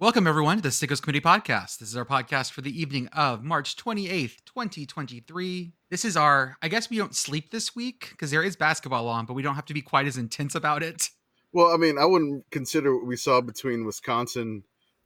Welcome, 0.00 0.26
everyone, 0.26 0.56
to 0.56 0.62
the 0.62 0.70
Sickos 0.70 1.02
Committee 1.02 1.20
Podcast. 1.20 1.76
This 1.76 1.90
is 1.90 1.94
our 1.94 2.06
podcast 2.06 2.52
for 2.52 2.62
the 2.62 2.80
evening 2.80 3.08
of 3.08 3.44
March 3.44 3.76
28th, 3.76 4.42
2023. 4.46 5.74
This 5.90 6.06
is 6.06 6.16
our, 6.16 6.56
I 6.62 6.68
guess 6.68 6.88
we 6.88 6.96
don't 6.96 7.14
sleep 7.14 7.50
this 7.50 7.76
week 7.76 8.08
because 8.12 8.30
there 8.30 8.42
is 8.42 8.56
basketball 8.56 9.08
on, 9.08 9.26
but 9.26 9.34
we 9.34 9.42
don't 9.42 9.56
have 9.56 9.66
to 9.66 9.74
be 9.74 9.82
quite 9.82 10.06
as 10.06 10.16
intense 10.16 10.54
about 10.54 10.82
it. 10.82 11.10
Well, 11.52 11.66
I 11.66 11.76
mean, 11.76 11.98
I 11.98 12.06
wouldn't 12.06 12.50
consider 12.50 12.96
what 12.96 13.06
we 13.06 13.16
saw 13.16 13.42
between 13.42 13.84
Wisconsin 13.84 14.62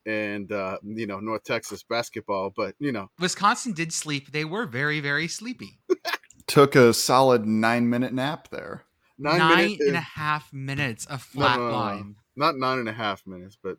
and 0.06 0.52
uh, 0.52 0.78
you 0.84 1.08
know 1.08 1.18
North 1.18 1.42
Texas 1.42 1.82
basketball, 1.82 2.52
but 2.54 2.76
you 2.78 2.92
know, 2.92 3.10
Wisconsin 3.18 3.72
did 3.72 3.92
sleep. 3.92 4.30
They 4.30 4.44
were 4.44 4.64
very, 4.64 5.00
very 5.00 5.26
sleepy. 5.26 5.80
Took 6.46 6.76
a 6.76 6.94
solid 6.94 7.46
nine 7.46 7.90
minute 7.90 8.12
nap 8.12 8.46
there. 8.52 8.84
Nine, 9.18 9.38
nine, 9.38 9.78
and 9.80 9.96
a 9.96 10.00
half 10.00 10.52
minutes 10.52 11.04
of 11.06 11.20
flat 11.20 11.58
no, 11.58 11.64
no, 11.64 11.70
no. 11.72 11.76
line. 11.76 12.16
not 12.36 12.56
nine 12.56 12.78
and 12.78 12.88
a 12.88 12.92
half 12.92 13.26
minutes, 13.26 13.58
but 13.60 13.78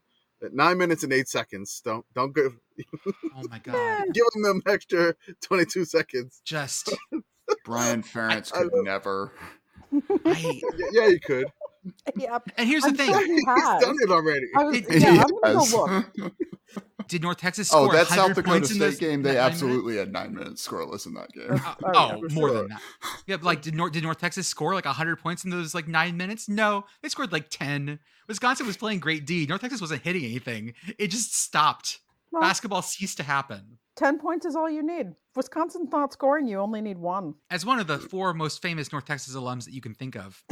nine 0.52 0.78
minutes 0.78 1.04
and 1.04 1.12
eight 1.14 1.28
seconds. 1.28 1.82
Don't 1.84 2.06
don't 2.14 2.36
give 2.36 2.58
Oh 3.36 3.44
my 3.50 3.60
god! 3.64 4.06
give 4.14 4.26
them 4.34 4.44
them 4.44 4.62
extra 4.68 5.16
twenty 5.42 5.66
two 5.66 5.86
seconds. 5.86 6.42
Just 6.46 6.94
Brian 7.66 8.04
Ferentz 8.04 8.54
I 8.54 8.64
could 8.64 8.74
love- 8.74 8.86
never. 8.86 9.32
I, 10.26 10.62
Yeah, 10.78 10.88
yeah 10.92 11.08
you 11.08 11.20
could. 11.20 11.46
Yeah, 12.16 12.40
and 12.58 12.68
here's 12.68 12.82
the 12.84 12.90
I'm 12.90 12.96
thing: 12.96 13.08
sure 13.08 13.26
he 13.26 13.34
He's 13.34 13.44
done 13.46 13.96
it 14.02 14.10
already. 14.10 14.46
I 14.58 14.64
was, 14.64 14.78
It- 14.78 15.02
yeah, 15.02 15.24
I'm 15.24 15.56
gonna 15.56 15.66
go 15.70 16.12
look. 16.24 16.34
Did 17.08 17.22
North 17.22 17.38
Texas 17.38 17.72
oh, 17.72 17.86
score 17.86 17.90
oh, 17.90 17.98
that 17.98 18.08
South 18.08 18.34
Dakota 18.34 18.58
in 18.58 18.64
State 18.66 18.80
those- 18.80 18.98
game, 18.98 19.22
they 19.22 19.36
nine 19.36 19.44
absolutely 19.44 19.98
had 19.98 20.12
nine 20.12 20.34
minutes 20.34 20.68
scoreless 20.68 21.06
in 21.06 21.14
that 21.14 21.32
game. 21.32 21.48
minutes? 21.50 21.64
Oh, 21.68 21.92
oh, 21.94 22.08
yeah, 22.28 22.34
more 22.34 22.50
sure. 22.50 22.58
than 22.58 22.68
that. 22.70 22.82
Yeah, 23.28 23.38
but 23.38 23.44
like 23.46 23.62
did 23.62 23.76
North 23.76 23.92
did 23.94 24.02
North 24.02 24.18
Texas 24.18 24.48
score 24.48 24.74
like 24.74 24.86
100 24.86 25.18
points 25.18 25.44
in 25.44 25.52
those 25.52 25.76
like 25.76 25.88
nine 25.88 26.18
minutes? 26.18 26.50
No, 26.50 26.86
they 27.04 27.10
scored 27.10 27.32
like 27.32 27.50
10. 27.50 28.00
Wisconsin 28.28 28.66
was 28.68 28.78
playing 28.78 29.00
great 29.00 29.26
D. 29.26 29.46
North 29.48 29.62
Texas 29.62 29.82
wasn't 29.82 30.02
hitting 30.04 30.24
anything. 30.26 30.74
It 30.98 31.08
just 31.08 31.36
stopped. 31.36 32.00
Well, 32.32 32.42
Basketball 32.42 32.82
ceased 32.82 33.18
to 33.18 33.24
happen. 33.24 33.78
Ten 33.96 34.20
points 34.20 34.46
is 34.46 34.56
all 34.56 34.70
you 34.70 34.84
need. 34.86 35.08
If 35.08 35.36
Wisconsin's 35.38 35.90
not 35.92 36.12
scoring, 36.12 36.48
you 36.48 36.60
only 36.60 36.82
need 36.82 36.98
one. 36.98 37.36
As 37.50 37.66
one 37.66 37.80
of 37.80 37.88
the 37.88 37.98
four 37.98 38.34
most 38.34 38.62
famous 38.62 38.92
North 38.92 39.06
Texas 39.06 39.36
alums 39.36 39.66
that 39.66 39.74
you 39.74 39.82
can 39.82 39.94
think 39.94 40.16
of, 40.16 40.44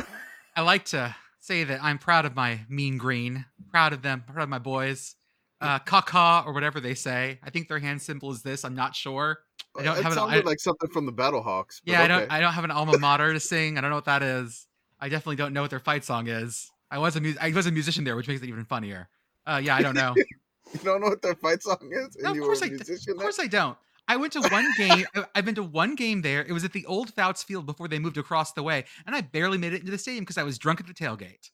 I 0.56 0.62
like 0.62 0.86
to 0.86 1.14
say 1.40 1.64
that 1.66 1.84
I'm 1.84 1.98
proud 1.98 2.26
of 2.26 2.36
my 2.36 2.62
mean 2.70 2.98
green. 2.98 3.46
Proud 3.70 3.92
of 3.92 4.02
them. 4.02 4.24
Proud 4.26 4.44
of 4.44 4.50
my 4.50 4.60
boys. 4.60 5.16
Uh, 5.60 5.80
caca 5.80 6.46
or 6.46 6.54
whatever 6.54 6.80
they 6.80 6.94
say. 6.94 7.40
I 7.44 7.50
think 7.50 7.68
their 7.70 7.80
hand 7.80 8.02
symbol 8.02 8.32
is 8.32 8.42
this. 8.44 8.64
I'm 8.66 8.76
not 8.76 8.96
sure. 8.96 9.40
I 9.78 9.84
don't 9.84 9.98
it 9.98 10.04
have 10.04 10.12
an- 10.14 10.18
sounded 10.20 10.44
I- 10.46 10.50
like 10.50 10.60
something 10.60 10.90
from 10.90 11.06
the 11.06 11.14
Battlehawks. 11.14 11.82
but 11.86 11.92
Yeah, 11.94 12.04
I 12.04 12.08
don't. 12.08 12.32
I 12.32 12.40
don't 12.40 12.54
have 12.54 12.64
an 12.66 12.72
alma 12.72 12.98
mater 12.98 13.34
to 13.34 13.40
sing. 13.40 13.78
I 13.78 13.82
don't 13.82 13.90
know 13.90 13.96
what 13.98 14.06
that 14.06 14.24
is. 14.24 14.68
I 15.02 15.10
definitely 15.10 15.36
don't 15.38 15.52
know 15.54 15.62
what 15.62 15.70
their 15.70 15.80
fight 15.82 16.04
song 16.06 16.28
is. 16.28 16.70
I 16.94 17.00
was 17.00 17.16
a 17.16 17.22
mu- 17.22 17.34
I 17.42 17.50
was 17.52 17.66
a 17.66 17.72
musician 17.72 18.04
there, 18.04 18.16
which 18.16 18.28
makes 18.28 18.42
it 18.44 18.48
even 18.50 18.66
funnier. 18.66 19.10
Uh, 19.48 19.60
yeah, 19.64 19.76
I 19.76 19.82
don't 19.82 19.96
know. 19.96 20.14
You 20.74 20.80
don't 20.80 21.02
know 21.02 21.10
what 21.10 21.22
their 21.22 21.36
fight 21.36 21.62
song 21.62 21.78
is, 21.92 22.16
and 22.16 22.24
No, 22.24 22.32
of 22.32 22.40
course 22.40 22.62
were 22.62 22.66
I 22.66 22.68
a 22.68 22.72
d- 22.72 22.76
musician. 22.78 23.14
of 23.14 23.20
course 23.20 23.38
I 23.40 23.46
don't. 23.48 23.78
I 24.08 24.16
went 24.16 24.34
to 24.34 24.42
one 24.42 24.66
game. 24.78 25.06
I've 25.36 25.46
been 25.46 25.54
to 25.56 25.62
one 25.64 25.94
game 25.96 26.22
there. 26.24 26.42
It 26.42 26.52
was 26.52 26.64
at 26.64 26.74
the 26.74 26.86
old 26.88 27.14
Fouts 27.14 27.44
Field 27.44 27.66
before 27.68 27.88
they 27.88 28.00
moved 28.00 28.18
across 28.18 28.54
the 28.54 28.64
way, 28.64 28.86
and 29.06 29.16
I 29.16 29.22
barely 29.22 29.58
made 29.60 29.74
it 29.74 29.82
into 29.82 29.92
the 29.92 29.98
stadium 30.00 30.24
because 30.24 30.38
I 30.38 30.44
was 30.44 30.58
drunk 30.58 30.80
at 30.80 30.88
the 30.88 30.94
tailgate. 30.94 31.52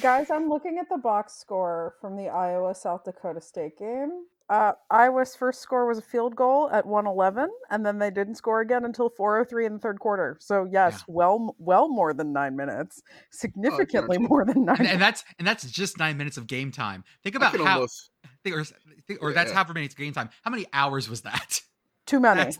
Guys, 0.00 0.30
I'm 0.30 0.48
looking 0.48 0.78
at 0.80 0.88
the 0.88 0.96
box 0.96 1.34
score 1.34 1.96
from 2.00 2.16
the 2.16 2.28
Iowa 2.28 2.74
South 2.74 3.04
Dakota 3.04 3.40
State 3.42 3.78
game. 3.78 4.24
Uh, 4.52 4.72
Iowa's 4.90 5.34
first 5.34 5.62
score 5.62 5.86
was 5.86 5.96
a 5.96 6.02
field 6.02 6.36
goal 6.36 6.68
at 6.70 6.84
111, 6.84 7.48
and 7.70 7.86
then 7.86 7.98
they 7.98 8.10
didn't 8.10 8.34
score 8.34 8.60
again 8.60 8.84
until 8.84 9.08
403 9.08 9.64
in 9.64 9.72
the 9.72 9.78
third 9.78 9.98
quarter. 9.98 10.36
So 10.40 10.68
yes, 10.70 11.02
well, 11.08 11.56
well 11.58 11.88
more 11.88 12.12
than 12.12 12.34
nine 12.34 12.54
minutes, 12.54 13.02
significantly 13.30 14.18
guarantee. 14.18 14.28
more 14.28 14.44
than 14.44 14.66
nine. 14.66 14.76
And, 14.80 14.88
and 14.88 15.00
that's 15.00 15.24
and 15.38 15.48
that's 15.48 15.70
just 15.70 15.98
nine 15.98 16.18
minutes 16.18 16.36
of 16.36 16.46
game 16.46 16.70
time. 16.70 17.02
Think 17.22 17.34
about 17.34 17.56
how, 17.56 17.76
almost 17.76 18.10
think- 18.44 18.54
or, 18.56 18.64
think- 19.08 19.22
or 19.22 19.32
that's 19.32 19.48
Yeah. 19.50 19.54
however 19.54 19.72
many 19.72 19.88
game 19.88 20.12
time. 20.12 20.28
How 20.42 20.50
many 20.50 20.66
hours 20.74 21.08
was 21.08 21.22
that? 21.22 21.62
Too 22.06 22.20
many. 22.26 22.42
That's. 22.42 22.58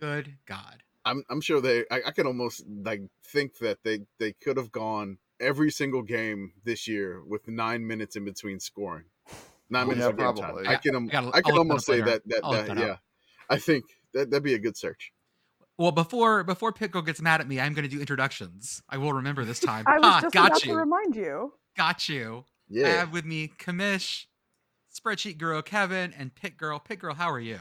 Good 0.00 0.36
God. 0.46 0.82
I'm 1.04 1.22
I'm 1.30 1.40
sure 1.40 1.60
they 1.60 1.84
I, 1.92 2.00
I 2.08 2.10
can 2.10 2.26
almost 2.26 2.64
like 2.84 3.02
think 3.24 3.58
that 3.58 3.78
they 3.84 4.00
they 4.18 4.32
could 4.32 4.56
have 4.56 4.72
gone 4.72 5.18
every 5.38 5.70
single 5.70 6.02
game 6.02 6.54
this 6.64 6.88
year 6.88 7.22
with 7.24 7.46
nine 7.46 7.86
minutes 7.86 8.16
in 8.16 8.24
between 8.24 8.58
scoring. 8.58 9.04
Nine 9.70 9.84
Oh, 9.84 9.88
minutes 9.88 10.02
yeah, 10.04 10.08
of 10.10 10.16
time. 10.16 10.34
probably. 10.34 10.66
I 10.66 10.76
can 10.76 10.94
I 10.94 10.98
um, 10.98 11.06
gotta- 11.06 11.26
I 11.28 11.36
I'll 11.36 11.42
can 11.42 11.58
almost 11.58 11.86
say 11.86 11.92
later. 11.94 12.04
that 12.06 12.22
that, 12.26 12.42
that 12.42 12.66
that 12.66 12.78
up. 12.78 12.84
yeah. 12.84 12.96
I 13.48 13.58
think 13.58 13.84
that 14.14 14.30
that'd 14.30 14.42
be 14.42 14.54
a 14.54 14.58
good 14.58 14.76
search. 14.76 15.12
Well, 15.78 15.92
before 15.92 16.44
before 16.44 16.72
Pitco 16.72 17.04
gets 17.06 17.20
mad 17.22 17.40
at 17.40 17.48
me, 17.48 17.58
I'm 17.60 17.72
going 17.72 17.88
to 17.88 17.94
do 17.94 18.00
introductions. 18.00 18.82
I 18.88 18.98
will 18.98 19.12
remember 19.12 19.44
this 19.44 19.60
time. 19.60 19.84
I 19.88 19.94
was 19.98 20.00
ah, 20.04 20.20
just 20.22 20.34
got 20.34 20.48
about 20.48 20.64
you, 20.64 20.72
to 20.72 20.78
remind 20.78 21.16
you. 21.16 21.52
got 21.76 22.08
you. 22.08 22.44
Yeah. 22.68 22.86
I 22.86 22.90
Yeah. 22.90 22.96
have 22.98 23.12
with 23.12 23.24
me 23.24 23.48
Commish, 23.58 24.26
spreadsheet 24.92 25.38
girl 25.38 25.62
Kevin, 25.62 26.12
and 26.16 26.32
PittGirl. 26.34 26.84
Pit 26.84 26.98
girl, 26.98 27.14
how 27.14 27.30
are 27.30 27.40
you? 27.40 27.60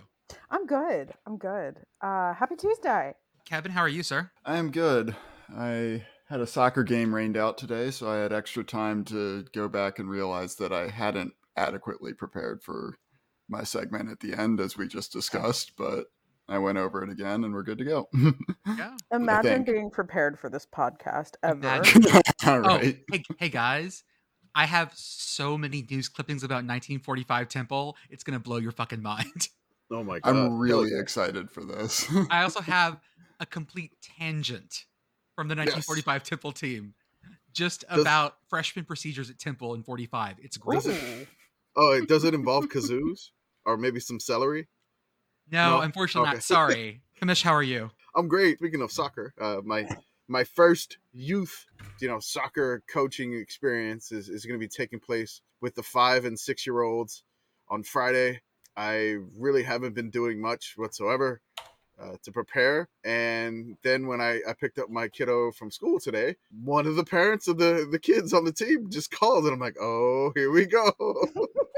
I'm 0.52 0.66
good. 0.66 1.14
I'm 1.26 1.38
good. 1.38 1.78
Uh, 2.02 2.34
happy 2.34 2.56
Tuesday. 2.56 3.14
Kevin, 3.46 3.72
how 3.72 3.82
are 3.82 3.90
you, 3.90 4.04
sir? 4.04 4.32
I 4.46 4.58
am 4.58 4.70
good. 4.72 5.16
I 5.56 6.04
had 6.28 6.40
a 6.42 6.46
soccer 6.48 6.84
game 6.84 7.16
rained 7.16 7.36
out 7.38 7.58
today, 7.58 7.90
so 7.90 8.08
I 8.12 8.18
had 8.18 8.32
extra 8.34 8.64
time 8.64 9.04
to 9.06 9.46
go 9.56 9.68
back 9.68 9.98
and 9.98 10.08
realize 10.10 10.56
that 10.58 10.72
I 10.72 10.90
hadn't 10.90 11.34
adequately 11.56 12.14
prepared 12.14 12.62
for 12.64 12.98
my 13.50 13.64
segment 13.64 14.10
at 14.10 14.20
the 14.20 14.34
end, 14.34 14.60
as 14.60 14.78
we 14.78 14.88
just 14.88 15.12
discussed, 15.12 15.74
but 15.78 16.06
I 16.48 16.58
went 16.58 16.78
over 16.78 17.04
it 17.04 17.10
again 17.10 17.44
and 17.44 17.54
we're 17.54 17.64
good 17.64 17.78
to 17.78 17.86
go. 17.86 18.10
Yeah. 18.78 18.96
Imagine 19.12 19.66
think. 19.66 19.66
being 19.66 19.90
prepared 19.90 20.38
for 20.40 20.48
this 20.48 20.68
podcast 20.68 21.32
ever. 21.42 21.68
All 22.46 22.56
oh, 22.56 22.60
right. 22.60 23.00
Oh, 23.02 23.12
hey, 23.12 23.24
hey 23.40 23.50
guys. 23.50 24.04
I 24.54 24.66
have 24.68 24.92
so 24.96 25.58
many 25.58 25.86
news 25.90 26.08
clippings 26.08 26.44
about 26.44 26.58
1945 26.58 27.50
Temple. 27.50 27.98
It's 28.12 28.24
going 28.24 28.38
to 28.38 28.44
blow 28.44 28.58
your 28.58 28.72
fucking 28.72 29.02
mind. 29.02 29.48
Oh 29.92 30.04
my 30.04 30.20
god. 30.20 30.36
I'm 30.36 30.60
really 30.60 30.96
excited 30.96 31.50
for 31.50 31.66
this. 31.66 32.06
I 32.30 32.44
also 32.44 32.62
have 32.62 33.00
a 33.40 33.46
complete 33.48 33.94
tangent 34.04 34.86
from 35.36 35.48
the 35.48 35.56
1945 35.56 36.22
Temple 36.22 36.52
team 36.52 36.94
just 37.54 37.86
Does- 37.90 38.02
about 38.02 38.36
freshman 38.50 38.86
procedures 38.86 39.32
at 39.32 39.40
Temple 39.40 39.74
in 39.74 39.82
45. 39.82 40.36
It's 40.44 40.58
great. 40.58 40.84
Does 40.84 40.96
it- 40.96 41.28
Oh, 41.82 41.94
it 41.94 42.10
does 42.10 42.26
it 42.26 42.34
involve 42.34 42.68
kazoos 42.68 43.32
or 43.66 43.78
maybe 43.78 44.02
some 44.02 44.20
celery? 44.20 44.68
No, 45.50 45.78
No? 45.78 45.82
unfortunately 45.82 46.28
Okay. 46.28 46.36
not. 46.38 46.44
Sorry. 46.44 47.02
Commish, 47.22 47.42
how 47.42 47.54
are 47.54 47.64
you? 47.64 47.92
I'm 48.16 48.28
great. 48.28 48.58
Speaking 48.58 48.82
of 48.82 48.92
soccer, 48.92 49.34
uh, 49.40 49.62
my 49.64 49.88
my 50.28 50.44
first 50.44 50.98
youth, 51.14 51.66
you 52.02 52.10
know, 52.10 52.20
soccer 52.20 52.84
coaching 52.92 53.34
experience 53.34 54.12
is, 54.12 54.28
is 54.28 54.46
going 54.46 54.60
to 54.60 54.64
be 54.64 54.68
taking 54.68 55.00
place 55.00 55.42
with 55.62 55.76
the 55.76 55.84
five 55.84 56.26
and 56.26 56.38
six 56.38 56.68
year 56.68 56.82
olds 56.82 57.24
on 57.70 57.84
Friday. 57.84 58.42
I 58.76 59.18
really 59.38 59.64
haven't 59.64 59.96
been 59.96 60.10
doing 60.10 60.42
much 60.42 60.74
whatsoever 60.76 61.42
uh, 62.00 62.16
to 62.24 62.32
prepare. 62.32 62.88
And 63.04 63.78
then 63.84 64.08
when 64.08 64.22
I, 64.22 64.42
I 64.48 64.54
picked 64.54 64.80
up 64.80 64.90
my 64.90 65.08
kiddo 65.08 65.52
from 65.52 65.72
school 65.72 66.00
today, 66.00 66.36
one 66.64 66.88
of 66.88 66.96
the 66.96 67.04
parents 67.04 67.48
of 67.48 67.58
the, 67.58 67.88
the 67.90 68.00
kids 68.00 68.34
on 68.34 68.46
the 68.46 68.54
team 68.54 68.90
just 68.90 69.12
called, 69.12 69.46
and 69.46 69.54
I'm 69.54 69.60
like, 69.60 69.76
oh, 69.82 70.32
here 70.36 70.52
we 70.52 70.66
go. 70.66 70.92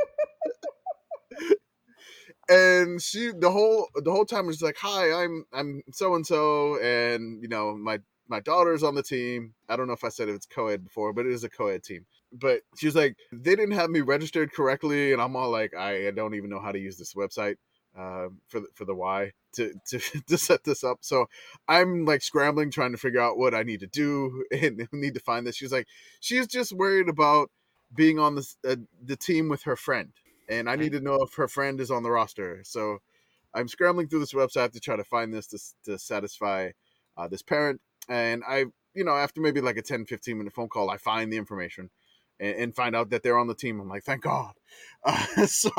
and 2.52 3.02
she 3.02 3.32
the 3.40 3.52
whole 3.52 3.90
the 4.04 4.12
whole 4.12 4.26
time 4.26 4.48
was 4.48 4.62
like 4.62 4.78
hi 4.78 5.14
i'm 5.24 5.46
i'm 5.54 5.84
so 5.94 6.16
and 6.16 6.28
so 6.28 6.80
and 6.82 7.42
you 7.44 7.50
know 7.50 7.78
my 7.78 8.00
my 8.30 8.40
daughter's 8.42 8.84
on 8.84 8.96
the 8.96 9.04
team. 9.04 9.54
I 9.70 9.78
don't 9.78 9.88
know 9.88 9.94
if 9.94 10.06
i 10.06 10.10
said 10.10 10.30
it's 10.30 10.48
co-ed 10.48 10.86
before 10.86 11.14
but 11.14 11.28
it 11.28 11.34
is 11.34 11.46
a 11.46 11.50
co-ed 11.50 11.84
team. 11.84 12.06
But 12.34 12.62
she 12.78 12.88
was 12.88 12.96
like 12.96 13.18
they 13.34 13.56
didn't 13.56 13.74
have 13.74 13.92
me 13.92 14.02
registered 14.02 14.54
correctly 14.54 15.14
and 15.14 15.22
i'm 15.22 15.36
all 15.38 15.52
like 15.52 15.76
i 15.76 16.12
don't 16.12 16.36
even 16.36 16.52
know 16.52 16.62
how 16.62 16.74
to 16.74 16.80
use 16.80 16.98
this 16.98 17.16
website 17.16 17.58
um, 17.98 18.40
for 18.50 18.62
the, 18.62 18.68
for 18.76 18.86
the 18.86 18.96
y 18.96 19.32
to, 19.56 19.74
to 19.90 20.00
to 20.28 20.38
set 20.40 20.64
this 20.66 20.84
up. 20.84 21.00
So 21.02 21.28
i'm 21.70 22.06
like 22.06 22.22
scrambling 22.24 22.72
trying 22.72 22.94
to 22.94 23.00
figure 23.00 23.22
out 23.22 23.38
what 23.38 23.56
i 23.56 23.64
need 23.64 23.82
to 23.82 23.88
do 23.88 24.46
and 24.52 24.88
need 24.94 25.16
to 25.16 25.22
find 25.22 25.48
this. 25.48 25.58
She's 25.58 25.74
like 25.74 25.88
she's 26.22 26.48
just 26.48 26.74
worried 26.74 27.10
about 27.10 27.50
being 27.96 28.20
on 28.20 28.36
the 28.36 28.48
uh, 28.70 28.76
the 29.06 29.18
team 29.18 29.50
with 29.50 29.64
her 29.64 29.78
friend 29.78 30.12
and 30.52 30.70
I 30.70 30.76
need 30.76 30.92
to 30.92 31.00
know 31.00 31.16
if 31.24 31.34
her 31.36 31.48
friend 31.48 31.80
is 31.80 31.90
on 31.92 32.04
the 32.04 32.12
roster. 32.12 32.62
So 32.64 33.00
I'm 33.54 33.68
scrambling 33.68 34.08
through 34.08 34.20
this 34.20 34.34
website 34.34 34.72
to 34.74 34.80
try 34.80 34.96
to 34.96 35.04
find 35.04 35.34
this 35.34 35.48
to, 35.48 35.60
to 35.92 35.98
satisfy 36.00 36.72
uh, 37.18 37.28
this 37.28 37.42
parent. 37.42 37.82
And 38.10 38.44
I, 38.48 38.66
you 38.94 39.04
know, 39.04 39.16
after 39.16 39.42
maybe 39.42 39.62
like 39.62 39.78
a 39.78 39.82
10, 39.82 40.06
15 40.06 40.38
minute 40.38 40.54
phone 40.54 40.70
call, 40.70 40.90
I 40.90 40.98
find 40.98 41.32
the 41.32 41.38
information 41.38 41.90
and, 42.40 42.56
and 42.56 42.76
find 42.76 42.96
out 42.96 43.10
that 43.12 43.24
they're 43.24 43.38
on 43.38 43.48
the 43.48 43.56
team. 43.56 43.80
I'm 43.80 43.90
like, 43.90 44.04
thank 44.04 44.24
God. 44.24 44.54
Uh, 45.04 45.26
so 45.48 45.72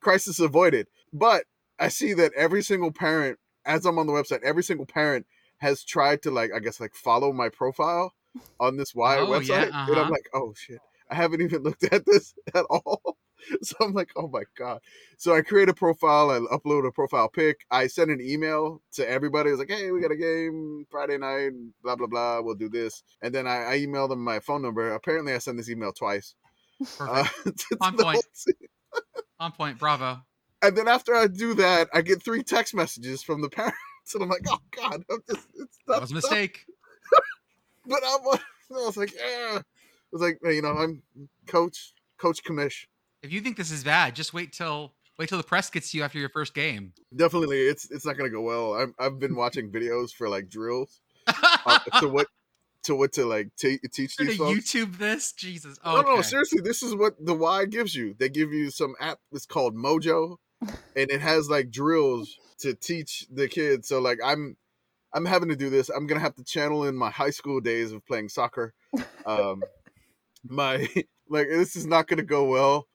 crisis 0.00 0.40
avoided. 0.40 0.88
But 1.12 1.44
I 1.78 1.88
see 1.88 2.12
that 2.14 2.32
every 2.34 2.62
single 2.62 2.92
parent, 2.92 3.38
as 3.64 3.84
I'm 3.86 3.98
on 3.98 4.06
the 4.06 4.12
website, 4.12 4.42
every 4.42 4.62
single 4.62 4.86
parent 4.86 5.26
has 5.58 5.84
tried 5.84 6.22
to 6.22 6.30
like, 6.30 6.50
I 6.54 6.60
guess, 6.60 6.80
like 6.80 6.94
follow 6.94 7.32
my 7.32 7.48
profile 7.48 8.14
on 8.60 8.76
this 8.76 8.94
Y 8.94 9.18
Oh, 9.18 9.26
website. 9.26 9.48
yeah, 9.48 9.62
And 9.64 9.72
uh-huh. 9.74 10.02
I'm 10.02 10.10
like, 10.10 10.28
oh 10.34 10.54
shit. 10.56 10.78
I 11.10 11.14
haven't 11.14 11.40
even 11.40 11.62
looked 11.62 11.84
at 11.84 12.04
this 12.04 12.34
at 12.54 12.64
all. 12.70 13.16
So 13.62 13.76
I'm 13.80 13.92
like, 13.92 14.10
oh 14.16 14.28
my 14.28 14.44
God. 14.56 14.80
So 15.16 15.34
I 15.34 15.42
create 15.42 15.68
a 15.68 15.74
profile, 15.74 16.30
I 16.30 16.38
upload 16.54 16.86
a 16.86 16.92
profile 16.92 17.28
pic. 17.28 17.66
I 17.70 17.86
send 17.86 18.10
an 18.10 18.20
email 18.20 18.82
to 18.92 19.08
everybody. 19.08 19.50
It's 19.50 19.58
like, 19.58 19.70
hey, 19.70 19.90
we 19.90 20.00
got 20.00 20.12
a 20.12 20.16
game 20.16 20.86
Friday 20.90 21.18
night, 21.18 21.52
blah, 21.82 21.96
blah, 21.96 22.06
blah. 22.06 22.40
We'll 22.40 22.54
do 22.54 22.68
this. 22.68 23.02
And 23.22 23.34
then 23.34 23.46
I, 23.46 23.64
I 23.64 23.76
email 23.76 24.08
them 24.08 24.22
my 24.22 24.40
phone 24.40 24.62
number. 24.62 24.92
Apparently, 24.92 25.32
I 25.32 25.38
send 25.38 25.58
this 25.58 25.70
email 25.70 25.92
twice. 25.92 26.34
Uh, 27.00 27.26
On 27.80 27.96
point. 27.96 28.24
On 29.40 29.52
point. 29.52 29.78
Bravo. 29.78 30.18
And 30.62 30.76
then 30.76 30.88
after 30.88 31.14
I 31.14 31.26
do 31.26 31.54
that, 31.54 31.88
I 31.94 32.02
get 32.02 32.22
three 32.22 32.42
text 32.42 32.74
messages 32.74 33.22
from 33.22 33.42
the 33.42 33.48
parents, 33.50 33.76
and 34.14 34.22
I'm 34.22 34.28
like, 34.28 34.44
"Oh 34.48 34.58
God, 34.72 35.04
I'm 35.08 35.20
just, 35.28 35.46
it's 35.54 35.78
That 35.86 35.94
not 35.94 36.00
was 36.00 36.10
a 36.10 36.14
mistake. 36.14 36.66
But 37.86 38.00
I'm, 38.04 38.20
I 38.26 38.38
was 38.84 38.96
like, 38.96 39.14
"Yeah." 39.14 39.60
I 40.08 40.16
was 40.16 40.22
like, 40.22 40.38
you 40.42 40.62
know, 40.62 40.72
I'm 40.72 41.02
coach, 41.46 41.92
coach 42.16 42.42
commish. 42.42 42.86
If 43.22 43.32
you 43.32 43.40
think 43.40 43.56
this 43.56 43.70
is 43.70 43.84
bad, 43.84 44.14
just 44.14 44.32
wait 44.32 44.52
till 44.52 44.94
wait 45.18 45.28
till 45.28 45.38
the 45.38 45.44
press 45.44 45.70
gets 45.70 45.90
to 45.90 45.98
you 45.98 46.04
after 46.04 46.18
your 46.18 46.28
first 46.28 46.54
game. 46.54 46.92
Definitely, 47.14 47.60
it's 47.60 47.90
it's 47.90 48.06
not 48.06 48.16
gonna 48.16 48.30
go 48.30 48.40
well. 48.40 48.74
I'm, 48.74 48.94
I've 48.98 49.18
been 49.18 49.34
watching 49.34 49.70
videos 49.70 50.12
for 50.12 50.28
like 50.28 50.48
drills 50.48 51.00
uh, 51.26 51.78
to 52.00 52.08
what 52.08 52.28
to 52.84 52.94
what 52.94 53.12
to 53.14 53.24
like 53.26 53.48
te- 53.56 53.80
teach 53.92 54.16
these 54.16 54.36
folks. 54.36 54.72
YouTube 54.72 54.98
this? 54.98 55.32
Jesus. 55.32 55.78
No, 55.84 56.00
no, 56.00 56.12
Okay. 56.14 56.22
seriously, 56.22 56.60
this 56.62 56.82
is 56.82 56.94
what 56.94 57.14
the 57.18 57.34
Y 57.34 57.64
gives 57.66 57.94
you. 57.94 58.14
They 58.18 58.28
give 58.28 58.52
you 58.52 58.70
some 58.70 58.94
app. 59.00 59.18
It's 59.32 59.46
called 59.46 59.74
Mojo, 59.74 60.36
and 60.62 61.10
it 61.10 61.20
has 61.20 61.48
like 61.50 61.70
drills 61.70 62.36
to 62.60 62.74
teach 62.74 63.26
the 63.32 63.48
kids. 63.48 63.88
So 63.88 64.00
like, 64.00 64.18
I'm, 64.24 64.56
I'm 65.12 65.24
having 65.24 65.48
to 65.48 65.56
do 65.56 65.70
this. 65.70 65.88
I'm 65.88 66.06
gonna 66.06 66.20
have 66.20 66.36
to 66.36 66.44
channel 66.44 66.84
in 66.84 66.96
my 66.96 67.10
high 67.10 67.30
school 67.30 67.60
days 67.60 67.92
of 67.92 68.06
playing 68.06 68.28
soccer. 68.28 68.74
Um, 69.26 69.62
my 70.48 70.88
like, 71.28 71.48
this 71.48 71.76
is 71.76 71.84
not 71.84 72.06
gonna 72.06 72.22
go 72.22 72.44
well, 72.44 72.86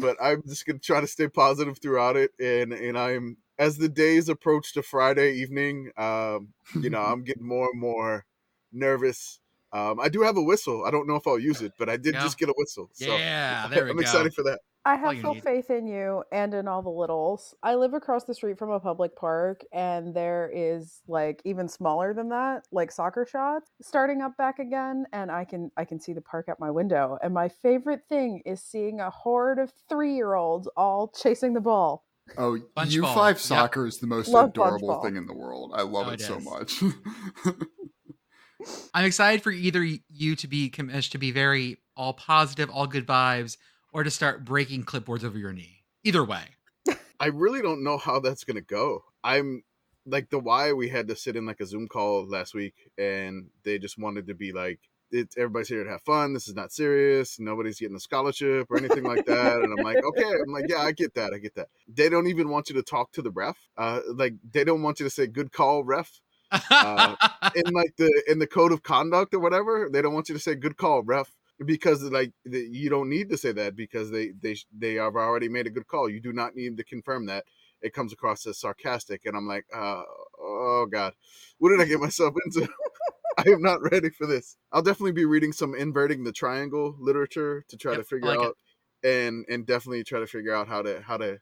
but 0.00 0.16
I'm 0.20 0.42
just 0.46 0.66
gonna 0.66 0.78
try 0.78 1.00
to 1.00 1.06
stay 1.06 1.28
positive 1.28 1.78
throughout 1.78 2.16
it. 2.16 2.32
And 2.40 2.72
and 2.72 2.98
I'm 2.98 3.38
as 3.58 3.78
the 3.78 3.88
days 3.88 4.28
approach 4.28 4.72
to 4.74 4.82
Friday 4.82 5.34
evening, 5.34 5.90
um, 5.96 6.52
you 6.80 6.90
know, 6.90 7.02
I'm 7.02 7.24
getting 7.24 7.46
more 7.46 7.68
and 7.72 7.80
more 7.80 8.24
nervous. 8.72 9.40
Um, 9.72 10.00
I 10.00 10.08
do 10.08 10.22
have 10.22 10.36
a 10.36 10.42
whistle. 10.42 10.84
I 10.84 10.90
don't 10.90 11.06
know 11.06 11.16
if 11.16 11.26
I'll 11.26 11.38
use 11.38 11.60
it, 11.62 11.74
but 11.78 11.88
I 11.88 11.96
did 11.96 12.14
Yeah. 12.14 12.20
just 12.20 12.38
get 12.38 12.48
a 12.48 12.54
whistle. 12.56 12.90
So 12.92 13.22
yeah, 13.48 13.66
there 13.70 13.84
we 13.84 13.90
I'm 13.90 13.98
go. 13.98 14.00
excited 14.00 14.34
for 14.34 14.42
that. 14.44 14.60
I 14.88 14.96
have 14.96 15.20
full 15.20 15.34
need. 15.34 15.44
faith 15.44 15.70
in 15.70 15.86
you 15.86 16.24
and 16.32 16.54
in 16.54 16.66
all 16.66 16.82
the 16.82 16.88
littles. 16.88 17.54
I 17.62 17.74
live 17.74 17.92
across 17.94 18.24
the 18.24 18.34
street 18.34 18.58
from 18.58 18.70
a 18.70 18.80
public 18.80 19.14
park, 19.16 19.60
and 19.72 20.14
there 20.14 20.50
is 20.54 21.02
like 21.06 21.42
even 21.44 21.68
smaller 21.68 22.14
than 22.14 22.30
that, 22.30 22.62
like 22.72 22.90
soccer 22.90 23.26
shots 23.30 23.70
starting 23.82 24.22
up 24.22 24.36
back 24.38 24.58
again, 24.58 25.04
and 25.12 25.30
I 25.30 25.44
can 25.44 25.70
I 25.76 25.84
can 25.84 26.00
see 26.00 26.14
the 26.14 26.22
park 26.22 26.48
out 26.48 26.58
my 26.58 26.70
window. 26.70 27.18
And 27.22 27.34
my 27.34 27.48
favorite 27.48 28.00
thing 28.08 28.42
is 28.46 28.62
seeing 28.62 28.98
a 29.00 29.10
horde 29.10 29.58
of 29.58 29.72
three 29.88 30.14
year 30.14 30.34
olds 30.34 30.68
all 30.76 31.08
chasing 31.08 31.52
the 31.52 31.60
ball. 31.60 32.04
Oh, 32.36 32.58
Bunch 32.74 32.92
U 32.94 33.02
ball. 33.02 33.14
five 33.14 33.36
Yep. 33.36 33.40
soccer 33.42 33.86
is 33.86 33.98
the 33.98 34.06
most 34.06 34.28
Love 34.28 34.50
adorable 34.50 34.88
ball. 34.88 35.02
thing 35.02 35.16
in 35.16 35.26
the 35.26 35.34
world. 35.34 35.72
I 35.74 35.82
love 35.82 36.08
Oh, 36.08 36.10
it 36.10 36.20
it 36.20 36.24
so 36.24 36.40
much. 36.40 36.82
I'm 38.92 39.04
excited 39.04 39.42
for 39.42 39.50
either 39.50 39.82
you 39.84 40.34
to 40.36 40.48
be 40.48 40.68
commissioned 40.68 41.12
to 41.12 41.18
be 41.18 41.30
very 41.30 41.78
all 41.96 42.12
positive, 42.12 42.68
all 42.70 42.86
good 42.86 43.06
vibes, 43.06 43.56
or 43.92 44.02
to 44.02 44.10
start 44.10 44.44
breaking 44.44 44.84
clipboards 44.84 45.24
over 45.24 45.38
your 45.38 45.52
knee. 45.52 45.84
Either 46.04 46.24
way. 46.24 46.44
I 47.20 47.26
really 47.26 47.62
don't 47.62 47.82
know 47.82 47.98
how 47.98 48.20
that's 48.20 48.44
gonna 48.44 48.60
go. 48.60 49.04
I'm 49.24 49.64
like 50.06 50.30
the 50.30 50.38
why 50.38 50.72
we 50.72 50.88
had 50.88 51.08
to 51.08 51.16
sit 51.16 51.36
in 51.36 51.46
like 51.46 51.60
a 51.60 51.66
Zoom 51.66 51.88
call 51.88 52.26
last 52.28 52.54
week, 52.54 52.74
and 52.96 53.48
they 53.64 53.78
just 53.78 53.98
wanted 53.98 54.28
to 54.28 54.34
be 54.34 54.52
like, 54.52 54.80
it's 55.10 55.36
everybody's 55.36 55.68
here 55.68 55.84
to 55.84 55.90
have 55.90 56.02
fun. 56.02 56.34
This 56.34 56.48
is 56.48 56.54
not 56.54 56.72
serious. 56.72 57.38
Nobody's 57.40 57.80
getting 57.80 57.96
a 57.96 58.00
scholarship 58.00 58.70
or 58.70 58.78
anything 58.78 59.04
like 59.04 59.24
that. 59.26 59.56
And 59.56 59.72
I'm 59.78 59.84
like, 59.84 60.02
okay. 60.04 60.32
I'm 60.46 60.52
like, 60.52 60.66
yeah, 60.68 60.78
I 60.78 60.92
get 60.92 61.14
that. 61.14 61.32
I 61.32 61.38
get 61.38 61.54
that. 61.54 61.68
They 61.88 62.08
don't 62.08 62.26
even 62.26 62.48
want 62.48 62.68
you 62.68 62.74
to 62.76 62.82
talk 62.82 63.12
to 63.12 63.22
the 63.22 63.30
ref. 63.30 63.56
Uh, 63.76 64.00
like 64.14 64.34
they 64.50 64.64
don't 64.64 64.82
want 64.82 65.00
you 65.00 65.06
to 65.06 65.10
say 65.10 65.26
good 65.26 65.52
call, 65.52 65.84
ref. 65.84 66.20
Uh, 66.70 67.16
in 67.54 67.72
like 67.72 67.94
the 67.96 68.22
in 68.26 68.38
the 68.38 68.46
code 68.46 68.72
of 68.72 68.82
conduct 68.82 69.34
or 69.34 69.38
whatever 69.38 69.90
they 69.92 70.00
don't 70.00 70.14
want 70.14 70.30
you 70.30 70.34
to 70.34 70.40
say 70.40 70.54
good 70.54 70.78
call 70.78 71.02
ref 71.02 71.30
because 71.64 72.02
like 72.04 72.32
the, 72.44 72.60
you 72.60 72.88
don't 72.90 73.08
need 73.08 73.30
to 73.30 73.36
say 73.36 73.52
that 73.52 73.76
because 73.76 74.10
they 74.10 74.32
they 74.40 74.56
they 74.76 74.94
have 74.94 75.16
already 75.16 75.48
made 75.48 75.66
a 75.66 75.70
good 75.70 75.86
call. 75.86 76.08
You 76.08 76.20
do 76.20 76.32
not 76.32 76.54
need 76.54 76.76
to 76.76 76.84
confirm 76.84 77.26
that. 77.26 77.44
It 77.80 77.92
comes 77.92 78.12
across 78.12 78.44
as 78.46 78.58
sarcastic 78.58 79.22
and 79.24 79.36
i'm 79.36 79.46
like 79.46 79.66
uh, 79.74 80.02
oh 80.40 80.86
god. 80.90 81.14
What 81.58 81.70
did 81.70 81.80
i 81.80 81.84
get 81.84 82.00
myself 82.00 82.34
into? 82.46 82.68
I 83.38 83.44
am 83.50 83.62
not 83.62 83.82
ready 83.92 84.10
for 84.10 84.26
this. 84.26 84.56
I'll 84.72 84.82
definitely 84.82 85.12
be 85.12 85.24
reading 85.24 85.52
some 85.52 85.74
inverting 85.74 86.24
the 86.24 86.32
triangle 86.32 86.96
literature 86.98 87.64
to 87.68 87.76
try 87.76 87.94
Yep, 87.94 87.96
to 87.96 88.04
figure 88.04 88.30
like 88.30 88.42
it. 88.42 88.50
out 88.50 88.56
and 89.04 89.44
and 89.48 89.66
definitely 89.66 90.04
try 90.04 90.20
to 90.20 90.26
figure 90.26 90.54
out 90.54 90.68
how 90.68 90.82
to 90.82 91.00
how 91.02 91.16
to 91.18 91.38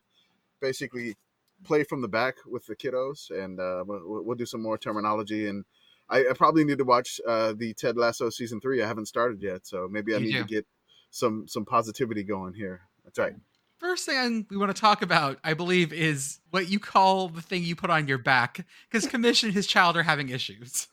basically 0.60 1.16
play 1.64 1.84
from 1.84 2.02
the 2.02 2.08
back 2.08 2.36
with 2.46 2.66
the 2.66 2.76
kiddos 2.76 3.30
and 3.30 3.58
uh, 3.58 3.82
we'll, 3.86 4.24
we'll 4.24 4.36
do 4.36 4.46
some 4.46 4.62
more 4.62 4.76
terminology 4.78 5.48
and 5.48 5.64
I, 6.08 6.20
I 6.20 6.32
probably 6.34 6.64
need 6.64 6.78
to 6.78 6.84
watch 6.84 7.20
uh, 7.26 7.52
the 7.56 7.74
Ted 7.74 7.96
Lasso 7.96 8.30
season 8.30 8.60
three. 8.60 8.82
I 8.82 8.86
haven't 8.86 9.06
started 9.06 9.42
yet, 9.42 9.66
so 9.66 9.88
maybe 9.90 10.14
I 10.14 10.18
You 10.18 10.26
need 10.26 10.38
to 10.38 10.44
get 10.44 10.66
some 11.10 11.46
some 11.48 11.64
positivity 11.64 12.22
going 12.22 12.54
here. 12.54 12.82
That's 13.04 13.18
right. 13.18 13.34
First 13.78 14.06
thing 14.06 14.46
we 14.48 14.56
want 14.56 14.74
to 14.74 14.80
talk 14.80 15.02
about, 15.02 15.38
I 15.44 15.54
believe, 15.54 15.92
is 15.92 16.40
what 16.50 16.70
you 16.70 16.78
call 16.78 17.28
the 17.28 17.42
thing 17.42 17.62
you 17.62 17.76
put 17.76 17.90
on 17.90 18.08
your 18.08 18.18
back, 18.18 18.64
because 18.90 19.06
Commission, 19.06 19.52
his 19.52 19.66
child, 19.66 19.96
are 19.96 20.02
having 20.02 20.30
issues. 20.30 20.88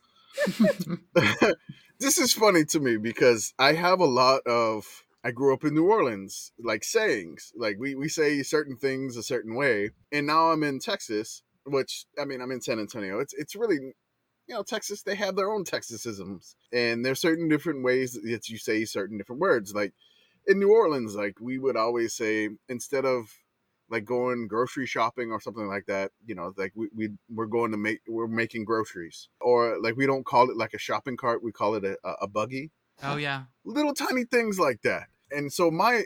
this 2.00 2.18
is 2.18 2.33
funny 2.33 2.66
to 2.66 2.80
me 2.80 2.98
because 2.98 3.54
I 3.57 3.74
have 3.74 4.00
a 4.00 4.06
lot 4.06 4.42
of. 4.45 4.86
I 5.25 5.31
grew 5.31 5.54
up 5.54 5.63
in 5.63 5.74
New 5.74 5.89
Orleans, 5.89 6.51
like 6.59 6.83
sayings, 6.83 7.54
like 7.56 7.77
we 7.80 7.95
we 7.95 8.09
say 8.09 8.44
certain 8.44 8.75
things 8.75 9.16
a 9.16 9.24
certain 9.24 9.56
way, 9.56 9.92
and 10.12 10.27
now 10.27 10.51
I'm 10.51 10.63
in 10.63 10.80
Texas, 10.80 11.44
which 11.66 12.06
I 12.19 12.25
mean 12.25 12.42
I'm 12.42 12.51
in 12.51 12.62
San 12.62 12.80
Antonio. 12.80 13.19
It's 13.19 13.33
it's 13.33 13.56
really 13.56 13.94
you 14.48 14.56
know, 14.56 14.63
Texas, 14.63 15.04
they 15.04 15.16
have 15.16 15.36
their 15.36 15.51
own 15.51 15.63
Texasisms. 15.63 16.56
And 16.72 17.06
there's 17.06 17.22
certain 17.22 17.48
different 17.48 17.84
ways 17.84 18.13
that 18.13 18.50
you 18.50 18.57
say 18.57 18.86
certain 18.86 19.18
different 19.18 19.42
words. 19.42 19.74
Like 19.74 19.94
in 20.48 20.60
New 20.60 20.72
Orleans, 20.72 21.16
like 21.16 21.40
we 21.40 21.57
would 21.57 21.78
always 21.78 22.13
say, 22.13 22.50
instead 22.68 23.06
of 23.06 23.28
like 23.90 24.06
going 24.06 24.48
grocery 24.48 24.86
shopping 24.86 25.31
or 25.31 25.40
something 25.40 25.68
like 25.68 25.86
that, 25.88 26.12
you 26.25 26.36
know, 26.36 26.54
like 26.57 26.74
we, 26.75 26.90
we 26.95 27.10
we're 27.30 27.45
going 27.45 27.72
to 27.72 27.78
make 27.78 28.01
we're 28.07 28.28
making 28.28 28.66
groceries. 28.66 29.30
Or 29.40 29.80
like 29.81 29.95
we 29.95 30.06
don't 30.06 30.25
call 30.25 30.50
it 30.50 30.57
like 30.57 30.74
a 30.74 30.80
shopping 30.80 31.18
cart, 31.18 31.44
we 31.44 31.51
call 31.51 31.75
it 31.75 31.86
a, 31.86 31.98
a 32.22 32.28
buggy. 32.28 32.72
Oh 33.01 33.18
yeah, 33.18 33.44
Little 33.66 33.94
tiny 33.94 34.24
things 34.25 34.60
like 34.60 34.81
that. 34.81 35.07
And 35.31 35.51
so 35.51 35.72
my 35.72 36.04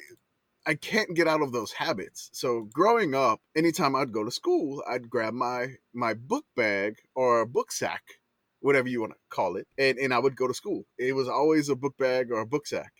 I 0.65 0.75
can't 0.75 1.15
get 1.15 1.29
out 1.29 1.41
of 1.41 1.53
those 1.53 1.71
habits. 1.71 2.29
So 2.33 2.67
growing 2.73 3.15
up, 3.15 3.39
anytime 3.55 3.95
I'd 3.95 4.11
go 4.11 4.25
to 4.25 4.31
school, 4.31 4.83
I'd 4.87 5.09
grab 5.09 5.33
my 5.33 5.75
my 5.93 6.13
book 6.13 6.45
bag 6.55 6.97
or 7.15 7.39
a 7.39 7.47
book 7.47 7.71
sack, 7.71 8.16
whatever 8.59 8.87
you 8.87 9.01
want 9.01 9.13
to 9.13 9.17
call 9.29 9.55
it, 9.55 9.67
and, 9.77 9.97
and 9.97 10.13
I 10.13 10.19
would 10.19 10.35
go 10.35 10.47
to 10.47 10.53
school. 10.53 10.85
It 10.97 11.15
was 11.15 11.27
always 11.27 11.69
a 11.69 11.75
book 11.75 11.95
bag 11.97 12.31
or 12.31 12.39
a 12.39 12.45
book 12.45 12.67
sack. 12.67 12.91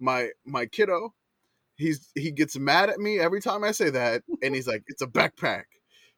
My 0.00 0.30
my 0.44 0.66
kiddo, 0.66 1.14
he's 1.76 2.10
he 2.14 2.30
gets 2.30 2.58
mad 2.58 2.90
at 2.90 2.98
me 2.98 3.18
every 3.18 3.40
time 3.40 3.64
I 3.64 3.72
say 3.72 3.90
that, 3.90 4.22
and 4.42 4.54
he's 4.54 4.66
like, 4.66 4.82
"It's 4.86 5.02
a 5.02 5.06
backpack, 5.06 5.64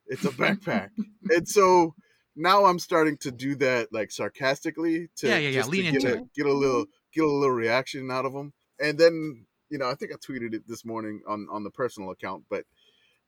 it's 0.06 0.24
a 0.24 0.30
backpack," 0.30 0.90
and 1.30 1.48
so 1.48 1.94
now 2.36 2.66
I'm 2.66 2.78
starting 2.78 3.16
to 3.18 3.30
do 3.30 3.54
that 3.56 3.92
like 3.92 4.10
sarcastically 4.10 5.08
to 5.16 5.28
Yeah, 5.28 5.38
yeah, 5.38 5.48
yeah, 5.48 5.64
lean 5.66 5.92
get 5.92 6.04
into 6.04 6.18
a, 6.18 6.24
get 6.34 6.46
a 6.46 6.52
little 6.52 6.86
get 7.12 7.24
a 7.24 7.26
little 7.26 7.54
reaction 7.54 8.10
out 8.10 8.26
of 8.26 8.32
him, 8.32 8.52
and 8.80 8.98
then 8.98 9.46
you 9.70 9.78
know 9.78 9.88
I 9.88 9.94
think 9.94 10.12
I 10.12 10.16
tweeted 10.16 10.54
it 10.54 10.62
this 10.66 10.84
morning 10.84 11.22
on 11.26 11.46
on 11.50 11.64
the 11.64 11.70
personal 11.70 12.10
account, 12.10 12.44
but 12.48 12.64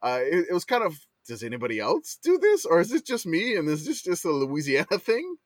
uh, 0.02 0.20
it, 0.22 0.46
it 0.50 0.52
was 0.54 0.64
kind 0.64 0.84
of 0.84 0.96
does 1.28 1.44
anybody 1.44 1.78
else 1.78 2.18
do 2.22 2.38
this 2.38 2.64
or 2.64 2.80
is 2.80 2.90
this 2.90 3.02
just 3.02 3.26
me 3.26 3.54
and 3.54 3.68
is 3.68 3.86
this 3.86 4.02
just 4.02 4.24
a 4.24 4.30
Louisiana 4.30 4.98
thing? 4.98 5.36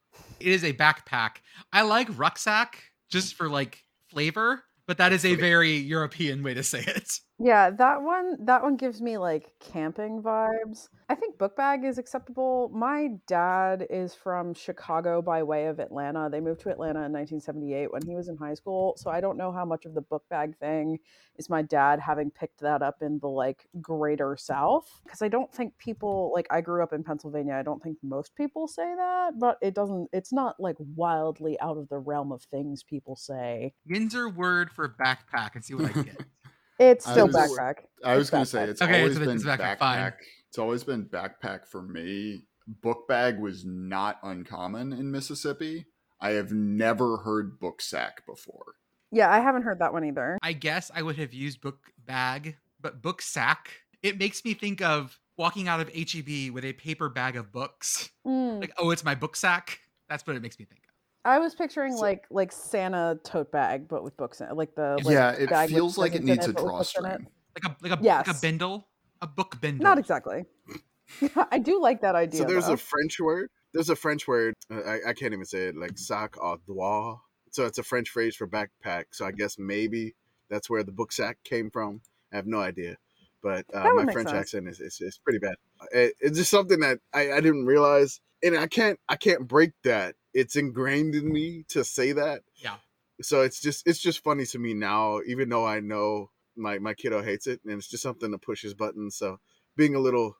it 0.41 0.49
is 0.49 0.65
a 0.65 0.73
backpack. 0.73 1.37
I 1.73 1.83
like 1.83 2.09
rucksack 2.17 2.83
just 3.11 3.35
for 3.35 3.49
like 3.49 3.85
flavor, 4.09 4.65
but 4.87 4.99
that 4.99 5.13
is 5.13 5.25
a 5.25 5.35
very 5.35 5.77
European 5.77 6.43
way 6.43 6.55
to 6.55 6.63
say 6.63 6.81
it. 6.87 7.13
Yeah, 7.45 7.71
that 7.71 8.03
one 8.03 8.37
that 8.45 8.63
one 8.63 8.77
gives 8.77 9.03
me 9.03 9.19
like 9.19 9.51
camping 9.59 10.23
vibes. 10.23 10.89
I 11.09 11.17
think 11.17 11.39
book 11.39 11.57
bag 11.57 11.85
is 11.85 11.99
acceptable. 11.99 12.71
My 12.73 13.09
dad 13.27 13.85
is 13.91 14.15
from 14.15 14.55
Chicago 14.55 15.21
by 15.21 15.43
way 15.43 15.67
of 15.67 15.81
Atlanta. 15.81 16.29
They 16.31 16.39
moved 16.39 16.61
to 16.61 16.71
Atlanta 16.71 17.01
in 17.01 17.13
1978 17.13 17.93
when 17.93 18.03
he 18.07 18.15
was 18.15 18.29
in 18.29 18.37
high 18.37 18.55
school, 18.55 18.95
so 18.97 19.11
I 19.11 19.21
don't 19.21 19.37
know 19.37 19.51
how 19.51 19.65
much 19.65 19.87
of 19.87 19.95
the 19.95 20.01
book 20.01 20.23
bag 20.31 20.57
thing 20.59 21.01
is 21.37 21.51
my 21.51 21.63
dad 21.63 21.99
having 21.99 22.31
picked 22.31 22.61
that 22.61 22.81
up 22.81 23.03
in 23.03 23.19
the 23.19 23.29
like 23.29 23.67
greater 23.81 24.37
south 24.37 25.01
because 25.05 25.21
I 25.21 25.29
don't 25.29 25.53
think 25.53 25.77
people 25.79 26.31
like 26.33 26.47
I 26.49 26.61
grew 26.61 26.81
up 26.81 26.93
in 26.93 27.03
Pennsylvania. 27.03 27.55
I 27.55 27.65
don't 27.65 27.83
think 27.83 27.99
most 28.05 28.37
people 28.37 28.69
say 28.69 28.95
that, 28.95 29.33
but 29.41 29.59
it 29.61 29.75
doesn't 29.75 30.11
it's 30.13 30.33
not 30.33 30.61
like 30.61 30.77
wildly 30.79 31.59
out 31.59 31.77
of 31.77 31.89
the 31.89 31.99
realm 31.99 32.31
of 32.31 32.43
things 32.45 32.85
people 32.85 33.17
say. 33.17 33.75
Yinzer 33.91 34.33
word 34.33 34.71
for 34.71 34.89
backpack 34.89 35.57
and 35.57 35.65
see 35.65 35.75
what 35.75 35.97
I 35.97 36.03
get. 36.03 36.21
It's 36.91 37.09
still 37.09 37.27
was- 37.27 37.37
backpack. 37.37 37.75
I 38.05 38.17
was 38.17 38.31
going 38.31 38.43
to 38.45 38.51
say 38.51 38.65
it's 38.65 38.83
Okay, 38.83 38.99
always 39.01 39.17
it's 39.17 39.23
a- 39.23 39.27
been 39.27 39.37
it's 39.37 39.45
backpack, 39.45 39.79
backpack. 39.79 40.13
It's 40.49 40.59
always 40.59 40.85
been 40.85 41.05
backpack 41.07 41.67
for 41.67 41.83
me. 41.83 42.45
Book 42.67 43.09
bag 43.09 43.39
was 43.39 43.65
not 43.65 44.19
uncommon 44.23 44.93
in 44.93 45.11
Mississippi. 45.11 45.87
I 46.21 46.31
have 46.31 46.53
never 46.53 47.19
heard 47.19 47.59
book 47.59 47.81
sack 47.83 48.25
before. 48.27 48.75
Yeah, 49.11 49.31
I 49.31 49.41
haven't 49.41 49.63
heard 49.63 49.79
that 49.81 49.93
one 49.93 50.05
either. 50.05 50.39
I 50.43 50.53
guess 50.53 50.91
I 50.95 51.03
would 51.03 51.17
have 51.17 51.33
used 51.33 51.61
book 51.61 51.79
bag, 52.07 52.57
but 52.81 53.03
book 53.03 53.21
sack. 53.23 53.71
It 54.03 54.19
makes 54.19 54.45
me 54.45 54.55
think 54.55 54.81
of 54.81 55.19
walking 55.37 55.69
out 55.69 55.81
of 55.81 55.89
HEB 55.89 56.51
with 56.53 56.65
a 56.65 56.73
paper 56.75 57.09
bag 57.09 57.37
of 57.37 57.53
books. 57.53 58.11
Mm. 58.27 58.61
Like, 58.61 58.73
oh, 58.79 58.91
it's 58.91 59.05
my 59.05 59.15
book 59.15 59.37
sack. 59.37 59.81
That's 60.09 60.27
what 60.27 60.37
it 60.37 60.43
makes 60.43 60.59
me 60.59 60.65
think 60.65 60.83
of. 60.89 60.92
I 61.25 61.39
was 61.39 61.55
picturing 61.55 61.95
So- 61.97 62.03
like 62.03 62.27
like 62.31 62.53
Santa 62.53 63.19
tote 63.25 63.53
bag, 63.53 63.89
but 63.89 64.03
with 64.03 64.17
books 64.17 64.41
in 64.41 64.49
it, 64.49 64.57
like 64.57 64.75
the 64.75 64.99
like, 65.05 65.13
yeah, 65.13 65.31
it 65.33 65.49
bag 65.51 65.71
feels 65.71 65.97
like 65.99 66.15
it 66.15 66.23
presents 66.25 66.29
in 66.31 66.37
needs 66.37 66.47
a 66.49 66.53
but 66.53 66.65
with 66.65 66.73
books 66.73 66.95
in 66.99 67.05
it. 67.05 67.09
drawstring. 67.09 67.27
like 67.55 67.65
a 67.65 67.77
like 67.83 68.01
a 68.01 68.03
like 68.03 68.29
a 68.29 68.41
bindle, 68.41 68.89
a 69.21 69.27
book 69.27 69.61
bindle. 69.61 69.83
Not 69.85 69.99
exactly. 69.99 70.45
I 71.51 71.59
do 71.59 71.81
like 71.81 72.01
that 72.01 72.15
idea. 72.15 72.41
So 72.41 72.47
there's 72.47 72.67
though. 72.67 72.73
a 72.75 72.77
French 72.77 73.21
word. 73.21 73.51
There's 73.73 73.91
a 73.91 73.97
French 73.97 74.27
word. 74.27 74.55
uh, 74.71 74.81
I, 74.81 75.11
I 75.11 75.13
can't 75.13 75.33
even 75.33 75.45
say 75.45 75.67
it. 75.69 75.77
Like 75.77 75.99
sac 75.99 76.33
à 76.37 76.59
dos. 76.67 77.19
So 77.51 77.67
it's 77.67 77.79
a 77.79 77.83
French 77.83 78.09
phrase 78.11 78.35
for 78.35 78.47
backpack. 78.49 79.05
So 79.13 79.27
I 79.27 79.33
guess 79.33 79.59
maybe 79.59 80.15
that's 80.49 80.71
where 80.71 80.83
the 80.83 80.93
book 80.93 81.13
sack 81.13 81.39
came 81.45 81.71
from. 81.71 82.01
I 82.33 82.37
have 82.37 82.47
no 82.47 82.61
idea. 82.61 82.97
But 83.43 83.67
uh, 83.75 83.91
my 83.95 84.05
French 84.13 84.29
sense. 84.29 84.41
accent 84.41 84.69
is, 84.69 84.81
is, 84.81 85.01
is 85.01 85.19
pretty 85.23 85.39
bad. 85.39 85.55
It, 85.93 86.15
it's 86.21 86.39
just 86.39 86.51
something 86.51 86.81
that 86.81 86.99
I, 87.13 87.33
I 87.33 87.41
didn't 87.41 87.67
realize, 87.67 88.21
and 88.43 88.57
I 88.57 88.67
can't 88.67 88.99
I 89.09 89.17
can't 89.17 89.47
break 89.47 89.73
that. 89.85 90.15
It's 90.35 90.57
ingrained 90.57 91.15
in 91.15 91.31
me 91.31 91.65
to 91.69 91.85
say 91.85 92.13
that. 92.13 92.43
Yeah. 92.57 92.77
So 93.21 93.43
it's 93.43 93.61
just 93.61 93.87
it's 93.87 94.01
just 94.01 94.23
funny 94.25 94.47
to 94.47 94.59
me 94.59 94.75
now, 94.75 95.21
even 95.27 95.49
though 95.49 95.67
I 95.67 95.81
know 95.81 96.31
my 96.57 96.79
my 96.79 96.95
kiddo 96.95 97.23
hates 97.23 97.47
it, 97.47 97.61
and 97.65 97.75
it's 97.75 97.89
just 97.89 98.03
something 98.03 98.31
to 98.31 98.39
push 98.39 98.63
his 98.63 98.75
button. 98.75 99.11
So 99.11 99.39
being 99.77 99.95
a 99.95 100.01
little 100.01 100.37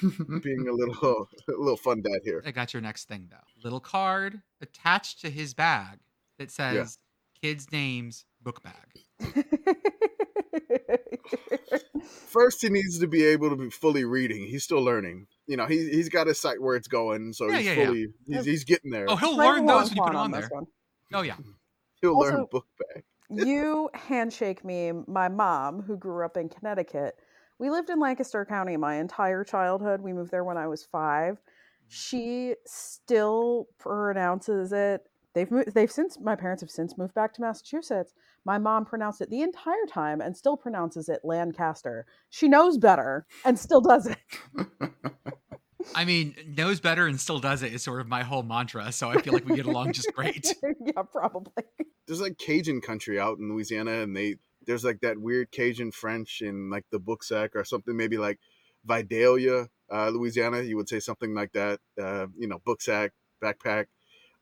being 0.00 0.66
a 0.68 0.72
little 0.74 1.28
a 1.48 1.52
little 1.52 1.76
fun 1.76 2.02
dad 2.02 2.20
here. 2.24 2.42
I 2.44 2.50
got 2.50 2.74
your 2.74 2.82
next 2.82 3.08
thing 3.08 3.28
though. 3.30 3.62
Little 3.62 3.80
card 3.80 4.42
attached 4.60 5.20
to 5.22 5.30
his 5.30 5.54
bag 5.54 6.00
that 6.38 6.50
says 6.50 6.98
kids' 7.40 7.70
names 7.72 8.24
book 8.42 8.62
bag. 8.62 9.44
First, 12.04 12.62
he 12.62 12.68
needs 12.68 12.98
to 12.98 13.06
be 13.06 13.24
able 13.24 13.50
to 13.50 13.56
be 13.56 13.70
fully 13.70 14.04
reading. 14.04 14.46
He's 14.46 14.64
still 14.64 14.82
learning. 14.82 15.26
You 15.46 15.56
know, 15.56 15.66
he 15.66 15.88
he's 15.90 16.08
got 16.08 16.26
his 16.26 16.40
sight 16.40 16.60
where 16.60 16.76
it's 16.76 16.88
going, 16.88 17.32
so 17.32 17.48
Yeah, 17.48 17.58
he's 17.58 17.66
yeah, 17.66 17.90
yeah. 17.90 18.06
he's, 18.38 18.44
he's 18.44 18.64
getting 18.64 18.90
there. 18.90 19.06
Oh, 19.08 19.16
he'll 19.16 19.36
learn 19.36 19.66
those 19.66 19.90
when 19.90 19.96
you 19.96 20.02
put 20.02 20.14
Juan 20.14 20.14
it 20.14 20.18
on 20.18 20.30
there. 20.32 20.48
one. 20.50 20.66
Oh 21.14 21.22
yeah. 21.22 21.36
He'll 22.00 22.18
learn 22.18 22.46
book 22.50 22.66
bag. 22.78 23.04
you 23.30 23.88
handshake 23.94 24.64
me, 24.64 24.92
my 25.06 25.28
mom, 25.28 25.82
who 25.82 25.96
grew 25.96 26.24
up 26.24 26.36
in 26.36 26.48
Connecticut. 26.48 27.16
We 27.58 27.70
lived 27.70 27.88
in 27.90 27.98
Lancaster 27.98 28.44
County 28.44 28.76
my 28.76 28.96
entire 28.96 29.42
childhood. 29.44 30.00
We 30.00 30.12
moved 30.12 30.30
there 30.30 30.44
when 30.44 30.58
I 30.58 30.66
was 30.66 30.84
five. 30.84 31.40
She 31.88 32.54
still 32.66 33.68
pronounces 33.78 34.72
it. 34.72 35.08
They've 35.34 35.50
moved, 35.50 35.74
they've 35.74 35.90
since 35.90 36.18
my 36.20 36.34
parents 36.34 36.62
have 36.62 36.70
since 36.70 36.98
moved 36.98 37.14
back 37.14 37.32
to 37.34 37.40
Massachusetts. 37.40 38.14
My 38.46 38.58
mom 38.58 38.84
pronounced 38.84 39.20
it 39.20 39.28
the 39.28 39.42
entire 39.42 39.86
time 39.88 40.20
and 40.20 40.36
still 40.36 40.56
pronounces 40.56 41.08
it 41.08 41.22
Lancaster. 41.24 42.06
She 42.30 42.46
knows 42.46 42.78
better 42.78 43.26
and 43.44 43.58
still 43.58 43.80
does 43.80 44.06
it. 44.06 44.18
I 45.96 46.04
mean, 46.04 46.36
knows 46.46 46.78
better 46.78 47.08
and 47.08 47.20
still 47.20 47.40
does 47.40 47.64
it 47.64 47.72
is 47.72 47.82
sort 47.82 48.00
of 48.00 48.06
my 48.06 48.22
whole 48.22 48.44
mantra. 48.44 48.92
So 48.92 49.10
I 49.10 49.20
feel 49.20 49.32
like 49.32 49.48
we 49.48 49.56
get 49.56 49.66
along 49.66 49.94
just 49.94 50.12
great. 50.14 50.54
yeah, 50.62 51.02
probably. 51.10 51.64
There's 52.06 52.20
like 52.20 52.38
Cajun 52.38 52.80
country 52.82 53.18
out 53.18 53.38
in 53.38 53.52
Louisiana, 53.52 54.02
and 54.02 54.16
they 54.16 54.36
there's 54.64 54.84
like 54.84 55.00
that 55.00 55.18
weird 55.18 55.50
Cajun 55.50 55.90
French 55.90 56.40
in 56.40 56.70
like 56.70 56.84
the 56.92 57.00
book 57.00 57.24
sack 57.24 57.56
or 57.56 57.64
something, 57.64 57.96
maybe 57.96 58.16
like 58.16 58.38
Vidalia, 58.84 59.66
uh, 59.92 60.08
Louisiana. 60.10 60.62
You 60.62 60.76
would 60.76 60.88
say 60.88 61.00
something 61.00 61.34
like 61.34 61.50
that. 61.52 61.80
Uh, 62.00 62.26
you 62.38 62.46
know, 62.46 62.60
book 62.64 62.80
sack, 62.80 63.10
backpack. 63.42 63.86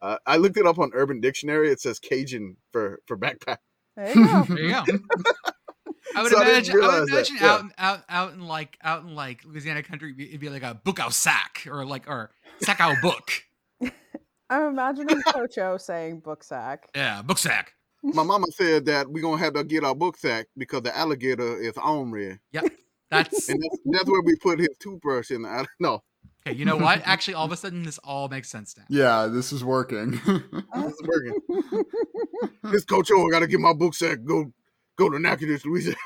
Uh, 0.02 0.18
I 0.26 0.36
looked 0.36 0.58
it 0.58 0.66
up 0.66 0.78
on 0.78 0.90
Urban 0.92 1.20
Dictionary. 1.20 1.70
It 1.70 1.80
says 1.80 1.98
Cajun 1.98 2.58
for 2.70 3.00
for 3.06 3.16
backpack. 3.16 3.58
There 3.96 4.08
you 4.14 4.26
go. 4.26 4.42
There 4.44 4.58
you 4.58 4.70
go. 4.72 4.84
I 6.16 6.22
would 6.22 6.32
So 6.32 6.42
imagine. 6.42 6.74
I, 6.74 6.76
realize 6.78 7.00
would 7.00 7.08
that, 7.08 7.12
imagine 7.12 7.36
yeah. 7.40 7.46
out, 7.52 7.60
in- 7.60 7.72
out, 7.78 8.00
out 8.08 8.32
in 8.34 8.40
like, 8.46 8.78
out 8.82 9.02
in 9.04 9.14
like 9.14 9.44
Louisiana 9.44 9.82
country, 9.82 10.08
it'd 10.10 10.18
be- 10.18 10.28
it'd 10.28 10.40
be 10.40 10.48
like 10.50 10.62
a 10.62 10.74
book 10.74 10.98
out 11.00 11.12
sack 11.14 11.66
or 11.70 11.84
like 11.86 12.08
or 12.08 12.30
sack 12.60 12.80
out 12.80 12.96
book. 13.02 13.30
I'm 14.50 14.68
imagining 14.68 15.20
Cocho 15.22 15.78
saying 15.80 16.20
book 16.20 16.44
sack. 16.44 16.88
Yeah, 16.94 17.22
book 17.22 17.38
sack. 17.38 17.72
My 18.02 18.22
mama 18.22 18.46
said 18.50 18.84
that 18.86 19.08
we're 19.10 19.22
gonna 19.22 19.38
have 19.38 19.54
to 19.54 19.64
get 19.64 19.82
our 19.84 19.94
book 19.94 20.18
sack 20.18 20.46
because 20.58 20.82
the 20.82 20.94
alligator 20.96 21.58
is 21.58 21.72
ornery, 21.78 22.38
That's 23.10 23.48
and 23.48 23.62
that's, 23.62 23.78
that's 23.86 24.10
where 24.10 24.20
we 24.22 24.36
put 24.36 24.58
his 24.58 24.68
toothbrush 24.78 25.30
in. 25.30 25.42
The, 25.42 25.48
all- 25.48 25.64
no, 25.80 26.02
okay. 26.46 26.56
You 26.56 26.64
know 26.64 26.76
what? 26.76 27.02
Actually, 27.04 27.34
all 27.34 27.46
of 27.46 27.52
a 27.52 27.56
sudden, 27.56 27.82
this 27.82 27.98
all 27.98 28.28
makes 28.28 28.48
sense 28.50 28.76
now. 28.76 28.84
yeah, 28.88 29.26
this 29.26 29.52
is 29.52 29.64
working. 29.64 30.12
this 30.26 30.92
is 30.92 31.02
working. 31.06 31.84
This 32.64 32.84
coach, 32.84 33.10
oh, 33.12 33.26
I 33.26 33.30
gotta 33.30 33.46
get 33.46 33.60
my 33.60 33.74
book 33.74 33.94
sack. 33.94 34.18
Go, 34.24 34.50
go 34.96 35.10
to 35.10 35.18
Natchitoches, 35.18 35.66
Louisiana. 35.66 35.96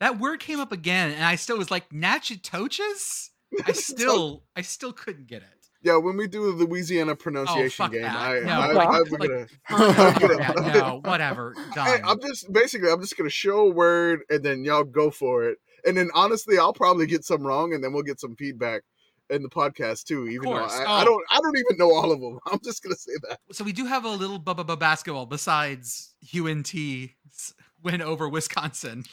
That 0.00 0.18
word 0.20 0.40
came 0.40 0.60
up 0.60 0.72
again, 0.72 1.12
and 1.12 1.24
I 1.24 1.36
still 1.36 1.56
was 1.56 1.70
like, 1.70 1.90
Natchitoches? 1.92 3.30
I 3.64 3.72
still, 3.72 4.42
I 4.54 4.60
still 4.60 4.92
couldn't 4.92 5.26
get 5.26 5.42
it. 5.42 5.48
Yeah, 5.82 5.96
when 5.96 6.16
we 6.16 6.26
do 6.26 6.52
the 6.56 6.64
Louisiana 6.64 7.14
pronunciation 7.16 7.70
fuck 7.84 7.92
game, 7.92 8.02
that. 8.02 8.14
I, 8.16 8.40
No, 8.40 8.52
I, 8.60 8.72
like- 8.72 8.88
I'm 8.88 9.04
like- 9.04 9.48
gonna. 9.70 10.20
Yeah, 10.20 10.52
no, 10.74 11.00
whatever. 11.04 11.54
Done. 11.74 12.00
I'm 12.04 12.20
just 12.20 12.52
basically, 12.52 12.90
I'm 12.90 13.00
just 13.00 13.16
gonna 13.16 13.30
show 13.30 13.60
a 13.60 13.70
word, 13.70 14.20
and 14.28 14.42
then 14.42 14.64
y'all 14.64 14.84
go 14.84 15.10
for 15.10 15.44
it. 15.44 15.58
And 15.86 15.96
then 15.96 16.10
honestly, 16.14 16.58
I'll 16.58 16.72
probably 16.72 17.06
get 17.06 17.24
some 17.24 17.46
wrong, 17.46 17.72
and 17.72 17.82
then 17.82 17.92
we'll 17.92 18.02
get 18.02 18.20
some 18.20 18.34
feedback 18.36 18.82
in 19.30 19.42
the 19.42 19.48
podcast 19.48 20.04
too. 20.04 20.26
Even 20.28 20.50
though 20.50 20.58
course. 20.58 20.72
I, 20.74 20.84
I 20.84 21.02
Oh. 21.02 21.04
don't, 21.04 21.24
I 21.30 21.40
don't 21.40 21.56
even 21.58 21.76
know 21.78 21.92
all 21.94 22.12
of 22.12 22.20
them. 22.20 22.38
I'm 22.46 22.60
just 22.64 22.82
gonna 22.82 22.96
say 22.96 23.12
that. 23.28 23.38
so 23.52 23.64
we 23.64 23.72
do 23.72 23.86
have 23.86 24.04
a 24.04 24.08
little 24.10 24.38
bu- 24.38 24.54
bu- 24.54 24.64
bu- 24.64 24.76
basketball 24.76 25.26
besides 25.26 26.14
UNT's 26.36 26.74
win 27.82 28.02
over 28.02 28.28
Wisconsin. 28.28 29.04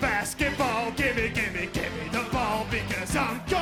Basketball, 0.00 0.90
gimme, 0.92 1.28
gimme, 1.30 1.68
gimme 1.72 2.08
the 2.12 2.26
ball 2.32 2.66
because 2.70 3.14
I'm 3.16 3.38
gonna 3.38 3.44
dunk 3.48 3.52
it! 3.52 3.53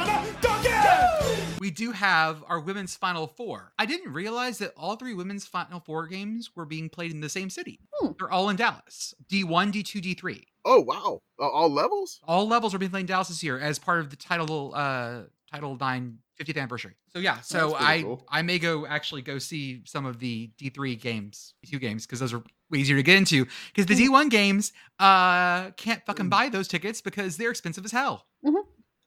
We 1.63 1.71
do 1.71 1.93
have 1.93 2.43
our 2.49 2.59
women's 2.59 2.97
Final 2.97 3.29
Four. 3.29 3.73
I 3.79 3.87
didn't 3.87 4.13
realize 4.13 4.59
that 4.59 4.73
all 4.77 4.97
three 4.97 5.15
women's 5.15 5.47
Final 5.47 5.79
Four 5.79 6.09
games 6.09 6.51
were 6.57 6.65
being 6.65 6.89
played 6.89 7.13
in 7.13 7.21
the 7.21 7.29
same 7.29 7.51
city. 7.51 7.79
Hmm. 7.95 8.09
They're 8.19 8.33
all 8.33 8.49
in 8.49 8.57
Dallas. 8.57 9.15
D1, 9.31 9.71
D2, 9.71 10.17
D3. 10.17 10.43
Oh 10.65 10.81
wow, 10.81 11.21
Uh, 11.39 11.49
all 11.49 11.71
levels. 11.71 12.19
All 12.27 12.49
levels 12.49 12.75
are 12.75 12.79
being 12.79 12.91
played 12.91 13.03
in 13.03 13.07
Dallas 13.07 13.29
this 13.29 13.45
year 13.45 13.61
as 13.61 13.79
part 13.79 14.01
of 14.01 14.11
the 14.11 14.17
Title 14.17 14.73
uh 14.75 15.21
Title 15.53 15.77
9 15.77 16.19
50th 16.41 16.57
anniversary. 16.57 16.95
So 17.13 17.21
yeah, 17.21 17.41
so 17.43 17.77
I 17.79 18.03
cool. 18.03 18.27
I 18.29 18.43
may 18.43 18.59
go 18.59 18.85
actually 18.85 19.23
go 19.23 19.39
see 19.39 19.83
some 19.85 20.05
of 20.05 20.19
the 20.19 20.51
D3 20.61 21.01
games, 21.01 21.55
D2 21.65 21.81
games 21.81 22.07
because 22.07 22.19
those 22.19 22.33
are 22.33 22.43
way 22.71 22.79
easier 22.81 22.97
to 22.97 23.05
get 23.05 23.19
into 23.19 23.47
because 23.73 23.87
the 23.87 23.95
D1 23.95 24.31
games 24.31 24.73
uh 24.99 25.71
can't 25.77 26.05
fucking 26.07 26.29
buy 26.29 26.49
those 26.49 26.67
tickets 26.67 27.01
because 27.01 27.37
they're 27.37 27.51
expensive 27.51 27.85
as 27.85 27.93
hell. 27.93 28.27
Yeah, 28.43 28.51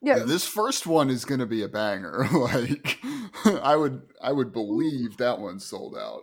Yeah, 0.06 0.20
this 0.20 0.46
first 0.46 0.86
one 0.86 1.10
is 1.10 1.24
going 1.24 1.40
to 1.40 1.46
be 1.46 1.62
a 1.62 1.68
banger. 1.68 2.28
like, 2.32 2.98
I 3.44 3.74
would, 3.76 4.02
I 4.22 4.32
would 4.32 4.52
believe 4.52 5.16
that 5.16 5.40
one's 5.40 5.64
sold 5.64 5.96
out. 5.96 6.22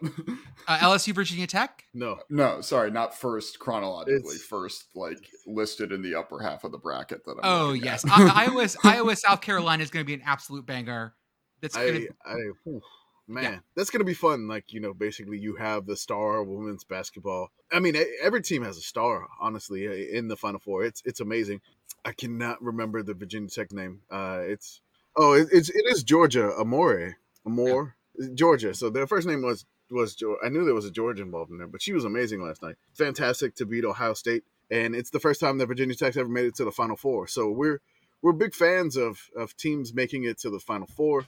Uh, 0.65 0.77
LSU 0.77 1.13
Virginia 1.13 1.45
Tech. 1.45 1.83
No, 1.93 2.19
no, 2.29 2.61
sorry, 2.61 2.89
not 2.89 3.13
first 3.13 3.59
chronologically. 3.59 4.35
It's- 4.35 4.43
first, 4.43 4.85
like 4.95 5.29
listed 5.45 5.91
in 5.91 6.01
the 6.01 6.15
upper 6.15 6.39
half 6.39 6.63
of 6.63 6.71
the 6.71 6.77
bracket 6.77 7.25
that 7.25 7.31
I'm. 7.31 7.39
Oh 7.43 7.73
yes. 7.73 8.05
I- 8.09 8.45
Iowa 8.45 8.67
Iowa 8.83 9.15
South 9.15 9.41
Carolina 9.41 9.83
is 9.83 9.89
going 9.89 10.05
to 10.05 10.07
be 10.07 10.13
an 10.13 10.23
absolute 10.25 10.65
banger. 10.65 11.15
That's 11.61 11.75
going 11.75 11.95
I, 11.95 11.99
to 11.99 12.09
I, 12.25 12.35
whew, 12.63 12.81
man, 13.27 13.61
that's 13.75 13.89
gonna 13.89 14.03
be 14.03 14.13
fun. 14.13 14.47
Like 14.47 14.73
you 14.73 14.79
know, 14.79 14.93
basically, 14.93 15.37
you 15.37 15.55
have 15.55 15.85
the 15.85 15.97
star 15.97 16.41
of 16.41 16.47
women's 16.47 16.83
basketball. 16.83 17.51
I 17.71 17.79
mean, 17.79 17.95
every 18.21 18.41
team 18.41 18.63
has 18.63 18.77
a 18.77 18.81
star. 18.81 19.27
Honestly, 19.39 19.87
uh, 19.87 20.17
in 20.17 20.27
the 20.27 20.37
Final 20.37 20.59
Four, 20.59 20.83
it's 20.83 21.01
it's 21.05 21.19
amazing. 21.19 21.61
I 22.05 22.11
cannot 22.11 22.61
remember 22.61 23.01
the 23.01 23.13
Virginia 23.13 23.49
Tech 23.49 23.71
name. 23.71 24.01
Uh, 24.11 24.39
it's 24.41 24.81
oh, 25.15 25.33
it, 25.33 25.47
it's 25.51 25.69
it 25.69 25.85
is 25.87 26.03
Georgia 26.03 26.51
Amoore 26.59 27.15
Amoore 27.47 27.93
Georgia. 28.33 28.73
So 28.73 28.89
their 28.89 29.07
first 29.07 29.27
name 29.27 29.41
was 29.41 29.65
was 29.89 30.21
I 30.43 30.49
knew 30.49 30.65
there 30.65 30.73
was 30.73 30.85
a 30.85 30.91
Georgia 30.91 31.23
involved 31.23 31.51
in 31.51 31.57
there, 31.57 31.67
but 31.67 31.81
she 31.81 31.93
was 31.93 32.05
amazing 32.05 32.41
last 32.41 32.61
night. 32.61 32.75
Fantastic 32.93 33.55
to 33.55 33.65
beat 33.65 33.85
Ohio 33.85 34.13
State, 34.13 34.43
and 34.69 34.95
it's 34.95 35.09
the 35.09 35.19
first 35.19 35.39
time 35.39 35.57
that 35.57 35.67
Virginia 35.67 35.95
Tech's 35.95 36.17
ever 36.17 36.29
made 36.29 36.45
it 36.45 36.55
to 36.55 36.65
the 36.65 36.71
Final 36.71 36.95
Four. 36.95 37.27
So 37.27 37.49
we're 37.49 37.79
we're 38.21 38.33
big 38.33 38.53
fans 38.53 38.97
of 38.97 39.29
of 39.35 39.55
teams 39.55 39.93
making 39.93 40.23
it 40.23 40.37
to 40.39 40.49
the 40.49 40.59
Final 40.59 40.87
Four 40.87 41.25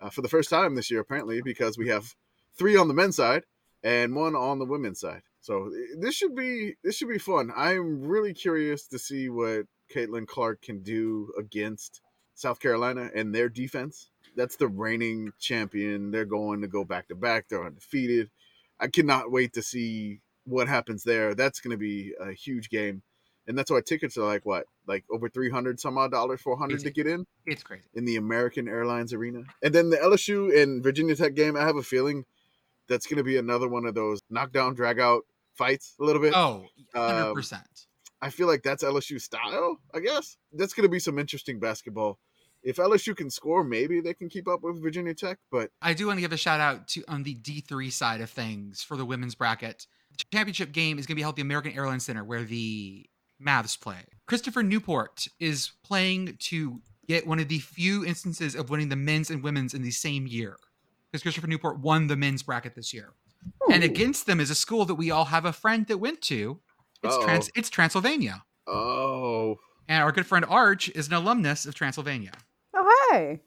uh, 0.00 0.10
for 0.10 0.22
the 0.22 0.28
first 0.28 0.50
time 0.50 0.74
this 0.74 0.90
year, 0.90 1.00
apparently, 1.00 1.40
because 1.42 1.78
we 1.78 1.88
have 1.88 2.14
three 2.56 2.76
on 2.76 2.88
the 2.88 2.94
men's 2.94 3.16
side 3.16 3.44
and 3.82 4.14
one 4.14 4.34
on 4.34 4.58
the 4.58 4.64
women's 4.64 5.00
side. 5.00 5.22
So 5.40 5.70
this 5.98 6.14
should 6.14 6.34
be 6.34 6.74
this 6.82 6.96
should 6.96 7.08
be 7.08 7.18
fun. 7.18 7.52
I'm 7.56 8.02
really 8.02 8.34
curious 8.34 8.86
to 8.88 8.98
see 8.98 9.28
what 9.28 9.66
Caitlin 9.94 10.26
Clark 10.26 10.62
can 10.62 10.82
do 10.82 11.32
against 11.38 12.00
South 12.34 12.60
Carolina 12.60 13.10
and 13.14 13.34
their 13.34 13.48
defense. 13.48 14.10
That's 14.36 14.56
the 14.56 14.68
reigning 14.68 15.32
champion. 15.38 16.10
They're 16.10 16.24
going 16.24 16.60
to 16.60 16.68
go 16.68 16.84
back 16.84 17.08
to 17.08 17.14
back. 17.14 17.48
They're 17.48 17.64
undefeated. 17.64 18.30
I 18.78 18.88
cannot 18.88 19.32
wait 19.32 19.54
to 19.54 19.62
see 19.62 20.20
what 20.44 20.68
happens 20.68 21.02
there. 21.02 21.34
That's 21.34 21.60
going 21.60 21.72
to 21.72 21.78
be 21.78 22.14
a 22.20 22.32
huge 22.32 22.68
game. 22.70 23.02
And 23.48 23.58
that's 23.58 23.70
why 23.70 23.80
tickets 23.80 24.16
are 24.18 24.24
like 24.26 24.44
what? 24.46 24.66
Like 24.86 25.04
over 25.10 25.28
300 25.28 25.80
some 25.80 25.98
odd 25.98 26.12
dollars, 26.12 26.40
400 26.42 26.80
to 26.80 26.90
get 26.90 27.06
in? 27.06 27.24
it's 27.46 27.62
crazy. 27.62 27.84
in 27.94 28.04
the 28.04 28.16
American 28.16 28.68
Airlines 28.68 29.12
Arena. 29.12 29.42
And 29.62 29.74
then 29.74 29.90
the 29.90 29.96
LSU 29.96 30.56
and 30.62 30.82
Virginia 30.82 31.16
Tech 31.16 31.34
game, 31.34 31.56
I 31.56 31.62
have 31.62 31.76
a 31.76 31.82
feeling 31.82 32.24
that's 32.88 33.06
going 33.06 33.16
to 33.18 33.24
be 33.24 33.36
another 33.38 33.68
one 33.68 33.84
of 33.86 33.94
those 33.94 34.20
knockdown, 34.30 34.74
drag 34.74 35.00
out 35.00 35.22
fights 35.54 35.94
a 36.00 36.04
little 36.04 36.22
bit. 36.22 36.32
Oh, 36.36 36.64
100 36.92 37.28
Um, 37.30 37.34
percent. 37.34 37.86
I 38.20 38.30
feel 38.30 38.46
like 38.48 38.62
that's 38.62 38.82
LSU 38.84 39.20
style, 39.20 39.78
I 39.94 40.00
guess. 40.00 40.36
That's 40.52 40.74
going 40.74 40.82
to 40.84 40.88
be 40.90 40.98
some 40.98 41.18
interesting 41.18 41.58
basketball. 41.58 42.18
if 42.62 42.76
LSU 42.76 43.16
can 43.16 43.30
score, 43.30 43.62
maybe 43.64 44.00
they 44.00 44.12
can 44.14 44.28
keep 44.28 44.46
up 44.48 44.60
with 44.62 44.82
Virginia 44.82 45.14
Tech. 45.14 45.38
But 45.50 45.70
I 45.80 45.94
do 45.94 46.06
want 46.08 46.16
to 46.16 46.20
give 46.20 46.32
a 46.32 46.36
shout 46.36 46.60
out 46.60 46.88
to 46.88 47.04
on 47.08 47.22
the 47.22 47.34
D3 47.36 47.90
side 47.92 48.20
of 48.20 48.28
things 48.30 48.82
for 48.82 48.96
the 48.96 49.04
women's 49.04 49.34
bracket. 49.36 49.86
The 50.10 50.24
championship 50.32 50.72
game 50.72 50.98
is 50.98 51.06
going 51.06 51.14
to 51.14 51.16
be 51.16 51.22
held 51.22 51.34
at 51.34 51.36
the 51.36 51.42
American 51.42 51.72
Airlines 51.72 52.04
Center 52.04 52.24
where 52.24 52.42
the 52.42 53.06
Mavs 53.44 53.80
play. 53.80 54.04
Christopher 54.26 54.62
Newport 54.62 55.26
is 55.40 55.72
playing 55.84 56.36
to 56.40 56.80
get 57.06 57.26
one 57.26 57.38
of 57.38 57.48
the 57.48 57.58
few 57.60 58.04
instances 58.04 58.54
of 58.54 58.68
winning 58.70 58.88
the 58.88 58.96
men's 58.96 59.30
and 59.30 59.42
women's 59.42 59.74
in 59.74 59.82
the 59.82 59.90
same 59.90 60.26
year. 60.26 60.56
Because 61.10 61.22
Christopher 61.22 61.46
Newport 61.46 61.78
won 61.80 62.06
the 62.06 62.16
men's 62.16 62.42
bracket 62.42 62.74
this 62.74 62.92
year. 62.92 63.12
And 63.72 63.82
against 63.84 64.26
them 64.26 64.40
is 64.40 64.50
a 64.50 64.54
school 64.54 64.84
that 64.86 64.96
we 64.96 65.10
all 65.10 65.24
have 65.26 65.44
a 65.46 65.52
friend 65.52 65.86
that 65.86 65.98
went 65.98 66.20
to. 66.22 66.60
It's 67.02 67.14
Uh-oh. 67.14 67.40
it's 67.54 67.70
Transylvania. 67.70 68.42
oh, 68.66 69.56
And 69.88 70.02
our 70.02 70.12
good 70.12 70.26
friend 70.26 70.44
Arch 70.48 70.88
is 70.90 71.06
an 71.06 71.14
alumnus 71.14 71.64
of 71.64 71.74
Transylvania. 71.74 72.32
Oh 72.74 73.08
hey. 73.12 73.40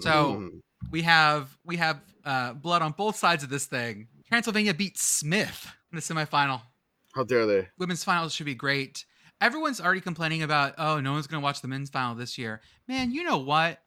So- 0.00 0.34
mm. 0.36 0.60
we 0.90 1.02
have 1.02 1.56
we 1.64 1.76
have 1.78 2.00
uh, 2.24 2.52
blood 2.52 2.82
on 2.82 2.92
both 2.92 3.16
sides 3.16 3.42
of 3.42 3.48
this 3.50 3.66
thing. 3.66 4.06
Transylvania 4.28 4.74
beat 4.74 4.96
Smith 4.98 5.66
in 5.90 5.96
the 5.96 6.02
semifinal. 6.02 6.60
how 7.14 7.24
dare 7.24 7.46
they? 7.46 7.68
Women's 7.78 8.04
finals 8.04 8.32
should 8.32 8.46
be 8.46 8.54
great. 8.54 9.04
Everyone's 9.42 9.80
already 9.80 10.00
complaining 10.00 10.44
about 10.44 10.74
oh 10.78 11.00
no 11.00 11.12
one's 11.12 11.26
gonna 11.26 11.42
watch 11.42 11.62
the 11.62 11.68
men's 11.68 11.90
final 11.90 12.14
this 12.14 12.38
year. 12.38 12.60
Man, 12.86 13.10
you 13.10 13.24
know 13.24 13.38
what? 13.38 13.80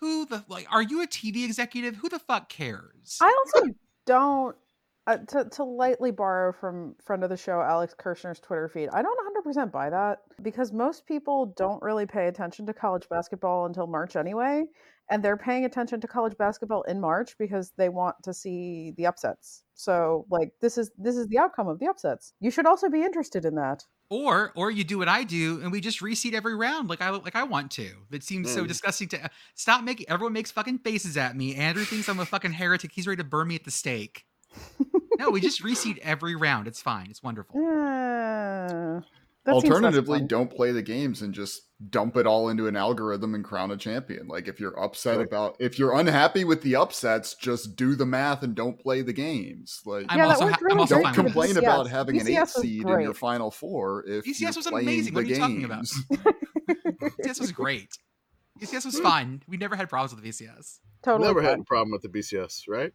Who 0.00 0.26
the 0.26 0.44
like? 0.48 0.66
Are 0.72 0.82
you 0.82 1.00
a 1.00 1.06
TV 1.06 1.44
executive? 1.44 1.94
Who 1.94 2.08
the 2.08 2.18
fuck 2.18 2.48
cares? 2.48 3.18
I 3.22 3.44
also 3.46 3.68
don't 4.04 4.56
uh, 5.06 5.18
to 5.18 5.44
to 5.44 5.62
lightly 5.62 6.10
borrow 6.10 6.52
from 6.52 6.96
friend 7.04 7.22
of 7.22 7.30
the 7.30 7.36
show 7.36 7.60
Alex 7.60 7.94
Kirshner's 7.96 8.40
Twitter 8.40 8.68
feed. 8.68 8.88
I 8.92 9.02
don't 9.02 9.46
100% 9.46 9.70
buy 9.70 9.90
that 9.90 10.18
because 10.42 10.72
most 10.72 11.06
people 11.06 11.54
don't 11.56 11.80
really 11.82 12.06
pay 12.06 12.26
attention 12.26 12.66
to 12.66 12.74
college 12.74 13.08
basketball 13.08 13.66
until 13.66 13.86
March 13.86 14.16
anyway, 14.16 14.64
and 15.08 15.22
they're 15.22 15.36
paying 15.36 15.64
attention 15.64 16.00
to 16.00 16.08
college 16.08 16.36
basketball 16.36 16.82
in 16.82 17.00
March 17.00 17.36
because 17.38 17.72
they 17.78 17.88
want 17.88 18.16
to 18.24 18.34
see 18.34 18.92
the 18.96 19.06
upsets. 19.06 19.62
So 19.74 20.26
like 20.30 20.50
this 20.60 20.76
is 20.76 20.90
this 20.98 21.16
is 21.16 21.28
the 21.28 21.38
outcome 21.38 21.68
of 21.68 21.78
the 21.78 21.86
upsets. 21.86 22.32
You 22.40 22.50
should 22.50 22.66
also 22.66 22.90
be 22.90 23.02
interested 23.02 23.44
in 23.44 23.54
that. 23.54 23.84
Or 24.08 24.52
or 24.54 24.70
you 24.70 24.84
do 24.84 24.98
what 24.98 25.08
I 25.08 25.24
do 25.24 25.60
and 25.62 25.70
we 25.72 25.80
just 25.80 26.00
reseed 26.00 26.32
every 26.34 26.54
round 26.54 26.88
like 26.88 27.00
I 27.00 27.10
like 27.10 27.34
I 27.36 27.42
want 27.44 27.70
to. 27.72 27.90
That 28.10 28.22
seems 28.22 28.52
so 28.52 28.64
Mm. 28.64 28.68
disgusting 28.68 29.08
to 29.08 29.30
stop 29.54 29.82
making. 29.84 30.08
Everyone 30.08 30.32
makes 30.32 30.50
fucking 30.50 30.78
faces 30.78 31.16
at 31.16 31.36
me. 31.36 31.54
Andrew 31.54 31.84
thinks 31.84 32.08
I'm 32.08 32.20
a 32.20 32.24
fucking 32.26 32.52
heretic. 32.52 32.92
He's 32.92 33.06
ready 33.06 33.22
to 33.22 33.24
burn 33.28 33.48
me 33.48 33.54
at 33.56 33.64
the 33.64 33.70
stake. 33.70 34.24
no, 35.18 35.30
we 35.30 35.40
just 35.40 35.62
reseed 35.62 35.98
every 35.98 36.34
round. 36.36 36.66
It's 36.68 36.80
fine. 36.80 37.08
It's 37.10 37.22
wonderful. 37.22 37.60
Yeah. 38.66 39.00
That 39.46 39.54
Alternatively, 39.54 40.22
don't 40.22 40.50
play 40.50 40.72
the 40.72 40.82
games 40.82 41.22
and 41.22 41.32
just 41.32 41.62
dump 41.90 42.16
it 42.16 42.26
all 42.26 42.48
into 42.48 42.66
an 42.66 42.74
algorithm 42.76 43.32
and 43.34 43.44
crown 43.44 43.70
a 43.70 43.76
champion. 43.76 44.26
Like 44.26 44.48
if 44.48 44.58
you're 44.58 44.76
upset 44.78 45.18
Right. 45.18 45.26
about 45.26 45.56
if 45.60 45.78
you're 45.78 45.94
unhappy 45.96 46.42
with 46.42 46.62
the 46.62 46.74
upsets, 46.74 47.34
just 47.34 47.76
do 47.76 47.94
the 47.94 48.06
math 48.06 48.42
and 48.42 48.56
don't 48.56 48.76
play 48.80 49.02
the 49.02 49.12
games. 49.12 49.82
Like 49.86 50.06
I'm 50.08 50.18
Yeah, 50.18 50.26
that 50.26 50.32
also 50.32 50.44
worked 50.46 50.56
ha- 50.56 50.66
I'm 50.70 50.76
really 50.78 50.88
don't 50.88 50.98
great 50.98 51.04
fine 51.04 51.14
for 51.14 51.22
with 51.22 51.32
complain 51.32 51.48
this. 51.54 51.58
about 51.58 51.86
BCS. 51.86 51.90
having 51.90 52.20
an 52.20 52.26
BCS 52.26 52.30
eight 52.32 52.40
was 52.40 52.52
seed 52.54 52.88
in 52.88 53.00
your 53.00 53.14
final 53.14 53.50
four 53.52 54.04
if 54.08 54.24
BCS 54.24 54.40
you're 54.40 54.52
was 54.56 54.66
amazing. 54.66 55.14
the 55.14 55.20
What 55.20 55.24
are 55.24 55.28
you 55.28 55.36
talking 55.36 55.64
about? 55.64 55.84
games. 55.86 56.04
BCS 57.24 57.40
was 57.40 57.52
great. 57.52 57.90
BCS 58.60 58.84
was 58.84 58.96
hmm. 58.96 59.02
fun. 59.04 59.42
We 59.46 59.56
never 59.58 59.76
had 59.76 59.88
problems 59.88 60.12
with 60.14 60.24
the 60.24 60.30
BCS. 60.30 60.80
totally 61.04 61.28
Never 61.28 61.40
had 61.42 61.60
a 61.60 61.62
problem 61.64 61.92
with 61.92 62.02
the 62.02 62.08
BCS, 62.08 62.62
right? 62.68 62.92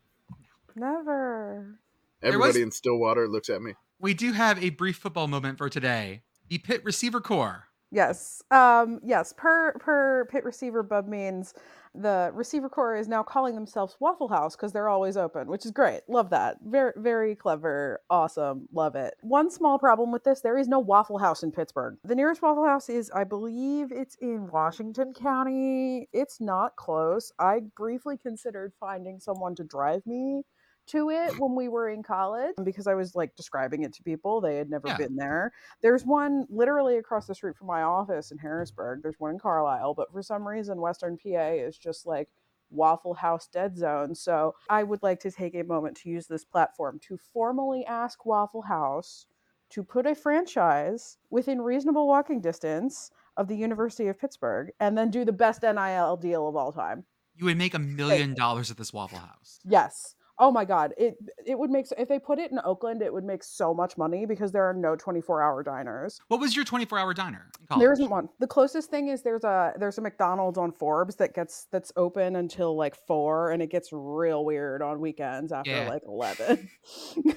Never. 0.76 1.80
Everybody 2.22 2.48
was- 2.50 2.58
in 2.58 2.72
Stillwater 2.72 3.28
looks 3.30 3.50
at 3.50 3.62
me. 3.62 3.76
We 4.00 4.16
do 4.16 4.34
have 4.34 4.62
a 4.64 4.72
brief 4.72 4.98
football 4.98 5.28
moment 5.28 5.60
for 5.60 5.70
today. 5.70 6.24
The 6.52 6.58
Pitt 6.58 6.84
receiver 6.84 7.22
corps. 7.22 7.70
Yes. 7.92 8.42
Um, 8.52 9.00
yes. 9.06 9.34
Per 9.38 9.72
per 9.80 10.26
Pitt 10.26 10.44
receiver 10.44 10.84
bub 10.84 11.08
means 11.08 11.54
the 11.96 12.30
receiver 12.34 12.68
corps 12.68 12.98
is 12.98 13.08
now 13.08 13.24
calling 13.24 13.56
themselves 13.56 13.96
Waffle 14.02 14.28
House 14.28 14.58
because 14.58 14.74
they're 14.74 14.90
always 14.90 15.16
open, 15.16 15.48
which 15.48 15.66
is 15.66 15.72
great. 15.72 16.02
Love 16.10 16.30
that. 16.32 16.58
Very 16.66 16.92
very 16.98 17.36
clever. 17.38 18.02
Awesome. 18.10 18.68
Love 18.74 18.98
it. 18.98 19.14
One 19.22 19.50
small 19.50 19.80
problem 19.80 20.12
with 20.12 20.26
this: 20.26 20.42
there 20.42 20.58
is 20.58 20.68
no 20.68 20.80
Waffle 20.80 21.20
House 21.20 21.42
in 21.42 21.54
Pittsburgh. 21.54 21.96
The 22.04 22.16
nearest 22.16 22.42
Waffle 22.42 22.66
House 22.66 22.90
is, 22.90 23.10
I 23.12 23.24
believe, 23.24 23.94
it's 23.94 24.16
in 24.16 24.50
Washington 24.52 25.14
County. 25.14 26.10
It's 26.12 26.42
not 26.42 26.76
close. 26.76 27.32
I 27.40 27.62
briefly 27.78 28.18
considered 28.18 28.74
finding 28.78 29.22
someone 29.22 29.56
to 29.56 29.64
drive 29.64 30.06
me 30.06 30.44
to 30.92 31.10
it 31.10 31.38
when 31.40 31.56
we 31.56 31.68
were 31.68 31.90
in 31.90 32.04
college 32.04 32.54
because 32.64 32.88
I 32.88 32.94
was 32.94 33.16
like 33.16 33.36
describing 33.36 33.84
it 33.84 33.94
to 33.94 34.04
people. 34.04 34.42
They 34.42 34.58
had 34.58 34.70
never 34.70 34.88
Yeah. 34.88 34.98
been 34.98 35.16
there. 35.16 35.52
There's 35.82 36.06
one 36.06 36.46
literally 36.50 36.98
across 36.98 37.28
the 37.28 37.36
street 37.36 37.56
from 37.56 37.68
my 37.68 37.82
office 37.84 38.32
in 38.32 38.38
Harrisburg. 38.38 39.02
There's 39.04 39.20
one 39.20 39.32
in 39.32 39.40
Carlisle, 39.40 39.94
but 39.96 40.12
for 40.12 40.22
some 40.22 40.48
reason, 40.48 40.80
Western 40.82 41.18
PA 41.18 41.52
is 41.54 41.78
just 41.78 42.06
like 42.06 42.30
Waffle 42.70 43.14
House 43.14 43.48
dead 43.48 43.78
zone. 43.78 44.16
So 44.16 44.56
I 44.70 44.84
would 44.84 45.04
like 45.04 45.20
to 45.22 45.32
take 45.32 45.56
a 45.56 45.64
moment 45.64 45.98
to 45.98 46.10
use 46.10 46.28
this 46.28 46.46
platform 46.46 47.00
to 47.08 47.18
formally 47.18 47.86
ask 47.86 48.26
Waffle 48.26 48.62
House 48.64 49.28
to 49.70 49.84
put 49.84 50.06
a 50.06 50.16
franchise 50.16 51.18
within 51.30 51.62
reasonable 51.62 52.08
walking 52.08 52.42
distance 52.42 53.12
of 53.38 53.48
the 53.48 53.56
University 53.56 54.08
of 54.10 54.20
Pittsburgh 54.20 54.72
and 54.80 54.98
then 54.98 55.10
do 55.10 55.24
the 55.24 55.32
best 55.32 55.64
NIL 55.64 56.18
deal 56.18 56.48
of 56.48 56.56
all 56.58 56.72
time. 56.74 57.06
You 57.36 57.46
would 57.46 57.58
make 57.58 57.74
a 57.74 57.80
million 57.80 58.34
dollars 58.34 58.70
at 58.70 58.78
this 58.78 58.92
Waffle 58.92 59.20
House. 59.20 59.60
Yes. 59.64 60.16
Oh 60.44 60.52
my 60.52 60.66
god. 60.66 60.94
It 60.98 61.16
it 61.46 61.58
would 61.58 61.70
make 61.70 61.86
if 61.98 62.10
they 62.10 62.18
put 62.18 62.40
it 62.40 62.52
in 62.52 62.60
Oakland, 62.66 63.02
it 63.04 63.14
would 63.14 63.24
make 63.24 63.44
so 63.44 63.74
much 63.76 63.96
money 63.98 64.26
because 64.26 64.52
there 64.52 64.64
are 64.68 64.74
no 64.74 64.96
24-hour 64.96 65.62
diners. 65.62 66.20
What 66.30 66.40
was 66.40 66.56
your 66.56 66.66
24 66.66 66.98
hour 66.98 67.14
diner? 67.14 67.52
in 67.60 67.80
There 67.80 67.90
college? 67.90 68.00
isn't 68.00 68.10
one. 68.10 68.28
The 68.40 68.48
closest 68.48 68.90
thing 68.90 69.08
is 69.10 69.22
there's 69.22 69.44
a 69.44 69.74
there's 69.78 70.00
a 70.00 70.02
McDonald's 70.02 70.58
on 70.58 70.72
Forbes 70.72 71.16
that 71.18 71.36
gets 71.36 71.68
that's 71.72 71.92
open 71.96 72.36
until 72.36 72.76
like 72.76 72.96
4 73.08 73.52
and 73.52 73.62
it 73.62 73.70
gets 73.70 73.90
real 73.94 74.44
weird 74.44 74.82
on 74.82 75.00
weekends 75.00 75.52
after 75.52 75.70
Yeah. 75.72 75.88
like 75.90 76.02
11. 76.08 76.70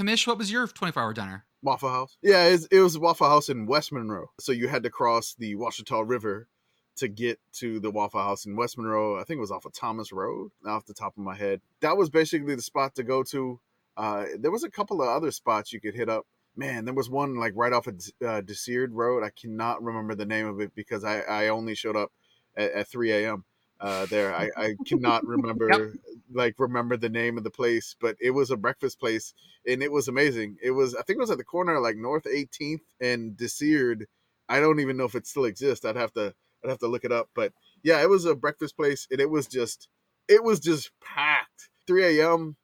Commish, 0.00 0.26
what 0.26 0.38
was 0.38 0.50
your 0.50 0.66
24 0.66 1.02
hour 1.02 1.12
diner? 1.12 1.44
Waffle 1.62 1.88
House. 1.88 2.16
Yeah, 2.22 2.44
it's, 2.46 2.66
it 2.66 2.80
was 2.80 2.98
Waffle 2.98 3.28
House 3.28 3.48
in 3.48 3.64
West 3.66 3.92
Monroe. 3.92 4.26
So 4.40 4.52
you 4.52 4.68
had 4.68 4.82
to 4.82 4.90
cross 4.90 5.34
the 5.38 5.54
Ouachita 5.54 6.02
River 6.04 6.48
to 6.96 7.08
get 7.08 7.38
to 7.54 7.80
the 7.80 7.90
Waffle 7.90 8.22
House 8.22 8.46
in 8.46 8.56
West 8.56 8.78
Monroe. 8.78 9.18
I 9.18 9.24
think 9.24 9.38
it 9.38 9.40
was 9.40 9.50
off 9.50 9.64
of 9.64 9.72
Thomas 9.72 10.12
Road, 10.12 10.50
off 10.66 10.86
the 10.86 10.94
top 10.94 11.16
of 11.16 11.22
my 11.22 11.34
head. 11.34 11.60
That 11.80 11.96
was 11.96 12.10
basically 12.10 12.54
the 12.54 12.62
spot 12.62 12.94
to 12.96 13.02
go 13.02 13.22
to. 13.24 13.60
Uh, 13.96 14.26
there 14.38 14.50
was 14.50 14.64
a 14.64 14.70
couple 14.70 15.02
of 15.02 15.08
other 15.08 15.30
spots 15.30 15.72
you 15.72 15.80
could 15.80 15.94
hit 15.94 16.08
up. 16.08 16.26
Man, 16.56 16.84
there 16.84 16.94
was 16.94 17.10
one 17.10 17.36
like 17.36 17.52
right 17.56 17.72
off 17.72 17.88
of 17.88 18.00
uh, 18.24 18.42
Road. 18.90 19.24
I 19.24 19.30
cannot 19.30 19.82
remember 19.82 20.14
the 20.14 20.26
name 20.26 20.46
of 20.46 20.60
it 20.60 20.72
because 20.74 21.04
I, 21.04 21.20
I 21.20 21.48
only 21.48 21.74
showed 21.74 21.96
up 21.96 22.12
at, 22.56 22.72
at 22.72 22.88
3 22.88 23.10
a.m. 23.12 23.44
Uh, 23.80 24.06
there. 24.06 24.34
I, 24.34 24.50
I 24.56 24.74
cannot 24.86 25.26
remember 25.26 25.94
like 26.32 26.54
remember 26.58 26.96
the 26.96 27.08
name 27.08 27.36
of 27.36 27.44
the 27.44 27.50
place, 27.50 27.96
but 28.00 28.16
it 28.20 28.30
was 28.30 28.50
a 28.50 28.56
breakfast 28.56 29.00
place 29.00 29.34
and 29.66 29.82
it 29.82 29.90
was 29.90 30.06
amazing. 30.06 30.56
It 30.62 30.70
was 30.70 30.94
I 30.94 31.02
think 31.02 31.16
it 31.16 31.20
was 31.20 31.30
at 31.30 31.38
the 31.38 31.44
corner 31.44 31.74
of 31.74 31.82
like 31.82 31.96
North 31.96 32.24
18th 32.24 32.82
and 33.00 33.36
Desert. 33.36 34.08
I 34.48 34.60
don't 34.60 34.80
even 34.80 34.96
know 34.96 35.04
if 35.04 35.14
it 35.14 35.26
still 35.26 35.44
exists. 35.44 35.84
I'd 35.84 35.96
have 35.96 36.12
to 36.14 36.34
I'd 36.64 36.70
have 36.70 36.78
to 36.78 36.88
look 36.88 37.04
it 37.04 37.12
up, 37.12 37.28
but 37.34 37.52
yeah, 37.82 38.00
it 38.02 38.08
was 38.08 38.24
a 38.24 38.34
breakfast 38.34 38.76
place 38.76 39.06
and 39.10 39.20
it 39.20 39.30
was 39.30 39.46
just 39.46 39.88
it 40.28 40.42
was 40.42 40.60
just 40.60 40.90
packed. 41.02 41.68
3 41.86 42.18
a.m. 42.20 42.56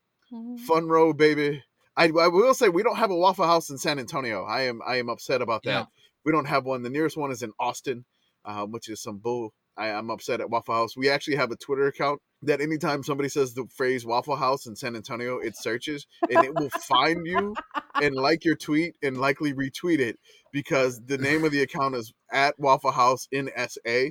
Fun 0.66 0.88
row, 0.88 1.12
baby. 1.12 1.62
I, 1.96 2.04
I 2.06 2.28
will 2.28 2.54
say 2.54 2.68
we 2.68 2.82
don't 2.82 2.96
have 2.96 3.10
a 3.10 3.16
Waffle 3.16 3.46
House 3.46 3.68
in 3.68 3.76
San 3.76 3.98
Antonio. 3.98 4.44
I 4.44 4.62
am 4.62 4.80
I 4.86 4.96
am 4.96 5.10
upset 5.10 5.42
about 5.42 5.62
that. 5.64 5.70
Yeah. 5.70 5.84
We 6.24 6.32
don't 6.32 6.46
have 6.46 6.64
one. 6.64 6.82
The 6.82 6.90
nearest 6.90 7.16
one 7.16 7.30
is 7.30 7.42
in 7.42 7.52
Austin, 7.58 8.04
uh, 8.44 8.64
which 8.64 8.88
is 8.88 9.02
some 9.02 9.18
bull. 9.18 9.52
I, 9.76 9.90
I'm 9.90 10.10
upset 10.10 10.40
at 10.40 10.50
Waffle 10.50 10.74
House. 10.74 10.96
We 10.96 11.08
actually 11.08 11.36
have 11.36 11.50
a 11.50 11.56
Twitter 11.56 11.86
account 11.86 12.20
that 12.42 12.60
anytime 12.60 13.02
somebody 13.02 13.28
says 13.28 13.54
the 13.54 13.66
phrase 13.74 14.06
Waffle 14.06 14.36
House 14.36 14.66
in 14.66 14.76
San 14.76 14.96
Antonio, 14.96 15.38
it 15.38 15.56
searches 15.56 16.06
and 16.30 16.44
it 16.44 16.54
will 16.54 16.70
find 16.70 17.26
you 17.26 17.54
and 18.02 18.14
like 18.16 18.44
your 18.44 18.56
tweet 18.56 18.94
and 19.02 19.18
likely 19.18 19.52
retweet 19.52 19.98
it 19.98 20.18
because 20.52 21.00
the 21.06 21.18
name 21.18 21.44
of 21.44 21.52
the 21.52 21.62
account 21.62 21.94
is 21.94 22.12
at 22.32 22.58
Waffle 22.58 22.92
House 22.92 23.28
in 23.30 23.50
SA, 23.68 24.08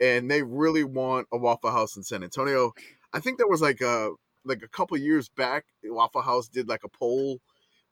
and 0.00 0.30
they 0.30 0.42
really 0.42 0.84
want 0.84 1.26
a 1.32 1.38
Waffle 1.38 1.70
House 1.70 1.96
in 1.96 2.02
San 2.02 2.22
Antonio. 2.22 2.72
I 3.12 3.20
think 3.20 3.38
there 3.38 3.48
was 3.48 3.62
like 3.62 3.80
a 3.80 4.10
like 4.44 4.62
a 4.62 4.68
couple 4.68 4.96
years 4.96 5.28
back, 5.28 5.66
Waffle 5.84 6.22
House 6.22 6.48
did 6.48 6.68
like 6.68 6.84
a 6.84 6.88
poll 6.88 7.40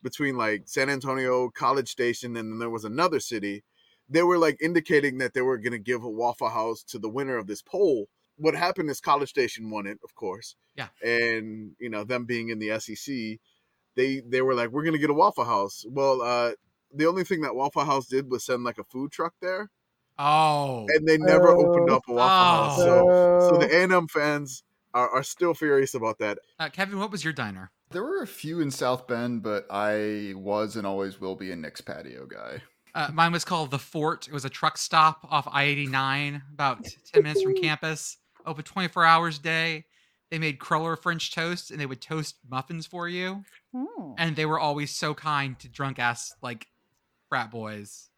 between 0.02 0.36
like 0.36 0.62
San 0.66 0.88
Antonio, 0.88 1.50
College 1.50 1.88
Station, 1.88 2.36
and 2.36 2.52
then 2.52 2.58
there 2.58 2.70
was 2.70 2.84
another 2.84 3.20
city. 3.20 3.64
They 4.08 4.22
were 4.22 4.38
like 4.38 4.58
indicating 4.60 5.18
that 5.18 5.34
they 5.34 5.40
were 5.40 5.58
going 5.58 5.72
to 5.72 5.78
give 5.78 6.04
a 6.04 6.08
Waffle 6.10 6.48
House 6.48 6.82
to 6.84 6.98
the 6.98 7.08
winner 7.08 7.36
of 7.36 7.46
this 7.46 7.62
poll. 7.62 8.08
What 8.36 8.54
happened 8.54 8.90
is 8.90 9.00
College 9.00 9.28
Station 9.30 9.70
won 9.70 9.86
it, 9.86 9.98
of 10.04 10.14
course. 10.14 10.54
Yeah. 10.76 10.88
And 11.02 11.72
you 11.80 11.88
know 11.90 12.04
them 12.04 12.24
being 12.26 12.50
in 12.50 12.58
the 12.58 12.78
SEC, 12.78 13.38
they 13.96 14.20
they 14.26 14.42
were 14.42 14.54
like, 14.54 14.70
we're 14.70 14.82
going 14.84 14.92
to 14.92 14.98
get 15.00 15.10
a 15.10 15.14
Waffle 15.14 15.44
House. 15.44 15.84
Well, 15.88 16.20
uh, 16.22 16.52
the 16.94 17.06
only 17.06 17.24
thing 17.24 17.40
that 17.40 17.54
Waffle 17.56 17.84
House 17.84 18.06
did 18.06 18.30
was 18.30 18.44
send 18.44 18.62
like 18.62 18.78
a 18.78 18.84
food 18.84 19.10
truck 19.10 19.34
there, 19.42 19.70
Oh. 20.18 20.86
and 20.88 21.06
they 21.06 21.18
never 21.18 21.48
opened 21.48 21.90
Oh. 21.90 21.96
up 21.96 22.02
a 22.08 22.12
Waffle 22.12 22.28
House. 22.28 22.76
So, 22.78 23.08
so 23.40 23.48
So- 23.54 23.58
the 23.66 23.74
A&M 23.74 24.06
fans 24.08 24.62
are, 24.94 25.08
are 25.10 25.22
still 25.22 25.52
furious 25.54 25.94
about 25.94 26.18
that. 26.20 26.38
Uh, 26.58 26.68
Kevin, 26.68 26.98
what 26.98 27.10
was 27.10 27.24
your 27.24 27.32
diner? 27.32 27.70
There 27.90 28.02
were 28.02 28.22
a 28.22 28.26
few 28.26 28.60
in 28.60 28.70
South 28.70 29.06
Bend, 29.06 29.42
but 29.42 29.66
I 29.70 30.32
was 30.36 30.74
and 30.76 30.86
always 30.86 31.20
will 31.20 31.36
be 31.36 31.50
a 31.52 31.56
Nick's 31.56 31.80
patio 31.80 32.26
guy. 32.26 32.62
Uh, 32.96 33.10
mine 33.12 33.30
was 33.30 33.44
called 33.44 33.70
the 33.70 33.78
Fort. 33.78 34.26
It 34.26 34.32
was 34.32 34.46
a 34.46 34.48
truck 34.48 34.78
stop 34.78 35.18
off 35.30 35.46
I 35.52 35.64
eighty 35.64 35.86
nine, 35.86 36.42
about 36.50 36.82
ten 37.12 37.22
minutes 37.22 37.42
from 37.42 37.54
campus. 37.54 38.16
Open 38.46 38.64
twenty 38.64 38.88
four 38.88 39.04
hours 39.04 39.38
a 39.38 39.42
day. 39.42 39.84
They 40.30 40.38
made 40.38 40.58
cruller 40.58 40.96
French 40.96 41.34
toast, 41.34 41.70
and 41.70 41.78
they 41.78 41.84
would 41.84 42.00
toast 42.00 42.36
muffins 42.48 42.86
for 42.86 43.06
you. 43.06 43.44
Hmm. 43.74 44.12
And 44.16 44.34
they 44.34 44.46
were 44.46 44.58
always 44.58 44.92
so 44.94 45.12
kind 45.12 45.58
to 45.58 45.68
drunk 45.68 45.98
ass 45.98 46.34
like 46.42 46.68
frat 47.28 47.50
boys. 47.50 48.08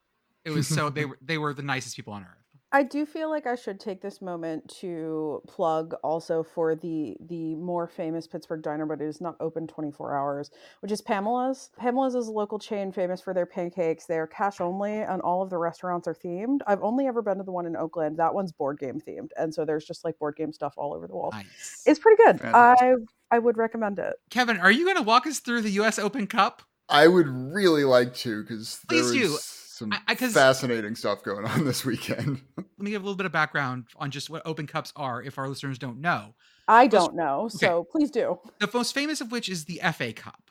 It 0.45 0.51
was 0.51 0.69
so 0.69 0.91
they 0.91 1.05
were 1.07 1.19
they 1.21 1.39
were 1.39 1.53
the 1.53 1.63
nicest 1.63 1.97
people 1.97 2.13
on 2.13 2.23
earth. 2.23 2.38
I 2.71 2.83
do 2.83 3.07
feel 3.07 3.31
like 3.31 3.47
I 3.47 3.55
should 3.55 3.81
take 3.81 4.03
this 4.03 4.21
moment 4.21 4.69
to 4.81 5.43
plug 5.47 5.95
also 6.03 6.43
for 6.43 6.75
the 6.75 7.17
the 7.21 7.55
more 7.55 7.87
famous 7.87 8.27
Pittsburgh 8.27 8.61
diner, 8.61 8.85
but 8.85 9.01
it 9.01 9.07
is 9.07 9.23
not 9.23 9.37
open 9.41 9.67
24 9.67 10.15
hours, 10.15 10.51
which 10.81 10.93
is 10.93 11.01
Pamela's. 11.01 11.71
Pamela's 11.79 12.15
is 12.15 12.29
a 12.29 12.33
local 12.33 12.59
chain 12.59 12.93
famous 12.93 13.23
for 13.23 13.33
their 13.33 13.47
pancakes. 13.47 14.05
They 14.05 14.19
are 14.19 14.27
cash 14.27 14.61
only, 14.61 14.99
and 14.99 15.23
all 15.23 15.41
of 15.41 15.49
the 15.49 15.57
restaurants 15.57 16.07
are 16.07 16.15
themed. 16.15 16.61
I've 16.67 16.83
only 16.83 17.07
ever 17.07 17.23
been 17.23 17.39
to 17.39 17.45
the 17.45 17.53
one 17.53 17.65
in 17.65 17.75
Oakland. 17.75 18.19
That 18.19 18.35
one's 18.35 18.53
board 18.53 18.79
game 18.79 19.01
themed, 19.01 19.31
and 19.39 19.55
so 19.55 19.65
there's 19.65 19.87
just 19.87 20.05
like 20.05 20.19
board 20.19 20.37
game 20.37 20.53
stuff 20.53 20.75
all 20.77 20.93
over 20.93 21.07
the 21.07 21.15
wall. 21.15 21.31
Nice. 21.33 21.85
It's 21.87 21.99
pretty 21.99 22.23
good. 22.23 22.43
I 22.43 22.97
I 23.31 23.39
would 23.39 23.57
recommend 23.57 23.99
it. 23.99 24.17
Kevin, 24.29 24.59
are 24.59 24.71
you 24.71 24.85
going 24.85 24.97
to 24.97 25.03
walk 25.03 25.27
us 25.27 25.39
through 25.39 25.63
the 25.63 25.71
U.S. 25.71 25.99
Open 25.99 26.27
Cup? 26.27 26.63
I 26.91 27.09
would 27.09 27.29
really 27.29 27.85
like 27.85 28.15
to 28.17 28.43
because 28.43 28.81
there 28.89 29.03
Please 29.03 29.31
was 29.31 29.33
do. 29.33 29.58
Some 29.79 29.93
I- 29.93 30.01
I- 30.09 30.15
'cause- 30.15 30.35
fascinating 30.35 30.95
stuff 30.97 31.23
going 31.23 31.47
on 31.47 31.65
this 31.65 31.85
weekend. 31.85 32.43
Let 32.57 32.67
me 32.79 32.91
give 32.91 33.03
a 33.03 33.05
little 33.05 33.17
bit 33.17 33.27
of 33.27 33.33
background 33.33 33.87
on 33.97 34.11
just 34.11 34.29
what 34.29 34.43
Open 34.45 34.67
Cups 34.67 34.93
are, 34.97 35.23
if 35.23 35.39
our 35.39 35.49
listeners 35.49 35.79
don't 35.79 36.01
know. 36.01 36.35
I 36.67 36.85
Most- 36.85 36.93
don't 36.93 37.15
know, 37.15 37.49
so 37.51 37.87
please 37.91 38.11
do. 38.11 38.39
The 38.59 38.69
most 38.75 38.93
famous 38.95 39.21
of 39.21 39.33
which 39.33 39.49
is 39.49 39.65
the 39.65 39.81
FA 39.93 40.13
Cup. 40.13 40.43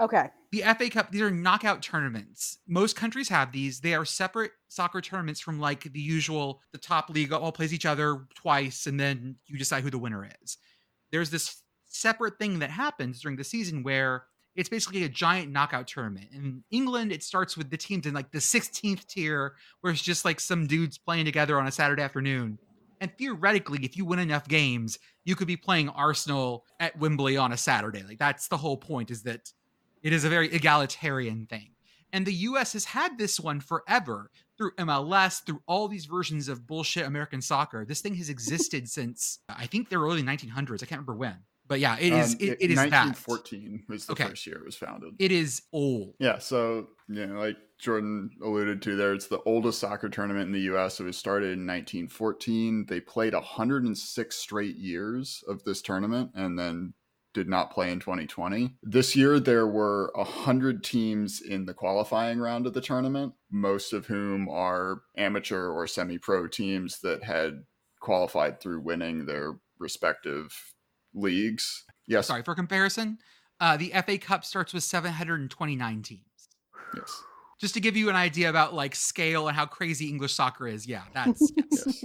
Okay. 0.00 0.28
The 0.50 0.62
FA 0.62 0.90
Cup, 0.90 1.12
these 1.12 1.20
are 1.22 1.30
knockout 1.30 1.80
tournaments. 1.82 2.58
Most 2.66 2.96
countries 2.96 3.28
have 3.28 3.52
these. 3.52 3.80
They 3.80 3.94
are 3.94 4.04
separate 4.04 4.52
soccer 4.68 5.00
tournaments 5.00 5.40
from 5.40 5.60
like 5.60 5.84
the 5.92 6.00
usual, 6.00 6.60
the 6.72 6.78
top 6.78 7.08
league 7.08 7.32
all 7.32 7.52
plays 7.52 7.72
each 7.72 7.86
other 7.86 8.26
twice, 8.34 8.86
and 8.86 8.98
then 8.98 9.36
you 9.46 9.58
decide 9.58 9.82
who 9.82 9.90
the 9.90 9.98
winner 9.98 10.28
is. 10.42 10.58
There's 11.10 11.30
this 11.30 11.62
separate 11.86 12.38
thing 12.38 12.58
that 12.60 12.70
happens 12.70 13.20
during 13.20 13.36
the 13.36 13.44
season 13.44 13.82
where 13.82 14.24
it's 14.54 14.68
basically 14.68 15.04
a 15.04 15.08
giant 15.08 15.50
knockout 15.50 15.88
tournament. 15.88 16.28
In 16.32 16.62
England, 16.70 17.12
it 17.12 17.22
starts 17.22 17.56
with 17.56 17.70
the 17.70 17.76
teams 17.76 18.06
in 18.06 18.14
like 18.14 18.30
the 18.30 18.38
16th 18.38 19.06
tier, 19.06 19.54
where 19.80 19.92
it's 19.92 20.02
just 20.02 20.24
like 20.24 20.40
some 20.40 20.66
dudes 20.66 20.98
playing 20.98 21.24
together 21.24 21.58
on 21.58 21.66
a 21.66 21.72
Saturday 21.72 22.02
afternoon. 22.02 22.58
And 23.00 23.10
theoretically, 23.16 23.80
if 23.82 23.96
you 23.96 24.04
win 24.04 24.18
enough 24.18 24.46
games, 24.46 24.98
you 25.24 25.34
could 25.34 25.48
be 25.48 25.56
playing 25.56 25.88
Arsenal 25.88 26.64
at 26.78 26.98
Wembley 26.98 27.36
on 27.36 27.52
a 27.52 27.56
Saturday. 27.56 28.02
Like 28.02 28.18
that's 28.18 28.48
the 28.48 28.56
whole 28.56 28.76
point, 28.76 29.10
is 29.10 29.22
that 29.22 29.52
it 30.02 30.12
is 30.12 30.24
a 30.24 30.28
very 30.28 30.52
egalitarian 30.52 31.46
thing. 31.46 31.70
And 32.12 32.26
the 32.26 32.34
US 32.34 32.74
has 32.74 32.84
had 32.84 33.16
this 33.16 33.40
one 33.40 33.60
forever 33.60 34.30
through 34.58 34.72
MLS, 34.72 35.44
through 35.44 35.62
all 35.66 35.88
these 35.88 36.04
versions 36.04 36.48
of 36.48 36.66
bullshit 36.66 37.06
American 37.06 37.40
soccer. 37.40 37.84
This 37.86 38.02
thing 38.02 38.14
has 38.16 38.28
existed 38.28 38.88
since 38.88 39.38
I 39.48 39.66
think 39.66 39.88
the 39.88 39.96
early 39.96 40.22
1900s. 40.22 40.82
I 40.82 40.86
can't 40.86 41.00
remember 41.00 41.14
when. 41.14 41.38
But 41.68 41.80
yeah, 41.80 41.96
it 41.98 42.12
is 42.12 42.32
Um, 42.34 42.38
it, 42.40 42.56
it 42.60 42.70
is 42.70 42.76
that. 42.76 42.90
1914 42.90 43.84
was 43.88 44.06
the 44.06 44.12
Okay. 44.12 44.24
first 44.28 44.46
year 44.46 44.56
it 44.56 44.64
was 44.64 44.76
founded. 44.76 45.14
It 45.18 45.32
is 45.32 45.62
old. 45.72 46.14
Yeah, 46.18 46.38
so 46.38 46.88
you 47.08 47.26
know, 47.26 47.38
like 47.38 47.56
Jordan 47.78 48.30
alluded 48.42 48.82
to 48.82 48.96
there, 48.96 49.14
it's 49.14 49.26
the 49.28 49.40
oldest 49.42 49.78
soccer 49.80 50.08
tournament 50.08 50.46
in 50.46 50.52
the 50.52 50.72
US. 50.74 51.00
It 51.00 51.04
was 51.04 51.16
started 51.16 51.52
in 51.58 51.66
1914. 51.66 52.86
They 52.86 53.00
played 53.00 53.34
106 53.34 54.36
straight 54.36 54.76
years 54.76 55.42
of 55.48 55.64
this 55.64 55.82
tournament 55.82 56.30
and 56.34 56.58
then 56.58 56.94
did 57.34 57.48
not 57.48 57.70
play 57.72 57.90
in 57.90 57.98
2020. 57.98 58.76
This 58.82 59.16
year 59.16 59.40
there 59.40 59.66
were 59.66 60.12
100 60.14 60.84
teams 60.84 61.40
in 61.40 61.64
the 61.64 61.72
qualifying 61.74 62.38
round 62.38 62.66
of 62.66 62.74
the 62.74 62.82
tournament, 62.82 63.32
most 63.50 63.94
of 63.94 64.06
whom 64.06 64.48
are 64.50 65.02
amateur 65.16 65.68
or 65.70 65.86
semi-pro 65.86 66.46
teams 66.48 67.00
that 67.00 67.24
had 67.24 67.62
qualified 68.00 68.60
through 68.60 68.80
winning 68.80 69.24
their 69.24 69.54
respective 69.78 70.54
leagues. 71.14 71.84
Yes. 72.06 72.26
Sorry 72.26 72.42
for 72.42 72.54
comparison. 72.54 73.18
Uh, 73.60 73.76
the 73.76 73.92
FA 74.04 74.18
Cup 74.18 74.44
starts 74.44 74.72
with 74.72 74.82
729 74.82 76.02
teams. 76.02 76.22
Yes. 76.96 77.22
Just 77.60 77.74
to 77.74 77.80
give 77.80 77.96
you 77.96 78.10
an 78.10 78.16
idea 78.16 78.50
about 78.50 78.74
like 78.74 78.94
scale 78.94 79.46
and 79.46 79.56
how 79.56 79.66
crazy 79.66 80.08
English 80.08 80.34
soccer 80.34 80.66
is. 80.66 80.86
Yeah, 80.86 81.02
that's 81.14 81.52
yes. 81.56 82.04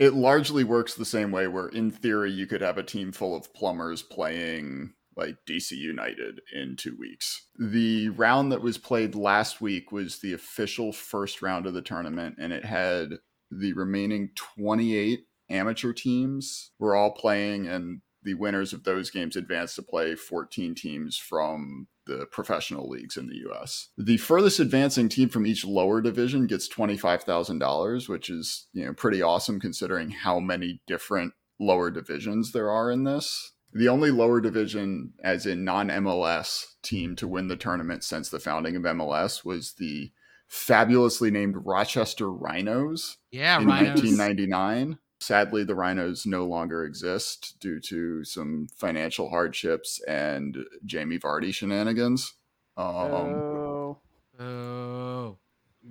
It 0.00 0.14
largely 0.14 0.64
works 0.64 0.94
the 0.94 1.04
same 1.04 1.30
way 1.30 1.46
where 1.46 1.68
in 1.68 1.90
theory 1.90 2.32
you 2.32 2.46
could 2.46 2.62
have 2.62 2.78
a 2.78 2.82
team 2.82 3.12
full 3.12 3.36
of 3.36 3.52
plumbers 3.52 4.02
playing 4.02 4.94
like 5.14 5.36
DC 5.46 5.72
United 5.72 6.40
in 6.54 6.76
2 6.76 6.96
weeks. 6.98 7.48
The 7.58 8.08
round 8.08 8.50
that 8.50 8.62
was 8.62 8.78
played 8.78 9.14
last 9.14 9.60
week 9.60 9.92
was 9.92 10.20
the 10.20 10.32
official 10.32 10.92
first 10.92 11.42
round 11.42 11.66
of 11.66 11.74
the 11.74 11.82
tournament 11.82 12.36
and 12.40 12.52
it 12.52 12.64
had 12.64 13.10
the 13.50 13.74
remaining 13.74 14.30
28 14.36 15.26
amateur 15.50 15.92
teams 15.92 16.70
were 16.78 16.96
all 16.96 17.10
playing 17.10 17.66
and 17.66 18.00
the 18.22 18.34
winners 18.34 18.72
of 18.72 18.84
those 18.84 19.10
games 19.10 19.36
advanced 19.36 19.76
to 19.76 19.82
play 19.82 20.14
14 20.14 20.74
teams 20.74 21.16
from 21.16 21.88
the 22.06 22.26
professional 22.30 22.88
leagues 22.88 23.16
in 23.16 23.28
the 23.28 23.48
US. 23.50 23.88
The 23.96 24.16
furthest 24.16 24.60
advancing 24.60 25.08
team 25.08 25.28
from 25.28 25.46
each 25.46 25.64
lower 25.64 26.00
division 26.00 26.46
gets 26.46 26.68
$25,000, 26.68 28.08
which 28.08 28.28
is, 28.28 28.66
you 28.72 28.84
know, 28.84 28.92
pretty 28.92 29.22
awesome 29.22 29.60
considering 29.60 30.10
how 30.10 30.40
many 30.40 30.82
different 30.86 31.32
lower 31.58 31.90
divisions 31.90 32.52
there 32.52 32.70
are 32.70 32.90
in 32.90 33.04
this. 33.04 33.52
The 33.72 33.88
only 33.88 34.10
lower 34.10 34.40
division 34.40 35.12
as 35.22 35.46
in 35.46 35.64
non-MLS 35.64 36.66
team 36.82 37.14
to 37.16 37.28
win 37.28 37.48
the 37.48 37.56
tournament 37.56 38.02
since 38.02 38.28
the 38.28 38.40
founding 38.40 38.74
of 38.74 38.82
MLS 38.82 39.44
was 39.44 39.74
the 39.78 40.10
fabulously 40.48 41.30
named 41.30 41.54
Rochester 41.64 42.30
Rhinos 42.32 43.18
Yeah, 43.30 43.60
in 43.60 43.66
Rhinos. 43.68 44.02
1999. 44.02 44.98
Sadly, 45.20 45.64
the 45.64 45.74
Rhinos 45.74 46.24
no 46.26 46.46
longer 46.46 46.84
exist 46.84 47.56
due 47.60 47.78
to 47.80 48.24
some 48.24 48.68
financial 48.74 49.28
hardships 49.28 50.00
and 50.08 50.56
Jamie 50.84 51.18
Vardy 51.18 51.52
shenanigans. 51.52 52.34
Um, 52.76 52.86
oh. 52.86 53.98
Oh, 54.38 55.36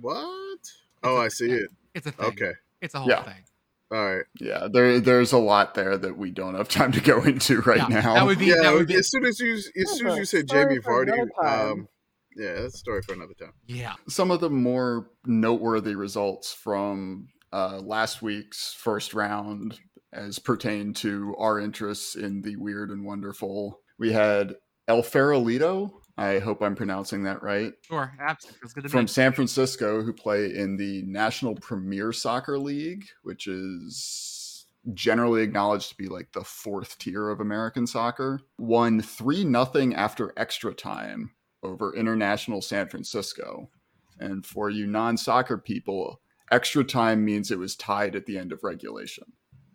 What? 0.00 0.58
Oh, 1.02 1.16
I 1.18 1.28
see 1.28 1.50
it. 1.50 1.70
it's 1.94 2.06
a 2.06 2.12
thing. 2.12 2.26
Okay. 2.26 2.52
It's 2.80 2.94
a 2.94 2.98
whole 3.00 3.08
Yeah. 3.08 3.22
thing. 3.22 3.44
All 3.92 4.04
right. 4.16 4.24
yeah, 4.40 4.68
there 4.72 5.00
there's 5.00 5.32
a 5.32 5.38
lot 5.38 5.74
there 5.74 5.96
that 5.98 6.16
we 6.16 6.30
don't 6.30 6.54
have 6.54 6.68
time 6.68 6.92
to 6.92 7.00
go 7.00 7.22
into 7.24 7.60
right 7.62 7.78
Yeah, 7.78 8.00
now. 8.00 8.14
That 8.14 8.26
would 8.26 8.38
be 8.38 8.46
Yeah. 8.46 8.62
that 8.62 8.72
would 8.72 8.86
be 8.86 8.94
as 8.96 9.08
soon 9.10 9.24
as 9.24 9.40
you 9.40 9.54
as 9.54 9.70
That's 9.74 9.98
soon 9.98 10.06
as 10.08 10.16
you 10.18 10.24
said 10.24 10.48
Jamie 10.48 10.78
Vardy, 10.78 11.12
um, 11.44 11.88
yeah, 12.36 12.52
that's 12.54 12.74
a 12.76 12.78
story 12.78 13.02
for 13.02 13.14
another 13.14 13.34
time. 13.34 13.52
yeah. 13.66 13.94
some 14.08 14.30
of 14.30 14.40
the 14.40 14.50
more 14.50 15.10
noteworthy 15.26 15.94
results 15.96 16.52
from 16.52 17.28
uh, 17.52 17.78
last 17.78 18.22
week's 18.22 18.74
first 18.74 19.14
round 19.14 19.78
as 20.12 20.38
pertain 20.38 20.92
to 20.92 21.34
our 21.38 21.60
interests 21.60 22.16
in 22.16 22.42
the 22.42 22.56
weird 22.56 22.90
and 22.90 23.04
wonderful. 23.04 23.80
We 23.98 24.12
had 24.12 24.54
El 24.88 25.02
Farolito. 25.02 25.90
I 26.16 26.38
hope 26.38 26.62
I'm 26.62 26.74
pronouncing 26.74 27.22
that 27.24 27.42
right. 27.42 27.72
Sure. 27.82 28.12
Absolutely. 28.20 28.88
From 28.88 29.02
me. 29.02 29.06
San 29.06 29.32
Francisco, 29.32 30.02
who 30.02 30.12
play 30.12 30.54
in 30.54 30.76
the 30.76 31.02
National 31.06 31.54
Premier 31.54 32.12
Soccer 32.12 32.58
League, 32.58 33.06
which 33.22 33.46
is 33.46 34.66
generally 34.94 35.42
acknowledged 35.42 35.90
to 35.90 35.96
be 35.96 36.08
like 36.08 36.32
the 36.32 36.44
fourth 36.44 36.98
tier 36.98 37.28
of 37.30 37.40
American 37.40 37.86
soccer, 37.86 38.40
won 38.58 39.00
3 39.00 39.44
nothing 39.44 39.94
after 39.94 40.32
extra 40.36 40.74
time 40.74 41.30
over 41.62 41.94
International 41.94 42.60
San 42.60 42.88
Francisco. 42.88 43.70
And 44.18 44.44
for 44.44 44.68
you 44.68 44.86
non 44.86 45.16
soccer 45.16 45.56
people, 45.56 46.20
extra 46.50 46.84
time 46.84 47.24
means 47.24 47.50
it 47.50 47.58
was 47.58 47.76
tied 47.76 48.16
at 48.16 48.26
the 48.26 48.38
end 48.38 48.52
of 48.52 48.64
regulation. 48.64 49.24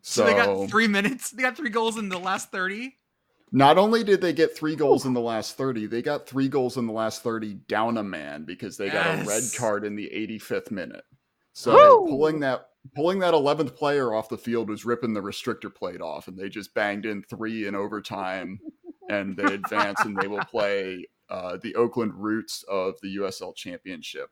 So, 0.01 0.21
So, 0.21 0.25
they 0.25 0.33
got 0.33 0.69
three 0.69 0.88
minutes. 0.88 1.31
They 1.31 1.41
got 1.41 1.57
three 1.57 1.69
goals 1.69 1.97
in 1.97 2.09
the 2.09 2.19
last 2.19 2.51
thirty. 2.51 2.97
not 3.51 3.77
only 3.77 4.03
did 4.03 4.21
they 4.21 4.33
get 4.33 4.55
three 4.55 4.75
goals 4.75 5.05
in 5.05 5.13
the 5.13 5.21
last 5.21 5.55
30, 5.55 5.85
they 5.88 6.01
got 6.01 6.27
three 6.27 6.47
goals 6.49 6.77
in 6.77 6.88
the 6.88 6.93
last 6.93 7.23
30 7.23 7.53
down 7.67 7.97
a 7.97 8.03
man 8.03 8.43
because 8.43 8.75
they 8.75 8.89
got 8.89 9.19
a 9.19 9.23
red 9.23 9.43
card 9.57 9.85
in 9.85 9.95
the 9.95 10.09
85th 10.13 10.71
minute. 10.71 11.03
So 11.53 11.73
Woo! 11.73 12.07
pulling 12.09 12.41
that 12.41 12.67
pulling 12.95 13.19
that 13.19 13.33
11th 13.33 13.75
player 13.75 14.13
off 14.13 14.29
the 14.29 14.38
field 14.38 14.69
was 14.69 14.83
ripping 14.85 15.13
the 15.13 15.21
restrictor 15.21 15.73
plate 15.73 16.01
off 16.01 16.27
and 16.27 16.38
they 16.38 16.49
just 16.49 16.73
banged 16.73 17.05
in 17.05 17.23
three 17.23 17.65
in 17.65 17.75
overtime 17.75 18.59
and 19.09 19.35
they 19.38 19.53
advance 19.55 19.99
and 20.01 20.17
they 20.17 20.27
will 20.27 20.43
play 20.51 21.05
uh, 21.29 21.57
the 21.63 21.73
Oakland 21.75 22.13
Roots 22.13 22.63
of 22.69 22.95
the 23.01 23.15
USL 23.17 23.55
Championship 23.55 24.29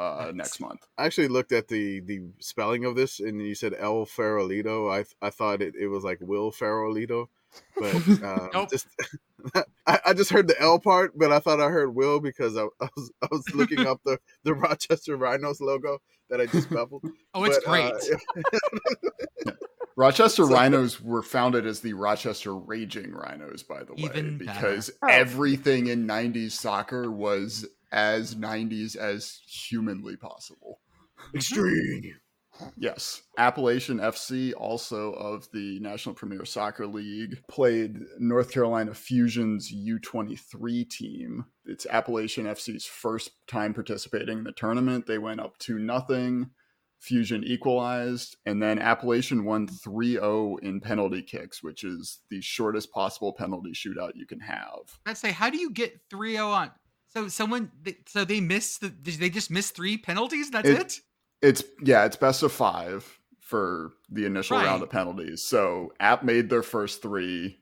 uh, 0.00 0.24
Nice. 0.26 0.34
next 0.34 0.60
month. 0.60 0.86
I 0.98 1.04
actually 1.06 1.28
looked 1.28 1.52
at 1.52 1.68
the 1.68 2.00
the 2.00 2.20
spelling 2.38 2.84
of 2.84 2.96
this, 2.96 3.20
and 3.20 3.40
you 3.40 3.54
said 3.54 3.74
El 3.78 4.06
Farolito. 4.06 4.90
I 4.92 5.04
I 5.24 5.30
thought 5.30 5.60
it, 5.62 5.74
it 5.76 5.88
was 5.88 6.04
like 6.04 6.18
Will 6.20 6.50
Farolito, 6.50 7.26
but 7.76 7.94
um, 8.24 8.50
Nope. 8.54 8.70
just 8.70 8.86
I, 9.86 9.98
I 10.06 10.12
just 10.14 10.30
heard 10.30 10.48
the 10.48 10.60
L 10.60 10.78
part, 10.78 11.18
but 11.18 11.32
I 11.32 11.38
thought 11.40 11.60
I 11.60 11.68
heard 11.68 11.94
Will 11.94 12.20
because 12.20 12.56
I, 12.56 12.64
I 12.80 12.88
was 12.96 13.10
I 13.22 13.28
was 13.30 13.44
looking 13.54 13.86
up 13.86 14.00
the 14.04 14.18
the 14.44 14.54
Rochester 14.54 15.16
Rhinos 15.16 15.60
logo 15.60 15.98
that 16.30 16.40
I 16.40 16.46
just 16.46 16.70
babbled. 16.70 17.04
Oh, 17.34 17.44
it's 17.44 17.58
But, 17.58 17.64
great. 17.64 17.92
uh, 19.46 19.52
Rochester 19.96 20.44
So- 20.46 20.52
Rhinos 20.54 21.00
were 21.00 21.22
founded 21.22 21.66
as 21.66 21.80
the 21.80 21.92
Rochester 21.94 22.54
Raging 22.54 23.12
Rhinos, 23.12 23.62
by 23.62 23.82
the 23.84 23.94
way, 23.94 24.22
because. 24.22 24.90
Oh. 25.02 25.08
everything 25.08 25.88
in 25.88 26.06
90s 26.06 26.52
soccer 26.52 27.10
was 27.10 27.66
as 27.92 28.34
90s 28.34 28.96
as 28.96 29.40
humanly 29.46 30.16
possible. 30.16 30.80
Extreme. 31.34 32.02
Mm-hmm. 32.02 32.66
Yes. 32.76 33.22
Appalachian 33.38 33.98
FC, 33.98 34.52
also 34.56 35.12
of 35.12 35.48
the 35.52 35.78
National 35.80 36.14
Premier 36.14 36.44
Soccer 36.44 36.86
League, 36.86 37.42
played 37.48 38.00
North 38.18 38.50
Carolina 38.50 38.92
Fusion's 38.92 39.72
U23 39.72 40.88
team. 40.90 41.46
It's 41.64 41.86
Appalachian 41.86 42.46
FC's 42.46 42.84
first 42.84 43.30
time 43.46 43.72
participating 43.72 44.38
in 44.38 44.44
the 44.44 44.52
tournament. 44.52 45.06
They 45.06 45.18
went 45.18 45.40
up 45.40 45.58
to 45.60 45.78
nothing. 45.78 46.50
Fusion 47.00 47.42
equalized, 47.44 48.36
and 48.44 48.62
then 48.62 48.78
Appalachian 48.78 49.46
won 49.46 49.66
3 49.66 50.12
0 50.12 50.56
in 50.56 50.82
penalty 50.82 51.22
kicks, 51.22 51.62
which 51.62 51.82
is 51.82 52.20
the 52.28 52.42
shortest 52.42 52.92
possible 52.92 53.32
penalty 53.32 53.72
shootout 53.72 54.12
you 54.14 54.26
can 54.26 54.40
have. 54.40 54.98
I'd 55.06 55.16
say, 55.16 55.32
how 55.32 55.48
do 55.48 55.56
you 55.56 55.70
get 55.70 55.98
3-0 56.10 56.44
on? 56.44 56.70
So 57.12 57.28
someone, 57.28 57.70
so 58.06 58.24
they 58.24 58.40
missed 58.40 58.80
the, 58.80 58.88
they 58.88 59.30
just 59.30 59.50
missed 59.50 59.74
three 59.74 59.96
penalties. 59.98 60.50
That's 60.50 60.68
It- 60.68 60.80
it. 60.80 61.00
It's, 61.42 61.64
yeah, 61.82 62.04
it's 62.04 62.16
best 62.16 62.42
of 62.42 62.52
five 62.52 63.18
for 63.40 63.92
the 64.10 64.26
initial 64.26 64.58
Right. 64.58 64.66
round 64.66 64.82
of 64.82 64.90
penalties. 64.90 65.42
So 65.42 65.92
App 65.98 66.22
made 66.22 66.50
their 66.50 66.62
first 66.62 67.00
three, 67.02 67.58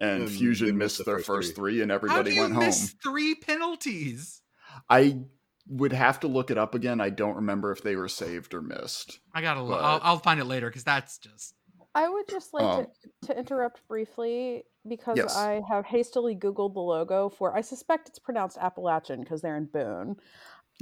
and, 0.00 0.22
And 0.24 0.30
Fusion 0.30 0.68
missed 0.76 0.78
missed 0.78 0.98
the 0.98 1.04
their 1.04 1.16
first 1.16 1.26
first 1.26 1.54
three. 1.56 1.74
three, 1.76 1.82
and 1.82 1.90
How 1.90 1.98
do 1.98 2.06
everybody 2.06 2.34
you 2.34 2.40
went 2.42 2.54
home. 2.54 2.70
three 3.02 3.34
penalties? 3.34 4.42
I 4.90 5.20
would 5.66 5.92
have 5.92 6.20
to 6.20 6.28
look 6.28 6.50
it 6.50 6.58
up 6.58 6.74
again. 6.74 7.00
I 7.00 7.08
don't 7.10 7.36
remember 7.36 7.72
if 7.72 7.82
they 7.82 7.96
were 7.96 8.08
saved 8.08 8.52
or 8.52 8.60
missed. 8.62 9.20
I 9.32 9.40
gotta. 9.40 9.62
look. 9.62 9.80
I'll, 9.80 10.00
I'll 10.02 10.18
find 10.18 10.38
it 10.38 10.44
later 10.44 10.68
because 10.68 10.84
that's 10.84 11.18
just. 11.18 11.54
I 11.94 12.08
would 12.08 12.26
just 12.28 12.54
like 12.54 12.64
Um, 12.64 12.86
to, 13.22 13.26
to 13.28 13.38
interrupt 13.38 13.86
briefly 13.88 14.64
because 14.88 15.16
Yes. 15.18 15.36
I 15.36 15.60
have 15.68 15.84
hastily 15.84 16.34
Googled 16.34 16.74
the 16.74 16.80
logo 16.80 17.28
for, 17.28 17.54
I 17.56 17.60
suspect 17.60 18.08
it's 18.08 18.18
pronounced 18.18 18.56
Appalachian 18.58 19.20
because 19.20 19.42
they're 19.42 19.56
in 19.56 19.66
Boone. 19.66 20.16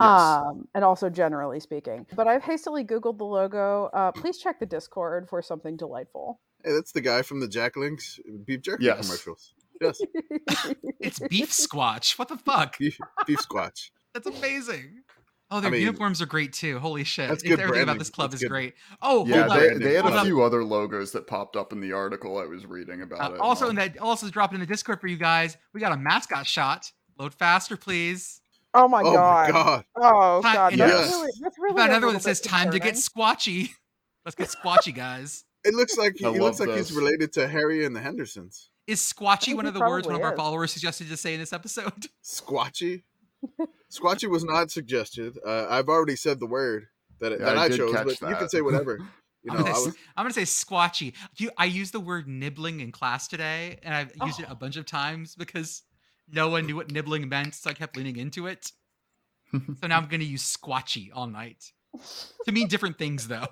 Yes. 0.00 0.08
Um, 0.08 0.68
and 0.74 0.84
also 0.84 1.10
generally 1.10 1.58
speaking. 1.60 2.06
But 2.14 2.28
I've 2.28 2.44
hastily 2.44 2.84
Googled 2.84 3.18
the 3.18 3.24
logo. 3.24 3.90
Uh, 3.92 4.12
please 4.12 4.38
check 4.38 4.60
the 4.60 4.66
Discord 4.66 5.28
for 5.28 5.42
something 5.42 5.76
delightful. 5.76 6.40
Hey, 6.64 6.72
that's 6.72 6.92
the 6.92 7.00
guy 7.00 7.22
from 7.22 7.40
the 7.40 7.48
Jack 7.48 7.76
Links 7.76 8.18
beef 8.44 8.62
jerky 8.62 8.84
Yes. 8.84 9.06
commercials. 9.06 9.52
Yes, 9.80 10.00
It's 11.00 11.18
beef 11.18 11.50
squatch. 11.50 12.18
What 12.18 12.28
the 12.28 12.36
fuck? 12.36 12.78
beef, 12.78 12.98
beef 13.26 13.38
squatch. 13.40 13.90
That's 14.14 14.26
amazing. 14.26 15.02
Oh, 15.52 15.60
their 15.60 15.70
mean, 15.70 15.80
uniforms 15.80 16.22
are 16.22 16.26
great 16.26 16.52
too. 16.52 16.78
Holy 16.78 17.02
shit! 17.02 17.28
that's 17.28 17.42
good 17.42 17.58
Everything 17.58 17.82
about 17.82 17.98
this 17.98 18.08
club 18.10 18.30
That's 18.30 18.42
is 18.42 18.48
good- 18.48 18.52
great. 18.54 18.74
Oh, 19.02 19.26
yeah, 19.26 19.48
hold 19.48 19.60
they, 19.60 19.70
up. 19.70 19.78
they 19.78 19.94
had 19.94 20.02
Hold 20.02 20.14
a 20.14 20.18
up. 20.18 20.24
few 20.26 20.42
other 20.42 20.62
logos 20.62 21.10
that 21.12 21.26
popped 21.26 21.56
up 21.56 21.72
in 21.72 21.80
the 21.80 21.92
article 21.92 22.38
I 22.38 22.44
was 22.46 22.66
reading 22.66 23.02
about 23.02 23.32
Uh, 23.32 23.34
it. 23.34 23.40
also, 23.40 23.64
Um, 23.64 23.70
in 23.70 23.76
that, 23.76 23.98
also 23.98 24.28
dropped 24.30 24.54
in 24.54 24.60
the 24.60 24.66
Discord 24.66 25.00
for 25.00 25.08
you 25.08 25.16
guys. 25.16 25.56
We 25.74 25.80
got 25.80 25.92
a 25.92 25.96
mascot 25.96 26.46
shot. 26.46 26.92
Load 27.18 27.34
faster, 27.34 27.76
please. 27.76 28.40
oh 28.74 28.86
my 28.86 29.00
oh 29.02 29.12
god. 29.12 29.46
my 29.48 29.50
god! 29.52 29.84
Oh 29.96 30.42
Hi- 30.42 30.54
god. 30.54 30.72
That's 30.74 30.92
yes. 30.92 31.10
really, 31.12 31.32
that's 31.40 31.58
We 31.58 31.64
really 31.64 31.76
got 31.76 31.88
another 31.90 32.06
one 32.06 32.14
that 32.14 32.22
says 32.22 32.40
bit 32.40 32.48
"Time 32.48 32.70
to 32.70 32.78
get 32.78 32.94
squatchy." 32.94 33.70
Let's 34.24 34.36
get 34.36 34.48
squatchy, 34.48 34.94
guys. 34.94 35.44
It 35.64 35.74
looks 35.74 35.98
like 35.98 36.14
he, 36.16 36.24
he 36.30 36.38
looks 36.38 36.60
love 36.60 36.68
like 36.68 36.78
he's 36.78 36.92
related 36.92 37.32
to 37.34 37.48
Harry 37.48 37.84
and 37.84 37.94
the 37.96 38.00
Hendersons. 38.00 38.70
Is 38.86 39.00
squatchy 39.00 39.54
one 39.54 39.66
of 39.66 39.74
the 39.74 39.80
words 39.80 40.06
one 40.06 40.16
of 40.16 40.22
our 40.22 40.32
is. 40.32 40.36
followers 40.36 40.72
suggested 40.72 41.08
to 41.08 41.16
say 41.16 41.34
in 41.34 41.40
this 41.40 41.52
episode? 41.52 42.06
Squatchy. 42.24 43.02
Squatchy 43.90 44.26
was 44.28 44.44
not 44.44 44.70
suggested. 44.70 45.38
Uh, 45.46 45.66
I've 45.68 45.88
already 45.88 46.16
said 46.16 46.40
the 46.40 46.46
word 46.46 46.86
that, 47.20 47.32
Yeah, 47.32 47.38
that 47.38 47.58
I 47.58 47.64
I, 47.64 47.68
chose, 47.70 47.92
catch 47.92 48.06
but 48.20 48.30
you 48.30 48.36
can 48.36 48.48
say 48.48 48.60
whatever. 48.60 48.98
You 49.42 49.52
I'm, 49.52 49.56
know, 49.56 49.62
gonna, 49.64 49.74
I 49.74 49.78
s- 49.78 49.86
was, 49.86 49.94
I'm 50.18 50.24
gonna 50.24 50.34
say 50.34 50.42
squatchy. 50.42 51.14
You, 51.38 51.50
I 51.56 51.64
used 51.64 51.94
the 51.94 52.00
word 52.00 52.28
nibbling 52.28 52.80
in 52.80 52.92
class 52.92 53.26
today, 53.26 53.78
and 53.82 53.94
I've 53.94 54.12
used 54.26 54.38
it 54.38 54.44
Oh. 54.50 54.52
a 54.52 54.54
bunch 54.54 54.76
of 54.76 54.84
times 54.84 55.34
because 55.34 55.82
no 56.30 56.50
one 56.50 56.66
knew 56.66 56.76
what 56.76 56.90
nibbling 56.92 57.26
meant, 57.26 57.54
so 57.54 57.70
I 57.70 57.72
kept 57.72 57.96
leaning 57.96 58.16
into 58.16 58.46
it. 58.46 58.70
so 59.50 59.86
now 59.86 59.96
I'm 59.96 60.08
gonna 60.08 60.24
use 60.24 60.42
squatchy 60.44 61.08
all 61.14 61.26
night 61.26 61.64
to 62.44 62.52
mean 62.52 62.68
different 62.68 62.98
things, 62.98 63.28
though. 63.28 63.36
Man, 63.40 63.48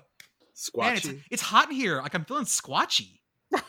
it's, 0.51 0.69
squatchy. 0.69 1.23
it's 1.31 1.41
hot 1.41 1.69
in 1.71 1.75
here. 1.75 2.03
Like 2.03 2.13
I'm 2.13 2.23
feeling 2.25 2.45
squatchy. 2.45 3.21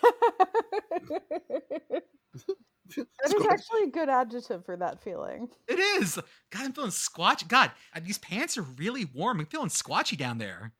That 3.30 3.36
is 3.36 3.42
Squatch. 3.46 3.52
actually 3.52 3.82
a 3.84 3.90
good 3.90 4.08
adjective 4.08 4.64
for 4.64 4.76
that 4.76 5.02
feeling. 5.02 5.48
It 5.68 5.78
is. 5.78 6.16
God, 6.50 6.64
I'm 6.64 6.72
feeling 6.72 6.90
squatchy. 6.90 7.48
God, 7.48 7.70
uh, 7.94 8.00
these 8.02 8.18
pants 8.18 8.56
are 8.58 8.62
really 8.62 9.04
warm. 9.14 9.40
I'm 9.40 9.46
feeling 9.46 9.68
squatchy 9.68 10.16
down 10.16 10.38
there. 10.38 10.72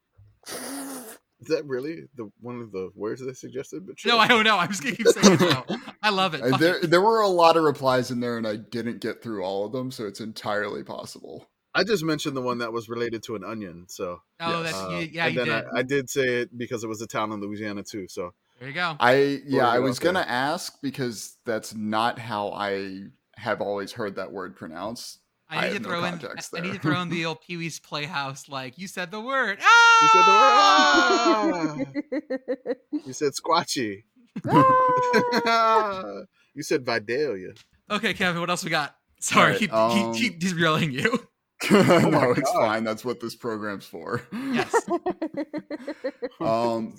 Is 1.41 1.47
that 1.47 1.65
really 1.65 2.03
the 2.15 2.31
one 2.39 2.61
of 2.61 2.71
the 2.71 2.91
words 2.95 3.25
they 3.25 3.33
suggested? 3.33 3.87
But 3.87 3.95
No. 4.05 4.19
I 4.19 4.27
don't 4.27 4.43
know. 4.43 4.57
I'm 4.57 4.67
just 4.69 4.83
gonna 4.83 4.95
keep 4.95 5.07
saying 5.07 5.37
it. 5.41 5.79
I 6.03 6.09
love 6.11 6.35
it. 6.35 6.41
Uh, 6.41 6.55
there, 6.57 6.79
there 6.81 7.01
were 7.01 7.21
a 7.21 7.27
lot 7.27 7.57
of 7.57 7.63
replies 7.63 8.11
in 8.11 8.19
there, 8.19 8.37
and 8.37 8.47
I 8.47 8.57
didn't 8.57 9.01
get 9.01 9.23
through 9.23 9.43
all 9.43 9.65
of 9.65 9.71
them, 9.71 9.89
so 9.91 10.05
it's 10.05 10.19
entirely 10.19 10.83
possible. 10.83 11.47
I 11.73 11.83
just 11.83 12.03
mentioned 12.03 12.35
the 12.35 12.41
one 12.41 12.57
that 12.59 12.73
was 12.73 12.89
related 12.89 13.23
to 13.23 13.35
an 13.35 13.43
onion. 13.43 13.85
So 13.87 14.21
Oh, 14.39 14.61
yes. 14.61 14.71
that's 14.73 14.77
uh, 14.83 15.05
yeah. 15.11 15.25
and 15.27 15.33
You 15.35 15.45
then 15.45 15.47
did. 15.47 15.65
I, 15.73 15.79
I 15.79 15.81
did 15.83 16.09
say 16.09 16.41
it 16.41 16.55
because 16.57 16.83
it 16.83 16.87
was 16.87 17.01
a 17.01 17.07
town 17.07 17.31
in 17.31 17.39
Louisiana 17.39 17.81
too. 17.81 18.07
So 18.07 18.33
there 18.61 18.69
you 18.69 18.73
go. 18.75 18.95
I 18.99 19.41
yeah, 19.45 19.67
I 19.67 19.79
was 19.79 19.99
gonna 19.99 20.25
ask 20.25 20.79
because 20.81 21.35
that's 21.45 21.73
not 21.75 22.17
how 22.19 22.51
I 22.51 23.05
have 23.35 23.59
always 23.59 23.91
heard 23.91 24.15
that 24.15 24.31
word 24.31 24.55
pronounced. 24.55 25.17
I 25.49 25.57
I 25.57 25.61
need 25.61 25.67
to 25.67 25.73
have 25.73 25.81
no 25.81 25.89
throw 25.89 26.03
in. 26.05 26.11
context 26.19 26.53
I 26.55 26.61
need 26.61 26.73
to 26.73 26.79
throw 26.79 27.01
in 27.01 27.09
the 27.09 27.25
old 27.27 27.41
Pee 27.41 27.57
Wee's 27.57 27.79
Playhouse. 27.79 28.47
Like 28.47 28.77
you 28.77 28.87
said 28.87 29.11
the 29.11 29.19
word. 29.19 29.57
you 29.59 30.07
said 30.13 30.21
the 30.21 30.31
Ah! 30.31 31.51
word. 31.51 31.87
Ah! 32.13 32.73
you 33.05 33.13
said 33.13 33.33
squatchy. 33.33 34.03
Ah! 34.47 36.21
you 36.53 36.63
said 36.63 36.85
Vidalia. 36.85 37.53
Okay, 37.89 38.13
Kevin. 38.13 38.39
What 38.39 38.49
else 38.49 38.63
we 38.63 38.69
got? 38.69 38.95
Sorry, 39.19 39.43
Alright, 39.47 39.59
keep, 39.59 39.73
um, 39.73 40.13
keep 40.13 40.39
keep 40.39 40.39
derailing 40.39 40.91
you. 40.91 41.27
no, 41.69 41.83
my 41.83 42.33
it's 42.37 42.51
God. 42.51 42.55
fine. 42.55 42.83
That's 42.83 43.03
what 43.03 43.19
this 43.19 43.35
program's 43.35 43.85
for. 43.85 44.21
Yes. 44.31 44.73
Um, 46.39 46.95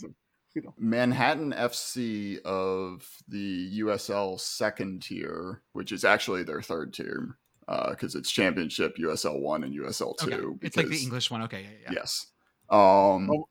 You 0.55 0.63
know. 0.63 0.75
Manhattan 0.79 1.53
FC 1.53 2.41
of 2.43 3.09
the 3.29 3.81
USL 3.81 4.39
second 4.39 5.03
tier, 5.03 5.63
which 5.73 5.93
is 5.93 6.05
actually 6.05 6.43
their 6.43 6.61
third 6.61 6.93
tier, 6.93 7.37
because 7.89 8.15
it's 8.15 8.31
Championship, 8.31 8.97
USL 8.99 9.41
one, 9.41 9.65
and 9.65 9.75
USL 9.75 10.17
two. 10.19 10.33
Okay. 10.33 10.67
It's 10.67 10.77
like 10.77 10.89
the 10.89 11.03
English 11.03 11.31
one. 11.31 11.43
Okay. 11.43 11.63
Yeah. 11.63 11.71
yeah. 11.85 11.93
Yes. 12.01 12.27
Um, 12.69 13.31
Oh, 13.31 13.49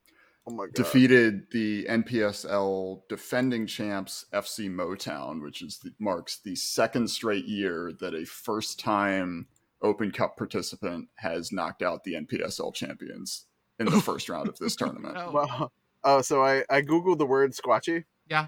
Oh 0.48 0.52
my 0.52 0.66
god. 0.66 0.74
defeated 0.74 1.44
the 1.52 1.86
NPSL 1.86 3.02
defending 3.08 3.68
champs 3.68 4.26
FC 4.34 4.70
Motown, 4.72 5.42
which 5.42 5.62
is 5.62 5.78
the, 5.78 5.92
marks 6.00 6.40
the 6.44 6.56
second 6.56 7.08
straight 7.10 7.46
year 7.46 7.92
that 8.00 8.16
a 8.16 8.26
first 8.26 8.80
time 8.80 9.48
Open 9.84 10.12
Cup 10.12 10.38
participant 10.38 11.10
has 11.16 11.52
knocked 11.52 11.84
out 11.84 12.04
the 12.04 12.16
NPSL 12.16 12.74
champions 12.74 13.46
in 13.78 13.86
the 13.86 14.02
first 14.02 14.30
round 14.30 14.48
of 14.48 14.58
this 14.58 14.76
tournament. 14.76 15.16
Oh, 15.18 15.32
Well, 15.32 15.72
uh, 16.04 16.22
so 16.22 16.44
I, 16.44 16.64
I 16.70 16.82
googled 16.82 17.18
the 17.18 17.26
word 17.26 17.52
squatchy 17.54 18.06
yeah. 18.32 18.48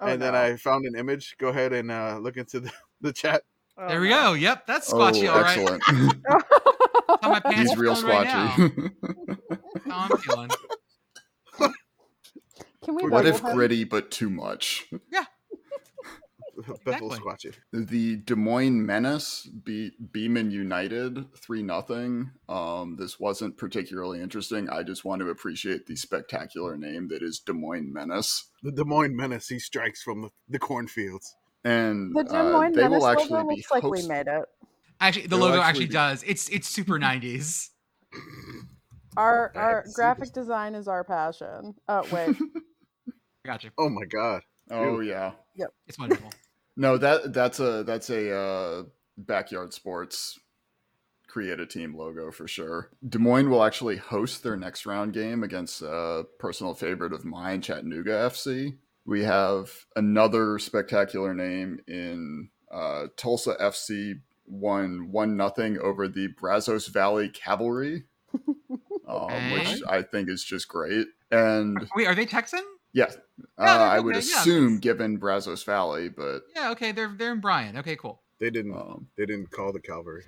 Oh, 0.00 0.06
and 0.06 0.20
then 0.20 0.32
no. 0.32 0.40
I 0.42 0.56
found 0.56 0.86
an 0.86 0.96
image. 0.96 1.36
Go 1.38 1.48
ahead 1.48 1.72
and 1.72 1.90
uh, 1.90 2.18
look 2.20 2.36
into 2.36 2.60
the, 2.60 2.72
the 3.00 3.12
chat. 3.12 3.42
Oh, 3.78 3.86
There 3.88 4.00
we 4.00 4.08
no. 4.08 4.30
go. 4.30 4.32
Yep. 4.34 4.66
That's 4.66 4.88
squatchy. 4.88 5.28
oh, 5.28 5.32
all 5.32 5.42
right. 5.42 5.58
excellent. 5.58 5.82
How 7.22 7.30
my 7.30 7.40
pants 7.40 7.70
He's 7.70 7.76
real 7.78 7.94
feeling 7.94 8.10
right 8.10 8.26
now. 8.26 8.48
squatchy. 8.48 8.90
How 9.88 10.08
I'm 10.10 10.18
feeling. 10.18 10.50
Can 12.84 12.94
we 12.94 13.08
what 13.08 13.26
if 13.26 13.42
gritty 13.42 13.84
but 13.84 14.10
too 14.10 14.30
much? 14.30 14.86
Bethel 16.84 17.12
Exactly. 17.12 17.18
squatchy. 17.18 17.54
The 17.72 18.16
Des 18.16 18.34
Moines 18.34 18.84
Menace 18.84 19.48
beat 19.64 20.12
Beeman 20.12 20.50
United 20.50 21.26
3 21.36 21.62
nothing. 21.62 22.30
Um, 22.48 22.96
this 22.98 23.18
wasn't 23.20 23.56
particularly 23.56 24.20
interesting. 24.20 24.68
I 24.70 24.82
just 24.82 25.04
want 25.04 25.20
to 25.20 25.28
appreciate 25.28 25.86
the 25.86 25.96
spectacular 25.96 26.76
name 26.76 27.08
that 27.08 27.22
is 27.22 27.38
Des 27.40 27.52
Moines 27.52 27.92
Menace. 27.92 28.50
The 28.62 28.72
Des 28.72 28.84
Moines 28.84 29.16
Menace. 29.16 29.48
He 29.48 29.58
strikes 29.58 30.02
from 30.02 30.22
the, 30.22 30.28
the 30.48 30.58
cornfields. 30.58 31.34
And 31.64 32.14
The 32.16 32.24
Des 32.24 32.36
uh, 32.36 32.52
Moines 32.52 32.72
they 32.72 32.82
will 32.88 33.00
Menace 33.00 33.04
actually 33.04 33.30
logo 33.38 33.48
be 33.48 33.56
looks 33.56 33.70
like 33.70 33.82
we 33.84 34.02
made 34.06 34.26
it. 34.28 34.44
Actually, 35.00 35.22
the 35.22 35.28
They'll 35.28 35.38
logo 35.40 35.54
actually 35.60 35.68
actually 35.68 35.86
be- 35.86 35.92
does. 35.92 36.22
It's 36.26 36.48
it's 36.50 36.68
super 36.68 36.98
90s. 36.98 37.68
Our 39.16 39.52
our 39.56 39.74
have 39.76 39.84
to 39.84 39.88
see 39.90 39.94
graphic 39.94 40.24
this. 40.24 40.30
design 40.30 40.74
is 40.74 40.88
our 40.88 41.04
passion. 41.04 41.74
Oh 41.88 42.02
wait, 42.12 42.36
I 42.38 43.12
got 43.46 43.64
you. 43.64 43.70
Oh 43.78 43.88
my 43.88 44.04
god. 44.04 44.42
Oh 44.70 45.00
yeah. 45.00 45.32
Yep. 45.56 45.70
It's 45.86 45.98
wonderful. 45.98 46.30
No, 46.76 46.96
that 46.98 47.32
that's 47.32 47.60
a 47.60 47.84
that's 47.84 48.10
a 48.10 48.34
uh, 48.34 48.82
backyard 49.16 49.72
sports 49.74 50.38
create 51.30 51.60
a 51.60 51.66
team 51.66 51.96
logo 51.96 52.30
for 52.30 52.48
sure. 52.48 52.90
Des 53.08 53.18
Moines 53.18 53.48
will 53.48 53.62
actually 53.62 53.96
host 53.96 54.42
their 54.42 54.56
next 54.56 54.84
round 54.84 55.12
game 55.12 55.42
against 55.42 55.80
a 55.80 56.24
personal 56.38 56.74
favorite 56.74 57.12
of 57.12 57.24
mine, 57.24 57.62
Chattanooga 57.62 58.10
FC. 58.10 58.76
We 59.06 59.22
have 59.24 59.86
another 59.96 60.58
spectacular 60.58 61.32
name 61.32 61.80
in 61.86 62.50
uh, 62.70 63.06
Tulsa 63.16 63.56
FC 63.60 64.20
won 64.46 65.12
one 65.12 65.36
nothing 65.36 65.78
over 65.78 66.08
the 66.08 66.28
Brazos 66.38 66.88
Valley 66.88 67.28
Cavalry, 67.28 68.04
um, 69.08 69.52
which 69.52 69.80
I 69.88 70.02
think 70.02 70.28
is 70.28 70.44
just 70.44 70.68
great. 70.68 71.06
And 71.30 71.88
Wait, 71.94 72.06
are 72.06 72.14
they 72.14 72.26
Texan? 72.26 72.64
Yeah, 72.92 73.04
uh, 73.04 73.08
Yeah, 73.58 73.78
they're 73.78 73.86
I 73.88 74.00
would 74.00 74.16
okay, 74.16 74.18
assume 74.20 74.64
that's- 74.64 74.80
given 74.80 75.16
Brazos 75.16 75.62
Valley, 75.64 76.08
but 76.08 76.42
Yeah. 76.54 76.70
Okay. 76.72 76.92
They're 76.92 77.12
they're 77.16 77.32
in 77.32 77.40
Bryan. 77.40 77.76
Okay. 77.78 77.96
Cool. 77.96 78.20
They 78.38 78.50
didn't. 78.50 78.74
um, 78.74 79.06
They 79.16 79.26
didn't 79.26 79.50
call 79.50 79.72
the 79.72 79.80
Calvary. 79.80 80.24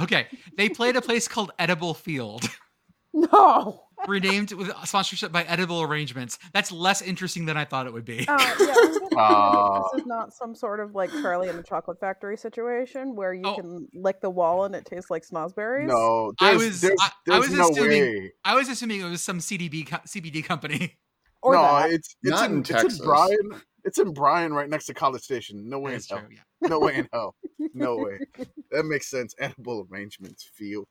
Okay, 0.00 0.26
they 0.58 0.68
played 0.68 0.94
a 0.96 1.00
place 1.00 1.26
called 1.26 1.52
Edible 1.58 1.94
Field, 1.94 2.44
No. 3.14 3.84
renamed 4.06 4.52
with 4.52 4.70
sponsorship 4.84 5.32
by 5.32 5.42
Edible 5.44 5.80
Arrangements. 5.82 6.38
That's 6.52 6.70
less 6.70 7.00
interesting 7.02 7.46
than 7.46 7.56
I 7.56 7.64
thought 7.64 7.86
it 7.86 7.92
would 7.94 8.04
be. 8.04 8.28
Uh, 8.28 8.36
yeah, 8.38 8.52
I'm 8.52 8.58
gonna 8.58 8.72
assume 8.90 9.08
Ah. 9.16 9.82
this 9.94 10.02
is 10.02 10.06
not 10.06 10.34
some 10.34 10.54
sort 10.54 10.80
of 10.80 10.94
like 10.94 11.10
Charlie 11.10 11.48
and 11.48 11.58
the 11.58 11.62
Chocolate 11.62 11.98
Factory 11.98 12.36
situation 12.36 13.16
where 13.16 13.32
you 13.34 13.42
Oh. 13.44 13.54
can 13.56 13.88
lick 13.94 14.20
the 14.20 14.28
wall 14.30 14.64
and 14.64 14.74
it 14.74 14.84
tastes 14.84 15.10
like 15.10 15.24
snozberries. 15.26 15.86
No, 15.88 16.32
I 16.40 16.56
was- 16.56 16.82
there's, 16.82 17.00
I- 17.00 17.10
I 17.34 17.38
was 17.38 17.50
no 17.50 17.70
assuming- 17.70 17.90
way. 18.02 18.32
I 18.44 18.54
was 18.54 18.68
assuming 18.68 19.00
it 19.00 19.08
was 19.08 19.22
some 19.22 19.38
CDB 19.40 19.84
co- 19.88 19.96
CBD 20.06 20.44
company. 20.44 20.98
Or 21.42 21.54
no, 21.54 21.62
that. 21.62 21.90
it's 21.90 22.16
it's 22.22 22.30
Not 22.30 22.50
in, 22.50 22.56
in 22.58 22.60
it's 22.60 22.98
in 22.98 23.04
Bryan. 23.04 23.62
It's 23.84 23.98
in 23.98 24.12
Bryan, 24.12 24.52
right 24.52 24.68
next 24.68 24.86
to 24.86 24.94
College 24.94 25.22
Station. 25.22 25.68
No 25.68 25.78
way 25.78 25.94
in 25.94 26.00
hell. 26.08 26.18
true. 26.18 26.28
Yeah. 26.32 26.68
No 26.68 26.78
way 26.80 26.96
in 26.96 27.08
hell. 27.12 27.34
No 27.72 27.96
way. 27.98 28.18
That 28.70 28.84
makes 28.84 29.08
sense. 29.08 29.34
Edible 29.38 29.86
arrangements 29.90 30.44
field. 30.54 30.86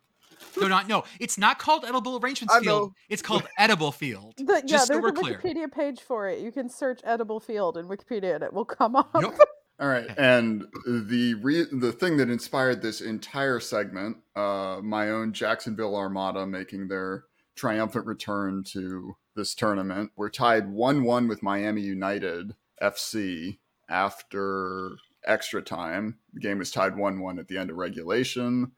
No, 0.59 0.67
not 0.67 0.87
no. 0.87 1.03
It's 1.19 1.37
not 1.37 1.59
called 1.59 1.83
Edible 1.85 2.17
Arrangements 2.19 2.53
I 2.53 2.61
Field. 2.61 2.89
know. 2.89 2.93
It's 3.09 3.21
called 3.21 3.43
Edible 3.59 3.91
Field. 3.91 4.33
The- 4.37 4.53
yeah, 4.53 4.61
Just 4.65 4.87
so 4.87 4.93
there's 4.93 5.03
we're 5.03 5.09
a 5.09 5.13
clear. 5.13 5.37
Wikipedia 5.39 5.71
page 5.71 6.01
for 6.01 6.27
it. 6.29 6.39
You 6.39 6.51
can 6.51 6.69
search 6.69 7.01
edible 7.03 7.39
field 7.39 7.77
in 7.77 7.87
Wikipedia 7.87 8.35
and 8.35 8.43
it 8.43 8.53
will 8.53 8.65
come 8.65 8.95
up. 8.95 9.09
Yep. 9.19 9.37
All 9.81 9.87
right, 9.87 10.07
and 10.17 10.65
the 10.85 11.35
re- 11.35 11.67
the 11.71 11.93
thing 11.93 12.17
that 12.17 12.29
inspired 12.29 12.81
this 12.81 12.99
entire 12.99 13.61
segment, 13.61 14.17
uh, 14.35 14.79
my 14.83 15.11
own 15.11 15.31
Jacksonville 15.31 15.95
Armada 15.95 16.45
making 16.45 16.89
their 16.89 17.23
triumphant 17.55 18.05
return 18.05 18.63
to 18.71 19.15
this 19.39 19.55
tournament. 19.55 20.11
We're 20.15 20.29
tied 20.29 20.69
one-one 20.69 21.27
with 21.27 21.41
Miami 21.41 21.81
United 21.81 22.55
FC 22.81 23.57
after 23.89 24.91
extra 25.25 25.61
time. 25.61 26.19
The 26.33 26.39
game 26.41 26.59
was 26.59 26.71
tied 26.71 26.95
one-one 26.95 27.39
at 27.39 27.47
the 27.47 27.57
end 27.57 27.69
of 27.69 27.77
regulation, 27.77 28.73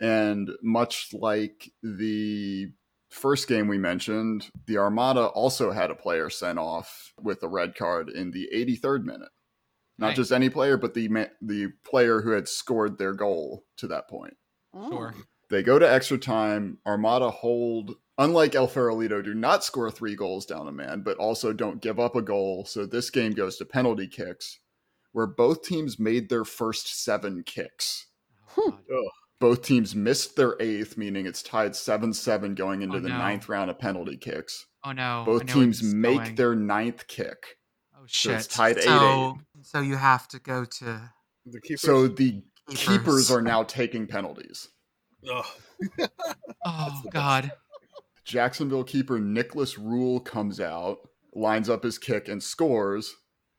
and 0.00 0.50
much 0.62 1.10
like 1.12 1.70
the 1.82 2.72
first 3.10 3.46
game 3.48 3.68
we 3.68 3.78
mentioned, 3.78 4.50
the 4.66 4.78
Armada 4.78 5.26
also 5.26 5.70
had 5.70 5.90
a 5.90 5.94
player 5.94 6.30
sent 6.30 6.58
off 6.58 7.12
with 7.20 7.42
a 7.42 7.48
red 7.48 7.74
card 7.74 8.08
in 8.08 8.30
the 8.30 8.48
83rd 8.52 9.04
minute 9.04 9.30
not 9.98 10.08
Right. 10.08 10.16
just 10.16 10.32
any 10.32 10.48
player, 10.50 10.76
but 10.76 10.94
the 10.94 11.08
the 11.40 11.68
player 11.84 12.22
who 12.22 12.30
had 12.30 12.48
scored 12.48 12.98
their 12.98 13.14
goal 13.14 13.64
to 13.76 13.86
that 13.88 14.08
point. 14.08 14.36
Sure. 14.74 15.14
They 15.50 15.62
go 15.62 15.78
to 15.78 15.90
extra 15.90 16.18
time. 16.18 16.78
Armada 16.86 17.30
hold, 17.30 17.96
unlike 18.18 18.54
El 18.54 18.68
Farolito, 18.68 19.22
do 19.24 19.34
not 19.34 19.64
score 19.64 19.90
three 19.90 20.14
goals 20.14 20.46
down 20.46 20.68
a 20.68 20.72
man, 20.72 21.02
but 21.02 21.16
also 21.18 21.52
don't 21.52 21.80
give 21.82 21.98
up 22.00 22.14
a 22.16 22.22
goal. 22.22 22.64
So 22.64 22.86
this 22.86 23.10
game 23.10 23.32
goes 23.32 23.56
to 23.56 23.64
penalty 23.64 24.06
kicks, 24.08 24.58
where 25.12 25.26
both 25.26 25.62
teams 25.62 25.98
made 25.98 26.28
their 26.28 26.44
first 26.44 27.02
seven 27.04 27.42
kicks. 27.44 28.06
Oh, 28.58 28.78
Both 29.40 29.62
teams 29.62 29.94
missed 29.96 30.36
their 30.36 30.56
eighth, 30.60 30.96
meaning 30.96 31.26
it's 31.26 31.42
tied 31.42 31.74
7 31.74 32.12
7 32.12 32.54
going 32.54 32.82
into 32.82 32.98
Oh, 32.98 33.00
the 33.00 33.08
no. 33.08 33.18
ninth 33.18 33.48
round 33.48 33.70
of 33.70 33.78
penalty 33.78 34.16
kicks. 34.16 34.66
Oh 34.84 34.92
no. 34.92 35.22
Both 35.26 35.42
I 35.42 35.44
know 35.46 35.54
where 35.56 35.64
teams 35.64 35.82
make 35.82 36.18
going. 36.18 36.34
their 36.36 36.54
ninth 36.54 37.06
kick. 37.08 37.56
Oh 37.96 38.04
shit. 38.06 38.12
so 38.12 38.30
shit. 38.30 38.38
it's 38.38 38.46
tied 38.54 38.76
8-8. 38.76 38.82
so, 38.84 39.38
so 39.62 39.80
you 39.80 39.96
have 39.96 40.28
to 40.28 40.38
go 40.38 40.64
to 40.64 41.10
The 41.46 41.60
keepers. 41.60 41.80
So 41.80 42.06
the 42.08 42.42
Keepers. 42.68 42.86
keepers 42.86 43.30
are 43.32 43.42
now 43.42 43.62
taking 43.64 44.06
penalties. 44.06 44.68
Ugh. 45.28 45.44
Oh 46.64 47.00
the 47.04 47.10
god. 47.10 47.52
Jacksonville 48.24 48.84
keeper 48.84 49.18
Nicholas 49.18 49.78
Rule 49.78 50.20
comes 50.20 50.60
out, 50.60 50.98
lines 51.34 51.68
up 51.68 51.82
his 51.82 51.98
kick 51.98 52.28
and 52.28 52.42
scores, 52.42 53.14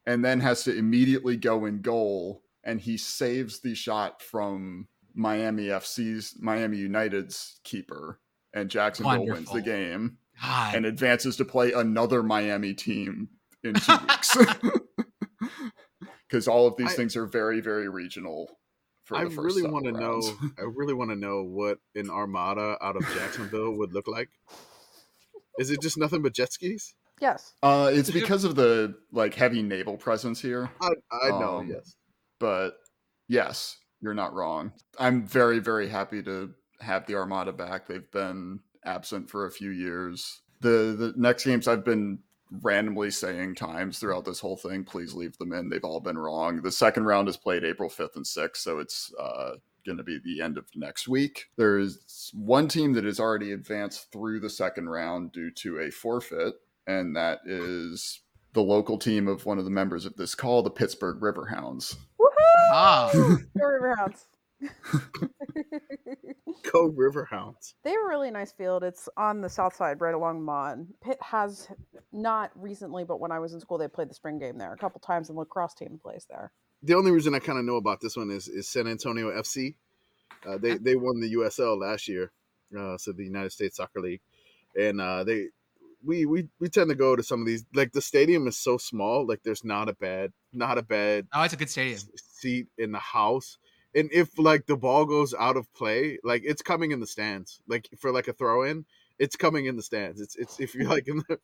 and 0.05 0.23
then 0.23 0.39
has 0.39 0.63
to 0.63 0.75
immediately 0.75 1.37
go 1.37 1.65
in 1.65 1.81
goal. 1.81 2.43
And 2.63 2.79
he 2.79 2.97
saves 2.97 3.59
the 3.59 3.75
shot 3.75 4.21
from 4.21 4.87
Miami 5.13 5.65
FC's 5.67 6.35
Miami 6.39 6.77
United's 6.77 7.59
keeper, 7.63 8.19
and 8.53 8.69
Jacksonville 8.69 9.25
wins 9.25 9.51
the 9.51 9.61
game 9.61 10.17
God. 10.41 10.75
and 10.75 10.85
advances 10.85 11.35
to 11.37 11.45
play 11.45 11.73
another 11.73 12.23
Miami 12.23 12.73
team 12.73 13.29
in 13.63 13.73
two 13.75 13.93
weeks. 14.07 14.37
Because 16.29 16.47
all 16.47 16.65
of 16.65 16.75
these 16.77 16.91
I- 16.93 16.95
things 16.95 17.15
are 17.15 17.27
very, 17.27 17.61
very 17.61 17.87
regional. 17.87 18.57
For 19.03 19.17
I 19.17 19.25
the 19.25 19.29
first 19.29 19.55
really 19.55 19.69
want 19.69 19.85
to 19.85 19.91
know. 19.91 20.21
I 20.57 20.63
really 20.63 20.93
want 20.93 21.11
to 21.11 21.15
know 21.15 21.43
what 21.43 21.79
an 21.95 22.09
armada 22.09 22.77
out 22.81 22.95
of 22.95 23.03
Jacksonville 23.13 23.71
would 23.77 23.93
look 23.93 24.07
like. 24.07 24.29
Is 25.59 25.69
it 25.69 25.81
just 25.81 25.97
nothing 25.97 26.21
but 26.21 26.33
jet 26.33 26.53
skis? 26.53 26.95
Yes. 27.19 27.53
Uh, 27.61 27.91
it's 27.93 28.09
because 28.09 28.43
of 28.43 28.55
the 28.55 28.95
like 29.11 29.33
heavy 29.33 29.61
naval 29.61 29.97
presence 29.97 30.41
here. 30.41 30.71
I 30.81 30.89
I 31.11 31.29
know. 31.29 31.57
Um, 31.57 31.69
yes. 31.69 31.95
but 32.39 32.77
yes, 33.27 33.77
you're 34.01 34.13
not 34.13 34.33
wrong. 34.33 34.71
I'm 34.97 35.25
very, 35.25 35.59
very 35.59 35.87
happy 35.87 36.23
to 36.23 36.53
have 36.79 37.05
the 37.05 37.15
Armada 37.15 37.53
back. 37.53 37.87
They've 37.87 38.09
been 38.11 38.59
absent 38.83 39.29
for 39.29 39.45
a 39.45 39.51
few 39.51 39.69
years. 39.69 40.41
The 40.61 40.95
the 40.97 41.13
next 41.15 41.45
games 41.45 41.67
I've 41.67 41.85
been 41.85 42.19
randomly 42.61 43.11
saying 43.11 43.55
times 43.55 43.99
throughout 43.99 44.25
this 44.25 44.39
whole 44.39 44.57
thing, 44.57 44.83
please 44.83 45.13
leave 45.13 45.37
them 45.37 45.53
in. 45.53 45.69
They've 45.69 45.83
all 45.83 45.99
been 45.99 46.17
wrong. 46.17 46.61
The 46.61 46.71
second 46.71 47.05
round 47.05 47.27
is 47.27 47.37
played 47.37 47.63
April 47.63 47.89
5th 47.89 48.15
and 48.15 48.25
6th, 48.25 48.57
so 48.57 48.79
it's 48.79 49.11
uh, 49.19 49.53
going 49.85 49.97
to 49.97 50.03
be 50.03 50.19
the 50.23 50.41
end 50.41 50.57
of 50.57 50.65
next 50.75 51.07
week. 51.07 51.45
There's 51.57 52.31
one 52.33 52.67
team 52.67 52.93
that 52.93 53.05
has 53.05 53.19
already 53.19 53.51
advanced 53.51 54.11
through 54.11 54.39
the 54.39 54.49
second 54.49 54.89
round 54.89 55.31
due 55.31 55.51
to 55.51 55.79
a 55.79 55.91
forfeit, 55.91 56.55
and 56.87 57.15
that 57.15 57.39
is 57.45 58.21
the 58.53 58.61
local 58.61 58.97
team 58.97 59.27
of 59.27 59.45
one 59.45 59.57
of 59.57 59.65
the 59.65 59.71
members 59.71 60.05
of 60.05 60.15
this 60.15 60.35
call, 60.35 60.61
the 60.61 60.69
Pittsburgh 60.69 61.19
Riverhounds. 61.19 61.95
Woohoo! 62.19 62.71
Ah. 62.71 63.09
Go 63.13 63.37
Riverhounds. 65.13 66.71
Go 66.71 66.89
Riverhounds. 66.91 67.73
They 67.83 67.91
have 67.91 67.99
a 68.05 68.07
really 68.07 68.31
nice 68.31 68.51
field. 68.51 68.83
It's 68.83 69.09
on 69.17 69.41
the 69.41 69.49
south 69.49 69.75
side, 69.75 70.01
right 70.01 70.13
along 70.13 70.43
Mon. 70.43 70.87
Pitt 71.03 71.17
has 71.21 71.67
not 72.11 72.51
recently, 72.55 73.03
but 73.03 73.19
when 73.19 73.31
I 73.31 73.39
was 73.39 73.53
in 73.53 73.59
school, 73.59 73.77
they 73.77 73.87
played 73.87 74.09
the 74.09 74.13
spring 74.13 74.39
game 74.39 74.57
there 74.57 74.73
a 74.73 74.77
couple 74.77 74.99
times, 74.99 75.29
and 75.29 75.37
lacrosse 75.37 75.73
team 75.73 75.99
plays 76.01 76.25
there. 76.29 76.51
The 76.81 76.95
only 76.95 77.11
reason 77.11 77.33
I 77.33 77.39
kind 77.39 77.59
of 77.59 77.65
know 77.65 77.75
about 77.77 78.01
this 78.01 78.17
one 78.17 78.29
is 78.31 78.47
is 78.47 78.67
San 78.67 78.87
Antonio 78.87 79.31
FC. 79.31 79.75
Uh, 80.45 80.57
they 80.57 80.77
they 80.77 80.95
won 80.95 81.19
the 81.19 81.33
USL 81.35 81.79
last 81.79 82.07
year, 82.07 82.31
uh, 82.77 82.97
so 82.97 83.11
the 83.11 83.23
United 83.23 83.51
States 83.51 83.77
Soccer 83.77 84.01
League, 84.01 84.21
and 84.77 84.99
uh, 84.99 85.23
they 85.23 85.47
we 86.03 86.25
we 86.25 86.49
we 86.59 86.67
tend 86.67 86.89
to 86.89 86.95
go 86.95 87.15
to 87.15 87.23
some 87.23 87.39
of 87.39 87.47
these. 87.47 87.65
Like 87.73 87.93
the 87.93 88.01
stadium 88.01 88.47
is 88.47 88.57
so 88.57 88.77
small, 88.77 89.25
like 89.25 89.43
there's 89.43 89.63
not 89.63 89.87
a 89.87 89.93
bad 89.93 90.33
not 90.51 90.77
a 90.77 90.81
bad 90.83 91.27
Oh, 91.33 91.43
it's 91.43 91.53
a 91.53 91.57
good 91.57 91.69
stadium. 91.69 91.99
seat 92.17 92.67
in 92.77 92.91
the 92.91 92.99
house. 92.99 93.57
And 93.95 94.09
if 94.11 94.37
like 94.39 94.65
the 94.65 94.77
ball 94.77 95.05
goes 95.05 95.33
out 95.33 95.57
of 95.57 95.71
play, 95.73 96.17
like 96.23 96.43
it's 96.45 96.61
coming 96.61 96.91
in 96.91 96.99
the 96.99 97.07
stands. 97.07 97.59
Like 97.67 97.87
for 97.99 98.11
like 98.11 98.27
a 98.27 98.33
throw 98.33 98.63
in, 98.63 98.85
it's 99.19 99.35
coming 99.35 99.65
in 99.65 99.75
the 99.75 99.83
stands. 99.83 100.19
It's 100.19 100.35
it's 100.35 100.59
if 100.59 100.75
you're 100.75 100.89
like 100.89 101.07
in 101.07 101.17
the 101.29 101.39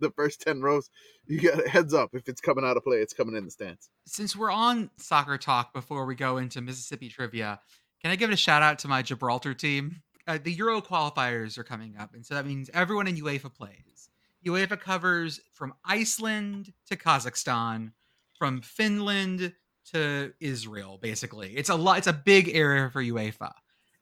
the 0.00 0.10
first 0.10 0.40
ten 0.40 0.60
rows, 0.60 0.90
you 1.26 1.38
get 1.38 1.64
a 1.64 1.68
heads 1.68 1.94
up. 1.94 2.10
If 2.12 2.28
it's 2.28 2.40
coming 2.40 2.64
out 2.64 2.76
of 2.76 2.84
play, 2.84 2.98
it's 2.98 3.14
coming 3.14 3.36
in 3.36 3.44
the 3.44 3.50
stands. 3.50 3.88
Since 4.06 4.34
we're 4.36 4.50
on 4.50 4.90
soccer 4.98 5.38
talk 5.38 5.72
before 5.72 6.04
we 6.04 6.14
go 6.14 6.38
into 6.38 6.60
Mississippi 6.60 7.08
trivia, 7.08 7.60
can 8.02 8.10
I 8.10 8.16
give 8.16 8.30
a 8.30 8.36
shout 8.36 8.62
out 8.62 8.80
to 8.80 8.88
my 8.88 9.02
Gibraltar 9.02 9.54
team? 9.54 10.02
Uh, 10.26 10.38
the 10.42 10.52
Euro 10.52 10.80
qualifiers 10.80 11.56
are 11.58 11.64
coming 11.64 11.96
up, 11.98 12.14
and 12.14 12.26
so 12.26 12.34
that 12.34 12.46
means 12.46 12.70
everyone 12.74 13.06
in 13.06 13.16
UEFA 13.16 13.52
plays. 13.52 14.08
UEFA 14.44 14.78
covers 14.78 15.40
from 15.52 15.74
Iceland 15.84 16.72
to 16.88 16.96
Kazakhstan, 16.96 17.92
from 18.38 18.60
Finland 18.60 19.52
to 19.92 20.32
Israel. 20.40 20.98
Basically, 21.00 21.52
it's 21.56 21.68
a 21.68 21.74
lot. 21.74 21.98
It's 21.98 22.06
a 22.06 22.12
big 22.12 22.48
area 22.54 22.88
for 22.90 23.02
UEFA, 23.02 23.52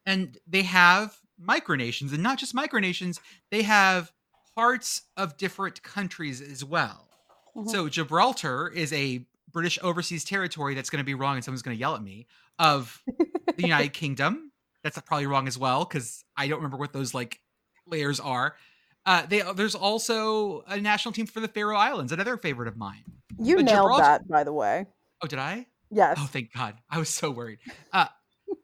and 0.06 0.36
they 0.46 0.62
have 0.62 1.16
micronations, 1.42 2.12
and 2.12 2.22
not 2.22 2.38
just 2.38 2.54
micronations. 2.54 3.18
They 3.50 3.62
have 3.62 4.12
parts 4.54 5.02
of 5.16 5.36
different 5.36 5.82
countries 5.82 6.40
as 6.40 6.64
well. 6.64 7.08
Mhm. 7.56 7.68
So 7.70 7.88
Gibraltar 7.88 8.68
is 8.68 8.92
a 8.92 9.26
British 9.52 9.78
overseas 9.82 10.24
territory 10.24 10.74
that's 10.74 10.90
going 10.90 10.98
to 11.00 11.04
be 11.04 11.14
wrong, 11.14 11.36
and 11.36 11.44
someone's 11.44 11.62
going 11.62 11.76
to 11.76 11.80
yell 11.80 11.94
at 11.94 12.02
me. 12.02 12.26
Of 12.58 13.02
the 13.56 13.62
United 13.62 13.94
Kingdom, 13.94 14.52
that's 14.84 15.00
probably 15.00 15.26
wrong 15.26 15.48
as 15.48 15.56
well 15.56 15.84
because 15.86 16.24
I 16.36 16.46
don't 16.46 16.58
remember 16.58 16.76
what 16.76 16.92
those 16.92 17.14
like 17.14 17.40
layers 17.86 18.20
are. 18.20 18.54
Uh, 19.06 19.24
they 19.24 19.40
there's 19.54 19.74
also 19.74 20.60
a 20.66 20.78
national 20.78 21.12
team 21.12 21.24
for 21.26 21.40
the 21.40 21.48
Faroe 21.48 21.74
Islands, 21.76 22.12
another 22.12 22.36
favorite 22.36 22.68
of 22.68 22.76
mine. 22.76 23.02
You 23.38 23.56
But 23.56 23.64
nailed 23.64 23.76
Gibraltar- 23.84 24.02
that, 24.02 24.28
by 24.28 24.44
the 24.44 24.52
way. 24.52 24.86
Oh, 25.22 25.26
did 25.26 25.38
I? 25.38 25.66
Yes. 25.90 26.18
Oh, 26.20 26.26
thank 26.26 26.52
God! 26.52 26.76
I 26.88 26.98
was 26.98 27.08
so 27.08 27.30
worried. 27.30 27.58
Uh, 27.92 28.06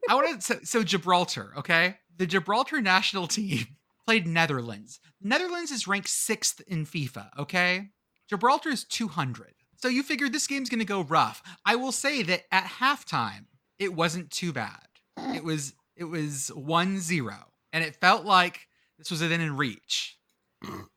I 0.09 0.15
want 0.15 0.39
to 0.39 0.41
so, 0.41 0.59
so 0.63 0.83
Gibraltar. 0.83 1.53
Okay, 1.57 1.97
the 2.15 2.25
Gibraltar 2.25 2.81
national 2.81 3.27
team 3.37 3.65
played 4.05 4.27
Netherlands. 4.27 4.99
Netherlands 5.21 5.71
is 5.71 5.87
ranked 5.87 6.09
sixth 6.09 6.61
in 6.67 6.85
FIFA. 6.85 7.29
Okay, 7.39 7.89
Gibraltar 8.29 8.69
is 8.69 8.83
two 8.83 9.07
hundred. 9.07 9.53
So 9.79 9.87
you 9.87 10.01
figure 10.01 10.27
this 10.27 10.47
game's 10.47 10.69
going 10.69 10.79
to 10.79 10.85
go 10.85 11.01
rough. 11.01 11.43
I 11.63 11.75
will 11.75 11.91
say 11.91 12.23
that 12.23 12.43
at 12.51 12.63
halftime, 12.63 13.45
it 13.77 13.93
wasn't 13.93 14.31
too 14.31 14.51
bad. 14.51 14.87
It 15.35 15.43
was 15.43 15.73
it 15.95 16.05
was 16.05 16.51
1-0 16.55 17.37
and 17.73 17.83
it 17.83 17.95
felt 17.95 18.23
like 18.23 18.67
this 18.97 19.09
was 19.09 19.21
within 19.21 19.57
reach. 19.57 20.17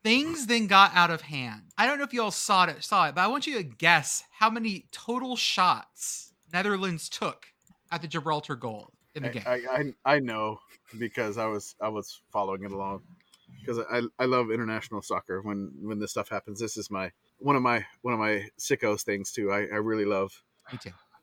Things 0.03 0.47
then 0.47 0.67
got 0.67 0.95
out 0.95 1.11
of 1.11 1.21
hand. 1.21 1.61
I 1.77 1.85
don't 1.85 1.97
know 1.97 2.03
if 2.03 2.13
you 2.13 2.23
all 2.23 2.31
saw 2.31 2.65
it, 2.65 2.83
saw 2.83 3.07
it, 3.07 3.15
but 3.15 3.21
I 3.21 3.27
want 3.27 3.45
you 3.45 3.57
to 3.57 3.63
guess 3.63 4.23
how 4.31 4.49
many 4.49 4.85
total 4.91 5.35
shots 5.35 6.33
Netherlands 6.51 7.09
took 7.09 7.47
at 7.91 8.01
the 8.01 8.07
Gibraltar 8.07 8.55
goal. 8.55 8.93
in 9.15 9.23
the 9.23 9.29
game. 9.29 9.43
I, 9.45 9.93
I 10.05 10.15
I 10.15 10.19
know 10.19 10.59
because 10.97 11.37
I 11.37 11.45
was 11.45 11.75
I 11.81 11.89
was 11.89 12.21
following 12.31 12.63
it 12.63 12.71
along 12.71 13.01
because 13.59 13.79
I 13.91 14.01
I 14.17 14.25
love 14.25 14.51
international 14.51 15.01
soccer. 15.01 15.41
When 15.41 15.71
when 15.81 15.99
this 15.99 16.11
stuff 16.11 16.29
happens, 16.29 16.59
this 16.59 16.77
is 16.77 16.89
my 16.89 17.11
one 17.37 17.55
of 17.55 17.61
my 17.61 17.85
one 18.01 18.13
of 18.13 18.19
my 18.19 18.47
sickos 18.59 19.03
things 19.03 19.31
too. 19.31 19.51
I 19.51 19.59
I 19.59 19.77
really 19.77 20.05
love 20.05 20.31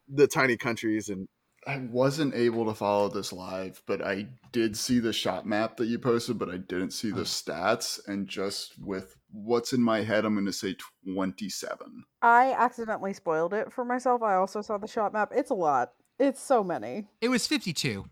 the 0.08 0.26
tiny 0.26 0.56
countries 0.56 1.08
and 1.08 1.28
I 1.66 1.78
wasn't 1.90 2.34
able 2.34 2.64
to 2.66 2.74
follow 2.74 3.08
this 3.08 3.32
live, 3.32 3.82
but 3.86 4.00
I 4.02 4.28
did 4.52 4.76
see 4.76 5.00
the 5.00 5.12
shot 5.12 5.46
map 5.46 5.76
that 5.76 5.86
you 5.86 5.98
posted, 5.98 6.38
but 6.38 6.48
I 6.48 6.56
didn't 6.56 6.92
see 6.92 7.10
the 7.10 7.20
Oh. 7.20 7.24
stats. 7.24 8.00
And 8.06 8.26
just 8.28 8.78
with 8.78 9.16
what's 9.32 9.72
in 9.72 9.82
my 9.82 10.02
head, 10.02 10.24
I'm 10.24 10.34
going 10.34 10.46
to 10.46 10.52
say 10.52 10.76
27. 11.04 12.04
I 12.22 12.52
accidentally 12.52 13.12
spoiled 13.12 13.52
it 13.52 13.72
for 13.72 13.84
myself. 13.84 14.22
I 14.22 14.34
also 14.36 14.62
saw 14.62 14.78
the 14.78 14.86
shot 14.86 15.12
map. 15.12 15.32
It's 15.34 15.50
a 15.50 15.54
lot. 15.54 15.92
It's 16.18 16.40
so 16.40 16.64
many. 16.64 17.06
It 17.20 17.28
was 17.28 17.46
52, 17.46 18.06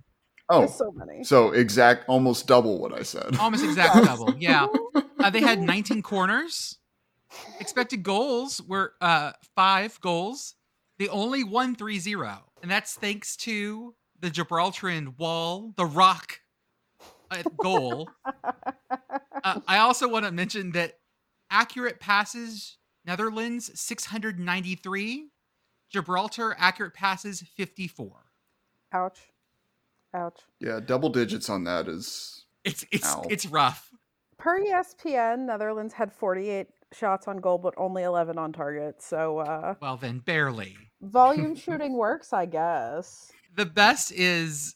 Oh, 0.48 0.62
It's 0.62 0.76
so 0.78 0.92
many. 0.92 1.24
so 1.24 1.50
exact, 1.52 2.04
almost 2.08 2.46
double 2.46 2.78
what 2.80 2.92
I 2.92 3.02
said. 3.02 3.36
almost 3.40 3.64
exact 3.64 4.04
double. 4.04 4.34
Yeah, 4.38 4.66
uh, 5.18 5.30
they 5.30 5.40
had 5.40 5.60
19 5.60 6.02
corners. 6.02 6.78
Expected 7.58 8.02
goals 8.04 8.62
were 8.62 8.92
uh, 9.00 9.32
five 9.56 10.00
goals. 10.00 10.54
They 10.98 11.08
only 11.08 11.42
won 11.42 11.74
3-0, 11.74 12.38
and 12.66 12.70
that's 12.72 12.94
thanks 12.94 13.36
to 13.36 13.94
the 14.18 14.28
Gibraltarian 14.28 15.16
wall, 15.20 15.72
the 15.76 15.86
rock 15.86 16.40
at 17.30 17.56
goal. 17.56 18.10
Uh, 19.44 19.60
I 19.68 19.78
also 19.78 20.08
want 20.08 20.24
to 20.24 20.32
mention 20.32 20.72
that 20.72 20.94
accurate 21.50 22.00
passes, 22.00 22.78
Netherlands 23.04 23.70
693, 23.78 25.28
Gibraltar 25.88 26.56
accurate 26.58 26.94
passes 26.94 27.42
54. 27.42 28.10
Ouch. 28.92 29.20
Ouch. 30.14 30.40
Yeah, 30.58 30.80
double 30.84 31.10
digits 31.10 31.48
on 31.48 31.62
that 31.64 31.86
is. 31.86 32.46
It's 32.64 32.84
it's 32.90 33.06
Ow. 33.06 33.26
it's 33.30 33.46
rough. 33.46 33.92
Per 34.38 34.60
ESPN, 34.64 35.46
Netherlands 35.46 35.94
had 35.94 36.12
48 36.12 36.66
shots 36.92 37.26
on 37.28 37.38
goal, 37.38 37.58
but 37.58 37.74
only 37.76 38.02
11 38.02 38.38
on 38.38 38.52
target. 38.52 39.02
So 39.02 39.38
uh, 39.38 39.74
Well 39.80 39.96
then, 39.96 40.18
barely. 40.20 40.76
volume 41.02 41.54
shooting 41.56 41.94
works, 41.94 42.32
I 42.32 42.46
guess. 42.46 43.30
The 43.54 43.66
best 43.66 44.12
is 44.12 44.74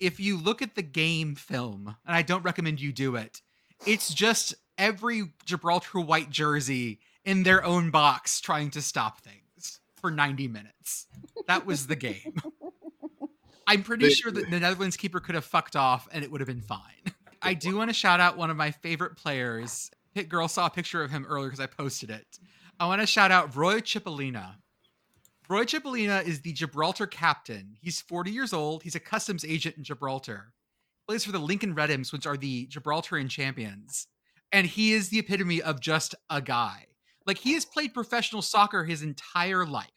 if 0.00 0.20
you 0.20 0.36
look 0.36 0.62
at 0.62 0.74
the 0.74 0.82
game 0.82 1.34
film, 1.34 1.96
and 2.06 2.16
I 2.16 2.22
don't 2.22 2.42
recommend 2.44 2.80
you 2.80 2.92
do 2.92 3.16
it. 3.16 3.40
It's 3.86 4.12
just 4.14 4.54
every 4.78 5.32
Gibraltar 5.44 6.00
white 6.00 6.30
jersey 6.30 7.00
in 7.24 7.42
their 7.42 7.64
own 7.64 7.90
box 7.90 8.40
trying 8.40 8.70
to 8.70 8.82
stop 8.82 9.20
things 9.20 9.80
for 9.96 10.10
90 10.10 10.48
minutes. 10.48 11.06
That 11.46 11.66
was 11.66 11.86
the 11.86 11.96
game. 11.96 12.34
I'm 13.66 13.82
pretty 13.82 14.06
They- 14.08 14.14
sure 14.14 14.30
that 14.32 14.50
the 14.50 14.60
Netherlands 14.60 14.96
keeper 14.96 15.20
could 15.20 15.34
have 15.34 15.44
fucked 15.44 15.76
off 15.76 16.08
and 16.12 16.24
it 16.24 16.30
would 16.30 16.40
have 16.40 16.48
been 16.48 16.60
fine. 16.62 16.80
I 17.40 17.54
do 17.54 17.76
want 17.76 17.90
to 17.90 17.94
shout 17.94 18.20
out 18.20 18.36
one 18.36 18.50
of 18.50 18.56
my 18.56 18.70
favorite 18.70 19.16
players. 19.16 19.90
PittGirl 20.14 20.50
saw 20.50 20.66
a 20.66 20.70
picture 20.70 21.02
of 21.02 21.10
him 21.10 21.26
earlier 21.28 21.48
because 21.48 21.60
I 21.60 21.66
posted 21.66 22.10
it. 22.10 22.38
I 22.78 22.86
want 22.86 23.00
to 23.00 23.06
shout 23.06 23.30
out 23.30 23.54
Roy 23.54 23.80
Chipolina. 23.80 24.56
Roy 25.48 25.64
Chipolina 25.64 26.24
is 26.24 26.40
the 26.40 26.52
Gibraltar 26.52 27.06
captain. 27.06 27.76
He's 27.80 28.00
40 28.00 28.30
years 28.30 28.52
old. 28.52 28.82
He's 28.82 28.94
a 28.94 29.00
customs 29.00 29.44
agent 29.44 29.76
in 29.76 29.84
Gibraltar. 29.84 30.52
Plays 31.06 31.24
for 31.24 31.32
the 31.32 31.38
Lincoln 31.38 31.74
Red 31.74 31.90
Imps, 31.90 32.12
which 32.12 32.26
are 32.26 32.36
the 32.36 32.66
Gibraltarian 32.68 33.28
champions. 33.28 34.06
And 34.50 34.66
he 34.66 34.92
is 34.92 35.08
the 35.08 35.18
epitome 35.18 35.60
of 35.60 35.80
just 35.80 36.14
a 36.30 36.40
guy. 36.40 36.86
Like 37.26 37.38
he 37.38 37.54
has 37.54 37.64
played 37.64 37.94
professional 37.94 38.42
soccer 38.42 38.84
his 38.84 39.02
entire 39.02 39.66
life. 39.66 39.90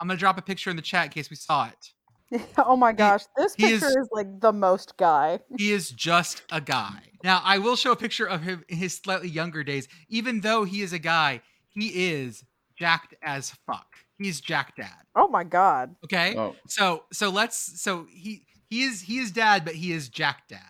I'm 0.00 0.08
gonna 0.08 0.18
drop 0.18 0.38
a 0.38 0.42
picture 0.42 0.70
in 0.70 0.76
the 0.76 0.82
chat 0.82 1.06
in 1.06 1.10
case 1.12 1.30
we 1.30 1.36
saw 1.36 1.66
it. 1.66 1.92
oh 2.58 2.76
my 2.76 2.92
gosh, 2.92 3.22
this 3.36 3.54
he 3.54 3.66
is- 3.72 3.80
picture 3.82 4.00
is 4.00 4.08
like 4.12 4.40
the 4.40 4.52
most 4.52 4.96
guy. 4.96 5.40
He 5.58 5.72
is 5.72 5.90
just 5.90 6.42
a 6.50 6.60
guy. 6.60 7.02
Now, 7.24 7.40
I 7.44 7.58
will 7.58 7.76
show 7.76 7.92
a 7.92 7.96
picture 7.96 8.26
of 8.26 8.42
him 8.42 8.64
in 8.68 8.76
his 8.78 8.96
slightly 8.96 9.28
younger 9.28 9.62
days. 9.62 9.86
Even 10.08 10.40
though 10.40 10.64
he 10.64 10.82
is 10.82 10.92
a 10.92 10.98
guy, 10.98 11.40
he 11.68 12.10
is 12.10 12.44
jacked 12.76 13.14
as 13.22 13.50
fuck. 13.66 13.86
He's 14.18 14.40
Jack 14.40 14.74
Dad. 14.76 14.90
Oh 15.16 15.28
my 15.28 15.44
god. 15.44 15.94
Okay. 16.04 16.36
Oh, 16.36 16.54
So 16.66 17.04
so 17.12 17.28
let's 17.30 17.80
so 17.80 18.06
he 18.10 18.44
he 18.70 18.82
is 18.84 19.00
he 19.02 19.18
is 19.18 19.30
dad, 19.32 19.64
but 19.64 19.74
he 19.74 19.92
is 19.92 20.08
Jack 20.08 20.48
Dad. 20.48 20.60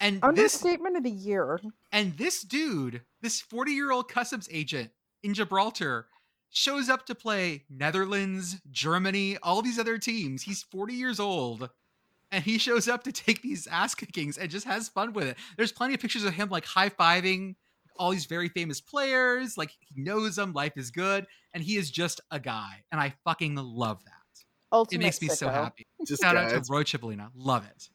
And 0.00 0.16
this 0.16 0.22
Understatement 0.24 0.96
of 0.96 1.02
the 1.04 1.10
year. 1.10 1.60
and 1.92 2.16
this 2.18 2.42
dude, 2.42 3.02
this 3.22 3.40
40 3.40 3.72
year 3.72 3.90
old 3.92 4.08
customs 4.08 4.48
agent 4.52 4.90
in 5.22 5.32
Gibraltar, 5.34 6.06
shows 6.54 6.88
up 6.88 7.04
to 7.06 7.14
play 7.14 7.64
Netherlands, 7.68 8.60
Germany, 8.70 9.36
all 9.42 9.60
these 9.60 9.78
other 9.78 9.98
teams. 9.98 10.42
He's 10.42 10.62
40 10.62 10.94
years 10.94 11.20
old. 11.20 11.68
And 12.30 12.42
he 12.42 12.58
shows 12.58 12.88
up 12.88 13.04
to 13.04 13.12
take 13.12 13.42
these 13.42 13.66
ass 13.66 13.94
kickings 13.94 14.38
and 14.38 14.50
just 14.50 14.66
has 14.66 14.88
fun 14.88 15.12
with 15.12 15.26
it. 15.26 15.36
There's 15.56 15.72
plenty 15.72 15.94
of 15.94 16.00
pictures 16.00 16.24
of 16.24 16.32
him 16.32 16.48
like 16.48 16.64
high 16.64 16.88
fiving 16.88 17.56
all 17.96 18.10
these 18.10 18.26
very 18.26 18.48
famous 18.48 18.80
players. 18.80 19.58
Like 19.58 19.70
he 19.80 20.00
knows 20.00 20.36
them, 20.36 20.52
life 20.52 20.76
is 20.76 20.90
good, 20.90 21.26
and 21.52 21.62
he 21.62 21.76
is 21.76 21.90
just 21.90 22.20
a 22.30 22.40
guy. 22.40 22.82
And 22.90 23.00
I 23.00 23.14
fucking 23.24 23.56
love 23.56 24.02
that. 24.04 24.12
Ultimate 24.72 25.00
It 25.00 25.04
makes 25.04 25.22
me 25.22 25.28
so 25.28 25.48
happy. 25.48 25.86
just 26.06 26.22
Shout 26.22 26.36
out 26.36 26.50
to 26.50 26.72
Roy 26.72 26.82
Chipolina. 26.82 27.30
Love 27.34 27.66
it. 27.66 27.88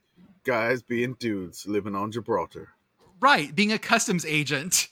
guys 0.43 0.81
being 0.81 1.15
dudes 1.19 1.65
living 1.65 1.95
on 1.95 2.11
Gibraltar. 2.11 2.69
Right, 3.19 3.53
being 3.53 3.73
a 3.73 3.79
customs 3.79 4.25
agent. 4.25 4.87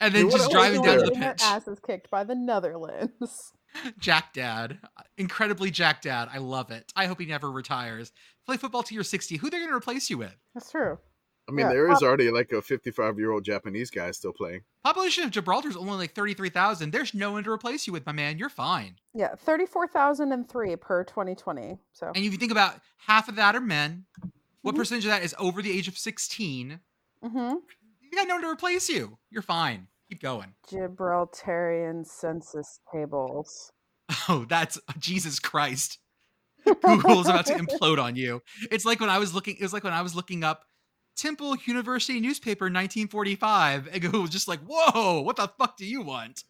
And 0.00 0.14
then 0.14 0.30
just 0.30 0.50
driving 0.50 0.82
down 0.82 0.94
to 0.96 1.00
the 1.02 1.06
Getting 1.08 1.20
their 1.20 1.32
pitch. 1.34 1.42
asses 1.42 1.78
kicked 1.80 2.10
by 2.10 2.24
the 2.24 2.34
Netherlands. 2.34 3.52
Jack 3.98 4.32
Dad. 4.32 4.78
Incredibly 5.18 5.70
Jack 5.70 6.00
Dad. 6.02 6.28
I 6.32 6.38
love 6.38 6.70
it. 6.70 6.92
I 6.96 7.06
hope 7.06 7.20
he 7.20 7.26
never 7.26 7.50
retires. 7.50 8.12
Play 8.46 8.56
football 8.56 8.82
till 8.82 8.94
you're 8.94 9.04
60. 9.04 9.36
Who 9.36 9.50
they're 9.50 9.60
going 9.60 9.70
to 9.72 9.76
replace 9.76 10.08
you 10.08 10.18
with? 10.18 10.34
That's 10.54 10.70
true. 10.70 10.98
I 11.46 11.52
mean, 11.52 11.66
Yeah, 11.66 11.72
there 11.72 11.92
is 11.92 12.02
already 12.02 12.30
like 12.30 12.52
a 12.52 12.62
55 12.62 13.18
year 13.18 13.30
old 13.30 13.44
Japanese 13.44 13.90
guy 13.90 14.10
still 14.12 14.32
playing. 14.32 14.62
Population 14.82 15.24
of 15.24 15.30
Gibraltar 15.30 15.68
is 15.68 15.76
only 15.76 15.92
like 15.92 16.14
33,000. 16.14 16.90
There's 16.90 17.12
no 17.12 17.32
one 17.32 17.44
to 17.44 17.50
replace 17.50 17.86
you 17.86 17.92
with, 17.92 18.06
my 18.06 18.12
man. 18.12 18.38
You're 18.38 18.48
fine. 18.48 18.96
Yeah, 19.12 19.34
34,003 19.34 20.76
per 20.76 21.04
2020. 21.04 21.78
So 21.92 22.06
And 22.06 22.16
if 22.24 22.32
you 22.32 22.38
think 22.38 22.52
about 22.52 22.80
half 22.96 23.28
of 23.28 23.36
that 23.36 23.54
are 23.54 23.60
men, 23.60 24.06
what 24.62 24.74
Mhm. 24.74 24.78
percentage 24.78 25.04
of 25.04 25.10
that 25.10 25.22
is 25.22 25.34
over 25.38 25.60
the 25.60 25.76
age 25.76 25.88
of 25.88 25.98
16? 25.98 26.80
hmm 27.22 27.54
You 28.14 28.20
got 28.20 28.28
no 28.28 28.36
one 28.36 28.42
to 28.42 28.48
replace 28.48 28.88
you. 28.88 29.18
You're 29.32 29.42
fine. 29.42 29.88
Keep 30.08 30.22
going. 30.22 30.54
Gibraltarian 30.70 32.06
census 32.06 32.78
tables. 32.92 33.72
Oh, 34.28 34.46
that's 34.48 34.78
Jesus 35.00 35.40
Christ. 35.40 35.98
Google's 36.64 37.26
about 37.26 37.46
to 37.46 37.54
implode 37.54 38.00
on 38.00 38.14
you. 38.14 38.40
It's 38.70 38.84
like 38.84 39.00
when 39.00 39.10
I 39.10 39.18
was 39.18 39.34
looking, 39.34 39.56
it 39.56 39.62
was 39.62 39.72
like 39.72 39.82
when 39.82 39.92
I 39.92 40.02
was 40.02 40.14
looking 40.14 40.44
up 40.44 40.64
Temple 41.16 41.56
University 41.64 42.20
newspaper 42.20 42.66
1945, 42.66 43.88
and 43.90 44.00
Google 44.00 44.20
was 44.22 44.30
just 44.30 44.46
like, 44.46 44.60
whoa, 44.60 45.22
what 45.22 45.34
the 45.34 45.48
fuck 45.58 45.76
do 45.76 45.84
you 45.84 46.02
want? 46.02 46.44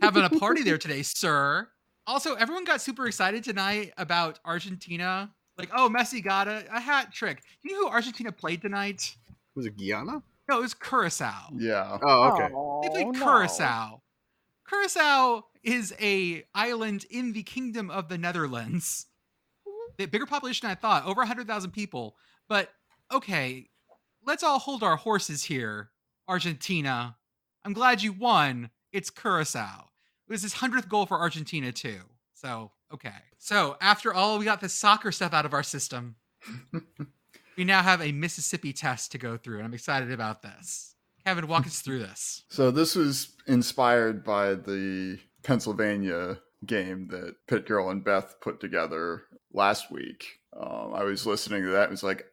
Having 0.00 0.24
a 0.24 0.30
party 0.30 0.62
there 0.62 0.78
today, 0.78 1.02
sir. 1.02 1.68
Also, 2.06 2.34
everyone 2.36 2.64
got 2.64 2.80
super 2.80 3.06
excited 3.06 3.44
tonight 3.44 3.92
about 3.98 4.38
Argentina. 4.46 5.30
Like, 5.58 5.68
oh, 5.74 5.90
Messi 5.94 6.24
got 6.24 6.48
a, 6.48 6.64
a 6.74 6.80
hat 6.80 7.12
trick. 7.12 7.42
You 7.62 7.72
know 7.72 7.88
who 7.88 7.88
Argentina 7.88 8.32
played 8.32 8.62
tonight? 8.62 9.16
Was 9.54 9.66
it 9.66 9.76
Guyana? 9.76 10.22
No, 10.52 10.58
it 10.58 10.62
was 10.62 10.74
Curacao. 10.74 11.48
yeah. 11.56 11.96
Oh, 12.02 12.28
okay. 12.32 12.48
They 12.82 13.04
played 13.04 13.18
no. 13.18 13.24
Curacao. 13.24 14.02
Curacao 14.68 15.46
is 15.62 15.94
a 15.98 16.44
island 16.54 17.06
in 17.10 17.32
the 17.32 17.42
Kingdom 17.42 17.90
of 17.90 18.10
the 18.10 18.18
Netherlands. 18.18 19.06
The 19.96 20.04
bigger 20.04 20.26
population 20.26 20.66
than 20.68 20.76
I 20.76 20.78
thought, 20.78 21.06
over 21.06 21.20
100,000 21.22 21.70
people. 21.70 22.16
But 22.50 22.68
okay, 23.10 23.70
let's 24.26 24.42
all 24.42 24.58
hold 24.58 24.82
our 24.82 24.96
horses 24.96 25.42
here, 25.42 25.90
Argentina. 26.28 27.16
I'm 27.64 27.72
glad 27.72 28.02
you 28.02 28.12
won. 28.12 28.68
It's 28.92 29.08
Curacao. 29.08 29.88
It 30.28 30.32
was 30.32 30.42
his 30.42 30.52
100th 30.52 30.86
goal 30.86 31.06
for 31.06 31.18
Argentina, 31.18 31.72
too. 31.72 32.00
So, 32.34 32.72
okay. 32.92 33.10
So, 33.38 33.78
after 33.80 34.12
all, 34.12 34.38
we 34.38 34.44
got 34.44 34.60
the 34.60 34.68
soccer 34.68 35.12
stuff 35.12 35.32
out 35.32 35.46
of 35.46 35.54
our 35.54 35.62
system. 35.62 36.16
we 37.56 37.64
now 37.64 37.82
have 37.82 38.00
a 38.00 38.12
Mississippi 38.12 38.72
test 38.72 39.12
to 39.12 39.18
go 39.18 39.36
through, 39.36 39.58
and 39.58 39.66
I'm 39.66 39.74
excited 39.74 40.10
about 40.12 40.42
this. 40.42 40.94
Kevin, 41.24 41.46
walk 41.46 41.66
us 41.66 41.80
through 41.80 42.00
this. 42.00 42.42
So 42.48 42.70
this 42.70 42.96
was 42.96 43.34
inspired 43.46 44.24
by 44.24 44.54
the 44.54 45.18
Pennsylvania 45.44 46.38
game 46.66 47.08
that 47.08 47.34
PittGirl 47.48 47.90
and 47.90 48.04
Beth 48.04 48.36
put 48.40 48.60
together 48.60 49.22
last 49.52 49.90
week. 49.90 50.24
Um, 50.58 50.92
I 50.94 51.04
was 51.04 51.26
listening 51.26 51.62
to 51.64 51.70
that 51.70 51.84
and 51.84 51.90
was 51.92 52.02
like, 52.02 52.24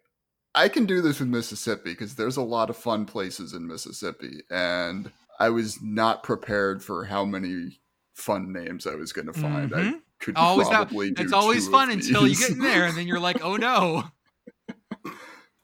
I 0.55 0.69
can 0.69 0.85
do 0.85 1.01
this 1.01 1.19
with 1.19 1.29
Mississippi 1.29 1.91
because 1.91 2.15
there's 2.15 2.37
a 2.37 2.41
lot 2.41 2.69
of 2.69 2.77
fun 2.77 3.05
places 3.05 3.53
in 3.53 3.67
Mississippi. 3.67 4.41
And 4.49 5.11
I 5.39 5.49
was 5.49 5.79
not 5.81 6.23
prepared 6.23 6.83
for 6.83 7.05
how 7.05 7.25
many 7.25 7.79
fun 8.15 8.51
names 8.51 8.87
I 8.87 8.95
was 8.95 9.13
going 9.13 9.27
to 9.27 9.33
find. 9.33 9.73
I 9.73 9.79
Mhm. 9.81 10.01
could 10.19 10.35
Always 10.35 10.67
probably 10.67 11.11
do 11.11 11.23
it's 11.23 11.31
always 11.33 11.67
fun 11.67 11.89
until 11.91 12.27
you 12.27 12.35
get 12.35 12.49
in 12.51 12.59
there, 12.59 12.85
and 12.85 12.97
then 12.97 13.07
you're 13.07 13.19
like, 13.19 13.43
oh 13.43 13.55
no. 13.55 14.03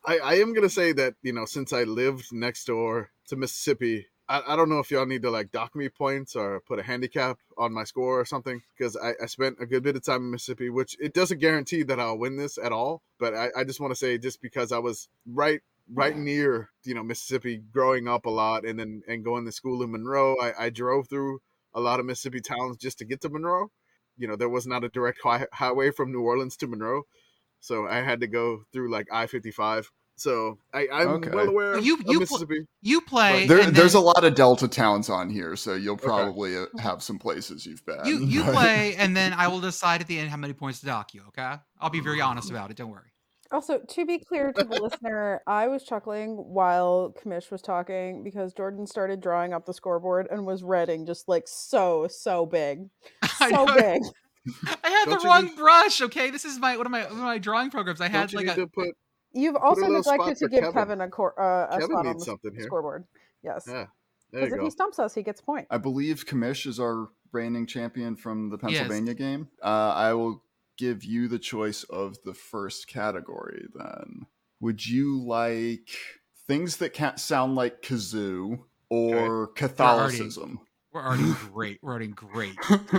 I, 0.08 0.18
I 0.20 0.34
am 0.36 0.53
gonna 0.53 0.70
say 0.70 0.91
that 0.93 1.16
you 1.22 1.34
know 1.34 1.45
since 1.45 1.74
I 1.74 1.84
lived 1.84 2.32
next 2.32 2.66
door 2.66 3.10
to 3.28 3.36
Mississippi 3.36 4.08
I, 4.28 4.41
I 4.47 4.56
don't 4.56 4.70
know 4.70 4.80
if 4.80 4.89
y'all 4.89 5.06
need 5.06 5.22
to 5.22 5.30
like 5.30 5.51
dock 5.51 5.76
me 5.76 5.89
points 5.89 6.36
or 6.36 6.62
put 6.62 6.80
a 6.80 6.84
handicap 6.84 7.38
on 7.58 7.74
my 7.74 7.84
score 7.84 8.20
or 8.20 8.26
something 8.26 8.62
because 8.78 8.97
I, 8.97 9.14
I 9.22 9.28
spent 9.28 9.58
a 9.60 9.66
good 9.66 9.84
bit 9.84 9.95
of 9.95 10.03
time 10.03 10.24
in 10.24 10.32
Mississippi, 10.32 10.70
which 10.70 10.97
it 10.99 11.14
doesn't 11.14 11.39
guarantee 11.39 11.84
that 11.84 11.99
I'll 11.99 12.18
win 12.18 12.36
this 12.36 12.58
at 12.58 12.72
all. 12.72 13.01
But 13.20 13.36
I, 13.36 13.49
I 13.56 13.64
just 13.64 13.80
want 13.80 13.91
to 13.91 13.95
say 13.95 14.18
just 14.18 14.41
because 14.41 14.72
I 14.72 14.80
was 14.80 15.10
right 15.32 15.62
right 15.93 16.18
near 16.18 16.72
you 16.84 16.95
know 16.95 17.03
Mississippi 17.03 17.62
growing 17.72 18.08
up 18.08 18.26
a 18.26 18.30
lot 18.32 18.66
and 18.66 18.80
then 18.80 19.03
and 19.08 19.24
going 19.24 19.45
to 19.45 19.51
school 19.51 19.84
in 19.84 19.91
Monroe, 19.91 20.36
I, 20.41 20.66
I 20.66 20.70
drove 20.70 21.08
through 21.08 21.41
a 21.74 21.80
lot 21.80 21.99
of 21.99 22.06
Mississippi 22.06 22.41
towns 22.41 22.78
just 22.78 22.97
to 22.99 23.06
get 23.06 23.22
to 23.22 23.30
Monroe. 23.30 23.70
You 24.18 24.28
know, 24.28 24.36
there 24.36 24.49
was 24.49 24.66
not 24.66 24.84
a 24.84 24.89
direct 24.89 25.20
hi- 25.22 25.47
highway 25.51 25.91
from 25.91 26.12
New 26.12 26.22
Orleans 26.22 26.58
to 26.58 26.68
Monroe, 26.68 27.03
so 27.60 27.88
I 27.88 27.97
had 28.01 28.20
to 28.22 28.28
go 28.28 28.64
through 28.74 28.91
like 28.91 29.08
I 29.12 29.28
fifty 29.28 29.51
five. 29.51 29.89
So 30.18 30.60
I, 30.74 30.88
I'm 30.93 31.08
Okay. 31.10 31.30
well 31.30 31.49
aware 31.49 31.72
Well, 31.74 31.84
you- 31.84 31.95
of 31.95 32.03
you 32.08 32.26
pl- 32.26 32.39
You 32.82 33.01
play. 33.01 33.47
There, 33.47 33.60
and 33.60 33.76
there's 33.76 33.93
then 33.93 34.01
a 34.01 34.06
lot 34.06 34.24
of 34.24 34.34
Delta 34.34 34.66
towns 34.70 35.10
on 35.10 35.30
here, 35.30 35.58
so 35.58 35.74
you'll 35.74 35.97
probably 35.97 36.56
uh 36.58 36.68
have 36.80 37.03
some 37.03 37.20
places 37.20 37.66
you've 37.66 37.86
been. 37.86 37.99
You 38.06 38.20
you 38.20 38.43
play, 38.43 38.95
and 38.97 39.16
then 39.16 39.34
I 39.34 39.49
will 39.49 39.60
decide 39.60 39.99
at 39.99 40.08
the 40.08 40.18
end 40.18 40.30
how 40.30 40.38
many 40.38 40.53
points 40.53 40.80
to 40.80 40.86
dock 40.86 41.14
you. 41.14 41.24
Okay, 41.30 41.56
I'll 41.82 41.89
be 41.89 41.99
very 41.99 42.22
honest 42.22 42.49
about 42.49 42.72
it. 42.72 42.78
Don't 42.78 42.91
worry. 42.91 43.12
Also, 43.51 43.80
to 43.80 44.06
be 44.08 44.18
clear 44.18 44.51
to 44.53 44.64
the 44.64 44.82
listener, 44.82 45.39
I 45.45 45.68
was 45.68 45.84
chuckling 45.84 46.36
while 46.36 47.14
Commish 47.22 47.51
was 47.51 47.62
talking 47.62 48.24
because 48.24 48.53
Jordan 48.53 48.88
started 48.88 49.22
drawing 49.22 49.53
up 49.53 49.66
the 49.68 49.74
scoreboard 49.74 50.28
and 50.32 50.45
was 50.47 50.64
reading 50.64 51.06
just 51.06 51.28
like 51.30 51.43
so, 51.47 52.08
so 52.10 52.45
big. 52.45 52.86
So 53.38 53.66
big. 53.76 54.01
I 54.84 54.89
had 54.89 55.06
Don't 55.06 55.22
the 55.22 55.28
wrong 55.28 55.46
need- 55.46 55.56
brush. 55.56 56.02
Okay, 56.02 56.30
this 56.30 56.46
is 56.46 56.60
my 56.60 56.78
one 56.78 56.86
of 56.86 56.91
my 56.91 57.04
one 57.04 57.12
of 57.14 57.18
my 57.18 57.38
drawing 57.38 57.70
programs. 57.72 58.02
I 58.02 58.08
had 58.10 58.32
you 58.32 58.39
like 58.39 58.48
a. 58.50 58.56
to 58.56 58.68
put 58.68 58.89
You've 59.34 59.56
also 59.58 59.82
little 59.82 60.02
spot 60.02 60.20
neglected 60.20 60.46
to 60.46 60.50
give 60.50 60.60
Kevin. 60.64 60.74
Kevin, 60.74 61.02
a, 61.02 61.10
cor- 61.10 61.38
uh, 61.39 61.66
a 61.68 61.80
Kevin 61.80 61.88
spot 61.89 62.06
on 62.06 62.18
the 62.18 62.24
something 62.24 62.54
here. 62.56 62.64
scoreboard. 62.64 63.04
Yes. 63.43 63.66
yeah. 63.70 63.88
Because 64.32 64.54
if 64.54 64.62
he 64.62 64.70
stumps 64.70 64.98
us, 64.98 65.14
he 65.14 65.24
gets 65.24 65.41
a 65.41 65.43
point. 65.43 65.68
I 65.70 65.78
believe 65.78 66.26
Commish 66.26 66.66
is 66.66 66.80
our 66.80 67.10
reigning 67.34 67.66
champion 67.66 68.16
from 68.16 68.50
the 68.50 68.58
He 68.66 68.74
is. 68.74 68.80
Pennsylvania 68.80 69.14
game. 69.14 69.50
Uh, 69.62 69.91
I 69.93 70.14
will 70.14 70.41
give 70.78 71.04
you 71.04 71.28
the 71.28 71.38
choice 71.39 71.84
of 71.86 72.18
the 72.24 72.34
first 72.34 72.88
category 72.88 73.66
then. 73.76 74.26
Would 74.62 74.86
you 74.88 75.22
like 75.22 75.89
things 76.48 76.78
that 76.78 76.93
can't 76.93 77.20
sound 77.20 77.56
like 77.56 77.82
kazoo 77.82 78.60
or 78.89 79.48
Catholicism? 79.48 80.62
We're 80.96 81.06
already 81.06 81.34
great. 81.52 81.80
We're 81.82 81.91
already 81.91 82.08
great. 82.08 82.56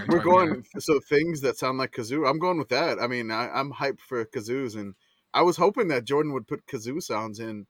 We're 0.09 0.23
going 0.23 0.67
so 0.79 1.01
things 1.01 1.41
that 1.41 1.57
sound 1.57 1.79
like 1.79 1.93
kazoo. 1.93 2.29
I'm 2.29 2.39
going 2.39 2.59
with 2.59 2.69
that. 2.69 2.99
I 3.01 3.07
mean, 3.07 3.31
I, 3.31 3.49
I'm 3.49 3.73
hyped 3.73 4.01
for 4.01 4.23
kazoos, 4.27 4.77
and 4.77 4.95
I 5.33 5.41
was 5.41 5.57
hoping 5.57 5.89
that 5.89 6.05
Jordan 6.05 6.35
would 6.35 6.47
put 6.47 6.67
kazoo 6.67 7.03
sounds 7.03 7.41
in. 7.41 7.67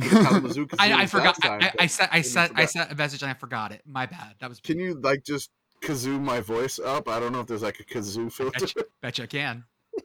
Kalamazoo 0.00 0.66
kazoo 0.66 0.76
I, 0.80 1.02
I 1.02 1.06
forgot. 1.06 1.40
time, 1.40 1.62
I, 1.62 1.66
I, 1.66 1.72
I 1.78 1.86
sent. 1.86 2.12
I 2.12 2.22
sent. 2.22 2.58
I 2.58 2.64
sent 2.64 2.90
a 2.90 2.96
message 2.96 3.22
and 3.22 3.30
I 3.30 3.34
forgot 3.34 3.70
it. 3.70 3.82
My 3.86 4.06
bad. 4.06 4.34
That 4.40 4.48
was. 4.48 4.58
Can 4.58 4.80
you 4.80 5.00
like 5.00 5.22
just 5.22 5.48
kazoo 5.80 6.20
my 6.20 6.40
voice 6.40 6.80
up? 6.80 7.08
I 7.08 7.20
don't 7.20 7.30
know 7.30 7.38
if 7.38 7.46
there's 7.46 7.62
like 7.62 7.78
a 7.78 7.84
kazoo 7.84 8.32
filter. 8.32 8.58
Bet 8.58 8.74
you, 8.74 8.82
bet 9.00 9.18
you 9.18 9.24
I 9.24 9.26
can. 9.28 9.64
Is 9.94 10.02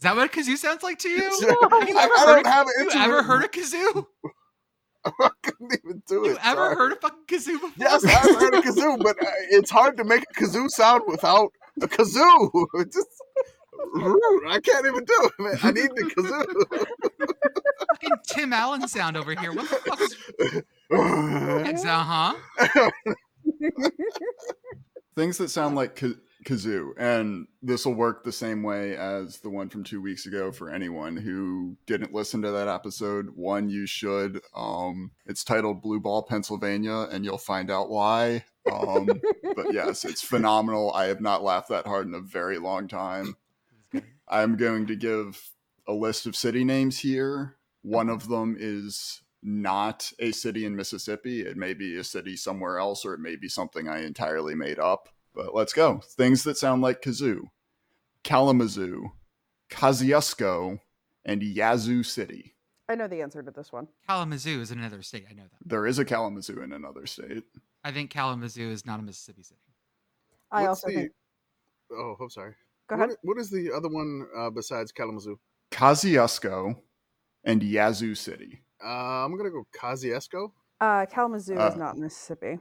that 0.00 0.16
what 0.16 0.34
a 0.34 0.34
kazoo 0.34 0.56
sounds 0.56 0.82
like 0.82 0.98
to 1.00 1.10
you? 1.10 1.24
I, 1.24 1.78
Have 1.78 1.88
you 1.90 1.98
I 1.98 2.04
ever 2.04 2.14
don't 2.14 2.26
heard? 2.26 2.46
A, 2.46 2.48
have 2.48 2.66
you 2.94 3.00
ever 3.02 3.22
heard 3.22 3.44
a 3.44 3.48
kazoo? 3.48 4.06
I 5.20 5.30
couldn't 5.42 5.72
even 5.84 6.02
do 6.06 6.24
it. 6.24 6.28
You 6.28 6.38
ever 6.42 6.56
sorry. 6.56 6.76
heard 6.76 6.92
a 6.92 6.96
fucking 6.96 7.24
kazoo 7.26 7.52
before? 7.60 7.70
Yes, 7.76 8.04
I've 8.04 8.40
heard 8.40 8.54
a 8.54 8.60
kazoo, 8.62 8.98
but 9.02 9.16
uh, 9.22 9.30
it's 9.50 9.70
hard 9.70 9.96
to 9.98 10.04
make 10.04 10.22
a 10.22 10.34
kazoo 10.40 10.68
sound 10.70 11.02
without 11.06 11.52
a 11.80 11.86
kazoo. 11.88 12.66
It 12.74 12.92
just 12.92 13.08
I 14.48 14.58
can't 14.60 14.86
even 14.86 15.04
do 15.04 15.14
it. 15.24 15.32
Man. 15.38 15.58
I 15.62 15.70
need 15.70 15.90
the 15.94 16.04
kazoo. 16.16 16.86
fucking 17.90 18.16
Tim 18.26 18.52
Allen 18.52 18.88
sound 18.88 19.16
over 19.16 19.34
here. 19.34 19.52
What 19.52 19.68
the 19.68 19.76
fuck 19.76 20.00
is? 20.00 21.84
Uh 21.84 22.34
huh. 22.72 22.90
things 25.14 25.38
that 25.38 25.48
sound 25.50 25.76
like 25.76 25.96
ka- 25.96 26.14
kazoo. 26.46 26.92
And 26.96 27.48
this 27.60 27.84
will 27.84 27.94
work 27.94 28.24
the 28.24 28.32
same 28.32 28.62
way 28.62 28.96
as 28.96 29.40
the 29.40 29.50
one 29.50 29.68
from 29.68 29.84
two 29.84 30.00
weeks 30.00 30.26
ago 30.26 30.52
for 30.52 30.70
anyone 30.70 31.16
who 31.16 31.76
didn't 31.86 32.14
listen 32.14 32.40
to 32.42 32.52
that 32.52 32.68
episode. 32.68 33.30
One 33.34 33.68
you 33.68 33.86
should 33.86 34.40
um 34.54 35.10
it's 35.26 35.44
titled 35.44 35.82
blue 35.82 36.00
ball 36.00 36.22
pennsylvania 36.22 37.08
and 37.10 37.24
you'll 37.24 37.36
find 37.36 37.70
out 37.70 37.90
why. 37.90 38.44
Um 38.70 39.08
but 39.54 39.72
yes 39.72 40.04
it's 40.04 40.22
phenomenal. 40.22 40.92
I 40.94 41.06
have 41.06 41.20
not 41.20 41.42
laughed 41.42 41.68
that 41.68 41.86
hard 41.86 42.06
in 42.06 42.14
a 42.14 42.20
very 42.20 42.58
long 42.58 42.88
time. 42.88 43.36
I'm 44.28 44.56
going 44.56 44.86
to 44.86 44.96
give 44.96 45.50
a 45.86 45.92
list 45.92 46.26
of 46.26 46.36
city 46.36 46.64
names 46.64 46.98
here. 47.00 47.56
One 47.82 48.08
of 48.08 48.28
them 48.28 48.56
is 48.58 49.22
not 49.42 50.10
a 50.18 50.32
city 50.32 50.64
in 50.64 50.74
Mississippi. 50.74 51.42
It 51.42 51.56
may 51.56 51.72
be 51.72 51.96
a 51.96 52.04
city 52.04 52.36
somewhere 52.36 52.78
else, 52.78 53.04
or 53.04 53.14
it 53.14 53.20
may 53.20 53.36
be 53.36 53.48
something 53.48 53.88
I 53.88 54.04
entirely 54.04 54.56
made 54.56 54.80
up. 54.80 55.08
But 55.36 55.54
let's 55.54 55.72
go. 55.74 56.00
Things 56.16 56.42
that 56.44 56.56
sound 56.56 56.80
like 56.82 57.02
kazoo 57.02 57.42
Kalamazoo, 58.24 59.12
Kosciuszko, 59.70 60.80
and 61.24 61.42
Yazoo 61.42 62.02
City. 62.02 62.54
I 62.88 62.94
know 62.94 63.06
the 63.06 63.20
answer 63.20 63.42
to 63.42 63.50
this 63.50 63.72
one. 63.72 63.86
Kalamazoo 64.08 64.60
is 64.60 64.70
in 64.70 64.78
another 64.78 65.02
state. 65.02 65.24
I 65.30 65.34
know 65.34 65.42
that. 65.42 65.68
There 65.68 65.86
is 65.86 65.98
a 65.98 66.04
Kalamazoo 66.04 66.62
in 66.62 66.72
another 66.72 67.06
state. 67.06 67.42
I 67.84 67.92
think 67.92 68.10
Kalamazoo 68.10 68.70
is 68.70 68.86
not 68.86 68.98
a 69.00 69.02
Mississippi 69.02 69.42
city. 69.42 69.60
I 70.50 70.62
What's 70.62 70.84
also 70.84 70.88
the- 70.88 70.94
think. 70.94 71.12
Oh, 71.92 72.16
I'm 72.20 72.30
sorry. 72.30 72.54
Go 72.88 72.94
ahead. 72.96 73.10
i- 73.10 73.16
what 73.22 73.38
is 73.38 73.50
the 73.50 73.70
other 73.72 73.88
one 73.88 74.26
uh, 74.36 74.50
besides 74.50 74.90
Kalamazoo? 74.92 75.38
Kosciuszko 75.72 76.76
and 77.44 77.62
Yazoo 77.62 78.14
City. 78.14 78.62
Uh, 78.82 79.24
I'm 79.24 79.36
gonna 79.36 79.50
go 79.50 79.66
Kosciuszko. 79.78 80.52
Uh, 80.80 81.06
Kalamazoo 81.06 81.56
Uh, 81.58 81.68
is 81.68 81.76
not 81.76 81.98
Mississippi. 81.98 82.58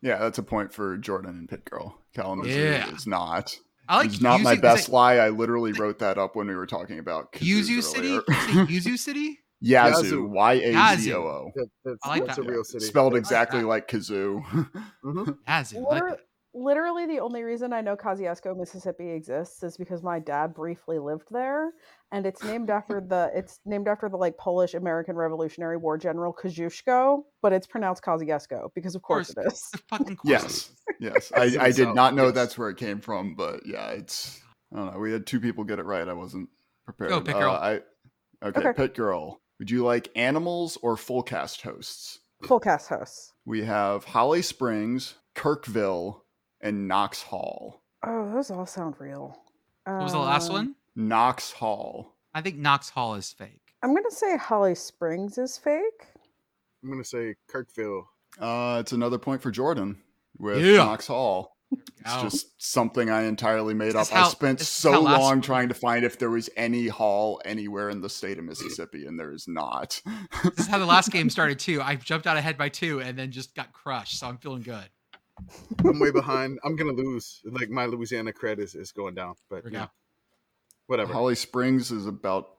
Yeah, 0.00 0.18
that's 0.18 0.38
a 0.38 0.42
point 0.42 0.72
for 0.72 0.96
Jordan 0.96 1.30
and 1.30 1.48
PittGirl. 1.48 1.92
Kalamazoo 2.14 2.50
Yeah. 2.50 2.94
is 2.94 3.06
not. 3.06 3.58
I 3.88 3.96
like 3.98 4.06
it's 4.06 4.20
not 4.20 4.42
my 4.42 4.54
best 4.54 4.82
is 4.82 4.88
it 4.88 4.92
lie. 4.92 5.16
I 5.16 5.30
literally 5.30 5.72
wrote 5.72 5.98
that 6.00 6.18
up 6.18 6.36
when 6.36 6.46
we 6.46 6.54
were 6.54 6.66
talking 6.66 6.98
about 6.98 7.32
Yuzu 7.32 7.82
City. 7.82 8.08
earlier. 8.08 8.66
Did 8.66 8.70
you 8.70 8.80
say 8.80 8.90
Yuzu 8.92 8.98
City. 8.98 9.38
Yazoo, 9.60 10.04
Yazoo. 10.04 10.28
Y 10.28 10.52
A 10.52 10.96
Z 10.96 11.12
O 11.14 11.22
O. 11.22 11.52
That, 11.54 11.68
that's 11.84 11.98
I 12.04 12.08
like 12.10 12.26
that's 12.26 12.38
that. 12.38 12.46
a 12.46 12.50
real 12.50 12.64
city. 12.64 12.84
Spelled 12.84 13.16
exactly 13.16 13.60
that. 13.60 13.66
like 13.66 13.88
kazoo. 13.88 14.44
hmm 15.02 15.30
Yazoo. 15.48 15.78
I 15.86 15.94
like 15.94 16.02
that. 16.10 16.20
Literally, 16.54 17.06
the 17.06 17.20
only 17.20 17.42
reason 17.42 17.72
I 17.72 17.82
know 17.82 17.94
Kosciuszko, 17.94 18.56
Mississippi 18.56 19.10
exists 19.10 19.62
is 19.62 19.76
because 19.76 20.02
my 20.02 20.18
dad 20.18 20.54
briefly 20.54 20.98
lived 20.98 21.26
there, 21.30 21.72
and 22.10 22.24
it's 22.24 22.42
named 22.42 22.70
after 22.78 23.00
the 23.00 23.30
it's 23.34 23.60
named 23.66 23.86
after 23.86 24.08
the 24.08 24.16
like 24.16 24.38
Polish 24.38 24.74
American 24.74 25.14
Revolutionary 25.14 25.76
War 25.76 25.98
general 25.98 26.32
Kosciuszko, 26.32 27.22
but 27.42 27.52
it's 27.52 27.66
pronounced 27.66 28.02
Kosciuszko 28.02 28.70
because 28.74 28.94
of 28.94 29.02
course, 29.02 29.34
course. 29.34 29.46
it 29.46 29.52
is. 29.52 29.82
Fucking 29.88 30.16
course. 30.16 30.30
yes, 30.30 30.70
yes. 30.98 31.32
I, 31.36 31.66
I 31.66 31.70
did 31.70 31.94
not 31.94 32.14
know 32.14 32.26
yes. 32.26 32.34
that's 32.34 32.58
where 32.58 32.70
it 32.70 32.78
came 32.78 33.00
from, 33.00 33.34
but 33.34 33.66
yeah, 33.66 33.90
it's. 33.90 34.40
I 34.72 34.76
don't 34.76 34.92
know. 34.92 34.98
We 34.98 35.12
had 35.12 35.26
two 35.26 35.40
people 35.40 35.64
get 35.64 35.78
it 35.78 35.84
right. 35.84 36.06
I 36.06 36.12
wasn't 36.12 36.48
prepared. 36.84 37.10
Go, 37.10 37.20
PittGirl. 37.20 37.54
Uh, 37.54 37.80
I, 38.42 38.46
okay, 38.46 38.68
Okay. 38.68 38.88
PittGirl. 38.88 39.36
Would 39.58 39.70
you 39.70 39.84
like 39.84 40.08
animals 40.14 40.78
or 40.82 40.96
full 40.96 41.22
cast 41.22 41.62
hosts? 41.62 42.20
Full 42.44 42.60
cast 42.60 42.88
hosts. 42.88 43.32
We 43.44 43.64
have 43.64 44.04
Holly 44.04 44.42
Springs, 44.42 45.14
Kirkville, 45.34 46.20
and 46.60 46.88
Knox 46.88 47.22
Hall. 47.22 47.82
Oh, 48.04 48.30
those 48.32 48.50
all 48.50 48.66
sound 48.66 48.94
real. 48.98 49.40
What 49.84 50.02
was 50.02 50.12
the 50.12 50.18
last 50.18 50.50
one? 50.52 50.74
Knox 50.96 51.52
Hall. 51.52 52.14
I 52.34 52.42
think 52.42 52.56
Knox 52.56 52.90
Hall 52.90 53.14
is 53.14 53.32
fake. 53.32 53.74
I'm 53.82 53.94
gonna 53.94 54.10
say 54.10 54.36
Holly 54.36 54.74
Springs 54.74 55.38
is 55.38 55.56
fake. 55.56 56.06
I'm 56.82 56.90
gonna 56.90 57.04
say 57.04 57.34
Kirkville. 57.50 58.04
Uh, 58.38 58.78
it's 58.80 58.92
another 58.92 59.18
point 59.18 59.40
for 59.42 59.50
Jordan 59.50 60.00
with 60.38 60.64
Yeah. 60.64 60.78
Knox 60.78 61.06
Hall. 61.06 61.56
It's 61.70 61.82
Oh. 62.06 62.22
just 62.22 62.46
something 62.62 63.10
I 63.10 63.22
entirely 63.24 63.74
made 63.74 63.88
This 63.88 63.96
up. 63.96 64.02
is 64.06 64.12
I 64.12 64.28
spent 64.28 64.60
so 64.60 65.00
long 65.00 65.40
trying 65.42 65.68
to 65.68 65.74
find 65.74 66.02
if 66.04 66.18
there 66.18 66.30
was 66.30 66.48
any 66.56 66.88
hall 66.88 67.42
anywhere 67.44 67.90
in 67.90 68.00
the 68.00 68.08
state 68.08 68.38
of 68.38 68.44
Mississippi, 68.44 69.04
and 69.06 69.18
there 69.20 69.32
is 69.32 69.46
not. 69.48 70.00
This 70.44 70.60
is 70.60 70.66
how 70.66 70.78
the 70.78 70.86
last 70.86 71.10
game 71.10 71.28
started 71.30 71.58
too. 71.58 71.82
I 71.82 71.96
jumped 71.96 72.26
out 72.26 72.36
ahead 72.38 72.56
by 72.56 72.68
two 72.70 73.00
and 73.00 73.18
then 73.18 73.30
just 73.32 73.54
got 73.54 73.72
crushed. 73.72 74.18
So 74.18 74.26
I'm 74.28 74.38
feeling 74.38 74.62
good. 74.62 74.88
I'm 75.84 75.98
way 75.98 76.10
behind. 76.10 76.58
I'm 76.64 76.76
gonna 76.76 76.92
lose. 76.92 77.40
Like 77.44 77.70
my 77.70 77.86
Louisiana 77.86 78.32
cred 78.32 78.58
is, 78.58 78.74
is 78.74 78.92
going 78.92 79.14
down. 79.14 79.34
But 79.48 79.64
There 79.64 79.72
yeah, 79.72 79.86
whatever. 80.86 81.12
Holly 81.12 81.34
Springs 81.34 81.90
is 81.90 82.06
about 82.06 82.50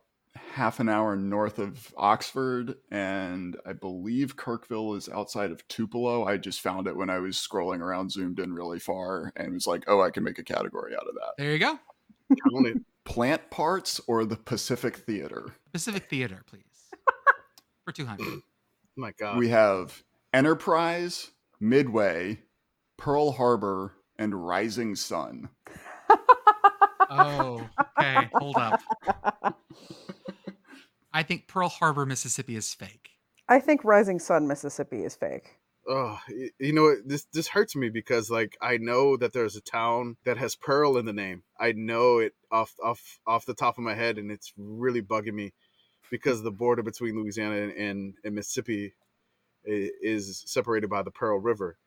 half 0.54 0.80
an 0.80 0.90
hour 0.90 1.16
north 1.16 1.60
of 1.60 1.94
Oxford, 1.98 2.76
and 2.92 3.58
I 3.66 3.74
believe 3.74 4.36
Kirkville 4.36 4.96
is 4.96 5.10
outside 5.10 5.52
of 5.52 5.68
Tupelo. 5.68 6.26
I 6.26 6.38
just 6.38 6.62
found 6.62 6.88
it 6.88 6.96
when 6.96 7.10
I 7.10 7.20
was 7.20 7.36
scrolling 7.36 7.80
around, 7.80 8.12
zoomed 8.12 8.40
in 8.40 8.54
really 8.54 8.80
far, 8.80 9.32
and 9.36 9.54
was 9.54 9.68
like, 9.68 9.84
oh, 9.88 10.02
I 10.02 10.12
can 10.12 10.24
make 10.24 10.40
a 10.40 10.44
category 10.44 10.94
out 10.96 11.08
of 11.08 11.16
that. 11.16 11.34
There 11.38 11.52
you 11.52 11.60
go. 11.60 11.80
Count 12.52 12.68
it. 12.68 12.78
Plant 13.06 13.50
parts 13.50 14.00
or 14.08 14.24
the 14.24 14.36
Pacific 14.36 14.98
Theater? 14.98 15.56
Pacific 15.74 16.10
Theater, 16.10 16.44
please. 16.46 16.64
For 17.86 17.92
200. 17.92 18.26
Oh 18.28 18.42
My 18.96 19.12
God. 19.18 19.38
We 19.38 19.50
have 19.50 20.04
Enterprise, 20.32 21.32
Midway, 21.60 22.40
Pearl 23.00 23.32
Harbor, 23.32 23.94
and 24.18 24.46
Rising 24.46 24.96
Sun. 24.96 25.50
Oh, 27.10 27.68
okay. 27.98 28.30
Hold 28.34 28.58
up. 28.58 28.82
I 31.14 31.24
think 31.24 31.48
Pearl 31.48 31.70
Harbor, 31.70 32.06
Mississippi 32.06 32.56
is 32.56 32.72
fake. 32.74 33.10
I 33.48 33.60
think 33.60 33.84
Rising 33.84 34.20
Sun, 34.20 34.48
Mississippi 34.48 35.04
is 35.04 35.16
fake. 35.16 35.58
Oh, 35.88 36.20
you 36.60 36.74
know? 36.74 36.94
This 37.04 37.26
this 37.34 37.48
hurts 37.48 37.76
me 37.76 37.90
because 37.90 38.30
like 38.30 38.58
I 38.62 38.78
know 38.78 39.18
that 39.18 39.34
there's 39.34 39.56
a 39.56 39.62
town 39.62 40.18
that 40.26 40.38
has 40.38 40.56
Pearl 40.56 40.98
in 40.98 41.06
the 41.06 41.14
name. 41.14 41.44
I 41.60 41.72
know 41.72 42.20
it 42.20 42.34
off 42.52 42.76
off 42.84 43.20
off 43.26 43.46
the 43.46 43.56
top 43.56 43.80
of 43.80 43.84
my 43.84 43.96
head, 43.96 44.20
and 44.20 44.30
it's 44.30 44.54
really 44.56 45.02
bugging 45.02 45.34
me 45.34 45.54
because 46.12 46.44
the 46.44 46.52
border 46.52 46.84
between 46.84 47.16
Louisiana 47.16 47.56
and, 47.56 47.72
and, 47.72 48.14
and 48.24 48.36
Mississippi 48.36 48.94
is 49.64 50.44
separated 50.46 50.90
by 50.90 51.02
the 51.02 51.12
Pearl 51.12 51.40
River. 51.40 51.78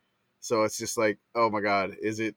So 0.43 0.65
it's 0.65 0.77
just 0.77 0.99
like, 0.99 1.19
oh 1.35 1.49
my 1.51 1.61
God, 1.61 1.97
is 2.03 2.21
it? 2.21 2.35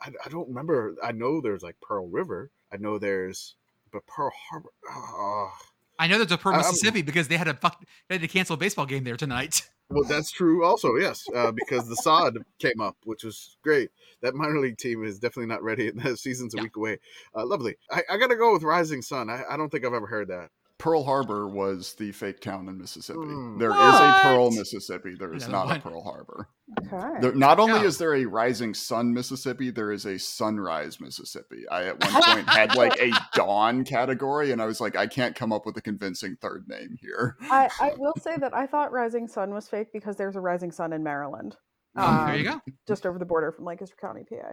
I, 0.00 0.10
I 0.24 0.28
don't 0.28 0.48
remember. 0.48 0.94
I 1.02 1.12
know 1.12 1.40
there's 1.40 1.62
like 1.62 1.76
Pearl 1.82 2.06
River. 2.08 2.50
I 2.72 2.76
know 2.78 2.98
there's, 2.98 3.56
but 3.92 4.06
Pearl 4.06 4.32
Harbor. 4.50 4.70
Oh. 4.90 5.52
I 5.98 6.06
know 6.06 6.16
there's 6.18 6.32
a 6.32 6.38
Pearl, 6.38 6.54
I'm- 6.54 6.62
Mississippi 6.62 7.02
because 7.02 7.28
they 7.28 7.36
had 7.36 7.48
a 7.48 7.54
fuck, 7.54 7.84
they 8.08 8.14
had 8.14 8.22
to 8.22 8.28
cancel 8.28 8.54
a 8.54 8.56
baseball 8.56 8.86
game 8.86 9.04
there 9.04 9.16
tonight. 9.18 9.68
Well, 9.90 10.02
that's 10.04 10.30
true 10.32 10.64
also, 10.64 10.96
yes, 10.96 11.24
uh, 11.36 11.52
because 11.52 11.86
the 11.90 11.94
sod 11.96 12.38
came 12.58 12.80
up, 12.80 12.96
which 13.04 13.22
was 13.22 13.58
great. 13.62 13.90
That 14.22 14.34
minor 14.34 14.58
league 14.58 14.78
team 14.78 15.04
is 15.04 15.18
definitely 15.18 15.46
not 15.52 15.62
ready. 15.62 15.88
and 15.88 16.00
The 16.02 16.16
season's 16.16 16.54
a 16.54 16.56
Yeah. 16.56 16.62
week 16.62 16.76
away. 16.76 16.98
Uh, 17.36 17.44
lovely. 17.44 17.76
I, 17.90 18.02
I 18.10 18.16
got 18.16 18.28
to 18.28 18.34
go 18.36 18.54
with 18.54 18.62
Rising 18.62 19.02
Sun. 19.02 19.28
I, 19.28 19.42
I 19.48 19.58
don't 19.58 19.68
think 19.68 19.84
I've 19.84 19.92
ever 19.92 20.06
heard 20.06 20.28
that. 20.28 20.48
Pearl 20.84 21.02
Harbor 21.02 21.48
was 21.48 21.94
the 21.94 22.12
fake 22.12 22.40
town 22.40 22.68
in 22.68 22.76
Mississippi. 22.76 23.20
Mm. 23.20 23.58
There 23.58 23.70
is 23.70 23.76
a 23.76 24.18
Pearl, 24.20 24.50
Mississippi. 24.50 25.14
There 25.18 25.32
is 25.32 25.46
Another 25.46 25.68
not 25.68 25.76
a. 25.78 25.80
Pearl 25.80 26.02
Harbor. 26.02 26.48
Okay. 26.78 27.20
There, 27.22 27.34
not 27.34 27.58
only 27.58 27.80
Yeah. 27.80 27.86
is 27.86 27.96
there 27.96 28.14
a 28.14 28.26
Rising 28.26 28.74
Sun, 28.74 29.14
Mississippi, 29.14 29.70
there 29.70 29.92
is 29.92 30.04
a 30.04 30.18
Sunrise, 30.18 31.00
Mississippi. 31.00 31.66
I 31.70 31.84
at 31.86 32.00
one 32.04 32.22
point 32.22 32.48
had 32.50 32.74
like 32.74 33.00
a 33.00 33.10
Dawn 33.34 33.84
category, 33.84 34.52
and 34.52 34.60
I 34.60 34.66
was 34.66 34.78
like, 34.78 34.94
I 34.94 35.06
can't 35.06 35.34
come 35.34 35.54
up 35.54 35.64
with 35.64 35.74
a 35.78 35.80
convincing 35.80 36.36
third 36.42 36.66
name 36.68 36.98
here. 37.00 37.38
I, 37.50 37.70
I 37.80 37.92
will 37.98 38.12
say 38.20 38.36
that 38.36 38.54
I 38.54 38.66
thought 38.66 38.92
Rising 38.92 39.26
Sun 39.26 39.54
was 39.54 39.66
fake 39.66 39.88
because 39.90 40.16
there's 40.16 40.36
a 40.36 40.40
Rising 40.40 40.70
Sun 40.70 40.92
in 40.92 41.02
Maryland. 41.02 41.56
Oh, 41.96 42.26
there 42.26 42.36
you 42.36 42.50
Um, 42.50 42.60
go. 42.66 42.72
Just 42.86 43.06
over 43.06 43.18
the 43.18 43.24
border 43.24 43.52
from 43.52 43.64
Lancaster 43.64 43.96
County, 43.98 44.24
PA. 44.28 44.52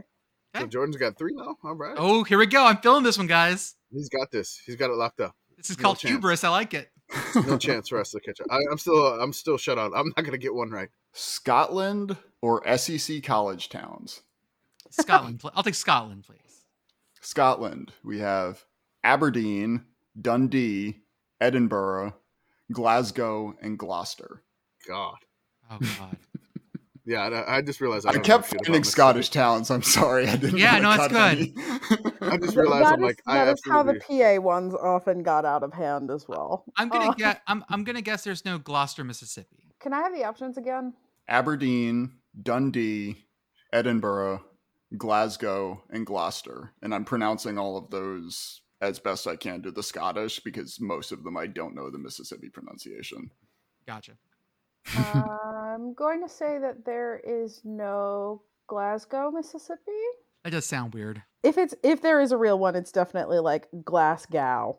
So 0.61 0.65
Jordan's 0.65 0.95
got 0.95 1.17
three 1.17 1.33
now. 1.35 1.57
All 1.61 1.75
right. 1.75 1.95
Oh, 1.97 2.23
here 2.23 2.37
we 2.37 2.45
go. 2.45 2.65
I'm 2.65 2.77
feeling 2.77 3.03
this 3.03 3.17
one, 3.17 3.27
guys. 3.27 3.75
He's 3.91 4.07
got 4.07 4.31
this. 4.31 4.61
He's 4.65 4.77
got 4.77 4.89
it 4.91 4.95
locked 4.95 5.19
up. 5.19 5.35
This 5.63 5.71
is 5.71 5.77
No 5.77 5.83
called 5.83 5.99
chance. 5.99 6.11
hubris. 6.11 6.43
I 6.43 6.49
like 6.49 6.73
it. 6.73 6.89
No 7.47 7.57
chance 7.57 7.89
for 7.89 7.99
us 7.99 8.11
to 8.11 8.19
catch 8.25 8.39
up. 8.41 8.47
I, 8.49 8.59
I'm 8.71 8.77
still 8.77 9.05
I'm 9.21 9.33
still 9.33 9.57
shut 9.57 9.77
out. 9.77 9.91
I'm 9.95 10.13
not 10.15 10.23
gonna 10.25 10.37
get 10.37 10.53
one 10.53 10.69
right. 10.69 10.89
Scotland 11.13 12.15
or 12.41 12.61
SEC 12.77 13.21
college 13.23 13.69
towns? 13.69 14.21
Scotland. 14.89 15.41
I'll 15.53 15.63
take 15.63 15.75
Scotland, 15.75 16.23
please. 16.25 16.65
Scotland, 17.21 17.91
we 18.03 18.19
have 18.19 18.63
Aberdeen, 19.03 19.85
Dundee, 20.19 21.01
Edinburgh, 21.39 22.15
Glasgow, 22.71 23.55
and 23.61 23.77
Gloucester. 23.77 24.43
God. 24.87 25.17
Oh 25.69 25.77
God. 25.79 26.17
Yeah, 27.05 27.21
I, 27.47 27.57
I 27.57 27.61
just 27.61 27.81
realized 27.81 28.05
I, 28.05 28.11
I, 28.11 28.13
kept 28.19 28.45
shit 28.49 28.59
finding 28.65 28.81
Mississippi. 28.81 28.83
Scottish 28.91 29.29
towns. 29.29 29.71
I'm 29.71 29.81
sorry, 29.81 30.27
I 30.27 30.35
didn't. 30.35 30.57
Yeah, 30.59 30.73
wanna 30.73 30.97
no, 30.97 31.03
it's 31.03 31.13
good. 31.13 32.13
I 32.21 32.37
just 32.37 32.55
realized 32.55 32.85
that 32.85 32.93
I'm 32.93 32.99
is- 32.99 33.05
like 33.05 33.21
I 33.25 33.45
that 33.45 33.53
is 33.53 33.61
how 33.67 33.83
the. 33.83 33.95
PA 33.99 34.39
ones 34.41 34.73
often 34.75 35.23
got 35.23 35.43
out 35.45 35.63
of 35.63 35.73
hand 35.73 36.11
as 36.11 36.27
well. 36.27 36.63
I'm 36.77 36.89
gonna 36.89 37.09
Uh, 37.09 37.13
get. 37.13 37.41
I'm. 37.47 37.65
I'm 37.69 37.83
gonna 37.83 38.01
guess 38.01 38.23
there's 38.23 38.45
no 38.45 38.57
Gloucester, 38.59 39.03
Mississippi. 39.03 39.73
Can 39.79 39.93
I 39.93 40.01
have 40.01 40.13
the 40.13 40.23
options 40.25 40.57
again? 40.57 40.93
Aberdeen, 41.27 42.11
Dundee, 42.41 43.25
Edinburgh, 43.73 44.43
Glasgow, 44.97 45.81
and 45.89 46.05
Gloucester. 46.05 46.71
And 46.83 46.93
I'm 46.93 47.05
pronouncing 47.05 47.57
all 47.57 47.77
of 47.77 47.89
those 47.89 48.61
as 48.79 48.99
best 48.99 49.25
I 49.27 49.35
can 49.37 49.61
to 49.63 49.71
the 49.71 49.83
Scottish 49.83 50.39
because 50.39 50.79
most 50.79 51.11
of 51.11 51.23
them 51.23 51.37
I 51.37 51.47
don't 51.47 51.73
know 51.75 51.89
the 51.89 51.97
Mississippi 51.97 52.49
pronunciation. 52.49 53.31
Gotcha. 53.87 54.13
I'm 54.95 55.93
going 55.93 56.21
to 56.21 56.29
say 56.29 56.57
that 56.59 56.85
there 56.85 57.21
is 57.23 57.61
no 57.63 58.41
Glasgow, 58.67 59.31
Mississippi. 59.31 59.91
That 60.43 60.51
does 60.51 60.65
sound 60.65 60.93
weird. 60.93 61.23
If 61.43 61.57
it's 61.57 61.75
if 61.83 62.01
there 62.01 62.21
is 62.21 62.31
a 62.31 62.37
real 62.37 62.57
one, 62.57 62.75
it's 62.75 62.91
definitely 62.91 63.39
like 63.39 63.67
Glasgow, 63.83 64.77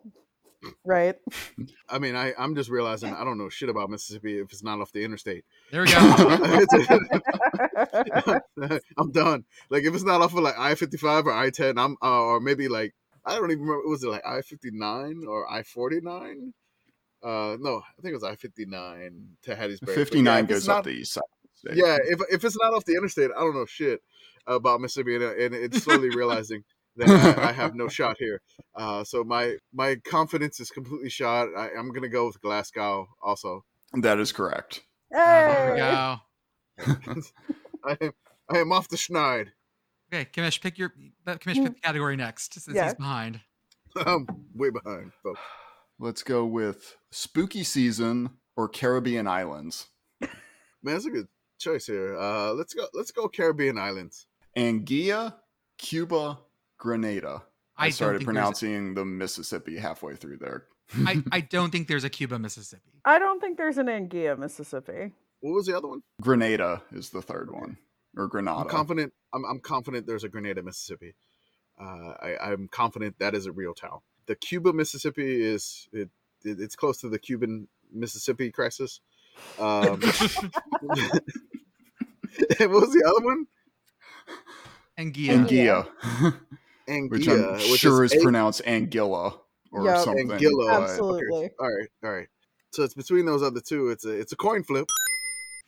right? 0.85 1.17
I 1.89 1.99
mean, 1.99 2.17
I 2.17 2.33
I'm 2.39 2.55
just 2.55 2.71
realizing 2.71 3.15
I 3.15 3.25
don't 3.25 3.39
know 3.39 3.49
shit 3.49 3.69
about 3.69 3.91
Mississippi 3.91 4.39
if 4.39 4.53
it's 4.53 4.63
not 4.63 4.81
off 4.81 4.93
the 4.93 5.05
interstate. 5.05 5.45
There 5.71 5.83
we 5.83 5.89
go. 5.89 5.99
I'm 8.99 9.13
done. 9.13 9.45
Like 9.71 9.85
if 9.85 9.95
it's 9.95 10.05
not 10.05 10.21
off 10.21 10.35
of 10.35 10.41
like 10.41 10.59
I 10.59 10.75
fifty 10.75 10.97
five 10.97 11.27
or 11.27 11.33
I 11.33 11.51
ten, 11.51 11.79
I'm 11.79 11.97
uh, 12.03 12.23
or 12.23 12.41
maybe 12.41 12.69
like 12.69 12.95
I 13.25 13.37
don't 13.37 13.51
even 13.51 13.63
remember. 13.63 13.89
Was 13.89 14.03
it 14.03 14.09
like 14.09 14.27
I 14.27 14.43
fifty 14.43 14.71
nine 14.73 15.25
or 15.29 15.51
I 15.51 15.63
forty 15.63 16.01
nine? 16.01 16.55
Uh, 17.23 17.57
no, 17.61 17.77
I 17.79 18.03
think 18.03 18.13
it 18.13 18.15
was 18.15 18.25
I 18.25 18.35
fifty 18.37 18.67
nine 18.67 19.29
to 19.43 19.55
Hattiesburg. 19.55 19.81
But 19.87 19.91
yeah, 19.91 19.95
59 19.97 20.47
goes 20.47 20.69
not- 20.69 20.79
up 20.79 20.85
the 20.85 20.91
east 20.91 21.13
side. 21.13 21.23
the. 21.65 21.77
Yeah, 21.77 21.97
if 22.05 22.21
if 22.31 22.45
it's 22.45 22.57
not 22.61 22.75
off 22.75 22.85
the 22.85 22.95
interstate, 22.95 23.31
I 23.37 23.41
don't 23.41 23.55
know 23.55 23.67
shit 23.67 24.01
about 24.47 24.81
Mississippi, 24.81 25.15
and, 25.15 25.23
and 25.25 25.55
it's 25.55 25.83
slowly 25.85 26.11
realizing 26.17 26.65
that 26.97 27.09
I, 27.39 27.51
I 27.51 27.53
have 27.53 27.75
no 27.77 27.89
shot 27.89 28.17
here. 28.19 28.41
Uh, 28.75 29.05
so 29.05 29.23
my 29.25 29.57
my 29.73 29.97
confidence 30.05 30.59
is 30.61 30.71
completely 30.71 31.09
shot. 31.11 31.49
I, 31.57 31.71
I'm 31.79 31.93
gonna 31.93 32.09
go 32.09 32.27
with 32.27 32.41
Glasgow 32.41 33.07
also. 33.23 33.65
That 33.95 34.19
is 34.19 34.33
correct. 34.33 34.83
Oh, 35.15 35.19
there 35.19 35.75
we 35.75 35.81
Hey! 35.81 36.97
go. 37.07 37.23
I 37.85 37.97
am 38.01 38.13
I 38.51 38.59
am 38.59 38.73
off 38.73 38.89
the 38.89 38.97
schneid. 38.97 39.49
Okay, 40.13 40.29
Commish, 40.33 40.61
pick 40.61 40.77
your. 40.79 40.93
Let 41.25 41.41
Commish 41.41 41.55
pick 41.63 41.75
the 41.75 41.81
category 41.81 42.17
next 42.17 42.55
since 42.61 42.75
Yeah. 42.77 42.85
he's 42.87 42.95
behind. 42.95 43.41
I'm 43.97 44.27
way 44.55 44.71
behind, 44.71 45.13
folks. 45.23 45.39
Let's 46.03 46.25
go 46.25 46.45
with 46.45 46.97
spooky 47.13 47.63
season 47.63 48.31
or 48.57 48.69
Caribbean 48.69 49.29
islands. 49.29 49.87
Man, 50.21 50.31
that's 50.83 51.07
a 51.07 51.11
good 51.11 51.29
choice 51.61 51.87
here. 51.87 52.19
Uh, 52.19 52.53
let's 52.55 52.75
go. 52.75 52.87
Let's 52.93 53.13
go 53.13 53.29
Caribbean 53.29 53.79
islands. 53.79 54.27
Anguilla, 54.59 55.37
Cuba, 55.79 56.41
Grenada. 56.77 57.45
I, 57.77 57.87
I 57.87 57.91
started 57.91 58.19
think 58.19 58.27
there's- 58.27 58.35
pronouncing 58.35 58.95
the 58.95 59.05
Mississippi 59.05 59.79
halfway 59.79 60.17
through 60.17 60.39
there. 60.39 60.65
I, 61.07 61.23
I 61.31 61.41
don't 61.51 61.71
think 61.71 61.87
there's 61.87 62.03
a 62.03 62.11
Cuba, 62.11 62.37
Mississippi. 62.37 62.91
I 63.05 63.21
don't 63.21 63.39
think 63.41 63.57
there's 63.57 63.79
an 63.79 63.87
Anguilla, 63.87 64.37
Mississippi. 64.37 65.13
What 65.39 65.53
was 65.55 65.67
the 65.67 65.77
other 65.77 65.87
one? 65.87 66.03
Grenada 66.21 66.83
is 66.91 67.11
the 67.11 67.23
third 67.23 67.53
one, 67.53 67.79
or 68.17 68.27
Grenada. 68.27 68.59
I'm 68.59 68.69
confident. 68.69 69.13
I'm, 69.33 69.45
I'm 69.45 69.61
confident. 69.61 70.09
There's 70.09 70.25
a 70.25 70.29
Grenada, 70.29 70.65
Mississippi. 70.65 71.15
Uh, 71.81 72.15
I, 72.21 72.37
I'm 72.43 72.67
confident 72.67 73.21
that 73.21 73.37
is 73.37 73.47
a 73.47 73.53
real 73.53 73.73
town. 73.73 74.01
The 74.27 74.37
Cuba, 74.37 74.73
Mississippi 74.73 75.43
is 75.43 75.89
it, 75.93 76.09
it 76.45 76.61
it's 76.61 76.77
close 76.77 76.99
to 76.99 77.09
the 77.09 77.19
Cuban 77.19 77.69
Mississippi 77.93 78.51
crisis. 78.51 79.01
Um, 79.59 80.01
what 82.59 82.71
was 82.71 82.93
the 82.93 83.05
other 83.07 83.25
one? 83.25 83.47
Anguilla. 84.99 85.47
Anguilla. 85.47 85.89
Anguilla, 86.09 86.39
Anguilla, 86.89 87.53
which 87.71 87.71
I'm 87.71 87.77
sure 87.77 88.05
is, 88.05 88.15
A- 88.15 88.21
pronounced 88.21 88.63
Anguilla 88.65 89.39
or 89.71 89.85
Yup. 89.87 90.05
something. 90.05 90.29
Anguilla. 90.29 90.83
Absolutely. 90.83 91.51
All 91.59 91.75
right, 91.75 91.89
all 92.05 92.13
right. 92.13 92.29
So 92.73 92.83
it's 92.85 92.95
between 92.95 93.27
those 93.27 93.43
other 93.43 93.61
two. 93.61 93.89
It's 93.89 94.05
a 94.05 94.11
it's 94.11 94.33
a 94.33 94.37
coin 94.37 94.63
flip. 94.65 94.87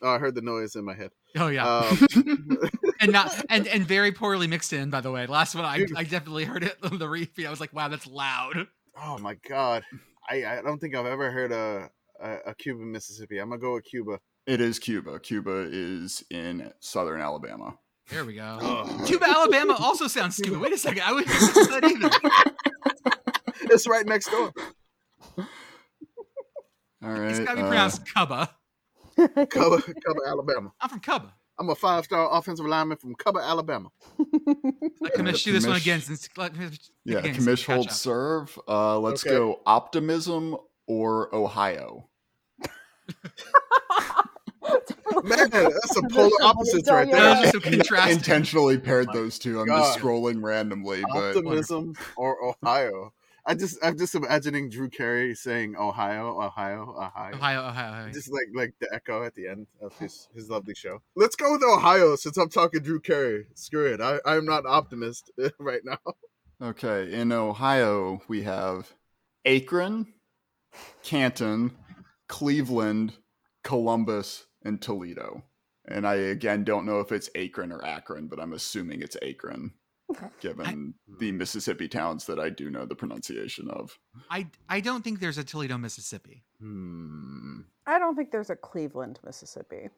Oh, 0.04 0.10
I 0.10 0.18
heard 0.18 0.34
the 0.34 0.42
noise 0.42 0.76
in 0.76 0.84
my 0.84 0.94
head. 0.94 1.10
Oh 1.36 1.48
yeah, 1.48 1.66
Um, 1.66 2.06
and 3.00 3.10
not 3.10 3.34
and 3.48 3.66
and 3.66 3.86
very 3.86 4.12
poorly 4.12 4.46
mixed 4.46 4.72
in. 4.74 4.90
By 4.90 5.00
the 5.00 5.10
way, 5.10 5.26
last 5.26 5.54
one 5.54 5.64
I, 5.64 5.86
I 5.96 6.04
definitely 6.04 6.44
heard 6.44 6.62
it 6.62 6.76
on 6.82 6.98
the 6.98 7.08
repeat. 7.08 7.46
I 7.46 7.50
was 7.50 7.58
like, 7.58 7.72
wow, 7.72 7.88
that's 7.88 8.06
loud. 8.06 8.66
oh 9.02 9.18
my 9.18 9.34
god, 9.48 9.82
I 10.28 10.44
I 10.44 10.62
don't 10.62 10.78
think 10.78 10.94
I've 10.94 11.06
ever 11.06 11.30
heard 11.30 11.52
a 11.52 11.90
a, 12.20 12.36
a 12.50 12.54
Cuban 12.54 12.92
Mississippi. 12.92 13.38
I'm 13.38 13.48
gonna 13.48 13.60
go 13.60 13.72
with 13.74 13.84
Cuba. 13.84 14.20
It 14.46 14.60
is 14.60 14.78
Cuba. 14.78 15.18
Cuba 15.20 15.68
is 15.72 16.22
in 16.30 16.70
southern 16.80 17.22
Alabama. 17.22 17.78
There 18.10 18.26
we 18.26 18.34
go. 18.34 18.58
Ugh. 18.60 19.06
Cuba, 19.06 19.24
Alabama 19.26 19.74
also 19.80 20.06
sounds 20.06 20.36
stupid. 20.36 20.60
Wait 20.60 20.74
a 20.74 20.76
second, 20.76 21.02
I 21.02 21.12
wouldn't 21.12 21.30
that 21.30 21.84
either. 21.84 23.70
It's 23.72 23.88
right 23.88 24.04
next 24.04 24.28
door. 24.30 24.52
All 25.38 25.44
right. 27.10 27.30
It's 27.30 27.40
gotta 27.40 27.56
be 27.56 27.62
uh, 27.62 27.68
pronounced 27.68 28.06
Cuba. 28.14 28.54
Cuba, 29.16 29.82
Cuba, 29.82 30.20
Alabama. 30.26 30.72
I'm 30.80 30.88
from 30.88 31.00
Cuba. 31.00 31.34
I'm 31.58 31.70
a 31.70 31.74
five 31.74 32.04
star 32.04 32.28
offensive 32.36 32.66
lineman 32.66 32.96
from 32.96 33.14
Cuba, 33.14 33.38
Alabama. 33.40 33.90
Let 35.00 35.14
Commish 35.14 35.44
do 35.44 35.52
this 35.52 35.66
one 35.66 35.76
Commish- 35.76 35.82
again 35.82 36.00
since 36.00 36.28
let 36.36 36.52
yeah, 37.04 37.18
again, 37.18 37.34
commish 37.36 37.64
catch 37.66 37.76
hold 37.76 37.90
serve. 37.92 38.58
Uh, 38.66 38.98
let's 38.98 39.24
Okay. 39.24 39.36
go 39.36 39.60
optimism 39.64 40.56
or 40.86 41.32
Ohio. 41.34 42.08
Man, 45.22 45.48
that's 45.50 45.96
a 45.96 46.02
polar 46.10 46.30
opposites 46.42 46.90
right 46.90 47.08
there. 47.10 47.30
was 47.30 47.40
just 47.40 47.52
so 47.52 47.60
contrasting. 47.60 48.16
Intentionally 48.16 48.78
paired 48.78 49.08
those 49.12 49.38
two. 49.38 49.60
I'm 49.60 49.66
just 49.68 49.98
scrolling 49.98 50.42
randomly, 50.42 51.02
but 51.12 51.36
Optimism 51.36 51.94
or 52.16 52.36
Ohio. 52.62 53.12
I 53.46 53.54
just 53.54 53.78
I'm 53.82 53.98
just 53.98 54.14
imagining 54.14 54.70
Drew 54.70 54.88
Carey 54.88 55.34
saying 55.34 55.76
Ohio, 55.76 56.40
Ohio, 56.40 56.94
Ohio. 56.96 57.34
Ohio, 57.34 57.60
Ohio, 57.60 57.68
Ohio. 57.68 58.10
Just 58.10 58.32
like 58.32 58.46
like 58.54 58.74
the 58.80 58.92
echo 58.92 59.22
at 59.22 59.34
the 59.34 59.48
end 59.48 59.66
of 59.82 59.96
his 59.98 60.28
his 60.34 60.48
lovely 60.48 60.74
show. 60.74 61.02
Let's 61.14 61.36
go 61.36 61.52
with 61.52 61.62
Ohio 61.62 62.16
since 62.16 62.36
I'm 62.38 62.48
talking 62.48 62.82
Drew 62.82 63.00
Carey. 63.00 63.46
Screw 63.54 63.86
it. 63.86 64.00
I 64.00 64.18
I'm 64.24 64.46
not 64.46 64.64
an 64.64 64.70
optimist 64.70 65.30
right 65.58 65.82
now. 65.84 65.98
okay. 66.62 67.12
In 67.12 67.32
Ohio, 67.32 68.22
we 68.28 68.42
have 68.44 68.92
Akron, 69.44 70.06
Canton, 71.02 71.72
Cleveland, 72.28 73.14
Columbus, 73.62 74.46
and 74.62 74.80
Toledo. 74.80 75.42
And 75.86 76.06
I 76.06 76.14
again 76.14 76.64
don't 76.64 76.86
know 76.86 77.00
if 77.00 77.12
it's 77.12 77.28
Akron 77.36 77.72
or 77.72 77.84
Akron, 77.84 78.28
but 78.28 78.40
I'm 78.40 78.54
assuming 78.54 79.02
it's 79.02 79.18
Akron, 79.22 79.72
given 80.40 80.94
the 81.18 81.32
Mississippi 81.32 81.88
towns 81.88 82.26
that 82.26 82.38
I 82.38 82.48
do 82.50 82.70
know 82.70 82.84
the 82.86 82.94
pronunciation 82.94 83.68
of. 83.70 83.98
I 84.30 84.46
I 84.68 84.80
don't 84.80 85.02
think 85.02 85.20
there's 85.20 85.38
a 85.38 85.44
Toledo, 85.44 85.78
Mississippi. 85.78 86.42
Hmm. 86.60 87.60
I 87.86 87.98
don't 87.98 88.16
think 88.16 88.30
there's 88.30 88.50
a 88.50 88.56
Cleveland, 88.56 89.20
Mississippi. 89.24 89.90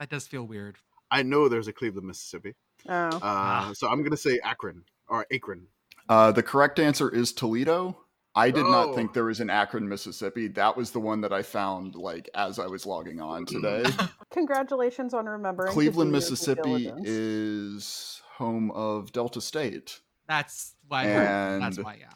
That 0.00 0.10
does 0.10 0.26
feel 0.26 0.44
weird. 0.44 0.76
I 1.10 1.22
know 1.22 1.48
there's 1.48 1.68
a 1.68 1.72
Cleveland, 1.72 2.06
Mississippi. 2.06 2.54
Oh. 2.88 2.92
Uh, 2.92 3.18
Ah. 3.22 3.70
so 3.74 3.88
I'm 3.88 4.02
gonna 4.02 4.16
say 4.16 4.38
Akron 4.44 4.84
or 5.08 5.26
Akron. 5.32 5.66
Uh, 6.08 6.32
the 6.32 6.42
correct 6.42 6.78
answer 6.78 7.08
is 7.10 7.32
Toledo. 7.32 8.04
I 8.34 8.50
did 8.50 8.64
not 8.66 8.88
Oh. 8.90 8.94
think 8.94 9.14
there 9.14 9.24
was 9.24 9.40
an 9.40 9.50
Akron, 9.50 9.88
Mississippi. 9.88 10.46
That 10.48 10.76
was 10.76 10.90
the 10.92 11.00
one 11.00 11.20
that 11.22 11.32
I 11.32 11.42
found 11.42 11.94
like 11.96 12.28
as 12.34 12.58
I 12.58 12.66
was 12.66 12.86
logging 12.86 13.20
on 13.20 13.46
today. 13.46 13.84
Congratulations 14.30 15.12
on 15.14 15.26
remembering. 15.26 15.72
Cleveland, 15.72 16.10
do 16.12 16.16
your 16.16 16.20
due 16.20 16.30
Mississippi 16.30 16.92
is 17.04 18.22
home 18.38 18.70
of 18.70 19.12
Delta 19.12 19.40
State. 19.40 20.00
That's 20.26 20.74
why. 20.86 21.02
I 21.02 21.06
heard. 21.06 21.62
That's 21.62 21.78
why. 21.78 21.98
Yeah. 22.00 22.10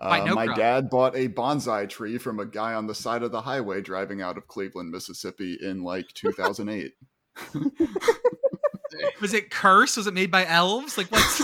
Uh, 0.00 0.32
my 0.32 0.46
crop. 0.46 0.56
dad 0.56 0.90
bought 0.90 1.16
a 1.16 1.28
bonsai 1.28 1.88
tree 1.88 2.18
from 2.18 2.38
a 2.38 2.46
guy 2.46 2.74
on 2.74 2.86
the 2.86 2.94
side 2.94 3.24
of 3.24 3.32
the 3.32 3.40
highway 3.40 3.80
driving 3.80 4.22
out 4.22 4.38
of 4.38 4.46
Cleveland, 4.46 4.92
Mississippi 4.92 5.58
in 5.60 5.82
like 5.82 6.06
2008. 6.14 6.92
Was 9.20 9.34
it 9.34 9.50
cursed? 9.50 9.96
Was 9.96 10.06
it 10.06 10.14
made 10.14 10.30
by 10.30 10.46
elves? 10.46 10.96
Like 10.96 11.08
what's? 11.08 11.42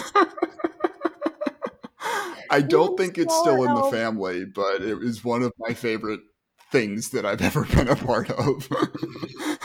I 2.50 2.60
don't 2.60 2.92
Ooh, 2.92 2.96
think 2.96 3.18
it's 3.18 3.34
smaller 3.34 3.64
still 3.64 3.64
in 3.64 3.74
the 3.74 3.90
family, 3.90 4.44
but 4.44 4.82
it 4.82 4.94
was 4.94 5.24
one 5.24 5.42
of 5.42 5.52
my 5.58 5.74
favorite 5.74 6.20
things 6.70 7.10
that 7.10 7.26
I've 7.26 7.42
ever 7.42 7.64
been 7.64 7.88
a 7.88 7.96
part 7.96 8.30
of. 8.30 8.68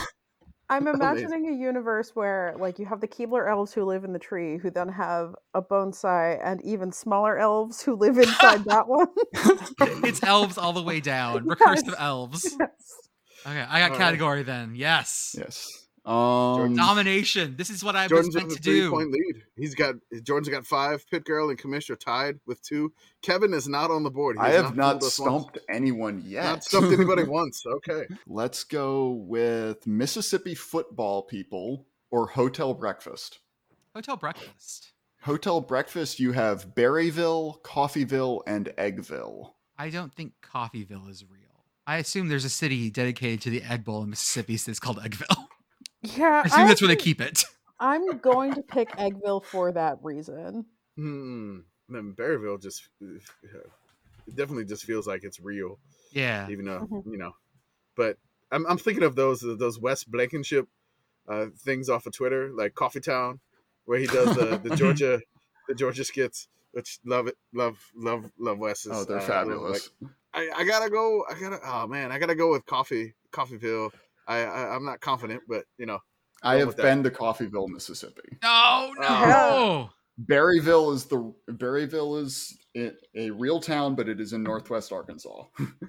I'm 0.70 0.88
Amazing. 0.94 1.26
imagining 1.26 1.48
a 1.50 1.58
universe 1.58 2.12
where, 2.16 2.56
like, 2.60 2.78
you 2.80 2.86
have 2.86 3.02
the 3.02 3.08
Keebler 3.08 3.50
elves 3.50 3.74
who 3.74 3.84
live 3.86 4.04
in 4.04 4.14
the 4.14 4.20
tree, 4.20 4.58
who 4.58 4.70
then 4.70 4.90
have 4.90 5.36
a 5.54 5.62
bonsai, 5.62 6.40
and 6.44 6.62
even 6.64 6.92
smaller 6.92 7.38
elves 7.40 7.82
who 7.82 7.96
live 7.96 8.18
inside 8.18 8.64
that 8.66 8.88
one. 8.88 9.08
it's 10.04 10.22
elves 10.24 10.58
all 10.58 10.74
the 10.74 10.84
way 10.84 11.00
down. 11.00 11.46
Recursive 11.48 11.88
Yes. 11.88 11.96
elves. 11.98 12.56
Yes. 12.60 13.10
Okay, 13.48 13.62
I 13.62 13.80
got 13.80 13.92
All 13.92 13.98
right. 13.98 13.98
category 13.98 14.44
then. 14.44 14.76
Yes. 14.76 15.36
yes. 15.38 15.88
Um, 16.06 16.76
Domination. 16.76 17.56
This 17.58 17.70
is 17.70 17.84
what 17.84 17.96
I 17.96 18.04
was 18.04 18.10
Jordan's 18.10 18.36
meant 18.36 18.46
on 18.48 18.52
a 18.52 18.56
to 18.56 18.62
three 18.62 18.80
do. 18.82 18.90
point 18.92 19.12
lead. 19.12 19.44
He's 19.56 19.76
got 19.76 19.96
Jordan's 20.24 20.50
got 20.50 20.66
five. 20.66 21.06
PittGirl 21.12 21.50
and 21.50 21.58
Commissioner 21.58 21.96
tied 21.98 22.40
with 22.46 22.62
two. 22.62 22.94
Kevin 23.22 23.54
is 23.54 23.68
not 23.68 23.92
on 23.92 24.04
the 24.04 24.10
board. 24.12 24.38
He 24.38 24.42
I 24.42 24.50
has 24.50 24.62
have 24.64 24.76
not 24.76 24.94
fooled 24.94 25.04
us 25.04 25.20
once. 25.20 25.30
stumped 25.44 25.58
anyone 25.70 26.24
yet. 26.26 26.44
Not 26.44 26.64
stumped 26.64 26.94
anybody 26.94 27.24
once. 27.28 27.64
Okay. 27.66 28.06
Let's 28.28 28.64
go 28.64 29.10
with 29.12 29.86
Mississippi 29.86 30.56
football 30.56 31.24
people 31.24 31.86
or 32.12 32.28
hotel 32.28 32.74
breakfast. 32.74 33.40
Hotel 33.94 34.16
breakfast. 34.18 34.92
Hotel 35.24 35.60
breakfast, 35.60 36.20
you 36.22 36.32
have 36.32 36.74
Berryville, 36.74 37.62
Coffeeville, 37.62 38.42
and 38.48 38.68
Eggville. 38.78 39.52
I 39.78 39.90
don't 39.90 40.14
think 40.16 40.32
Coffeeville 40.42 41.10
is 41.10 41.26
real. 41.30 41.66
I 41.86 41.98
assume 41.98 42.30
there's 42.30 42.46
a 42.46 42.50
city 42.50 42.90
dedicated 42.90 43.42
to 43.42 43.50
the 43.50 43.62
Egg 43.64 43.84
Bowl 43.84 44.02
in 44.04 44.12
Mississippi 44.12 44.56
that's 44.56 44.80
called 44.80 45.00
Eggville. 45.00 45.48
Yeah. 46.02 46.42
I 46.44 46.48
assume 46.48 46.68
that's 46.68 46.82
where 46.82 46.88
they 46.88 46.96
keep 46.96 47.22
it. 47.22 47.44
I'm 47.80 48.18
going 48.20 48.54
to 48.56 48.62
pick 48.62 48.90
Eggville 48.98 49.44
for 49.44 49.72
that 49.72 49.98
reason. 50.04 50.66
Hmm. 50.98 51.60
Then 51.88 52.14
Berryville 52.18 52.62
just 52.62 52.88
it 53.02 53.22
definitely 54.36 54.66
just 54.66 54.84
feels 54.84 55.08
like 55.08 55.24
it's 55.24 55.40
real, 55.40 55.80
Yeah. 56.12 56.48
even 56.50 56.66
though 56.66 56.88
Mhm. 56.92 57.06
you 57.12 57.18
know. 57.18 57.32
But 57.96 58.18
I'm 58.52 58.66
I'm 58.68 58.78
thinking 58.78 59.04
of 59.04 59.16
those 59.16 59.40
those 59.42 59.80
Wes 59.80 60.04
Blankenship 60.04 60.68
uh, 61.28 61.48
things 61.58 61.90
off 61.90 62.06
of 62.06 62.14
Twitter, 62.14 62.52
like 62.54 62.76
Coffee 62.76 63.00
Town, 63.00 63.40
where 63.86 63.98
he 64.00 64.06
does 64.08 64.36
the, 64.36 64.58
the 64.64 64.76
Georgia 64.76 65.20
the 65.68 65.74
Georgia 65.76 66.04
skits, 66.04 66.48
which 66.74 67.00
love 67.06 67.28
it, 67.28 67.38
love 67.54 67.80
love 67.96 68.32
love 68.38 68.58
Wes. 68.60 68.86
Oh, 68.90 69.04
they're 69.06 69.18
uh, 69.18 69.22
fabulous. 69.22 69.90
like- 70.02 70.12
I, 70.32 70.50
I 70.58 70.64
gotta 70.64 70.92
go. 70.92 71.26
I 71.28 71.40
gotta. 71.40 71.60
Oh 71.66 71.88
man, 71.88 72.12
I 72.12 72.20
gotta 72.20 72.36
go 72.36 72.52
with 72.52 72.64
Coffee 72.68 73.16
Coffeeville. 73.32 73.92
I, 74.30 74.44
I 74.44 74.76
I'm 74.76 74.86
not 74.86 75.02
confident, 75.02 75.42
but 75.50 75.66
you 75.78 75.86
know, 75.86 76.00
I 76.44 76.56
have 76.56 76.68
with 76.68 76.78
that. 76.78 76.84
been 76.84 77.04
to 77.04 77.10
Coffeeville, 77.10 77.68
Mississippi. 77.68 78.38
No, 78.44 78.94
no. 78.98 79.08
Oh. 79.10 79.90
Berryville 80.26 80.94
is 80.94 81.06
the 81.06 81.34
Berryville 81.50 82.22
is 82.22 82.58
a 83.16 83.32
real 83.32 83.60
town, 83.60 83.96
but 83.96 84.08
it 84.10 84.20
is 84.20 84.34
in 84.34 84.44
northwest 84.44 84.92
Arkansas. 84.92 85.44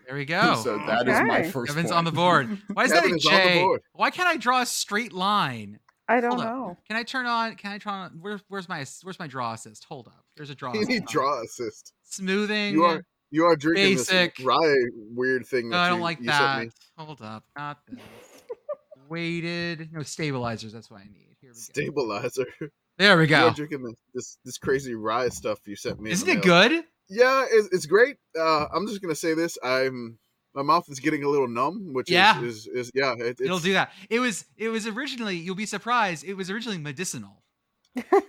There 0.07 0.15
we 0.17 0.25
go. 0.27 0.57
so 0.63 0.79
that 0.87 1.09
is 1.09 1.21
my 1.23 1.43
first. 1.43 1.71
Kevin's 1.71 1.91
point. 1.91 1.99
on 1.99 2.05
the 2.05 2.13
board. 2.13 2.59
Why 2.73 2.85
is 2.85 2.93
Kevin 2.93 3.11
that 3.11 3.15
a 3.15 3.19
is 3.19 3.27
on 3.27 3.55
the 3.55 3.61
board. 3.61 3.81
Why 3.93 4.11
can't 4.11 4.29
I 4.29 4.37
draw 4.37 4.63
a 4.63 4.67
straight 4.67 5.13
line? 5.13 5.79
I 6.09 6.21
don't 6.21 6.33
Hold 6.33 6.43
up. 6.43 6.49
know. 6.49 6.79
Can 6.89 6.97
I 6.97 7.03
turn 7.05 7.27
on? 7.27 7.55
Can 7.55 7.73
I 7.73 7.79
turn 7.79 7.93
on? 7.93 8.11
Where, 8.21 8.41
where's 8.49 8.69
my 8.69 8.85
where's 9.03 9.19
my 9.19 9.27
draw 9.29 9.53
assist? 9.53 9.85
Hold 9.85 10.09
up. 10.09 10.25
There's 10.37 10.51
a 10.51 10.55
draw. 10.55 10.73
you 10.75 10.81
need 10.87 11.03
assist. 11.03 11.09
draw 11.09 11.43
assist. 11.43 11.93
Smoothing. 12.05 12.75
You 12.75 12.85
are 12.85 13.03
you 13.31 13.45
are 13.45 13.57
drinking 13.57 13.97
Basic. 13.97 14.37
this 14.37 14.45
rye 14.47 14.75
weird 15.15 15.47
thing. 15.47 15.71
No, 15.71 15.77
that 15.77 15.85
I 15.85 15.89
don't 15.89 15.99
you, 15.99 16.03
like 16.05 16.19
you 16.19 16.27
that. 16.27 16.59
Sent. 16.59 16.75
Hold 16.99 17.23
up. 17.23 17.45
Not 17.57 17.79
this. 17.89 18.01
Weighted. 19.11 19.93
No 19.93 20.03
stabilizers. 20.03 20.73
That's 20.73 20.91
what 20.91 21.01
I 21.01 21.05
need. 21.05 21.37
Here 21.41 21.51
we 21.51 21.55
go. 21.55 21.61
Stabilizer. 21.61 22.47
There 22.99 23.17
we 23.17 23.27
go. 23.27 23.51
drinking 23.55 23.83
this, 23.83 23.97
this 24.13 24.39
this 24.45 24.59
crazy 24.59 24.95
rye 24.95 25.31
stuff 25.31 25.61
you 25.67 25.75
sent 25.75 26.01
me. 26.01 26.11
Isn't 26.11 26.29
it 26.29 26.43
good? 26.43 26.85
Yeah, 27.09 27.47
it's, 27.51 27.69
it's 27.73 27.87
great. 27.87 28.17
Uh, 28.39 28.67
I'm 28.75 28.87
just 28.87 29.01
gonna 29.01 29.15
say 29.15 29.33
this. 29.33 29.57
I'm 29.65 30.19
my 30.55 30.61
mouth 30.61 30.85
is 30.91 31.01
getting 31.01 31.25
a 31.25 31.29
little 31.29 31.49
numb, 31.49 31.95
which 31.95 32.11
Yeah. 32.11 32.43
is, 32.43 32.67
is 32.67 32.67
is 32.67 32.91
yeah. 32.93 33.15
It, 33.15 33.21
it's, 33.27 33.41
It'll 33.41 33.59
do 33.59 33.73
that. 33.73 33.93
It 34.11 34.21
was. 34.21 34.45
It 34.59 34.69
was 34.69 34.87
originally. 34.87 35.37
You'll 35.37 35.55
be 35.55 35.65
surprised. 35.65 36.25
It 36.25 36.35
was 36.35 36.51
originally 36.51 36.77
medicinal. 36.77 37.43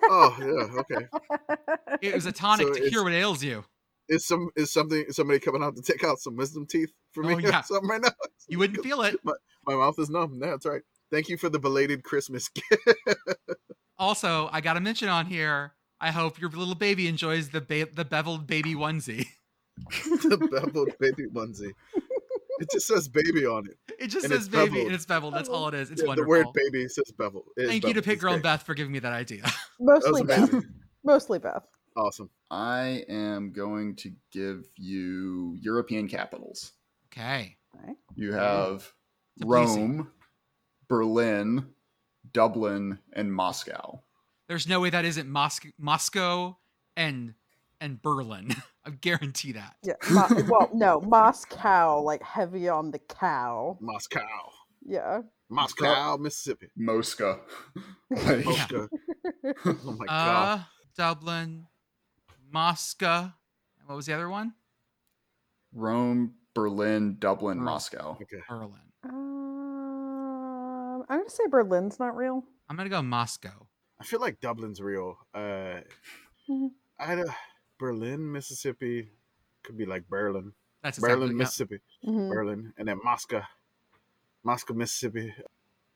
Oh 0.10 0.38
yeah, 0.40 0.80
okay. 0.80 1.08
It 2.02 2.16
was 2.16 2.26
a 2.26 2.32
tonic 2.32 2.68
So 2.68 2.74
to 2.82 2.90
cure 2.90 3.04
what 3.04 3.12
ails 3.12 3.44
you. 3.44 3.66
Is 4.08 4.26
some 4.26 4.50
is 4.56 4.72
something 4.72 5.04
is 5.08 5.18
somebody 5.18 5.40
coming 5.40 5.62
out 5.64 5.76
to 5.76 5.82
take 5.82 6.06
out 6.06 6.20
some 6.20 6.38
wisdom 6.38 6.66
teeth 6.66 6.92
for 7.12 7.24
me 7.24 7.34
Oh, 7.34 7.38
or 7.40 7.42
yeah. 7.42 7.62
something 7.62 7.90
right 7.90 8.02
now? 8.02 8.12
You 8.48 8.58
wouldn't 8.60 8.82
feel 8.84 9.02
it. 9.02 9.18
My 9.24 9.34
mouth 9.68 9.96
is 10.00 10.10
numb. 10.10 10.40
Yeah, 10.42 10.52
that's 10.52 10.66
right. 10.66 10.82
Thank 11.12 11.30
you 11.30 11.38
for 11.38 11.50
the 11.50 11.60
belated 11.60 12.04
Christmas 12.04 12.48
gift. 12.50 12.72
Also, 14.00 14.50
I 14.52 14.62
got 14.62 14.74
to 14.74 14.80
mention 14.80 15.10
on 15.10 15.26
here. 15.26 15.74
I 16.00 16.10
hope 16.12 16.40
your 16.42 16.50
little 16.50 16.74
baby 16.76 17.08
enjoys 17.08 17.50
the 17.50 17.62
ba- 17.62 17.90
the 17.94 18.06
beveled 18.06 18.48
baby 18.48 18.74
onesie. 18.74 19.28
the 20.06 20.38
beveled 20.52 20.90
baby 21.00 21.28
onesie. 21.32 21.72
It 22.60 22.70
just 22.72 22.88
says 22.88 23.08
baby 23.08 23.46
on 23.46 23.68
it. 23.68 23.78
It 24.00 24.08
just 24.08 24.26
And 24.26 24.34
says 24.34 24.48
baby 24.50 24.66
beveled. 24.70 24.86
and 24.88 24.96
it's 24.96 25.06
beveled. 25.06 25.34
That's 25.36 25.50
all 25.50 25.68
it 25.68 25.74
is. 25.76 25.92
It's 25.92 26.02
Yeah, 26.04 26.16
the 26.16 26.24
word 26.26 26.48
baby 26.54 26.88
says 26.88 27.12
bevel. 27.18 27.44
It 27.58 27.64
is 27.64 27.70
Thank 27.70 27.86
you 27.86 27.94
to 27.94 28.02
beveled. 28.02 28.20
PittGirl 28.20 28.34
and. 28.36 28.44
Beth 28.44 28.64
for 28.64 28.74
giving 28.74 28.92
me 28.92 29.00
that 29.00 29.14
idea. 29.14 29.42
That 29.44 29.54
Mostly 29.80 30.24
Beth. 30.24 30.54
Mostly 31.04 31.40
Beth. 31.40 31.66
Awesome. 31.96 32.30
I 32.50 33.04
am 33.10 33.52
going 33.52 33.96
to 33.98 34.12
give 34.32 34.66
you 34.76 35.58
European 35.60 36.08
capitals. 36.08 36.72
Okay. 37.12 37.58
You 38.16 38.34
have 38.34 38.92
It's 39.38 39.44
a 39.44 39.46
pleasing. 39.46 39.98
Rome, 39.98 40.12
Berlin, 40.88 41.66
Dublin, 42.34 43.00
and 43.14 43.34
Moscow. 43.34 44.02
There's 44.48 44.68
no 44.68 44.80
way 44.80 44.90
that 44.90 45.06
isn't 45.06 45.30
Moscow, 45.30 45.70
Moscow 45.78 46.58
and 46.98 47.34
and 47.80 48.02
Berlin. 48.02 48.50
I 48.86 48.90
guarantee 48.92 49.54
that. 49.54 49.76
Yeah. 49.84 49.94
Mo- 50.12 50.28
well, 50.50 50.70
no, 50.74 51.02
Moscow, 51.02 52.02
like 52.02 52.22
heavy 52.24 52.68
on 52.68 52.92
the 52.92 53.00
cow. 53.00 53.78
Moscow. 53.80 54.22
Yeah. 54.86 55.22
Moscow, 55.50 56.18
Mississippi. 56.18 56.68
Mosca. 56.76 57.40
Like, 58.10 58.44
Moscow. 58.46 58.88
oh 59.66 59.96
my 59.98 60.06
god. 60.06 60.60
Uh, 60.60 60.64
Dublin, 60.98 61.68
Moscow. 62.52 63.32
and 63.80 63.88
What 63.88 63.96
was 63.96 64.06
the 64.06 64.14
other 64.14 64.28
one? 64.30 64.54
Rome, 65.74 66.34
Berlin, 66.54 67.16
Dublin, 67.20 67.58
Berlin. 67.60 67.64
Moscow. 67.66 68.18
Okay. 68.22 68.42
Berlin. 68.50 68.91
Um, 69.04 71.04
I'm 71.10 71.20
gonna 71.20 71.30
say 71.30 71.44
Berlin's 71.50 72.00
not 72.00 72.16
real. 72.16 72.44
I'm 72.70 72.78
gonna 72.78 72.90
go 72.90 73.02
Moscow. 73.02 73.68
I 74.00 74.04
feel 74.04 74.20
like 74.20 74.40
Dublin's 74.42 74.82
real. 74.82 75.18
Uh, 75.34 75.82
Mhm. 76.50 76.70
I 77.00 77.16
don't- 77.16 77.30
Berlin, 77.80 78.32
Mississippi 78.32 79.12
could 79.64 79.78
be 79.78 79.86
like 79.86 80.08
Berlin, 80.10 80.54
That's 80.84 81.00
Berlin, 81.00 81.14
exactly, 81.14 81.30
yeah. 81.30 81.38
Mississippi, 81.38 81.80
Mhm. 82.06 82.30
Berlin, 82.30 82.74
and 82.78 82.88
then 82.88 83.00
Moscow, 83.04 83.42
Moscow, 84.44 84.74
Mississippi. 84.74 85.34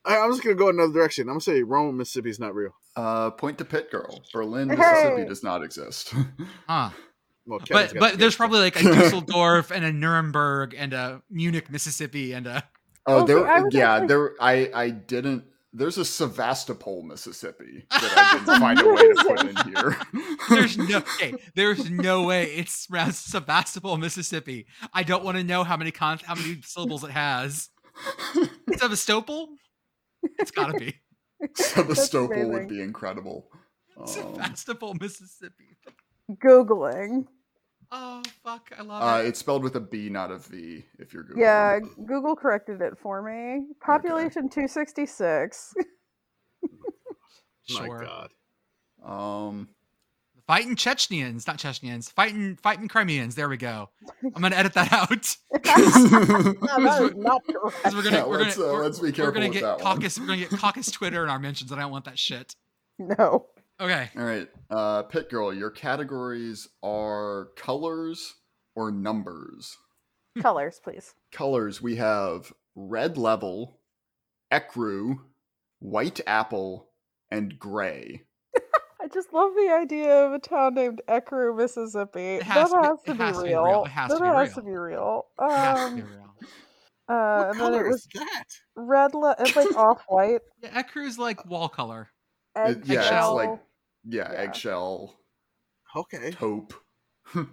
I, 0.03 0.18
I'm 0.20 0.32
just 0.32 0.43
gonna 0.43 0.56
go 0.56 0.70
another 0.70 0.93
direction. 0.93 1.24
I'm 1.24 1.36
gonna 1.36 1.41
say 1.41 1.64
Rome, 1.64 1.97
Mississippi 1.97 2.30
is 2.30 2.39
not 2.39 2.56
real. 2.56 2.76
Uh, 2.95 3.32
point 3.32 3.58
to 3.60 3.66
PittGirl. 3.66 4.32
Berlin, 4.32 4.70
Hey! 4.70 4.76
Mississippi 4.78 5.26
does 5.26 5.43
not 5.43 5.64
exist. 5.64 6.14
Huh. 6.68 6.89
Well, 7.47 7.60
But 7.70 7.93
but 7.99 8.18
there's 8.18 8.36
probably 8.36 8.60
like 8.62 8.76
a 8.78 8.82
Dusseldorf 8.84 9.70
and 9.72 9.86
a 9.86 9.91
Nuremberg 9.93 10.74
and 10.76 10.93
a 10.93 11.22
Munich, 11.30 11.70
Mississippi, 11.70 12.34
and 12.34 12.47
a 12.47 12.68
oh, 13.08 13.24
Okay, 13.24 13.34
there. 13.34 13.47
I 13.47 13.64
yeah, 13.72 13.93
actually- 13.93 14.08
there. 14.08 14.32
I 14.39 14.72
I 14.74 14.89
didn't. 14.89 15.43
There's 15.78 15.97
a 15.97 16.06
Sevastopol, 16.06 17.03
Mississippi 17.03 17.86
that 17.91 18.14
I 18.18 18.38
didn't 18.39 18.60
find 18.62 18.80
a 18.80 18.88
way 18.93 19.01
to 19.01 19.26
put 19.28 19.41
in 19.41 19.74
here. 19.74 19.97
There's 20.49 20.78
no 20.78 20.99
okay, 20.99 21.34
there's 21.56 21.89
no 21.89 22.24
way 22.24 22.45
it's 22.45 22.88
around 22.89 23.14
Sebastopol, 23.14 23.97
Mississippi. 23.97 24.68
I 24.93 25.03
don't 25.03 25.26
want 25.26 25.36
to 25.38 25.43
know 25.43 25.66
how 25.66 25.76
many 25.76 25.91
con- 25.91 26.20
how 26.24 26.36
many 26.36 26.62
syllables 26.64 27.03
it 27.03 27.12
has. 27.12 27.70
Sevastopol? 28.78 29.49
It's 30.39 30.51
gotta 30.51 30.78
be. 30.80 30.95
Sevastopol 31.56 32.49
would 32.51 32.70
be 32.70 32.82
incredible. 32.82 33.47
Um, 33.99 34.08
Sevastopol, 34.08 34.93
Mississippi. 34.95 35.78
Googling. 36.32 37.28
Oh 37.92 38.22
fuck, 38.44 38.72
I 38.78 38.82
love 38.82 39.02
uh, 39.04 39.24
it. 39.24 39.28
it's 39.28 39.40
spelled 39.40 39.64
with 39.64 39.76
a 39.76 39.80
B, 39.80 40.10
not 40.10 40.32
a 40.32 40.38
V. 40.38 40.84
If 41.00 41.14
you're 41.14 41.24
Googling. 41.24 41.38
Yeah, 41.38 41.80
Google 42.06 42.36
corrected 42.36 42.82
it 42.82 42.98
for 42.98 43.22
me. 43.22 43.66
Population 43.82 44.50
266. 44.50 45.74
Sure. 47.68 47.98
My 47.98 48.06
God. 48.06 48.30
Um, 49.04 49.70
Fighting 50.48 50.76
Chechnyans, 50.76 51.48
not 51.48 51.58
Chechnyans. 51.58 52.12
Fighting 52.12 52.56
fighting 52.62 52.88
Crimeans. 52.88 53.34
There 53.34 53.50
we 53.50 53.58
go. 53.58 53.90
I'm 54.24 54.42
gonna 54.44 54.56
edit 54.56 54.74
that 54.74 54.94
out. 54.94 55.10
No, 55.66 55.74
that 56.78 57.02
is 57.02 57.16
not 57.18 57.42
correct. 57.48 57.76
'Cause 57.84 57.96
we're 57.96 58.04
gonna 58.04 58.18
Yeah, 58.18 58.26
we're 58.28 58.38
gonna 58.38 58.52
uh, 58.52 58.74
we're, 58.74 58.84
let's 58.84 59.00
be 59.00 59.12
we're 59.20 59.32
gonna 59.32 59.50
get 59.50 59.80
caucus 59.80 60.20
we're 60.20 60.28
gonna 60.28 60.38
get 60.38 60.52
caucus 60.52 60.92
Twitter 60.92 61.24
in 61.24 61.30
our 61.32 61.40
mentions, 61.40 61.72
and 61.72 61.80
I 61.80 61.84
don't 61.84 61.92
want 61.92 62.06
that 62.06 62.20
shit. 62.20 62.56
No. 63.00 63.48
Okay. 63.82 64.10
all 64.18 64.24
right, 64.24 64.48
uh, 64.70 65.04
PittGirl, 65.04 65.58
your 65.58 65.70
categories 65.70 66.68
are 66.82 67.50
colors 67.58 68.36
or 68.76 68.92
numbers. 68.92 69.78
Colors, 70.42 70.80
please. 70.84 71.14
Colors 71.32 71.82
we 71.82 71.98
have 71.98 72.54
red 72.76 73.18
level, 73.18 73.80
ecru, 74.52 75.18
white 75.80 76.22
apple, 76.26 76.90
and 77.30 77.60
gray. 77.60 78.24
I 79.02 79.08
just 79.14 79.34
love 79.34 79.52
the 79.56 79.72
idea 79.74 80.26
of 80.26 80.34
a 80.34 80.40
town 80.40 80.74
named 80.76 81.02
Ecru, 81.08 81.56
Mississippi. 81.56 82.40
has 82.44 82.72
that 82.72 82.76
to 82.76 82.82
be- 82.82 82.88
has 82.88 83.02
to, 83.04 83.12
it 83.12 83.18
be, 83.18 83.24
has 83.24 83.38
to 83.38 83.44
be 83.44 83.50
real. 83.50 83.64
real. 83.66 83.84
It 83.86 83.90
has 83.90 84.10
to 84.12 84.16
that 84.18 84.22
be 84.22 84.28
has 84.28 84.48
real. 84.48 84.56
to 84.56 84.62
be 84.64 84.72
real. 84.78 85.26
It 85.40 85.52
has 85.52 85.90
to 85.90 85.96
be 85.98 86.02
Um, 86.02 86.08
real. 86.08 86.30
uh, 87.10 87.44
what 87.46 87.50
and 87.50 87.60
then 87.60 87.74
it 87.74 87.88
was 87.88 87.96
is 87.96 88.08
that? 88.16 88.46
red. 88.76 89.14
Le- 89.14 89.36
it's 89.40 89.56
like 89.56 89.76
off 89.78 90.02
white. 90.08 90.42
Yeah, 90.64 90.82
Ecru's 90.82 91.20
like 91.20 91.46
wall 91.46 91.70
color. 91.70 92.10
It- 92.56 92.86
yeah, 92.86 93.01
it's 93.20 93.30
like 93.32 93.60
yeah, 94.08 94.32
Yeah. 94.32 94.38
eggshell, 94.41 95.14
Okay. 95.95 96.32
taupe. 96.32 96.74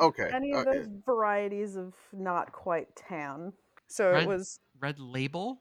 Okay. 0.00 0.30
any 0.32 0.52
of 0.52 0.66
uh, 0.66 0.72
those 0.72 0.86
varieties 1.04 1.74
of 1.76 1.92
not 2.12 2.52
quite 2.52 2.94
tan. 2.94 3.52
So 3.88 4.12
Red- 4.12 4.22
it 4.22 4.28
was. 4.28 4.60
Red 4.80 5.00
label. 5.00 5.60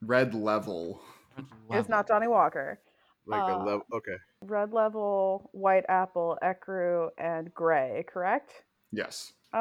red 0.00 0.32
level. 0.34 1.00
Red 1.36 1.80
It's 1.80 1.88
not 1.88 2.06
Johnnie 2.06 2.28
Walker. 2.28 2.78
like 3.26 3.40
a 3.40 3.54
uh, 3.54 3.64
level. 3.64 3.82
Okay. 3.92 4.16
Red 4.42 4.72
level, 4.72 5.50
white 5.52 5.84
apple, 5.88 6.38
ecru, 6.42 7.08
and 7.18 7.52
gray. 7.52 8.04
Correct. 8.06 8.52
Yes. 8.92 9.32
Um, 9.52 9.60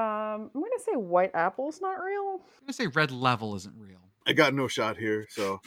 I'm 0.53 0.61
gonna 0.61 0.79
say 0.85 0.95
white 0.95 1.31
apple's 1.33 1.81
not 1.81 1.93
real. 1.95 2.41
I'm 2.59 2.65
gonna 2.67 2.73
say 2.73 2.87
red 2.87 3.09
level 3.11 3.55
isn't 3.55 3.75
real. 3.77 4.11
I 4.25 4.33
got 4.33 4.53
no 4.53 4.67
shot 4.67 4.97
here, 4.97 5.27
so 5.29 5.59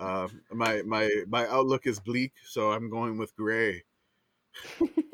uh, 0.00 0.28
my 0.52 0.82
my 0.82 1.10
my 1.28 1.46
outlook 1.48 1.86
is 1.86 1.98
bleak. 2.00 2.32
So 2.44 2.72
I'm 2.72 2.88
going 2.90 3.18
with 3.18 3.34
gray. 3.36 3.82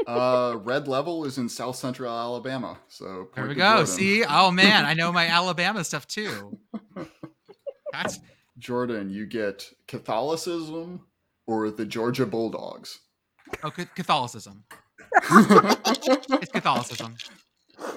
uh, 0.07 0.57
red 0.62 0.86
level 0.86 1.24
is 1.24 1.38
in 1.38 1.49
South 1.49 1.76
Central 1.76 2.12
Alabama. 2.12 2.78
So 2.88 3.28
There 3.34 3.49
we 3.49 3.55
go. 3.55 3.70
Jordan. 3.78 3.86
See, 3.86 4.24
oh 4.24 4.51
man, 4.51 4.84
I 4.84 4.95
know 4.95 5.11
my 5.11 5.26
Alabama 5.26 5.82
stuff 5.84 6.07
too. 6.07 6.59
That's 7.93 8.20
Jordan, 8.59 9.11
you 9.11 9.26
get 9.26 9.68
Catholicism 9.88 11.07
or 11.47 11.70
the 11.70 11.84
Georgia 11.84 12.26
Bulldogs. 12.26 13.01
oh, 13.62 13.70
Catholicism. 13.70 14.64
It's 15.24 16.51
Catholicism. 16.53 17.16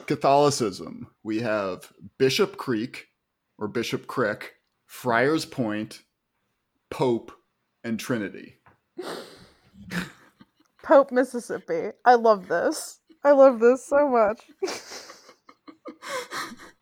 Catholicism, 0.07 1.07
we 1.23 1.39
have 1.39 1.91
Bishop 2.17 2.57
Creek 2.57 3.07
or 3.57 3.67
Bishop 3.67 4.07
Crick, 4.07 4.55
Friars 4.95 5.45
Point, 5.45 6.01
Pope, 6.89 7.33
and 7.83 7.99
Trinity. 7.99 8.55
Pope, 10.83 11.11
Mississippi. 11.11 11.89
I 12.05 12.15
love 12.15 12.47
this. 12.47 13.01
I 13.23 13.33
love 13.33 13.59
this 13.59 13.85
so 13.85 14.07
much. 14.07 14.41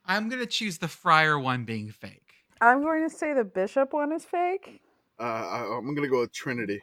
I'm 0.06 0.30
gonna 0.30 0.46
choose 0.46 0.78
the 0.78 0.88
friar 0.88 1.40
one 1.40 1.66
being 1.66 1.90
fake. 1.90 2.36
I'm 2.62 2.84
going 2.84 3.02
to 3.02 3.14
say 3.14 3.34
the 3.34 3.44
bishop 3.44 3.92
one 3.92 4.14
is 4.14 4.24
fake. 4.24 4.80
Uh, 5.20 5.24
I, 5.24 5.78
I'm 5.78 5.94
gonna 5.94 6.08
go 6.08 6.22
with 6.22 6.32
Trinity. 6.32 6.82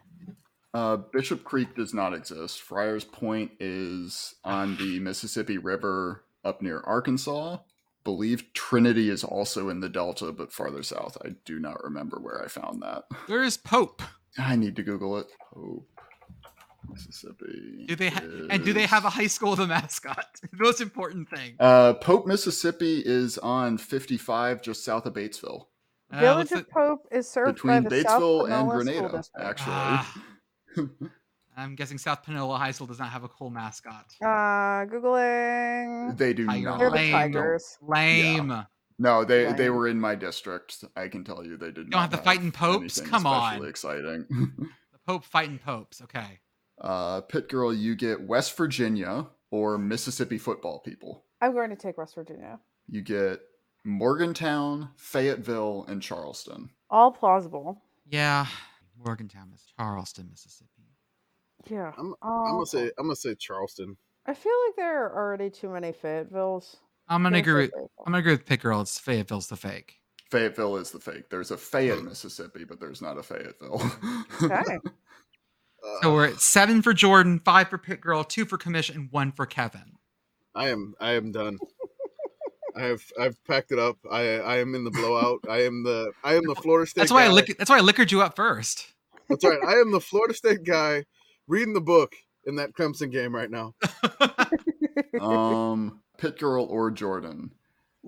Uh, 0.74 0.96
Bishop 0.96 1.44
Creek 1.44 1.74
does 1.76 1.94
not 1.94 2.12
exist. 2.12 2.60
Friars 2.60 3.04
Point 3.04 3.52
is 3.60 4.34
on 4.44 4.76
the 4.76 4.98
Mississippi 4.98 5.58
River 5.58 6.24
up 6.44 6.60
near 6.60 6.80
Arkansas. 6.80 7.58
Believe 8.05 8.53
Trinity 8.55 9.11
is 9.11 9.22
also 9.24 9.68
in 9.68 9.80
the 9.80 9.88
Delta, 9.88 10.32
but 10.32 10.53
farther 10.53 10.82
south. 10.82 11.16
I 11.24 11.30
do 11.44 11.59
not 11.59 11.82
remember 11.84 12.18
where 12.18 12.42
I 12.42 12.48
found 12.48 12.82
that. 12.82 13.05
Where 13.26 13.42
is 13.42 13.57
Pope? 13.57 14.03
I 14.38 14.57
need 14.57 14.76
to 14.76 14.82
Google 14.82 15.18
it. 15.18 15.26
Pope, 15.53 15.86
Mississippi. 16.88 17.84
Do 17.86 17.96
they 17.96 18.09
ha- 18.11 18.22
and 18.48 18.64
do 18.64 18.72
they 18.72 18.86
have 18.86 19.05
a 19.05 19.11
high 19.11 19.26
school 19.26 19.51
with 19.51 19.61
a 19.61 19.66
mascot? 19.66 20.24
The 20.42 20.48
most 20.59 20.80
important 20.80 21.28
thing. 21.28 21.57
Uh, 21.61 21.94
Pope, 21.94 22.26
Mississippi 22.26 23.03
is 23.05 23.38
on 23.38 23.76
55, 23.78 24.62
just 24.62 24.84
south 24.84 25.05
of 25.07 25.12
Batesville, 25.14 25.66
Uh, 26.12 26.20
Village 26.20 26.53
of 26.53 26.68
Pope 26.70 27.07
is 27.12 27.28
served 27.28 27.55
between 27.57 27.82
by 27.82 27.88
the 27.88 27.96
Batesville 27.96 28.05
South 28.05 28.51
and 28.51 28.68
Panola 28.70 28.84
Grenada. 28.84 29.24
Actually, 29.38 29.72
Ah. 29.76 30.14
I'm 31.61 31.74
guessing 31.74 31.98
South 31.98 32.22
Panola 32.24 32.56
High 32.58 32.70
School 32.72 32.86
does 32.86 32.98
not 32.98 33.11
have 33.11 33.24
a 33.24 33.28
cool 33.28 33.50
mascot. 33.50 34.14
Uh, 34.22 34.86
googling. 34.86 36.16
they 36.16 36.32
do 36.32 36.46
Tiger 36.46 36.68
not. 36.70 36.78
They're 36.78 36.90
the 36.90 36.96
Lame. 36.96 37.12
Tigers. 37.12 37.78
Lame. 37.82 38.66
No, 38.98 39.24
they 39.24 39.52
they 39.54 39.70
were 39.70 39.88
in 39.88 39.98
my 39.98 40.14
district. 40.14 40.84
I 40.96 41.08
can 41.08 41.24
tell 41.24 41.44
you 41.44 41.56
they 41.56 41.70
did 41.70 41.88
not. 41.88 41.90
don't 41.90 41.90
not 41.90 42.00
have 42.02 42.11
the 42.11 42.18
fighting 42.18 42.52
popes? 42.52 43.00
Come 43.00 43.26
on. 43.26 43.54
especially 43.54 43.68
exciting. 43.70 44.26
The 44.92 44.98
Pope 45.06 45.24
fighting 45.24 45.58
popes. 45.58 46.02
Okay. 46.02 46.38
uh, 46.80 47.22
PittGirl, 47.22 47.78
you 47.80 47.96
get 47.96 48.20
West 48.20 48.56
Virginia 48.56 49.26
or 49.50 49.78
Mississippi 49.78 50.36
football 50.38 50.80
people. 50.80 51.24
I'm 51.40 51.52
going 51.52 51.70
to 51.70 51.76
take 51.76 51.96
West 51.98 52.14
Virginia. 52.14 52.61
You 52.86 53.00
get 53.00 53.40
Morgantown, 53.84 54.90
Fayetteville, 54.96 55.86
and 55.88 56.02
Charleston. 56.02 56.70
All 56.90 57.11
plausible. 57.11 57.80
Yeah. 58.06 58.46
Morgantown, 59.04 59.48
Miss 59.50 59.64
Charleston, 59.78 60.28
Mississippi. 60.30 60.79
Yeah. 61.68 61.92
I'm, 61.98 62.14
all 62.22 62.46
I'm 62.46 62.52
gonna 62.54 62.66
say. 62.66 62.90
I'm 62.98 63.06
gonna 63.06 63.16
say 63.16 63.34
Charleston. 63.34 63.96
I 64.26 64.34
feel 64.34 64.52
like 64.66 64.76
there 64.76 65.04
are 65.04 65.16
already 65.16 65.50
too 65.50 65.68
many 65.68 65.92
Fayettevilles. 65.92 66.76
I'm 67.08 67.22
gonna 67.22 67.40
Gonna 67.42 67.50
agree. 67.50 67.62
With, 67.62 67.70
Fayetteville. 67.72 67.90
I'm 68.06 68.12
gonna 68.12 68.18
agree 68.18 68.32
with 68.32 68.46
PittGirl. 68.46 68.82
It's 68.82 68.98
Fayetteville's 68.98 69.48
the 69.48 69.56
fake. 69.56 69.96
Fayetteville 70.30 70.76
is 70.76 70.90
the 70.92 71.00
fake. 71.00 71.28
There's 71.28 71.50
a 71.50 71.56
Fayette, 71.56 72.04
Mississippi, 72.04 72.64
but 72.64 72.78
there's 72.78 73.02
not 73.02 73.18
a 73.18 73.22
Fayetteville. 73.22 73.82
Okay. 74.42 74.78
Uh, 75.82 76.02
So 76.02 76.12
we're 76.12 76.26
at 76.26 76.42
seven 76.42 76.82
for 76.82 76.92
Jordan, 76.92 77.40
five 77.42 77.70
for 77.70 77.78
PittGirl, 77.78 78.28
two 78.28 78.44
for 78.44 78.58
Commission, 78.58 78.96
and 78.96 79.08
one 79.11 79.32
for 79.32 79.46
Kevin. 79.46 79.94
I 80.54 80.68
am 80.68 80.92
I 81.00 81.12
am 81.12 81.32
done. 81.32 81.58
I 82.76 82.82
have 82.82 83.02
I've 83.18 83.42
packed 83.44 83.72
it 83.72 83.78
up. 83.78 83.96
I 84.11 84.40
I 84.40 84.58
am 84.58 84.74
in 84.74 84.84
the 84.84 84.90
blowout. 84.90 85.40
I 85.48 85.62
am 85.62 85.82
the 85.82 86.12
I 86.22 86.34
am 86.34 86.46
the 86.46 86.54
Florida 86.54 86.86
State. 86.86 87.00
That's 87.00 87.11
why 87.12 87.24
I 87.24 87.28
lick, 87.28 87.56
That's 87.56 87.70
why 87.70 87.78
I 87.78 87.80
liquored 87.80 88.12
you 88.12 88.20
up 88.20 88.36
first. 88.36 88.92
That's 89.30 89.42
right. 89.42 89.58
I 89.66 89.80
am 89.80 89.90
the 89.90 90.00
Florida 90.00 90.34
State 90.34 90.64
guy 90.64 91.06
reading 91.51 91.74
the 91.74 91.80
book 91.80 92.14
in 92.46 92.55
that 92.57 92.72
Clemson 92.72 93.11
game 93.11 93.34
right 93.34 93.51
now. 93.51 93.74
um, 95.20 96.01
PittGirl 96.18 96.68
or 96.70 96.90
Jordan? 96.92 97.51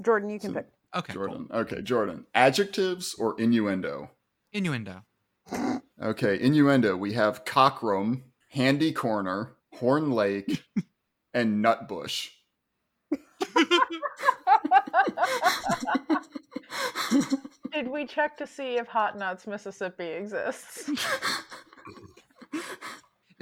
Jordan, 0.01 0.31
you 0.31 0.39
can 0.39 0.51
So- 0.51 0.55
pick. 0.55 0.69
Okay. 0.95 1.15
cool. 1.15 1.27
Jordan. 1.27 1.49
Okay, 1.53 1.81
Jordan. 1.83 2.27
Adjectives 2.35 3.15
or 3.15 3.35
innuendo? 3.41 4.11
Innuendo. 4.53 5.03
Okay, 6.03 6.39
innuendo. 6.39 6.97
We 6.99 7.15
have 7.15 7.45
cockrum, 7.47 8.21
handy 8.51 8.93
corner, 8.93 9.55
horn 9.75 10.11
lake, 10.13 10.63
and 11.35 11.65
nutbush. 11.65 12.29
Did 17.73 17.89
we 17.89 18.05
check 18.07 18.37
to 18.37 18.47
see 18.47 18.77
if 18.77 18.87
Hot 18.89 19.19
Nuts, 19.19 19.47
Mississippi 19.47 20.05
exists? 20.09 20.91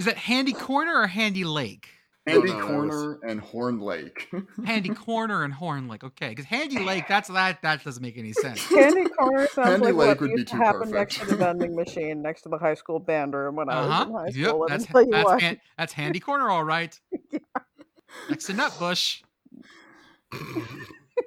Is 0.01 0.07
that 0.07 0.17
Handy 0.17 0.55
Corner 0.55 0.97
or 0.97 1.07
Handy 1.07 1.45
Lake? 1.45 1.87
Handy 2.27 2.49
no, 2.49 2.57
that 2.57 2.67
corner 2.67 3.19
and 3.23 3.39
horn 3.39 3.81
lake. 3.81 4.31
Handy 4.65 4.89
Corner 4.89 5.45
and 5.45 5.53
Horn 5.53 5.89
Lake. 5.89 6.03
Okay, 6.03 6.31
because 6.31 6.47
Handy 6.47 6.83
Lake. 6.83 7.05
That's 7.07 7.29
that. 7.29 7.61
That 7.61 7.85
doesn't 7.85 8.03
make 8.03 8.17
any 8.17 8.33
sense. 8.33 8.67
Candy 8.75 9.05
corner 9.11 9.47
sounds 9.53 9.69
Candy 9.69 9.87
like 9.89 9.95
Lake 9.95 10.09
what 10.09 10.21
would 10.21 10.29
be 10.29 10.41
used 10.41 10.49
to 10.49 10.57
too 10.57 10.63
happen 10.63 10.91
next 10.91 11.19
to 11.19 11.27
the 11.27 11.37
vending 11.37 11.77
machine 11.77 12.23
next 12.23 12.41
to 12.43 12.49
the 12.49 12.57
high 12.57 12.73
school 12.73 12.99
band 12.99 13.35
room 13.35 13.57
when 13.57 13.69
I 13.69 13.79
Uh 13.79 13.89
was 13.89 14.07
in 14.07 14.15
high 14.15 14.31
school. 14.49 14.61
Let 14.61 14.69
That's 14.71 14.85
me 14.85 14.89
tell 14.91 15.03
you 15.03 15.11
that's, 15.11 15.25
what. 15.27 15.43
han- 15.43 15.61
that's 15.77 15.93
Handy 15.93 16.21
Corner, 16.21 16.49
all 16.49 16.65
right. 16.65 16.99
Next 18.31 18.47
to 18.47 18.55
Nutbush. 18.55 19.21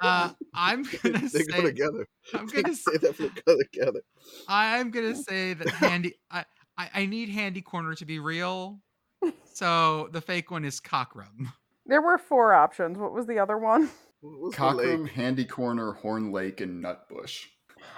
Uh, 0.02 0.32
I'm 0.56 0.82
gonna 0.82 1.30
say 1.30 1.40
they 1.40 1.44
say. 1.44 1.52
go 1.52 1.62
together. 1.62 2.08
I'm 2.34 2.48
gonna. 2.48 2.74
say 2.74 2.98
that 2.98 3.18
they 3.20 3.30
go 3.46 3.56
together. 3.72 4.02
I'm 4.48 4.90
gonna 4.90 5.16
say 5.16 5.54
that 5.54 5.70
Handy. 5.70 6.16
I, 6.32 6.46
I 6.78 6.90
I 6.94 7.06
need 7.06 7.30
Handy 7.30 7.62
Corner 7.62 7.96
to 7.96 8.06
be 8.06 8.20
real. 8.20 8.80
So 9.56 10.10
the 10.12 10.20
fake 10.20 10.50
one 10.50 10.66
is 10.66 10.82
Cockrum. 10.82 11.52
There 11.86 12.02
were 12.02 12.18
four 12.18 12.54
options. 12.56 12.98
What 12.98 13.14
was 13.14 13.28
the 13.28 13.38
other 13.38 13.58
one? 13.58 13.90
What 14.22 14.54
Cockrum, 14.54 15.08
handy 15.08 15.46
corner, 15.46 15.92
horn 15.94 16.32
lake, 16.32 16.60
and 16.60 16.84
nutbush. 16.84 17.46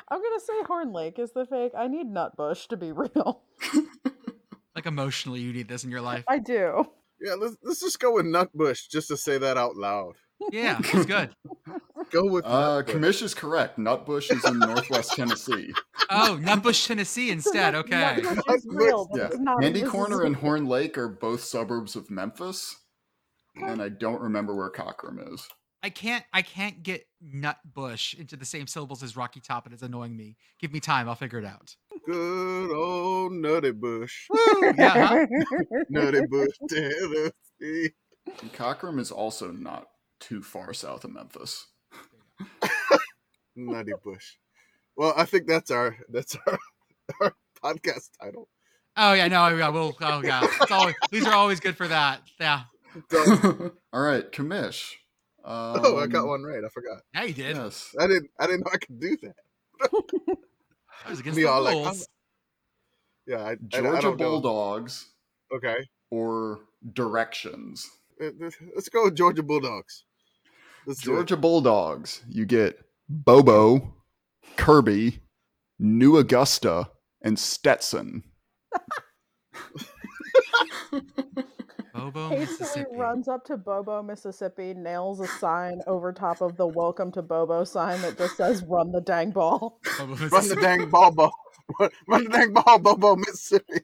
I'm 0.09 0.21
gonna 0.21 0.39
say 0.41 0.63
Horn 0.67 0.91
Lake 0.91 1.17
is 1.17 1.31
the 1.31 1.45
fake. 1.45 1.71
I 1.77 1.87
need 1.87 2.07
Nutbush 2.07 2.67
to 2.67 2.77
be 2.77 2.91
real. 2.91 3.43
Like 4.75 4.85
emotionally, 4.85 5.39
you 5.39 5.53
need 5.53 5.67
this 5.69 5.83
in 5.85 5.91
your 5.91 6.01
life. 6.01 6.25
I 6.27 6.39
do. 6.39 6.85
Yeah, 7.21 7.35
let's 7.35 7.55
let's 7.63 7.79
just 7.79 7.99
go 7.99 8.13
with 8.13 8.25
Nutbush 8.25 8.89
just 8.89 9.07
to 9.07 9.15
say 9.17 9.37
that 9.37 9.55
out 9.57 9.77
loud. 9.77 10.15
Yeah, 10.51 10.79
it's 10.83 11.05
good. 11.05 11.29
Go 12.11 12.25
with 12.25 12.43
Uh, 12.45 12.81
Nutbush. 12.83 12.87
Commish 12.87 13.21
is 13.23 13.33
correct. 13.33 13.79
Nutbush 13.79 14.35
is 14.35 14.43
in 14.43 14.59
Northwest 14.59 15.13
Tennessee. 15.13 15.73
Oh, 16.09 16.37
Nutbush, 16.41 16.87
Tennessee 16.87 17.29
instead. 17.31 17.73
Nut- 17.73 17.85
Okay. 17.85 18.21
Nutbush 18.21 18.55
is 18.55 18.65
real, 18.69 19.07
but 19.11 19.17
Yeah, 19.19 19.25
it's 19.27 19.39
not 19.39 19.57
in 19.57 19.63
Handy 19.63 19.83
Corner 19.83 20.23
and 20.23 20.35
Horn 20.35 20.65
Lake 20.65 20.97
are 20.97 21.07
both 21.09 21.41
suburbs 21.41 21.95
of 21.95 22.09
Memphis, 22.11 22.75
and 23.55 23.81
I 23.81 23.89
don't 23.89 24.21
remember 24.21 24.55
where 24.55 24.69
Cockrum 24.71 25.33
is. 25.33 25.47
I 25.83 25.89
can't 25.91 26.25
I 26.33 26.41
can't 26.41 26.81
get 26.81 27.05
Nutbush 27.23 28.17
into 28.19 28.35
the 28.35 28.45
same 28.45 28.65
syllables 28.65 29.03
as 29.03 29.15
Rocky 29.15 29.39
Top 29.39 29.65
and 29.65 29.73
it's 29.73 29.83
annoying 29.83 30.17
me. 30.17 30.35
Give 30.59 30.73
me 30.73 30.79
time, 30.79 31.07
I'll 31.07 31.13
figure 31.15 31.37
it 31.37 31.45
out. 31.45 31.75
Good 32.07 32.71
old 32.75 33.33
Nutty 33.33 33.69
Bush. 33.71 34.25
Yeah, 34.77 35.05
huh? 35.07 35.25
Nutty 35.89 36.21
Bush, 36.27 36.49
Tennessee. 36.67 37.91
And 38.41 38.51
Cockrum 38.53 38.99
is 38.99 39.11
also 39.11 39.51
not 39.51 39.85
too 40.19 40.41
far 40.41 40.73
south 40.73 41.03
of 41.03 41.11
Memphis. 41.13 41.67
Nutty 43.55 43.93
Bush. 44.03 44.37
Well, 44.95 45.13
I 45.15 45.25
think 45.25 45.47
that's 45.47 45.71
our 45.71 45.97
that's 46.09 46.35
our, 46.47 46.59
our 47.21 47.35
podcast 47.63 48.09
title. 48.21 48.47
Oh 48.97 49.13
yeah, 49.13 49.27
no, 49.27 49.47
yeah, 49.49 49.69
we'll 49.69 49.95
oh 50.01 50.21
yeah. 50.23 50.47
It's 50.61 50.71
always, 50.71 50.95
these 51.11 51.25
are 51.27 51.33
always 51.33 51.59
good 51.59 51.75
for 51.75 51.87
that. 51.87 52.21
Yeah. 52.39 52.63
All 53.93 54.01
right, 54.01 54.31
Commish. 54.31 54.93
Um, 55.43 55.81
oh, 55.83 55.99
I 55.99 56.07
got 56.07 56.27
one 56.27 56.43
right. 56.43 56.63
I 56.63 56.69
forgot. 56.69 57.01
Yeah, 57.13 57.23
you 57.23 57.33
did. 57.33 57.55
Yes. 57.57 57.93
I 57.99 58.07
didn't. 58.07 58.29
I 58.39 58.47
didn't 58.47 58.61
know 58.61 58.71
I 58.73 58.77
could 58.77 58.99
do 58.99 59.17
that. 59.23 59.35
That 61.03 61.11
was 61.11 61.19
against 61.19 61.35
We 61.35 61.43
the 61.43 61.49
all 61.51 61.61
like. 61.61 61.97
Yeah, 63.27 63.37
I, 63.37 63.49
I, 63.49 63.51
I 63.51 63.55
Georgia 63.67 64.01
don't 64.01 64.19
know. 64.19 64.29
Bulldogs 64.41 65.09
Okay, 65.53 65.87
or 66.09 66.61
Directions. 66.93 67.89
Uh, 68.21 68.29
let's 68.75 68.89
go 68.89 69.05
with 69.05 69.15
Georgia 69.15 69.43
Bulldogs. 69.43 70.05
Let's. 70.87 71.01
Georgia 71.01 71.37
Bulldogs. 71.37 72.23
You 72.27 72.45
get 72.45 72.79
Bobo, 73.07 73.93
Kirby, 74.57 75.19
New 75.79 76.17
Augusta, 76.17 76.89
and 77.21 77.37
Stetson. 77.37 78.23
Bobo, 81.93 82.29
Hastily 82.29 82.85
runs 82.91 83.27
up 83.27 83.45
to 83.45 83.57
Bobo, 83.57 84.03
Mississippi, 84.03 84.73
nails 84.73 85.21
a 85.21 85.27
sign 85.27 85.81
over 85.87 86.11
top 86.11 86.41
of 86.41 86.57
the 86.57 86.67
"Welcome 86.67 87.11
to 87.13 87.21
Bobo" 87.21 87.63
sign 87.63 88.01
that 88.01 88.17
just 88.17 88.35
says 88.35 88.63
"Run 88.63 88.91
the 88.91 89.01
dang 89.01 89.31
ball." 89.31 89.79
Bobo, 89.97 90.15
Run 90.27 90.47
the 90.49 90.55
dang 90.57 90.89
ball, 90.89 91.11
Bo. 91.11 91.31
Run, 91.79 91.89
run 92.07 92.23
the 92.25 92.29
dang 92.29 92.53
ball, 92.53 92.79
Bobo, 92.79 93.15
Mississippi. 93.15 93.79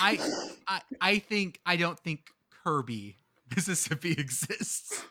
I, 0.00 0.18
I 0.66 0.80
I 1.00 1.18
think 1.18 1.60
I 1.66 1.76
don't 1.76 1.98
think 1.98 2.20
Kirby, 2.64 3.18
Mississippi 3.54 4.12
exists. 4.18 5.04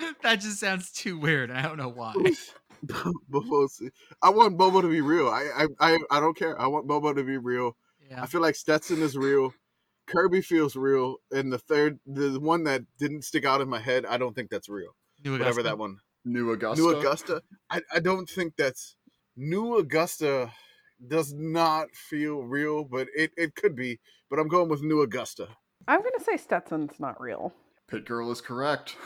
That 0.22 0.40
just 0.40 0.60
sounds 0.60 0.92
too 0.92 1.18
weird. 1.18 1.50
I 1.50 1.62
don't 1.62 1.76
know 1.76 1.88
why. 1.88 2.14
Bobo, 3.28 3.68
I 4.22 4.30
want 4.30 4.56
Bobo 4.56 4.80
to 4.80 4.88
be 4.88 5.00
real. 5.00 5.28
I, 5.28 5.48
I, 5.54 5.66
I, 5.80 5.98
I 6.10 6.20
don't 6.20 6.36
care. 6.36 6.60
I 6.60 6.66
want 6.66 6.86
Bobo 6.86 7.12
to 7.12 7.24
be 7.24 7.36
real. 7.36 7.76
Yeah. 8.10 8.22
I 8.22 8.26
feel 8.26 8.40
like 8.40 8.56
Stetson 8.56 9.02
is 9.02 9.16
real. 9.16 9.52
Kirby 10.06 10.40
feels 10.40 10.74
real, 10.74 11.16
and 11.30 11.52
the 11.52 11.58
third, 11.58 12.00
the 12.04 12.40
one 12.40 12.64
that 12.64 12.82
didn't 12.98 13.22
stick 13.22 13.44
out 13.44 13.60
in 13.60 13.68
my 13.68 13.78
head, 13.78 14.04
I 14.04 14.18
don't 14.18 14.34
think 14.34 14.50
that's 14.50 14.68
real. 14.68 14.96
New 15.24 15.32
Whatever 15.32 15.62
that 15.62 15.78
one. 15.78 15.98
New 16.24 16.50
Augusta. 16.50 16.82
New 16.82 16.98
Augusta. 16.98 17.42
I, 17.70 17.80
I 17.94 18.00
don't 18.00 18.28
think 18.28 18.56
that's 18.56 18.96
New 19.36 19.76
Augusta. 19.76 20.52
Does 21.06 21.32
not 21.32 21.88
feel 21.94 22.42
real, 22.42 22.84
but 22.84 23.08
it, 23.16 23.30
it 23.36 23.54
could 23.54 23.74
be. 23.74 24.00
But 24.28 24.38
I'm 24.38 24.48
going 24.48 24.68
with 24.68 24.82
New 24.82 25.00
Augusta. 25.00 25.48
I'm 25.88 26.02
gonna 26.02 26.22
say 26.22 26.36
Stetson's 26.36 26.98
not 26.98 27.20
real. 27.20 27.54
PittGirl 27.90 28.30
is 28.32 28.40
correct. 28.40 28.96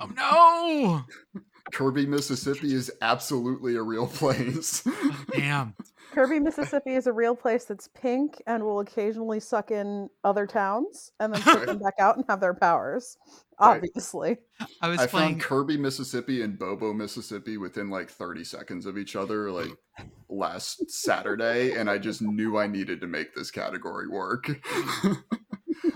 Oh 0.00 0.06
no! 0.14 1.40
Kirby, 1.72 2.06
Mississippi 2.06 2.74
is 2.74 2.90
absolutely 3.02 3.76
a 3.76 3.82
real 3.82 4.06
place. 4.06 4.82
Oh, 4.86 5.24
damn. 5.32 5.74
Kirby, 6.12 6.40
Mississippi 6.40 6.94
is 6.94 7.06
a 7.06 7.12
real 7.12 7.36
place 7.36 7.64
that's 7.66 7.88
pink 7.88 8.42
and 8.46 8.62
will 8.62 8.80
occasionally 8.80 9.40
suck 9.40 9.70
in 9.70 10.08
other 10.24 10.46
towns 10.46 11.12
and 11.20 11.34
then 11.34 11.42
put 11.42 11.66
them 11.66 11.78
back 11.78 11.94
out 11.98 12.16
and 12.16 12.24
have 12.28 12.40
their 12.40 12.54
powers. 12.54 13.18
Right. 13.60 13.76
Obviously. 13.76 14.38
I 14.80 14.88
was 14.88 15.00
I 15.00 15.06
playing. 15.06 15.28
found 15.32 15.42
Kirby, 15.42 15.76
Mississippi 15.76 16.42
and 16.42 16.58
Bobo, 16.58 16.94
Mississippi 16.94 17.58
within 17.58 17.90
like 17.90 18.08
30 18.08 18.44
seconds 18.44 18.86
of 18.86 18.96
each 18.96 19.16
other 19.16 19.50
like 19.50 19.70
last 20.30 20.90
Saturday, 20.90 21.72
and 21.74 21.90
I 21.90 21.98
just 21.98 22.22
knew 22.22 22.56
I 22.56 22.66
needed 22.66 23.00
to 23.02 23.06
make 23.06 23.34
this 23.34 23.50
category 23.50 24.08
work. 24.08 24.48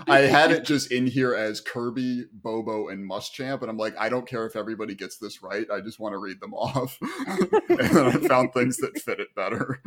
I 0.07 0.19
had 0.21 0.51
it 0.51 0.65
just 0.65 0.91
in 0.91 1.07
here 1.07 1.33
as 1.35 1.61
Kirby, 1.61 2.25
Bobo, 2.31 2.89
and 2.89 3.09
Muschamp, 3.09 3.61
and 3.61 3.69
I'm 3.69 3.77
like, 3.77 3.95
I 3.97 4.09
don't 4.09 4.27
care 4.27 4.45
if 4.45 4.55
everybody 4.55 4.95
gets 4.95 5.17
this 5.17 5.41
right. 5.41 5.65
I 5.71 5.81
just 5.81 5.99
want 5.99 6.13
to 6.13 6.17
read 6.17 6.39
them 6.39 6.53
off. 6.53 6.97
and 7.27 7.49
then 7.69 8.05
I 8.05 8.27
found 8.27 8.53
things 8.53 8.77
that 8.77 8.99
fit 8.99 9.19
it 9.19 9.33
better. 9.35 9.81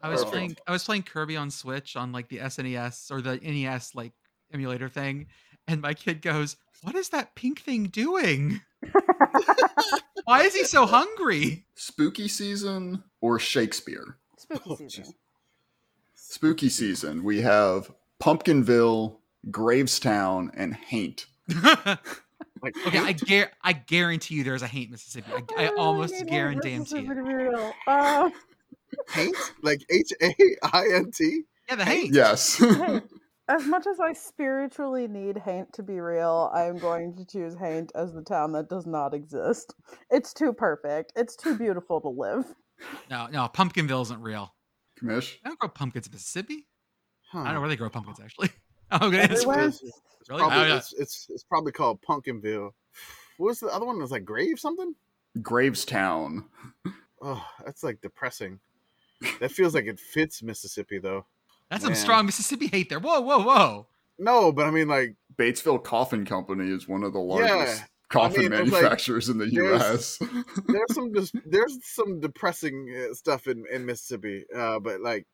I 0.00 0.08
was 0.08 0.20
Perfect. 0.20 0.32
playing. 0.32 0.56
I 0.66 0.72
was 0.72 0.84
playing 0.84 1.02
Kirby 1.02 1.36
on 1.36 1.50
Switch 1.50 1.96
on 1.96 2.12
like 2.12 2.28
the 2.28 2.38
SNES 2.38 3.10
or 3.10 3.20
the 3.20 3.36
NES 3.36 3.94
like 3.94 4.12
emulator 4.52 4.88
thing, 4.88 5.26
and 5.66 5.82
my 5.82 5.94
kid 5.94 6.22
goes, 6.22 6.56
"What 6.82 6.94
is 6.94 7.08
that 7.10 7.34
pink 7.34 7.60
thing 7.60 7.86
doing? 7.86 8.60
Why 10.24 10.42
is 10.42 10.54
he 10.54 10.64
so 10.64 10.86
hungry?" 10.86 11.66
Spooky 11.74 12.28
season 12.28 13.02
or 13.20 13.38
Shakespeare? 13.38 14.18
Spooky 14.36 14.88
season. 14.88 15.14
Spooky 16.14 16.68
season, 16.68 17.24
we 17.24 17.40
have 17.40 17.90
Pumpkinville, 18.22 19.16
Gravestown, 19.50 20.50
and 20.54 20.74
Haint. 20.74 21.26
Like, 22.60 22.74
okay, 22.88 22.98
I 22.98 23.12
gar- 23.12 23.52
I 23.62 23.72
guarantee 23.72 24.34
you 24.34 24.42
there's 24.42 24.62
a 24.62 24.66
Haint, 24.66 24.90
Mississippi. 24.90 25.30
I, 25.32 25.66
I 25.66 25.68
Oh, 25.68 25.76
almost 25.78 26.12
need 26.14 26.26
guarantee 26.26 26.76
Mississippi 26.76 27.06
it. 27.06 27.14
to 27.14 27.22
be 27.22 27.34
real. 27.34 27.72
Uh, 27.86 28.30
Haint? 29.10 29.36
Like 29.62 29.80
H 29.88 30.12
A 30.20 30.34
I 30.64 30.88
N 30.92 31.12
T? 31.12 31.42
Yeah, 31.68 31.76
the 31.76 31.84
Haint. 31.84 32.12
Yes. 32.12 32.56
Haint. 32.58 33.04
As 33.48 33.64
much 33.64 33.86
as 33.86 34.00
I 34.00 34.12
spiritually 34.12 35.06
need 35.06 35.38
Haint 35.38 35.72
to 35.74 35.84
be 35.84 36.00
real, 36.00 36.50
I 36.52 36.64
am 36.64 36.78
going 36.78 37.14
to 37.16 37.24
choose 37.24 37.54
Haint 37.54 37.92
as 37.94 38.12
the 38.12 38.22
town 38.22 38.50
that 38.52 38.68
does 38.68 38.86
not 38.86 39.14
exist. 39.14 39.74
It's 40.10 40.34
too 40.34 40.52
perfect. 40.52 41.12
It's 41.16 41.34
too 41.36 41.56
beautiful 41.56 42.00
to 42.02 42.08
live. 42.08 42.44
No, 43.08 43.28
no, 43.28 43.48
Pumpkinville 43.48 44.02
isn't 44.02 44.20
real. 44.20 44.52
Commish. 45.00 45.36
They 45.42 45.48
don't 45.48 45.58
grow 45.60 45.70
pumpkins 45.70 46.08
in 46.08 46.12
Mississippi. 46.12 46.66
Huh. 47.30 47.40
I 47.40 47.44
don't 47.46 47.54
know 47.54 47.60
where 47.60 47.68
they 47.68 47.76
grow 47.76 47.90
pumpkins 47.90 48.20
actually. 48.20 48.50
Oh, 48.90 49.08
okay. 49.08 49.24
It's, 49.24 49.42
Everywhere. 49.42 49.68
it's, 49.68 49.82
it's 49.82 50.00
Really? 50.30 50.40
probably, 50.40 50.58
Oh, 50.58 50.66
yeah. 50.66 50.76
it's, 50.78 50.92
it's, 50.94 51.26
it's 51.30 51.42
probably 51.44 51.72
called 51.72 52.00
Pumpkinville. 52.02 52.70
What 53.36 53.46
was 53.48 53.60
the 53.60 53.66
other 53.68 53.84
one? 53.86 53.96
It 53.96 54.00
was 54.02 54.10
like 54.10 54.24
Grave 54.24 54.58
something? 54.58 54.94
Gravestown. 55.42 56.44
Oh, 57.20 57.44
that's 57.64 57.82
like 57.82 58.00
depressing. 58.00 58.58
That 59.40 59.50
feels 59.52 59.74
like 59.74 59.86
it 59.86 59.98
fits 59.98 60.42
Mississippi 60.42 60.98
though. 60.98 61.24
That's 61.70 61.84
some 61.84 61.94
strong 61.94 62.26
Mississippi 62.26 62.66
hate 62.68 62.88
there. 62.88 63.00
Whoa, 63.00 63.20
whoa, 63.20 63.42
whoa. 63.42 63.86
No, 64.18 64.52
but 64.52 64.66
I 64.66 64.70
mean 64.70 64.88
like 64.88 65.14
Batesville 65.36 65.82
Coffin 65.84 66.24
Company 66.24 66.70
is 66.70 66.88
one 66.88 67.02
of 67.04 67.12
the 67.12 67.18
largest 67.20 67.78
Yeah, 67.80 67.84
coffin 68.08 68.42
mean, 68.42 68.52
it's 68.52 68.62
like- 68.72 68.82
manufacturers 68.82 69.28
in 69.28 69.38
the 69.38 69.50
U.S. 69.52 70.18
there's 70.66 70.94
some 70.94 71.12
dis- 71.12 71.32
there's 71.46 71.78
some 71.82 72.20
depressing 72.20 72.94
uh, 73.10 73.14
stuff 73.14 73.46
in 73.48 73.64
in 73.72 73.84
Mississippi, 73.86 74.44
uh, 74.56 74.78
but 74.80 75.00
like 75.00 75.26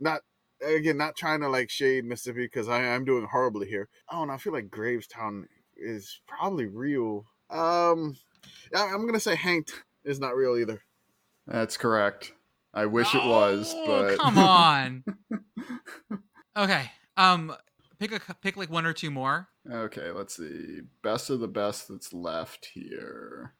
not 0.00 0.20
again 0.64 0.96
not 0.96 1.16
trying 1.16 1.40
to 1.40 1.48
like 1.48 1.70
shade 1.70 2.04
Mississippi 2.04 2.44
because 2.46 2.68
I 2.68 2.82
I'm 2.94 3.04
doing 3.04 3.26
horribly 3.30 3.66
here. 3.68 3.88
I 4.08 4.14
don't 4.16 4.28
know. 4.28 4.34
I 4.34 4.38
feel 4.38 4.52
like 4.52 4.68
Gravestown 4.70 5.44
is 5.76 6.20
probably 6.26 6.66
real. 6.66 7.26
Um, 7.50 8.16
I- 8.74 8.88
I'm 8.92 9.06
gonna 9.06 9.20
say 9.20 9.34
Hank 9.36 9.70
is 10.04 10.18
not 10.20 10.36
real 10.36 10.56
either. 10.56 10.82
That's 11.46 11.76
correct. 11.76 12.32
I 12.74 12.86
wish 12.86 13.14
it 13.14 13.24
was, 13.24 13.72
Oh, 13.74 13.86
but 13.86 14.18
come 14.18 14.38
on. 14.38 15.04
okay. 16.56 16.90
Um, 17.16 17.54
pick 17.98 18.12
a 18.12 18.34
pick 18.34 18.56
like 18.56 18.70
one 18.70 18.84
or 18.86 18.92
two 18.92 19.10
more. 19.10 19.48
okay, 19.70 20.10
let's 20.10 20.36
see. 20.36 20.80
Best 21.02 21.30
of 21.30 21.40
the 21.40 21.48
best 21.48 21.88
that's 21.88 22.12
left 22.12 22.68
here. 22.74 23.54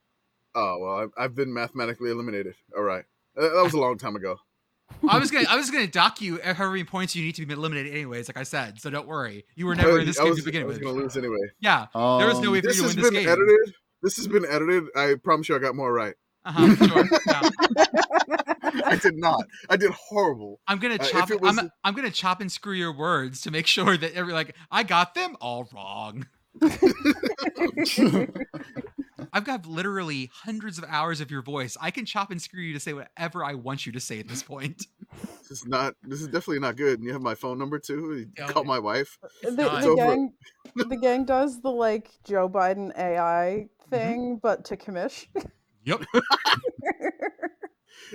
Oh 0.55 0.79
well, 0.81 0.97
I've, 0.99 1.11
I've 1.17 1.35
been 1.35 1.53
mathematically 1.53 2.11
eliminated. 2.11 2.55
All 2.77 2.83
right, 2.83 3.05
that 3.37 3.53
was 3.63 3.75
a 3.75 3.79
long 3.81 3.99
time 3.99 4.17
ago. 4.17 4.37
I 5.09 5.19
was 5.19 5.31
gonna 5.31 5.47
I 5.49 5.57
was 5.57 5.71
gonna 5.71 5.87
dock 5.87 6.21
you 6.21 6.41
however 6.43 6.71
many 6.71 6.85
points 6.85 7.15
you 7.15 7.23
need 7.25 7.35
to 7.37 7.45
be 7.47 7.53
eliminated 7.55 7.93
anyways, 7.93 8.29
like 8.29 8.37
I 8.37 8.43
said. 8.45 8.81
So 8.81 8.89
don't 8.91 9.07
worry. 9.07 9.45
You 9.55 9.67
were 9.67 9.75
never 9.75 9.99
in 10.01 10.07
this 10.07 10.19
I 10.19 10.23
game 10.25 10.31
was, 10.31 10.39
to 10.41 10.45
begin 10.45 10.63
I 10.63 10.67
was 10.67 10.77
with. 10.79 10.85
gonna 10.85 10.97
lose 10.99 11.17
anyway. 11.17 11.37
Yeah. 11.61 11.87
There 11.95 12.27
was 12.29 12.41
no 12.41 12.49
Um, 12.49 12.53
way 12.53 12.61
for 12.61 12.69
you 12.71 12.75
to 12.75 12.83
win 12.83 12.97
this 12.97 13.05
been 13.11 13.13
game. 13.15 13.29
edited. 13.29 13.75
This 14.03 14.17
has 14.17 14.27
been 14.29 14.45
edited. 14.47 14.85
I 14.97 15.15
promise 15.23 15.49
you, 15.49 15.57
I 15.57 15.59
got 15.59 15.75
more 15.75 15.93
right. 15.93 16.15
Uh-huh, 16.45 16.77
sure. 16.87 17.05
Yeah. 17.27 17.43
I 18.87 18.97
did 18.97 19.17
not. 19.17 19.43
I 19.69 19.77
did 19.77 19.91
horrible. 19.91 20.61
I'm 20.69 20.79
gonna 20.79 20.95
Uh, 20.95 20.99
chop. 20.99 21.31
it 21.31 21.41
was- 21.41 21.59
I'm, 21.59 21.71
I'm 21.83 21.95
gonna 21.95 22.11
chop 22.11 22.41
and 22.41 22.51
screw 22.53 22.75
your 22.75 22.97
words 22.97 23.41
to 23.43 23.51
make 23.51 23.67
sure 23.77 23.97
that 23.97 24.13
every 24.15 24.33
like 24.33 24.55
I 24.71 24.83
got 24.85 25.15
them 25.15 25.37
all 25.41 25.69
wrong. 25.75 26.27
I 29.19 29.25
I've 29.33 29.45
got 29.45 29.67
literally 29.67 30.31
hundreds 30.33 30.79
of 30.79 30.85
hours 30.89 31.21
of 31.21 31.31
your 31.31 31.43
voice. 31.43 31.77
I 31.81 31.91
can 31.91 32.05
chop 32.05 32.31
and 32.31 32.41
screw 32.41 32.63
you 32.63 32.75
to 32.75 32.81
say 32.81 32.93
whatever 32.93 33.45
I 33.45 33.55
want 33.55 33.87
you 33.87 33.93
to 33.93 34.01
say 34.01 34.19
at 34.19 34.29
this 34.29 34.43
point. 34.43 34.87
This 35.49 35.51
is 35.51 35.67
not. 35.67 35.95
This 36.03 36.21
is 36.21 36.27
definitely 36.27 36.61
not 36.61 36.77
good. 36.77 36.99
And 36.99 37.07
you 37.07 37.13
have 37.13 37.23
my 37.23 37.35
phone 37.35 37.59
number 37.59 37.79
too. 37.79 38.17
You 38.17 38.27
Yeah, 38.37 38.49
call 38.49 38.65
my 38.65 38.79
wife. 38.79 39.19
Uh, 39.23 39.51
the, 39.51 39.57
the 39.57 39.95
gang, 39.97 40.33
the 40.89 40.97
gang 40.97 41.25
does 41.25 41.61
the 41.61 41.71
like 41.71 42.11
Joe 42.25 42.49
Biden 42.49 42.97
AI 42.99 43.69
mm-hmm. 43.69 43.91
thing, 43.91 44.41
but 44.43 44.65
to 44.67 44.77
commish. 44.77 45.27
Yep. 45.85 46.05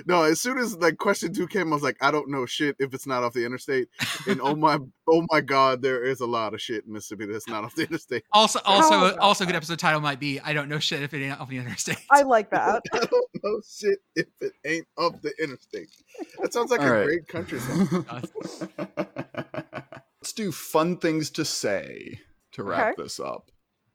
No, 0.06 0.24
as 0.24 0.42
soon 0.42 0.58
as 0.58 0.78
like 0.78 0.98
question 0.98 1.34
two 1.34 1.48
came, 1.48 1.72
I 1.72 1.76
was 1.76 1.84
like, 1.84 1.98
I 2.02 2.12
don't 2.12 2.30
know 2.30 2.46
shit 2.46 2.76
if 2.80 2.94
it's 2.94 3.06
not 3.08 3.24
off 3.24 3.34
the 3.34 3.46
interstate. 3.46 3.88
And 4.28 4.40
oh 4.42 4.56
my, 4.56 4.78
oh 5.08 5.26
my 5.32 5.42
god, 5.42 5.82
there 5.82 6.04
is 6.04 6.22
a 6.22 6.26
lot 6.26 6.54
of 6.54 6.62
shit 6.62 6.86
in 6.86 6.94
Mississippi 6.94 7.26
that's 7.26 7.48
not 7.48 7.64
off 7.64 7.76
the 7.76 7.84
interstate. 7.84 8.24
Also, 8.34 8.60
oh 8.66 8.74
also, 8.76 8.98
about 8.98 9.20
also, 9.20 9.44
a 9.44 9.48
good 9.48 9.56
episode 9.56 9.80
title 9.80 10.00
might 10.02 10.20
be 10.20 10.40
"I 10.40 10.54
don't 10.54 10.70
know 10.70 10.80
shit 10.80 11.02
if 11.02 11.14
it 11.14 11.24
ain't 11.24 11.40
off 11.40 11.50
the 11.50 11.58
interstate." 11.58 11.98
I 12.10 12.22
like 12.24 12.50
that. 12.52 12.82
I 12.94 13.00
don't 13.00 13.30
know 13.44 13.62
shit 13.68 14.00
if 14.16 14.28
it 14.40 14.54
ain't 14.66 14.88
off 14.98 15.22
the 15.22 15.34
interstate. 15.42 15.90
That 16.42 16.54
sounds 16.54 16.72
like 16.72 16.80
All 16.82 16.88
a 16.88 16.92
right. 16.92 17.06
great 17.06 17.28
country 17.28 17.60
song. 17.60 18.06
Let's 20.22 20.34
do 20.34 20.52
fun 20.52 20.98
things 20.98 21.30
to 21.32 21.46
say 21.46 22.20
to 22.54 22.64
wrap 22.64 22.94
Okay. 22.94 23.04
this 23.04 23.20
up. 23.20 23.50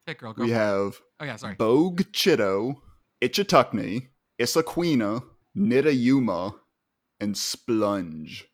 PittGirl, 0.09 0.37
go. 0.37 0.43
We 0.45 0.51
have 0.51 1.01
oh 1.21 1.25
yeah, 1.25 1.37
sorry. 1.37 1.55
Bogue 1.55 2.03
Chitto, 2.13 2.75
Ichetucknee, 3.23 4.09
Issaquena, 4.41 5.23
Nitta 5.57 5.97
Yuma, 5.97 6.55
and 7.21 7.35
Splunge. 7.35 8.45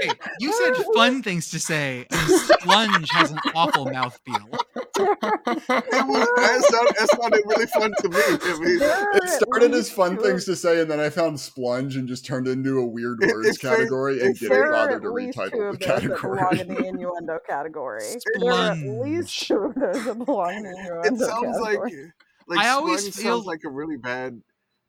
Hey, 0.00 0.10
you 0.38 0.52
said 0.52 0.84
fun 0.94 1.22
things 1.22 1.50
to 1.50 1.58
say, 1.58 2.06
and 2.10 2.20
Splunge 2.20 3.10
has 3.12 3.30
an 3.32 3.38
awful 3.54 3.86
mouthfeel. 3.86 4.58
It 4.96 6.06
was, 6.06 6.28
that, 6.36 6.64
sounded, 6.70 6.94
that 6.98 7.08
sounded 7.20 7.42
really 7.46 7.66
fun 7.66 7.92
to 8.00 8.08
me. 8.08 8.20
I 8.20 8.58
mean, 8.58 8.78
It 9.22 9.28
started 9.30 9.72
as 9.74 9.90
fun 9.90 10.18
things 10.18 10.44
to 10.44 10.54
say, 10.56 10.80
and 10.80 10.90
then 10.90 11.00
I 11.00 11.08
found 11.10 11.36
Splunge 11.36 11.96
and 11.96 12.06
just 12.06 12.24
turned 12.26 12.46
into 12.48 12.78
a 12.78 12.86
weird 12.86 13.20
words 13.20 13.48
it 13.48 13.60
fa- 13.60 13.68
category 13.76 14.20
and 14.20 14.36
it 14.36 14.40
didn't 14.40 14.70
bother 14.70 15.00
to 15.00 15.10
least 15.12 15.38
retitle 15.38 15.50
the 15.78 15.78
those 15.78 16.02
that 16.02 16.20
belong 16.20 16.58
in 16.58 16.68
the 16.68 16.84
innuendo 16.88 17.38
category. 17.48 18.02
There 18.40 18.52
are 18.52 18.70
at 18.72 18.78
least 18.78 19.28
Splunge. 19.28 19.46
two 19.46 19.56
of 19.56 19.74
those 19.74 20.04
that 20.04 20.24
belong 20.24 20.54
in 20.54 20.62
the 20.64 20.68
it 20.70 21.06
innuendo 21.06 21.26
sounds 21.26 21.60
like 21.60 21.78
category. 21.78 22.02
like 22.04 22.12
I 22.50 22.68
always 22.70 23.08
Splunge 23.08 23.14
feel- 23.14 23.32
sounds 23.36 23.46
like 23.46 23.60
a 23.64 23.70
really 23.70 23.96
bad 23.96 24.40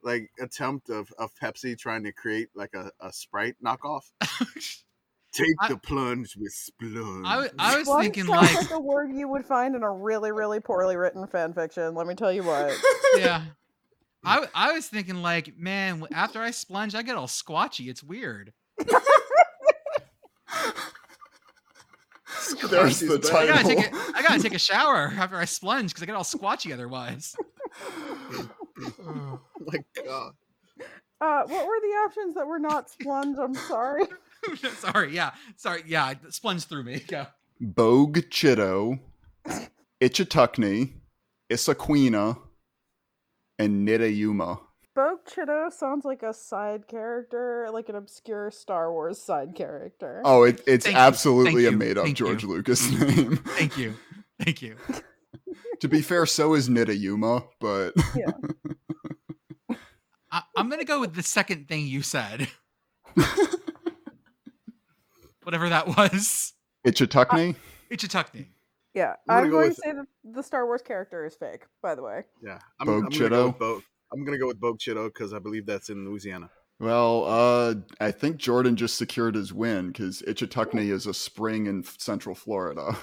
like 0.04 0.30
attempt 0.40 0.90
of, 0.90 1.12
of 1.18 1.32
Pepsi 1.42 1.78
trying 1.78 2.04
to 2.04 2.12
create 2.12 2.50
like 2.56 2.74
a, 2.76 2.92
a 3.00 3.12
Sprite 3.12 3.56
knockoff. 3.64 4.04
Take 5.34 5.56
I- 5.60 5.70
the 5.70 5.78
plunge 5.78 6.36
with 6.38 6.54
Splunge. 6.54 7.26
I 7.26 7.38
was 7.78 7.88
Splunge 7.88 8.02
thinking 8.02 8.26
sounds 8.26 8.54
like, 8.56 8.72
a 8.72 8.80
word 8.80 9.12
you 9.14 9.28
would 9.28 9.46
find 9.46 9.76
in 9.76 9.84
a 9.84 9.92
really, 9.92 10.32
really 10.32 10.60
poorly 10.60 10.96
written 10.96 11.26
fan 11.28 11.54
fiction. 11.54 11.96
Let 11.96 12.08
me 12.08 12.16
tell 12.16 12.32
you 12.32 12.44
what. 12.44 12.74
yeah. 13.18 13.42
I, 14.24 14.48
I 14.56 14.72
was 14.72 14.88
thinking 14.88 15.22
like, 15.22 15.58
man, 15.58 16.04
after 16.12 16.42
I 16.42 16.50
splunge, 16.50 16.96
I 16.96 17.02
get 17.04 17.16
all 17.16 17.28
squatchy. 17.28 17.90
It's 17.90 18.02
weird. 18.04 18.54
There's 22.70 23.00
the 23.00 23.20
Squatchy's 23.20 23.32
I 23.32 23.48
gotta 23.48 23.68
take 23.68 23.80
a, 23.80 23.96
I 24.16 24.22
gotta 24.22 24.42
take 24.42 24.54
a 24.54 24.60
shower 24.72 25.14
after 25.18 25.38
I 25.38 25.46
splunge 25.46 25.88
because 25.88 26.04
I 26.04 26.06
get 26.06 26.16
all 26.16 26.24
squatchy 26.24 26.74
otherwise. 26.74 27.36
Oh 29.08 29.40
my 29.66 29.80
god. 30.04 30.34
Uh, 31.22 31.44
what 31.48 31.66
were 31.66 31.80
the 31.82 31.96
options 32.06 32.36
that 32.36 32.46
were 32.46 32.60
not 32.60 32.90
splunge? 32.90 33.38
I'm 33.40 33.56
sorry. 33.56 34.04
sorry, 34.74 35.16
yeah, 35.16 35.32
sorry, 35.56 35.84
yeah, 35.88 36.14
splunge 36.28 36.66
through 36.66 36.84
me. 36.84 37.00
Go. 37.08 37.26
Bogue 37.62 38.18
Chitto, 38.30 39.00
Ichetucknee, 40.02 40.92
Issaquena, 41.50 42.38
and 43.58 43.88
Nitta 43.88 44.14
Yuma. 44.14 44.60
Bogue 44.96 45.20
Chitto 45.26 45.72
sounds 45.74 46.06
like 46.06 46.24
a 46.24 46.34
side 46.34 46.88
character, 46.88 47.68
like 47.72 47.90
an 47.90 47.96
obscure 47.96 48.50
Star 48.50 48.92
Wars 48.94 49.22
side 49.22 49.54
character. 49.54 50.22
Oh, 50.24 50.44
it, 50.44 50.62
it's 50.66 50.86
Thank 50.86 50.98
absolutely 50.98 51.66
Thank 51.66 51.76
a 51.76 51.78
made 51.78 51.98
up 51.98 52.08
George 52.14 52.44
you. 52.44 52.50
Lucas 52.50 52.90
name. 53.00 53.36
Thank 53.38 53.78
you, 53.78 53.94
thank 54.42 54.62
you. 54.62 54.78
to 55.82 55.88
be 55.90 56.02
fair, 56.02 56.26
so 56.26 56.54
is 56.54 56.70
Nitta 56.70 56.98
Yuma, 56.98 57.44
but 57.60 57.94
I, 60.32 60.42
I'm 60.56 60.70
gonna 60.70 60.86
go 60.86 61.02
with 61.02 61.14
the 61.14 61.24
second 61.24 61.68
thing 61.68 61.88
you 61.88 62.02
said. 62.02 62.48
Whatever 65.44 65.70
that 65.70 65.88
was. 65.88 66.54
Ichetucknee. 66.88 67.56
Uh, 67.56 67.94
Ichetucknee. 67.96 68.48
Yeah, 68.94 69.16
I'm 69.28 69.36
gonna 69.36 69.46
I'm 69.46 69.52
going 69.52 69.70
to 69.70 69.76
say 69.76 69.92
that 69.92 70.06
the 70.24 70.42
Star 70.42 70.66
Wars 70.66 70.82
character 70.82 71.26
is 71.26 71.36
fake. 71.36 71.66
By 71.82 71.96
the 71.96 72.02
way, 72.02 72.24
Yeah. 72.42 72.60
I'm, 72.80 72.88
Bogue 72.88 73.04
I'm 73.06 73.10
gonna 73.10 73.30
go 73.30 73.36
Chido? 73.36 73.48
with 73.48 73.60
Bogue. 73.60 73.84
I'm 74.12 74.24
gonna 74.24 74.38
go 74.38 74.48
with 74.48 74.60
Bogue 74.60 74.80
Chitto 74.80 75.08
because 75.08 75.34
I 75.34 75.40
believe 75.40 75.66
that's 75.66 75.90
in 75.90 76.08
Louisiana. 76.08 76.50
Well, 76.80 77.24
uh, 77.26 77.76
I 78.02 78.12
think 78.12 78.38
Jordan 78.38 78.76
just 78.76 78.98
secured 78.98 79.36
his 79.36 79.54
win 79.54 79.88
because 79.88 80.22
Ichetucknee 80.24 80.92
is 80.92 81.08
a 81.08 81.14
spring 81.14 81.68
in 81.68 81.84
Central 81.84 82.36
Florida, 82.36 82.98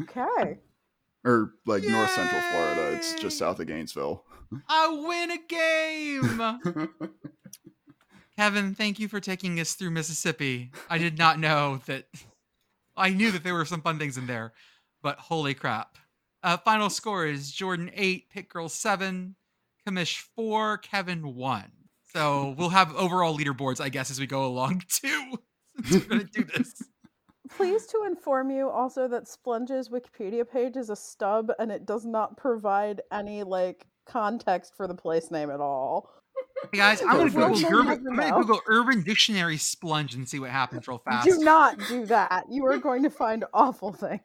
okay. 0.00 0.58
or 1.24 1.52
like 1.66 1.82
North 1.84 2.10
Central 2.10 2.40
Florida. 2.40 2.96
It's 2.96 3.14
just 3.14 3.36
south 3.36 3.60
of 3.60 3.66
Gainesville. 3.66 4.24
I 4.68 4.88
win 5.06 5.30
a 5.30 5.38
game. 5.48 6.88
Kevin, 8.36 8.74
thank 8.74 8.98
you 8.98 9.08
for 9.08 9.20
taking 9.20 9.60
us 9.60 9.74
through 9.74 9.90
Mississippi. 9.90 10.72
I 10.88 10.98
did 10.98 11.18
not 11.18 11.38
know 11.38 11.80
that. 11.86 12.06
I 12.96 13.08
knew 13.08 13.30
that 13.30 13.42
there 13.42 13.54
were 13.54 13.64
some 13.64 13.80
fun 13.80 13.98
things 13.98 14.18
in 14.18 14.26
there, 14.26 14.52
but 15.02 15.18
holy 15.18 15.54
crap. 15.54 15.96
Uh, 16.42 16.58
final 16.58 16.90
score 16.90 17.24
is 17.24 17.50
Jordan 17.50 17.90
8, 17.94 18.26
PittGirl 18.34 18.70
7, 18.70 19.34
Commish 19.86 20.22
4, 20.36 20.78
Kevin 20.78 21.34
1. 21.34 21.64
So 22.14 22.54
we'll 22.58 22.68
have 22.68 22.94
overall 22.94 23.36
leaderboards, 23.36 23.80
I 23.80 23.88
guess, 23.88 24.10
as 24.10 24.20
we 24.20 24.26
go 24.26 24.44
along 24.44 24.82
too. 24.88 25.38
Since 25.84 26.08
we're 26.08 26.18
to 26.18 26.24
do 26.24 26.44
this. 26.44 26.82
Pleased 27.56 27.90
to 27.90 28.04
inform 28.06 28.50
you 28.50 28.68
also 28.68 29.08
that 29.08 29.24
Splunge's 29.24 29.88
Wikipedia 29.88 30.48
page 30.48 30.76
is 30.76 30.90
a 30.90 30.96
stub 30.96 31.50
and 31.58 31.70
it 31.70 31.86
does 31.86 32.04
not 32.04 32.36
provide 32.36 33.00
any 33.10 33.42
like 33.42 33.86
context 34.06 34.74
for 34.76 34.86
the 34.86 34.94
place 34.94 35.30
name 35.30 35.50
at 35.50 35.60
all. 35.60 36.10
Hey 36.72 36.78
guys, 36.78 37.02
I'm 37.02 37.28
going 37.28 37.32
to 37.32 37.60
Google, 37.60 37.80
urban, 37.80 38.06
I'm 38.08 38.16
gonna. 38.16 38.32
Google 38.32 38.60
Urban 38.66 39.02
Dictionary 39.02 39.56
Splunge 39.56 40.14
and 40.14 40.28
see 40.28 40.38
what 40.38 40.50
happens 40.50 40.88
real 40.88 40.98
fast. 40.98 41.28
Do 41.28 41.38
not 41.38 41.78
do 41.88 42.06
that. 42.06 42.44
You 42.50 42.64
are 42.66 42.78
going 42.78 43.02
to 43.02 43.10
find 43.10 43.44
awful 43.52 43.92
things. 43.92 44.20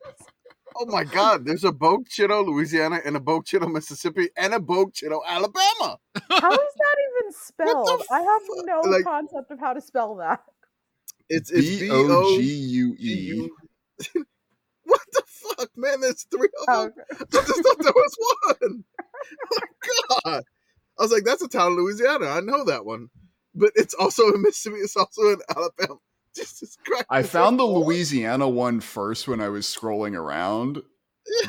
Oh 0.79 0.85
my 0.87 1.03
god, 1.03 1.45
there's 1.45 1.63
a 1.63 1.71
Bogue 1.71 2.07
Chitto, 2.07 2.45
Louisiana, 2.45 2.99
and 3.03 3.15
a 3.15 3.19
Bogue 3.19 3.45
Chitto, 3.45 3.71
Mississippi, 3.71 4.29
and 4.37 4.53
a 4.53 4.59
Bogue 4.59 4.93
Chitto, 4.93 5.21
Alabama. 5.27 5.97
How 6.29 6.51
is 6.51 6.57
that 6.77 6.97
even 7.09 7.31
spelled? 7.33 8.03
I 8.11 8.19
have 8.21 8.41
no 8.65 8.81
like- 8.89 9.03
concept 9.03 9.51
of 9.51 9.59
how 9.59 9.73
to 9.73 9.81
spell 9.81 10.15
that. 10.17 10.41
It's 11.29 11.51
it's 11.51 11.67
B 11.67 11.79
B 11.81 11.89
O 11.91 11.95
O 12.09 12.37
G 12.37 12.41
G 12.41 12.53
U 12.53 12.95
E. 12.99 13.13
U. 13.35 13.55
What 14.83 15.01
the 15.11 15.23
fuck, 15.27 15.69
man? 15.75 15.99
There's 15.99 16.23
three 16.31 16.47
of 16.47 16.65
Oh, 16.69 16.83
them. 16.85 16.93
I 17.09 17.15
just 17.25 17.61
thought 17.63 17.83
there 17.83 17.91
was 17.93 18.17
one. 18.61 18.83
Oh 19.51 19.57
my 20.23 20.31
god! 20.31 20.43
I 20.97 21.01
was 21.03 21.11
like, 21.11 21.25
that's 21.25 21.41
a 21.41 21.49
town 21.49 21.73
in 21.73 21.77
Louisiana. 21.77 22.27
I 22.27 22.39
know 22.39 22.63
that 22.63 22.85
one, 22.85 23.09
but 23.53 23.71
it's 23.75 23.93
also 23.93 24.31
in 24.33 24.41
Mississippi. 24.41 24.77
It's 24.77 24.95
also 24.95 25.23
in 25.33 25.39
Alabama. 25.53 25.99
Jesus 26.37 26.77
Christ! 26.85 27.05
I 27.09 27.23
found 27.23 27.59
the? 27.59 27.63
Louisiana 27.65 28.47
one 28.47 28.79
first 28.79 29.27
when 29.27 29.41
I 29.41 29.49
was 29.49 29.65
scrolling 29.65 30.15
around, 30.15 30.81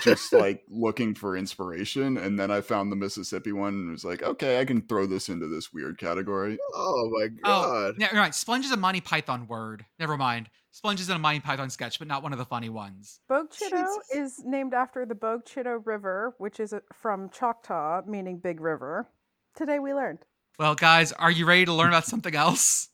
just 0.00 0.32
like 0.32 0.62
looking 0.68 1.14
for 1.14 1.36
inspiration, 1.36 2.16
and 2.16 2.38
then 2.38 2.50
I 2.50 2.60
found 2.60 2.90
the 2.90 2.96
Mississippi 2.96 3.52
one 3.52 3.74
and 3.74 3.90
was 3.92 4.04
like, 4.04 4.22
okay, 4.22 4.60
I 4.60 4.64
can 4.64 4.82
throw 4.82 5.06
this 5.06 5.28
into 5.28 5.46
this 5.46 5.72
weird 5.72 5.98
category. 5.98 6.58
Oh 6.74 7.10
my 7.12 7.28
Oh, 7.44 7.70
god! 7.82 7.94
yeah, 7.98 8.08
you're 8.12 8.20
right. 8.20 8.32
Splunge 8.32 8.64
is 8.64 8.72
a 8.72 8.76
Monty 8.76 9.00
Python 9.00 9.46
word. 9.46 9.84
Never 9.98 10.16
mind. 10.16 10.50
Splunge 10.74 11.00
is 11.00 11.08
in 11.08 11.16
a 11.16 11.18
Monty 11.18 11.40
Python 11.40 11.70
sketch, 11.70 11.98
but 11.98 12.06
not 12.08 12.22
one 12.22 12.32
of 12.32 12.38
the 12.38 12.44
funny 12.44 12.68
ones. 12.68 13.20
Bogue 13.28 13.50
Chitto 13.50 13.86
is 14.14 14.40
named 14.44 14.74
after 14.74 15.06
the 15.06 15.14
Bogue 15.14 15.44
Chitto 15.44 15.80
River, 15.84 16.34
which 16.38 16.60
is 16.60 16.72
uh, 16.72 16.80
from 16.92 17.30
Choctaw, 17.30 18.02
meaning 18.06 18.38
big 18.38 18.60
river. 18.60 19.08
Today 19.56 19.78
we 19.78 19.92
learned. 19.94 20.20
Well, 20.58 20.74
guys, 20.74 21.12
are 21.12 21.30
you 21.30 21.46
ready 21.46 21.64
to 21.64 21.72
learn 21.72 21.88
about 21.88 22.04
something 22.04 22.34
else? 22.34 22.88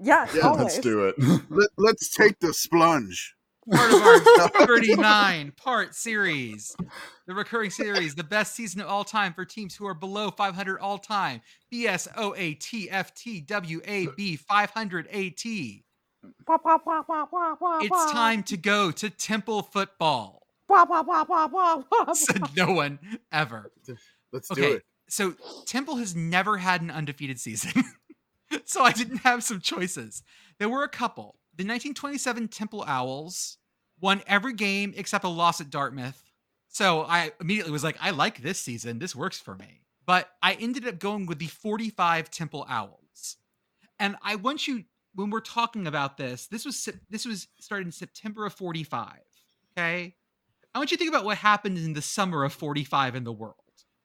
Yes, 0.00 0.34
Yeah, 0.34 0.48
always. 0.48 0.62
Let's 0.64 0.78
do 0.78 1.06
it. 1.06 1.14
Let, 1.50 1.68
let's 1.76 2.08
take 2.14 2.38
the 2.40 2.48
splunge. 2.48 3.30
Part 3.72 3.92
of 3.94 4.02
our 4.02 4.18
39 4.66 5.52
part 5.56 5.94
series, 5.94 6.76
the 7.26 7.34
recurring 7.34 7.70
series, 7.70 8.14
the 8.14 8.22
best 8.24 8.54
season 8.54 8.82
of 8.82 8.88
all 8.88 9.04
time 9.04 9.32
for 9.32 9.44
teams 9.46 9.74
who 9.74 9.86
are 9.86 9.94
below 9.94 10.30
500 10.30 10.78
all 10.80 10.98
time. 10.98 11.40
BSOATFTWAB 11.72 14.38
500 14.38 15.06
AT. 15.08 15.44
Wah, 16.46 16.58
wah, 16.64 16.78
wah, 16.84 17.02
wah, 17.08 17.26
wah, 17.30 17.54
wah, 17.60 17.78
It's 17.80 18.12
time 18.12 18.42
to 18.44 18.56
go 18.56 18.90
to 18.90 19.10
Temple 19.10 19.62
football, 19.62 20.46
said 22.12 22.42
no 22.56 22.72
one 22.72 22.98
ever. 23.32 23.70
Let's 24.32 24.48
do 24.48 24.62
Okay, 24.62 24.72
it. 24.76 24.82
so 25.08 25.34
Temple 25.66 25.96
has 25.96 26.14
never 26.14 26.56
had 26.58 26.80
an 26.82 26.90
undefeated 26.90 27.40
season. 27.40 27.82
so 28.64 28.82
I 28.82 28.92
didn't 28.92 29.18
have 29.18 29.44
some 29.44 29.60
choices. 29.60 30.22
There 30.58 30.68
were 30.68 30.84
a 30.84 30.88
couple. 30.88 31.36
The 31.56 31.64
1927 31.64 32.48
Temple 32.48 32.84
Owls 32.86 33.58
won 34.00 34.22
every 34.26 34.54
game 34.54 34.92
except 34.96 35.24
a 35.24 35.28
loss 35.28 35.60
at 35.60 35.70
Dartmouth. 35.70 36.20
So 36.68 37.02
I 37.02 37.30
immediately 37.40 37.72
was 37.72 37.84
like, 37.84 37.96
I 38.00 38.10
like 38.10 38.42
this 38.42 38.60
season. 38.60 38.98
This 38.98 39.14
works 39.14 39.38
for 39.38 39.54
me. 39.54 39.82
But 40.06 40.28
I 40.42 40.54
ended 40.54 40.86
up 40.86 40.98
going 40.98 41.26
with 41.26 41.38
the 41.38 41.46
45 41.46 42.30
Temple 42.30 42.66
Owls. 42.68 43.36
And 43.98 44.16
I 44.22 44.36
want 44.36 44.66
you 44.66 44.84
when 45.14 45.30
we're 45.30 45.40
talking 45.40 45.86
about 45.86 46.16
this, 46.16 46.46
this 46.48 46.64
was 46.64 46.88
this 47.08 47.24
was 47.24 47.46
started 47.60 47.86
in 47.86 47.92
September 47.92 48.44
of 48.44 48.52
45. 48.52 49.12
Okay? 49.78 50.16
I 50.74 50.78
want 50.78 50.90
you 50.90 50.96
to 50.96 50.98
think 50.98 51.14
about 51.14 51.24
what 51.24 51.38
happened 51.38 51.78
in 51.78 51.92
the 51.92 52.02
summer 52.02 52.44
of 52.44 52.52
45 52.52 53.14
in 53.14 53.24
the 53.24 53.32
world. 53.32 53.54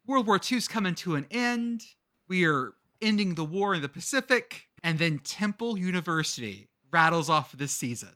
World 0.06 0.28
War 0.28 0.40
II's 0.40 0.68
coming 0.68 0.96
to 0.96 1.16
an 1.16 1.26
end. 1.32 1.82
We 2.28 2.46
are 2.46 2.74
ending 3.02 3.36
the 3.36 3.46
war 3.46 3.74
in 3.76 3.82
the 3.82 3.90
Pacific, 3.90 4.66
and 4.84 5.00
then 5.00 5.20
Temple 5.20 5.78
University 5.78 6.70
rattles 6.92 7.30
off 7.30 7.52
this 7.52 7.72
season. 7.72 8.16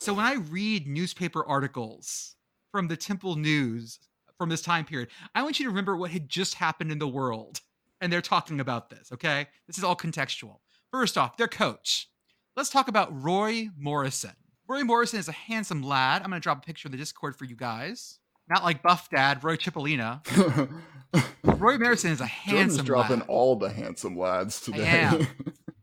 So 0.00 0.14
when 0.14 0.26
I 0.26 0.34
read 0.34 0.86
newspaper 0.86 1.44
articles 1.46 2.36
from 2.72 2.88
the 2.88 2.96
Temple 2.96 3.36
News 3.36 3.98
from 4.38 4.48
this 4.48 4.62
time 4.62 4.84
period, 4.84 5.08
I 5.34 5.42
want 5.42 5.58
you 5.58 5.64
to 5.64 5.70
remember 5.70 5.96
what 5.96 6.10
had 6.10 6.28
just 6.28 6.54
happened 6.54 6.92
in 6.92 6.98
the 6.98 7.08
world. 7.08 7.60
And 8.00 8.12
they're 8.12 8.20
talking 8.20 8.60
about 8.60 8.90
this, 8.90 9.10
okay? 9.12 9.46
This 9.66 9.78
is 9.78 9.84
all 9.84 9.96
contextual. 9.96 10.58
First 10.90 11.16
off, 11.16 11.36
their 11.36 11.48
coach. 11.48 12.08
Let's 12.56 12.70
talk 12.70 12.88
about 12.88 13.08
Roy 13.22 13.70
Morrison. 13.78 14.34
Roy 14.68 14.82
Morrison 14.82 15.18
is 15.18 15.28
a 15.28 15.32
handsome 15.32 15.82
lad. 15.82 16.22
I'm 16.22 16.30
going 16.30 16.40
to 16.40 16.42
drop 16.42 16.58
a 16.58 16.66
picture 16.66 16.88
of 16.88 16.92
the 16.92 16.98
Discord 16.98 17.36
for 17.36 17.44
you 17.44 17.56
guys. 17.56 18.18
Not 18.48 18.62
like 18.62 18.82
Buff 18.82 19.08
Dad, 19.14 19.42
Roy 19.42 19.56
Chipolina. 19.56 20.20
Roy 21.44 21.78
Morrison 21.78 22.10
is 22.12 22.20
a 22.20 22.26
handsome. 22.26 22.50
Jordan's 22.50 22.76
handsome 22.76 22.86
dropping 22.86 23.18
lad. 23.20 23.28
all 23.28 23.56
the 23.56 23.70
handsome 23.70 24.18
lads 24.18 24.60
today. 24.60 24.84
am. 24.86 25.26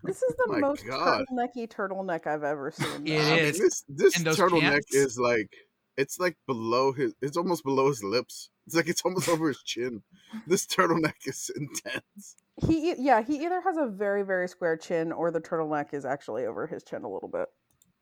This 0.03 0.23
is 0.23 0.35
the 0.35 0.47
My 0.47 0.57
most 0.59 0.83
God. 0.85 1.25
turtlenecky 1.31 1.69
turtleneck 1.69 2.25
I've 2.25 2.43
ever 2.43 2.71
seen. 2.71 3.05
It 3.05 3.21
I 3.21 3.35
mean, 3.35 3.53
this 3.53 3.83
this 3.87 4.17
turtleneck 4.17 4.61
pants? 4.61 4.95
is 4.95 5.19
like 5.19 5.53
it's 5.95 6.19
like 6.19 6.35
below 6.47 6.91
his. 6.91 7.13
It's 7.21 7.37
almost 7.37 7.63
below 7.63 7.87
his 7.89 8.03
lips. 8.03 8.49
It's 8.65 8.75
like 8.75 8.87
it's 8.89 9.03
almost 9.05 9.29
over 9.29 9.47
his 9.49 9.61
chin. 9.61 10.01
This 10.47 10.65
turtleneck 10.65 11.13
is 11.25 11.51
intense. 11.55 12.35
He 12.67 12.95
yeah, 12.97 13.21
he 13.21 13.45
either 13.45 13.61
has 13.61 13.77
a 13.77 13.85
very 13.85 14.23
very 14.23 14.47
square 14.47 14.75
chin 14.75 15.11
or 15.11 15.29
the 15.29 15.39
turtleneck 15.39 15.93
is 15.93 16.03
actually 16.03 16.45
over 16.47 16.65
his 16.65 16.81
chin 16.83 17.03
a 17.03 17.09
little 17.09 17.29
bit. 17.29 17.47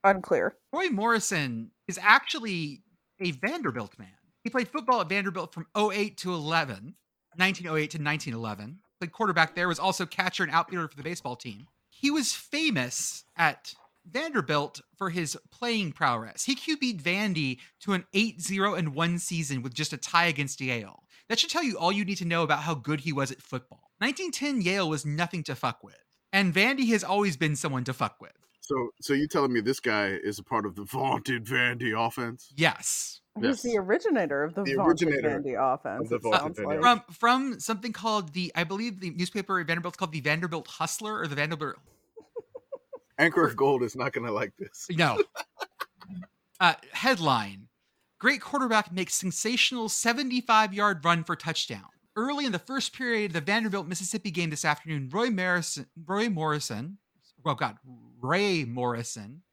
Unclear. 0.05 0.55
Roy 0.71 0.87
Morrison 0.89 1.71
is 1.89 1.99
actually 2.01 2.81
a 3.19 3.31
Vanderbilt 3.31 3.99
man. 3.99 4.07
He 4.45 4.49
played 4.49 4.69
football 4.69 5.01
at 5.01 5.09
Vanderbilt 5.09 5.53
from 5.53 5.67
08 5.77 6.15
to 6.19 6.33
11, 6.33 6.95
1908 7.39 7.91
to 7.91 7.97
1911. 7.97 8.79
Played 8.99 9.11
quarterback 9.11 9.55
there, 9.55 9.67
was 9.67 9.79
also 9.79 10.05
catcher 10.05 10.43
and 10.43 10.51
outfielder 10.51 10.87
for 10.87 10.97
the 10.97 11.03
baseball 11.03 11.35
team. 11.35 11.67
He 11.89 12.11
was 12.11 12.33
famous 12.33 13.23
at 13.37 13.73
Vanderbilt 14.05 14.81
for 14.97 15.09
his 15.09 15.37
playing 15.51 15.93
prowess. 15.93 16.45
He 16.45 16.55
QB'd 16.55 17.01
Vandy 17.01 17.59
to 17.81 17.93
an 17.93 18.05
8-0 18.13 18.77
and 18.77 18.95
1 18.95 19.19
season 19.19 19.61
with 19.61 19.73
just 19.73 19.93
a 19.93 19.97
tie 19.97 20.27
against 20.27 20.61
Yale. 20.61 21.03
That 21.27 21.39
should 21.39 21.49
tell 21.49 21.63
you 21.63 21.77
all 21.77 21.91
you 21.91 22.05
need 22.05 22.17
to 22.17 22.25
know 22.25 22.43
about 22.43 22.63
how 22.63 22.73
good 22.75 23.01
he 23.01 23.13
was 23.13 23.31
at 23.31 23.41
football. 23.41 23.91
1910 23.99 24.61
Yale 24.61 24.89
was 24.89 25.05
nothing 25.05 25.43
to 25.43 25.55
fuck 25.55 25.83
with. 25.83 25.95
And 26.31 26.53
Vandy 26.53 26.87
has 26.89 27.03
always 27.03 27.37
been 27.37 27.55
someone 27.55 27.83
to 27.85 27.93
fuck 27.93 28.21
with. 28.21 28.31
So 28.69 28.91
so 29.01 29.13
you 29.13 29.27
telling 29.27 29.51
me 29.51 29.61
this 29.61 29.79
guy 29.79 30.09
is 30.09 30.37
a 30.37 30.43
part 30.43 30.63
of 30.67 30.75
the 30.75 30.83
vaunted 30.91 31.45
Vandy 31.45 31.97
offense? 31.97 32.53
Yes. 32.55 33.21
He's 33.41 33.61
the 33.63 33.77
originator 33.77 34.43
of 34.43 34.53
the, 34.53 34.63
The 34.63 34.75
vaunted 34.75 35.07
originator 35.07 35.39
Vandy 35.39 35.55
offense. 35.73 36.09
the 36.09 36.19
vaunted 36.19 36.57
Vandy 36.57 36.65
like. 36.65 36.79
from 36.81 37.03
from 37.11 37.59
something 37.59 37.91
called 37.93 38.33
the 38.33 38.51
I 38.53 38.63
believe 38.65 38.99
the 38.99 39.09
newspaper 39.09 39.59
at 39.59 39.65
Vanderbilt's 39.65 39.97
called 39.97 40.11
the 40.11 40.21
Vanderbilt 40.21 40.67
Hustler 40.67 41.19
or 41.19 41.25
the 41.25 41.35
Vanderbilt 41.35 41.77
Anchor 43.17 43.43
of 43.43 43.55
Gold 43.55 43.81
is 43.81 43.95
not 43.95 44.13
gonna 44.13 44.31
like 44.31 44.53
this. 44.57 44.85
no 44.91 45.23
uh, 46.59 46.75
headline: 46.91 47.69
Great 48.19 48.41
quarterback 48.41 48.91
makes 48.91 49.15
sensational 49.15 49.89
75 49.89 50.75
yard 50.75 51.03
run 51.03 51.23
for 51.23 51.35
touchdown. 51.35 51.85
Early 52.15 52.45
in 52.45 52.51
the 52.51 52.59
first 52.59 52.93
period 52.93 53.31
of 53.31 53.33
the 53.33 53.41
Vanderbilt 53.41 53.87
Mississippi 53.87 54.29
game 54.29 54.49
this 54.51 54.65
afternoon, 54.65 55.09
Roy 55.11 55.29
Morrison, 55.31 55.87
Roy 56.05 56.29
Morrison, 56.29 56.97
oh 57.45 57.55
God, 57.55 57.77
Ray 58.21 58.65
Morrison, 58.65 59.43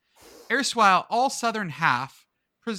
erstwhile 0.50 1.06
all 1.10 1.30
Southern 1.30 1.70
half, 1.70 2.26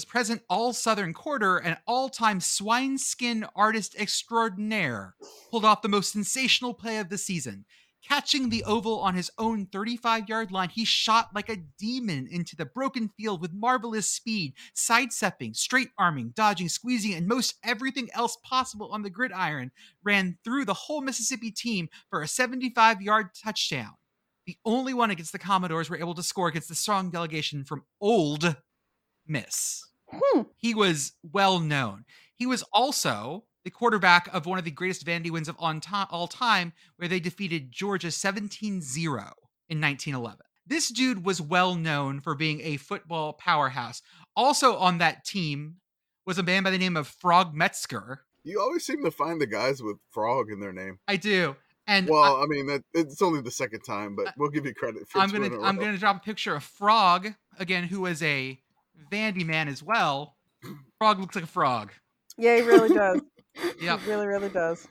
present 0.07 0.41
all 0.49 0.73
Southern 0.73 1.13
quarter, 1.13 1.57
and 1.57 1.77
all 1.87 2.09
time 2.09 2.41
swine 2.41 2.97
skin 2.97 3.45
artist 3.55 3.95
extraordinaire, 3.97 5.15
pulled 5.49 5.65
off 5.65 5.81
the 5.81 5.87
most 5.87 6.11
sensational 6.11 6.73
play 6.73 6.97
of 6.97 7.09
the 7.09 7.17
season. 7.17 7.65
Catching 8.07 8.49
the 8.49 8.63
oval 8.63 8.99
on 8.99 9.15
his 9.15 9.31
own 9.37 9.65
35 9.65 10.29
yard 10.29 10.51
line, 10.51 10.69
he 10.69 10.85
shot 10.85 11.29
like 11.33 11.49
a 11.49 11.57
demon 11.77 12.27
into 12.29 12.55
the 12.55 12.65
broken 12.65 13.09
field 13.17 13.41
with 13.41 13.51
marvelous 13.53 14.09
speed, 14.09 14.53
sidestepping, 14.73 15.53
straight 15.53 15.89
arming, 15.97 16.31
dodging, 16.35 16.69
squeezing, 16.69 17.15
and 17.15 17.27
most 17.27 17.55
everything 17.63 18.07
else 18.13 18.37
possible 18.43 18.89
on 18.91 19.01
the 19.01 19.09
gridiron. 19.09 19.71
Ran 20.03 20.37
through 20.43 20.65
the 20.65 20.73
whole 20.73 21.01
Mississippi 21.01 21.51
team 21.51 21.89
for 22.09 22.21
a 22.21 22.27
75 22.27 23.01
yard 23.01 23.29
touchdown. 23.43 23.95
The 24.47 24.57
only 24.63 24.93
one 24.93 25.11
against 25.11 25.33
the 25.33 25.39
Commodores 25.39 25.89
were 25.89 25.97
able 25.97 26.15
to 26.15 26.23
score 26.23 26.47
against 26.47 26.69
the 26.69 26.75
strong 26.75 27.11
delegation 27.11 27.65
from 27.65 27.83
Ole 27.99 28.37
Miss. 29.27 29.85
Hmm. 30.09 30.43
He 30.55 30.73
was 30.73 31.11
well 31.21 31.59
known. 31.59 32.05
He 32.33 32.45
was 32.45 32.63
also 32.71 33.43
the 33.65 33.71
quarterback 33.71 34.33
of 34.33 34.45
one 34.45 34.57
of 34.57 34.63
the 34.63 34.71
greatest 34.71 35.05
Vandy 35.05 35.29
wins 35.29 35.49
of 35.49 35.57
on 35.59 35.81
ti- 35.81 35.89
all 36.09 36.29
time, 36.29 36.71
where 36.95 37.09
they 37.09 37.19
defeated 37.19 37.73
Georgia 37.73 38.09
17 38.09 38.81
0 38.81 39.13
in 39.67 39.81
1911. 39.81 40.39
This 40.65 40.87
dude 40.89 41.25
was 41.25 41.41
well 41.41 41.75
known 41.75 42.21
for 42.21 42.33
being 42.33 42.61
a 42.61 42.77
football 42.77 43.33
powerhouse. 43.33 44.01
Also 44.33 44.77
on 44.77 44.99
that 44.99 45.25
team 45.25 45.81
was 46.25 46.37
a 46.37 46.43
man 46.43 46.63
by 46.63 46.69
the 46.69 46.77
name 46.77 46.95
of 46.95 47.09
Frog 47.09 47.53
Metzger. 47.53 48.21
You 48.45 48.61
always 48.61 48.85
seem 48.85 49.03
to 49.03 49.11
find 49.11 49.41
the 49.41 49.45
guys 49.45 49.83
with 49.83 49.97
frog 50.09 50.49
in 50.49 50.61
their 50.61 50.71
name. 50.71 50.99
I 51.05 51.17
do. 51.17 51.57
And 51.87 52.07
Well, 52.09 52.43
I, 52.43 52.45
mean, 52.47 52.67
that, 52.67 52.83
it's 52.93 53.21
only 53.21 53.41
the 53.41 53.51
second 53.51 53.81
time, 53.81 54.15
but 54.15 54.33
we'll 54.37 54.49
give 54.49 54.65
you 54.65 54.73
credit 54.73 55.07
for 55.07 55.19
I'm 55.19 55.29
gonna 55.29 55.45
in 55.45 55.53
a 55.53 55.61
I'm 55.61 55.77
gonna 55.77 55.97
drop 55.97 56.17
a 56.17 56.19
picture 56.19 56.53
of 56.53 56.63
Frog 56.63 57.33
again, 57.57 57.85
who 57.85 58.01
was 58.01 58.21
a 58.21 58.59
Vandy 59.11 59.45
man 59.45 59.67
as 59.67 59.81
well. 59.81 60.35
Frog 60.99 61.19
looks 61.19 61.35
like 61.35 61.45
a 61.45 61.47
frog. 61.47 61.91
Yeah, 62.37 62.57
he 62.57 62.61
really 62.61 62.93
does. 62.93 63.21
Yep. 63.81 64.01
He 64.01 64.09
really, 64.11 64.27
really 64.27 64.49
does. 64.49 64.87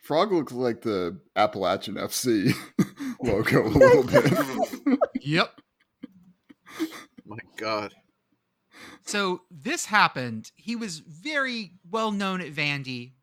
Frog 0.00 0.30
looks 0.30 0.52
like 0.52 0.82
the 0.82 1.18
Appalachian 1.34 1.96
FC 1.96 2.54
logo 3.20 3.66
a 3.66 3.68
little 3.68 4.04
bit. 4.04 5.00
Yep. 5.22 5.60
My 7.26 7.38
God. 7.56 7.94
So 9.04 9.42
this 9.50 9.86
happened. 9.86 10.52
He 10.54 10.76
was 10.76 11.00
very 11.00 11.72
well 11.90 12.12
known 12.12 12.40
at 12.40 12.52
Vandy, 12.52 13.14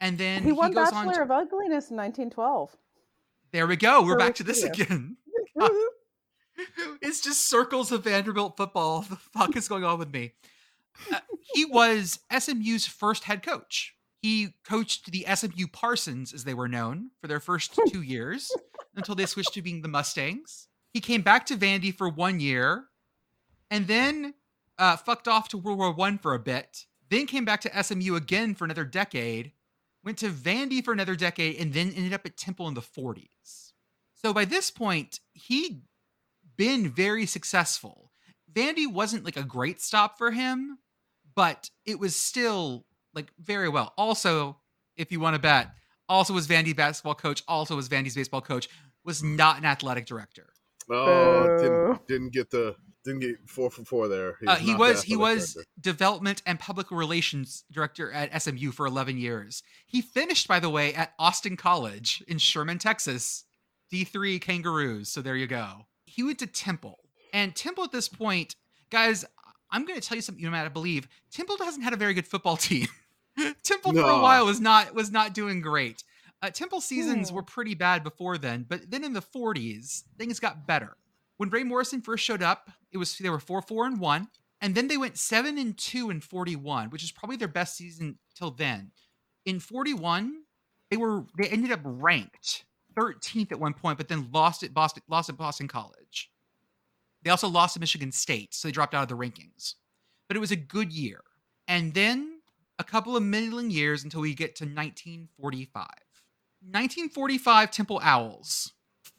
and 0.00 0.18
then 0.18 0.42
He 0.44 0.52
won 0.52 0.72
goes 0.72 0.88
on. 0.92 1.06
Bachelor 1.06 1.14
To, 1.14 1.22
of 1.22 1.30
Ugliness 1.30 1.90
in 1.90 1.96
1912. 1.96 2.76
there 3.52 3.66
we 3.66 3.76
go. 3.76 4.02
We're 4.02 4.12
for 4.12 4.18
back 4.18 4.34
to 4.36 4.44
this 4.44 4.62
again. 4.62 5.16
it's 7.02 7.20
just 7.20 7.48
circles 7.48 7.92
of 7.92 8.04
Vanderbilt 8.04 8.56
football. 8.56 9.02
The 9.02 9.16
fuck 9.16 9.56
is 9.56 9.68
going 9.68 9.84
on 9.84 9.98
with 9.98 10.12
me? 10.12 10.32
Uh, 11.12 11.20
he 11.54 11.64
was 11.64 12.18
SMU's 12.36 12.86
first 12.86 13.24
head 13.24 13.42
coach. 13.42 13.94
He 14.20 14.54
coached 14.68 15.12
the 15.12 15.24
SMU 15.32 15.68
Parsons, 15.72 16.34
as 16.34 16.42
they 16.44 16.54
were 16.54 16.68
known, 16.68 17.10
for 17.20 17.28
their 17.28 17.38
first 17.40 17.78
two 17.88 18.02
years 18.02 18.50
until 18.96 19.14
they 19.14 19.26
switched 19.26 19.54
to 19.54 19.62
being 19.62 19.82
the 19.82 19.88
Mustangs. 19.88 20.66
He 20.92 21.00
came 21.00 21.22
back 21.22 21.46
to 21.46 21.56
Vandy 21.56 21.94
for 21.94 22.08
one 22.08 22.40
year, 22.40 22.86
and 23.70 23.86
then 23.86 24.34
uh, 24.78 24.96
fucked 24.96 25.28
off 25.28 25.48
to 25.50 25.58
World 25.58 25.78
War 25.78 25.92
One 25.92 26.18
for 26.18 26.34
a 26.34 26.38
bit. 26.38 26.86
Then 27.10 27.26
came 27.26 27.44
back 27.44 27.60
to 27.62 27.82
SMU 27.82 28.16
again 28.16 28.54
for 28.54 28.64
another 28.64 28.84
decade. 28.84 29.52
Went 30.08 30.16
to 30.20 30.30
Vandy 30.30 30.82
for 30.82 30.94
another 30.94 31.16
decade, 31.16 31.56
and 31.56 31.74
then 31.74 31.92
ended 31.94 32.14
up 32.14 32.24
at 32.24 32.38
Temple 32.38 32.66
in 32.66 32.72
the 32.72 32.80
40s. 32.80 33.72
So 34.14 34.32
by 34.32 34.46
this 34.46 34.70
point, 34.70 35.20
he'd 35.34 35.82
been 36.56 36.88
very 36.88 37.26
successful. 37.26 38.10
Vandy 38.50 38.90
wasn't 38.90 39.26
like 39.26 39.36
a 39.36 39.42
great 39.42 39.82
stop 39.82 40.16
for 40.16 40.30
him, 40.30 40.78
but 41.34 41.68
it 41.84 41.98
was 42.00 42.16
still 42.16 42.86
like 43.12 43.30
very 43.38 43.68
well. 43.68 43.92
Also, 43.98 44.56
if 44.96 45.12
you 45.12 45.20
want 45.20 45.34
to 45.34 45.42
bet, 45.42 45.72
also 46.08 46.32
was 46.32 46.48
Vandy 46.48 46.74
basketball 46.74 47.14
coach, 47.14 47.42
also 47.46 47.76
was 47.76 47.90
Vandy's 47.90 48.14
baseball 48.14 48.40
coach, 48.40 48.66
was 49.04 49.22
not 49.22 49.58
an 49.58 49.66
athletic 49.66 50.06
director. 50.06 50.54
Oh, 50.90 51.58
didn't 51.60 52.06
didn't 52.06 52.32
get 52.32 52.48
the 52.48 52.76
didn't 53.04 53.20
get 53.20 53.36
four 53.48 53.70
for 53.70 53.84
four 53.84 54.08
there. 54.08 54.36
Uh, 54.46 54.56
he 54.56 54.74
was 54.74 55.02
he 55.02 55.16
was 55.16 55.54
director. 55.54 55.70
development 55.80 56.42
and 56.44 56.58
public 56.60 56.90
relations 56.90 57.64
director 57.72 58.10
at 58.12 58.42
SMU 58.42 58.70
for 58.72 58.86
11 58.86 59.18
years. 59.18 59.62
He 59.86 60.00
finished, 60.02 60.46
by 60.48 60.60
the 60.60 60.68
way, 60.70 60.92
at 60.94 61.12
Austin 61.18 61.56
College 61.56 62.22
in 62.28 62.38
Sherman, 62.38 62.78
Texas. 62.78 63.44
D3 63.90 64.38
Kangaroos. 64.40 65.08
So 65.08 65.22
there 65.22 65.34
you 65.36 65.46
go. 65.46 65.86
He 66.04 66.22
went 66.22 66.38
to 66.40 66.46
Temple, 66.46 66.98
and 67.32 67.56
Temple 67.56 67.84
at 67.84 67.92
this 67.92 68.06
point, 68.08 68.54
guys, 68.90 69.24
I'm 69.70 69.86
going 69.86 69.98
to 69.98 70.06
tell 70.06 70.16
you 70.16 70.20
something 70.20 70.44
you 70.44 70.50
might 70.50 70.62
not 70.62 70.74
believe. 70.74 71.08
Temple 71.32 71.56
hasn't 71.58 71.84
had 71.84 71.94
a 71.94 71.96
very 71.96 72.12
good 72.12 72.26
football 72.26 72.56
team. 72.68 72.86
Temple 73.62 73.92
for 73.94 74.00
a 74.00 74.20
while 74.20 74.44
was 74.44 74.60
not 74.60 74.94
was 74.94 75.10
not 75.10 75.32
doing 75.32 75.60
great. 75.62 76.02
Uh, 76.42 76.50
Temple 76.50 76.80
seasons 76.82 77.30
Hmm. 77.30 77.36
were 77.36 77.42
pretty 77.42 77.74
bad 77.74 78.04
before 78.04 78.36
then, 78.36 78.66
but 78.68 78.90
then 78.90 79.04
in 79.04 79.12
the 79.14 79.22
40s, 79.22 80.02
things 80.18 80.38
got 80.38 80.66
better. 80.66 80.96
When 81.38 81.48
Ray 81.48 81.64
Morrison 81.64 82.02
first 82.02 82.24
showed 82.24 82.42
up, 82.42 82.70
it 82.92 82.98
was 82.98 83.16
they 83.16 83.30
were 83.30 83.40
four 83.40 83.62
four 83.62 83.86
and 83.86 83.98
one. 83.98 84.28
And 84.60 84.74
then 84.74 84.88
they 84.88 84.96
went 84.96 85.16
7 85.16 85.56
and 85.56 85.78
2 85.78 86.10
in 86.10 86.20
41, 86.20 86.90
which 86.90 87.04
is 87.04 87.12
probably 87.12 87.36
their 87.36 87.46
best 87.46 87.76
season 87.76 88.18
till 88.34 88.50
then. 88.50 88.90
In 89.44 89.60
41, 89.60 90.34
they 90.90 90.96
were 90.96 91.24
they 91.38 91.48
ended 91.48 91.70
up 91.70 91.80
ranked 91.84 92.64
13th 92.96 93.52
at 93.52 93.60
one 93.60 93.74
point, 93.74 93.98
but 93.98 94.08
then 94.08 94.28
lost 94.32 94.62
at 94.62 94.74
Boston 94.74 95.02
lost 95.08 95.28
at 95.28 95.36
Boston 95.36 95.68
College. 95.68 96.30
They 97.22 97.30
also 97.30 97.48
lost 97.48 97.74
to 97.74 97.80
Michigan 97.80 98.12
State, 98.12 98.54
so 98.54 98.68
they 98.68 98.72
dropped 98.72 98.94
out 98.94 99.02
of 99.02 99.08
the 99.08 99.16
rankings. 99.16 99.74
But 100.26 100.36
it 100.36 100.40
was 100.40 100.50
a 100.50 100.56
good 100.56 100.92
year. 100.92 101.20
And 101.66 101.94
then 101.94 102.40
a 102.78 102.84
couple 102.84 103.16
of 103.16 103.22
middling 103.22 103.70
years 103.70 104.04
until 104.04 104.20
we 104.20 104.34
get 104.34 104.56
to 104.56 104.64
1945. 104.64 105.84
1945 106.60 107.70
Temple 107.70 108.00
Owls. 108.02 108.72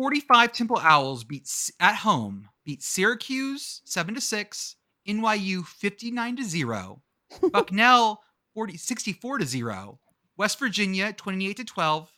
45 0.10 0.54
Temple 0.54 0.78
Owls 0.82 1.26
beat 1.26 1.46
at 1.82 1.96
home 1.98 2.48
beat 2.64 2.82
Syracuse 2.82 3.82
7 3.84 4.16
to 4.16 4.22
6, 4.22 4.76
NYU 5.06 5.66
59 5.66 6.38
to 6.38 6.44
0, 6.46 7.02
Bucknell 7.52 8.22
40 8.54 8.78
64 8.78 9.40
to 9.40 9.46
0, 9.46 10.00
West 10.38 10.58
Virginia 10.58 11.12
28 11.12 11.58
to 11.58 11.64
12, 11.66 12.12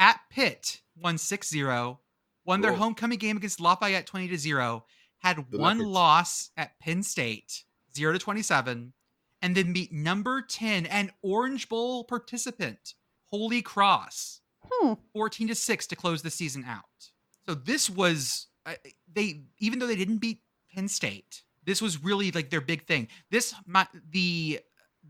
at 0.00 0.20
Pitt 0.30 0.80
won 0.96 1.16
6-0, 1.16 1.98
won 2.46 2.60
their 2.62 2.72
homecoming 2.72 3.18
game 3.18 3.36
against 3.36 3.60
Lafayette 3.60 4.06
20 4.06 4.28
to 4.28 4.38
0, 4.38 4.86
had 5.18 5.36
The 5.50 5.58
one 5.58 5.76
Leopards. 5.80 5.92
loss 5.94 6.50
at 6.56 6.80
Penn 6.80 7.02
State 7.02 7.64
0 7.94 8.14
to 8.14 8.18
27, 8.18 8.94
and 9.42 9.54
then 9.54 9.74
beat 9.74 9.92
number 9.92 10.40
10 10.40 10.86
and 10.86 11.10
Orange 11.20 11.68
Bowl 11.68 12.04
participant 12.04 12.94
Holy 13.26 13.60
Cross 13.60 14.40
Hmm. 14.70 14.94
14 15.12 15.48
to 15.48 15.54
6 15.54 15.86
to 15.88 15.94
close 15.96 16.22
the 16.22 16.30
season 16.30 16.64
out. 16.64 16.84
So 17.48 17.54
this 17.54 17.88
was 17.88 18.48
uh, 18.66 18.74
they 19.10 19.44
even 19.58 19.78
though 19.78 19.86
they 19.86 19.96
didn't 19.96 20.18
beat 20.18 20.42
Penn 20.74 20.86
State, 20.86 21.44
this 21.64 21.80
was 21.80 22.04
really 22.04 22.30
like 22.30 22.50
their 22.50 22.60
big 22.60 22.86
thing. 22.86 23.08
This 23.30 23.54
my, 23.64 23.86
the 24.10 24.60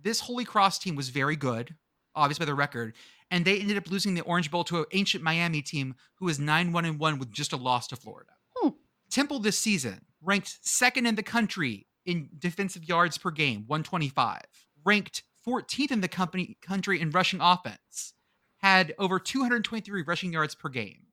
this 0.01 0.20
Holy 0.20 0.44
Cross 0.44 0.78
team 0.78 0.94
was 0.94 1.09
very 1.09 1.35
good, 1.35 1.74
obviously 2.15 2.44
by 2.44 2.51
the 2.51 2.55
record, 2.55 2.94
and 3.32 3.44
they 3.44 3.59
ended 3.59 3.77
up 3.77 3.90
losing 3.90 4.15
the 4.15 4.20
Orange 4.20 4.52
Bowl 4.52 4.62
to 4.65 4.78
an 4.78 4.85
ancient 4.93 5.24
Miami 5.24 5.62
team 5.62 5.97
who 6.15 6.27
was 6.27 6.39
9-1 6.39 6.86
and 6.86 7.01
1 7.01 7.19
with 7.19 7.32
just 7.32 7.52
a 7.52 7.56
loss 7.56 7.89
to 7.89 7.97
Florida. 7.97 8.31
Hmm. 8.56 8.69
Temple 9.10 9.40
this 9.40 9.59
season 9.59 10.02
ranked 10.23 10.59
second 10.62 11.06
in 11.06 11.16
the 11.16 11.24
country 11.24 11.89
in 12.06 12.28
defensive 12.39 12.85
yards 12.85 13.19
per 13.19 13.32
game, 13.32 13.65
125. 13.66 14.43
Ranked 14.85 15.24
14th 15.44 15.90
in 15.90 16.02
the 16.02 16.09
company 16.09 16.56
country 16.62 17.01
in 17.01 17.10
rushing 17.10 17.40
offense, 17.40 18.15
had 18.59 18.94
over 18.97 19.19
223 19.19 20.02
rushing 20.02 20.32
yards 20.32 20.55
per 20.55 20.69
game. 20.69 21.07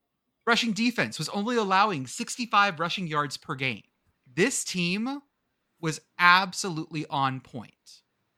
Rushing 0.46 0.72
defense 0.72 1.18
was 1.18 1.28
only 1.30 1.56
allowing 1.56 2.06
65 2.06 2.78
rushing 2.78 3.08
yards 3.08 3.36
per 3.36 3.56
game. 3.56 3.82
This 4.32 4.64
team 4.64 5.22
was 5.80 6.00
absolutely 6.18 7.04
on 7.10 7.40
point. 7.40 7.72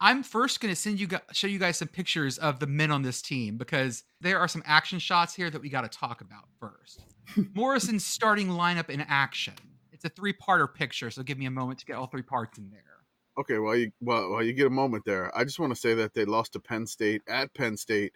I'm 0.01 0.23
first 0.23 0.61
going 0.61 0.73
to 0.73 0.81
send 0.81 1.01
you 1.01 1.09
show 1.33 1.49
you 1.49 1.59
guys 1.59 1.77
some 1.77 1.89
pictures 1.89 2.39
of 2.39 2.61
the 2.61 2.67
men 2.67 2.91
on 2.91 3.03
this 3.03 3.21
team 3.21 3.59
because 3.59 4.05
there 4.21 4.39
are 4.39 4.49
some 4.49 4.63
action 4.65 4.99
shots 5.01 5.35
here 5.35 5.51
that 5.51 5.61
we 5.61 5.69
got 5.69 5.91
to 5.91 5.99
talk 5.99 6.21
about 6.23 6.45
first. 6.59 7.03
Morrison's 7.55 8.07
starting 8.07 8.49
lineup 8.49 8.89
in 8.89 9.03
action. 9.03 9.55
It's 9.93 10.05
a 10.05 10.09
three-parter 10.09 10.73
picture, 10.73 11.11
so 11.11 11.23
give 11.23 11.37
me 11.37 11.47
a 11.47 11.51
moment 11.51 11.81
to 11.81 11.85
get 11.85 11.97
all 11.97 12.07
three 12.07 12.23
parts 12.23 12.57
in 12.57 12.71
there. 12.71 12.83
Okay, 13.39 13.59
while 13.59 13.77
you 13.77 13.91
while, 13.99 14.31
while 14.31 14.43
you 14.43 14.53
get 14.53 14.67
a 14.67 14.71
moment 14.71 15.05
there, 15.05 15.37
I 15.37 15.45
just 15.45 15.59
want 15.59 15.75
to 15.75 15.81
say 15.81 15.95
that 15.95 16.15
they 16.15 16.25
lost 16.25 16.55
to 16.55 16.61
Penn 16.61 16.87
State 16.87 17.23
at 17.29 17.53
Penn 17.55 17.77
State, 17.77 18.13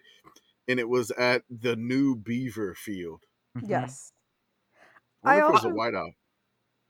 and 0.67 0.79
it 0.79 0.87
was 0.87 1.11
at 1.11 1.43
the 1.49 1.75
new 1.75 2.15
Beaver 2.15 2.73
Field. 2.75 3.23
Mhm. 3.57 3.69
Yes. 3.69 4.11
I 5.23 5.39
I 5.39 5.43
wonder 5.43 5.45
if 5.45 5.49
it 5.49 5.53
was 5.53 5.63
a 5.63 5.67
also- 5.67 5.79
whiteout. 5.79 6.13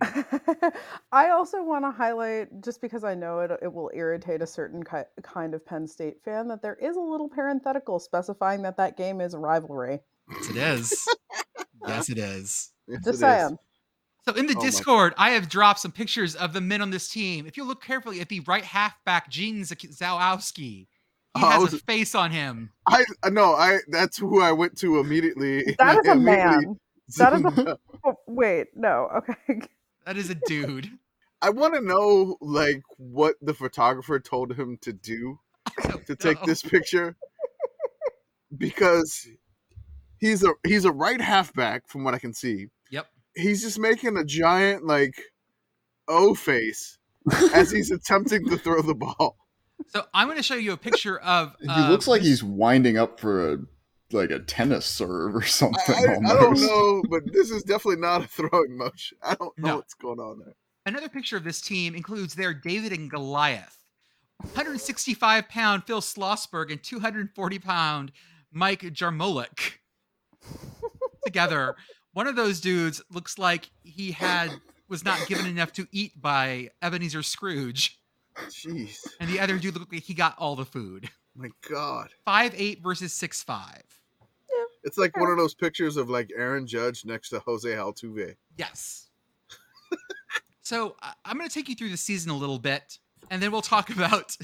I 1.12 1.30
also 1.30 1.64
want 1.64 1.86
to 1.86 1.92
highlight, 1.92 2.62
just 2.62 2.82
because 2.82 3.04
I 3.04 3.16
know 3.16 3.40
it, 3.40 3.52
it 3.62 3.72
will 3.74 3.90
irritate 3.94 4.42
a 4.42 4.48
certain 4.48 4.84
ki- 4.84 5.04
kind 5.22 5.54
of 5.54 5.66
Penn 5.66 5.88
State 5.88 6.22
fan, 6.26 6.48
that 6.50 6.62
there 6.62 6.76
is 6.76 6.98
a 6.98 7.00
little 7.00 7.30
parenthetical 7.30 8.00
specifying 8.00 8.64
that 8.64 8.76
that 8.78 8.98
game 8.98 9.22
is 9.22 9.34
a 9.34 9.40
rivalry. 9.40 10.00
Yes, 10.30 10.50
it 10.50 10.58
is. 10.58 11.08
yes, 11.88 12.10
it 12.10 12.18
is. 12.18 12.70
Yes, 12.88 13.00
it 13.00 13.04
Just 13.06 13.14
is. 13.14 13.20
saying. 13.22 13.58
So 14.28 14.34
in 14.34 14.46
the 14.46 14.56
Oh 14.58 14.62
Discord, 14.62 15.14
I 15.18 15.30
have 15.32 15.48
dropped 15.48 15.80
some 15.80 15.92
pictures 15.94 16.36
of 16.36 16.52
the 16.52 16.60
men 16.60 16.82
on 16.82 16.90
this 16.92 17.08
team. 17.08 17.46
If 17.48 17.56
you 17.56 17.64
look 17.64 17.82
carefully 17.82 18.20
at 18.20 18.28
the 18.28 18.42
right 18.42 18.64
halfback, 18.66 19.30
Gene 19.30 19.64
Zak- 19.64 19.80
Zawowski, 19.90 20.88
he 21.36 21.44
Oh, 21.44 21.48
I 21.48 21.54
has 21.54 21.64
was- 21.64 21.74
a 21.74 21.80
face 21.80 22.14
on 22.16 22.32
him. 22.32 22.72
I 22.88 23.06
no, 23.32 23.54
I 23.54 23.80
that's 23.88 24.18
who 24.18 24.42
I 24.42 24.52
went 24.52 24.78
to 24.80 25.00
immediately. 25.00 25.64
That 25.80 26.00
is 26.04 26.08
a 26.08 26.16
man. 26.16 26.78
That 27.18 27.34
is 27.34 27.44
a- 27.46 27.78
Oh, 28.06 28.16
wait, 28.28 28.68
no, 28.76 29.10
okay. 29.18 29.62
That 30.06 30.18
is 30.18 30.30
a 30.30 30.36
dude. 30.36 30.90
I 31.42 31.50
want 31.50 31.74
to 31.76 31.82
know 31.82 32.38
like 32.42 32.82
what 32.98 33.36
the 33.42 33.54
photographer 33.54 34.20
told 34.20 34.54
him 34.54 34.78
to 34.82 34.94
do 34.94 35.40
to 36.08 36.16
take 36.16 36.40
No. 36.42 36.46
this 36.46 36.62
picture 36.62 37.16
because 38.58 39.28
he's 40.20 40.44
a 40.44 40.54
he's 40.66 40.86
a 40.86 40.92
right 40.92 41.20
halfback 41.22 41.88
from 41.88 42.04
what 42.04 42.14
I 42.14 42.20
can 42.20 42.34
see. 42.34 42.68
Yep. 42.92 43.08
He's 43.36 43.62
just 43.62 43.80
making 43.80 44.18
a 44.18 44.24
giant 44.24 44.86
like 44.86 45.16
O 46.08 46.36
face 46.36 46.98
as 47.54 47.72
he's 47.72 47.92
attempting 47.92 48.46
to 48.50 48.58
throw 48.58 48.82
the 48.82 48.96
ball. 48.96 49.38
So 49.88 50.04
I'm 50.14 50.28
going 50.28 50.38
to 50.38 50.44
show 50.44 50.56
you 50.56 50.72
a 50.74 50.78
picture 50.78 51.20
of. 51.20 51.56
He 51.62 51.68
uh, 51.68 51.90
looks 51.90 52.08
like 52.08 52.22
he's 52.22 52.44
winding 52.44 52.98
up 52.98 53.20
for 53.20 53.54
a 53.54 53.58
like 54.12 54.30
a 54.30 54.40
tennis 54.40 54.86
serve 54.86 55.36
or 55.36 55.42
something. 55.44 55.96
I, 55.96 56.16
I 56.32 56.34
don't 56.36 56.60
know, 56.60 57.04
but 57.10 57.24
this 57.34 57.50
is 57.52 57.64
definitely 57.64 58.02
not 58.02 58.24
a 58.24 58.28
throwing 58.28 58.78
motion. 58.78 59.18
I 59.24 59.36
don't 59.36 59.58
know 59.58 59.68
No. 59.70 59.76
what's 59.78 59.94
going 59.96 60.20
on 60.20 60.40
there. 60.40 60.56
Another 60.86 61.10
picture 61.10 61.38
of 61.38 61.44
this 61.44 61.62
team 61.62 61.96
includes 61.96 62.36
their 62.36 62.54
David 62.54 62.92
and 62.92 63.10
Goliath, 63.10 63.78
165 64.42 65.48
pound 65.50 65.84
Phil 65.86 66.02
Schlossberg 66.02 66.72
and 66.72 66.84
240 66.84 67.60
pound 67.60 68.12
Mike 68.52 68.82
Jarmolik 68.82 69.80
together. 71.26 71.76
One 72.14 72.28
of 72.28 72.36
those 72.36 72.60
dudes 72.62 73.02
looks 73.12 73.38
like 73.40 73.70
he 73.84 74.12
had 74.12 74.52
was 74.88 75.04
not 75.04 75.26
given 75.28 75.48
enough 75.48 75.72
to 75.74 75.88
eat 75.92 76.22
by 76.22 76.70
Ebenezer 76.82 77.24
Scrooge, 77.24 77.98
Jeez, 78.50 78.98
and 79.20 79.30
the 79.30 79.40
other 79.40 79.58
dude 79.58 79.76
looked 79.78 79.94
like 79.94 80.04
he 80.04 80.14
got 80.14 80.36
all 80.38 80.56
the 80.56 80.66
food. 80.66 81.10
my 81.36 81.50
God, 81.70 82.10
Five 82.26 82.54
eight 82.58 82.82
versus 82.82 83.14
six 83.14 83.44
five. 83.44 83.84
it's 84.84 84.98
like 84.98 85.16
one 85.18 85.30
of 85.32 85.38
those 85.38 85.54
pictures 85.54 85.98
of 85.98 86.10
like 86.10 86.30
Aaron 86.36 86.66
Judge 86.68 87.06
next 87.06 87.30
to 87.30 87.40
Jose 87.40 87.70
Altuve. 87.70 88.36
Yes. 88.58 89.10
so 90.62 90.96
I- 91.02 91.14
I'm 91.26 91.38
going 91.38 91.48
to 91.50 91.54
take 91.54 91.70
you 91.70 91.76
through 91.76 91.90
the 91.90 91.98
season 91.98 92.32
a 92.32 92.38
little 92.38 92.60
bit, 92.60 92.98
and 93.30 93.42
then 93.42 93.52
we'll 93.52 93.62
talk 93.62 93.90
about 93.96 94.38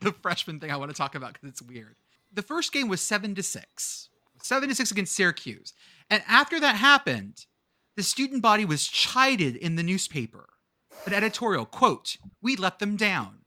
the 0.00 0.12
freshman 0.12 0.60
thing 0.60 0.70
I 0.70 0.76
want 0.76 0.90
to 0.90 0.96
talk 0.96 1.14
about 1.14 1.34
because 1.34 1.48
it's 1.50 1.62
weird. 1.62 1.96
The 2.32 2.42
first 2.42 2.72
game 2.72 2.88
was 2.88 3.00
seven 3.00 3.34
to 3.36 3.42
six, 3.42 4.08
seven 4.42 4.68
to 4.68 4.74
six 4.74 4.90
against 4.90 5.14
Syracuse, 5.14 5.72
and 6.10 6.22
after 6.28 6.60
that 6.60 6.76
happened, 6.76 7.46
the 7.96 8.02
student 8.02 8.42
body 8.42 8.64
was 8.64 8.86
chided 8.86 9.56
in 9.56 9.76
the 9.76 9.82
newspaper. 9.82 10.48
An 11.06 11.14
editorial 11.14 11.64
quote: 11.64 12.16
"We 12.42 12.56
let 12.56 12.78
them 12.78 12.96
down. 12.96 13.40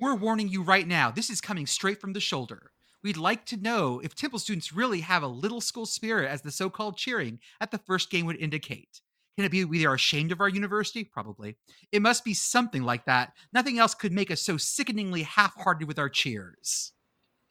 We're 0.00 0.14
warning 0.14 0.48
you 0.48 0.62
right 0.62 0.86
now. 0.86 1.10
This 1.10 1.30
is 1.30 1.40
coming 1.40 1.66
straight 1.66 2.00
from 2.00 2.12
the 2.12 2.20
shoulder." 2.20 2.70
We'd 3.02 3.16
like 3.16 3.46
to 3.46 3.56
know 3.56 3.98
if 4.00 4.14
Temple 4.14 4.38
students 4.38 4.72
really 4.72 5.00
have 5.00 5.22
a 5.22 5.28
little 5.28 5.60
school 5.60 5.86
spirit, 5.86 6.28
as 6.28 6.42
the 6.42 6.50
so 6.50 6.68
called 6.68 6.98
cheering 6.98 7.40
at 7.60 7.70
the 7.70 7.78
first 7.78 8.10
game 8.10 8.26
would 8.26 8.36
indicate. 8.36 9.00
Can 9.36 9.46
it 9.46 9.52
be 9.52 9.64
we 9.64 9.86
are 9.86 9.94
ashamed 9.94 10.32
of 10.32 10.40
our 10.40 10.50
university? 10.50 11.02
Probably. 11.02 11.56
It 11.92 12.02
must 12.02 12.24
be 12.24 12.34
something 12.34 12.82
like 12.82 13.06
that. 13.06 13.32
Nothing 13.54 13.78
else 13.78 13.94
could 13.94 14.12
make 14.12 14.30
us 14.30 14.42
so 14.42 14.58
sickeningly 14.58 15.22
half 15.22 15.54
hearted 15.54 15.88
with 15.88 15.98
our 15.98 16.10
cheers. 16.10 16.92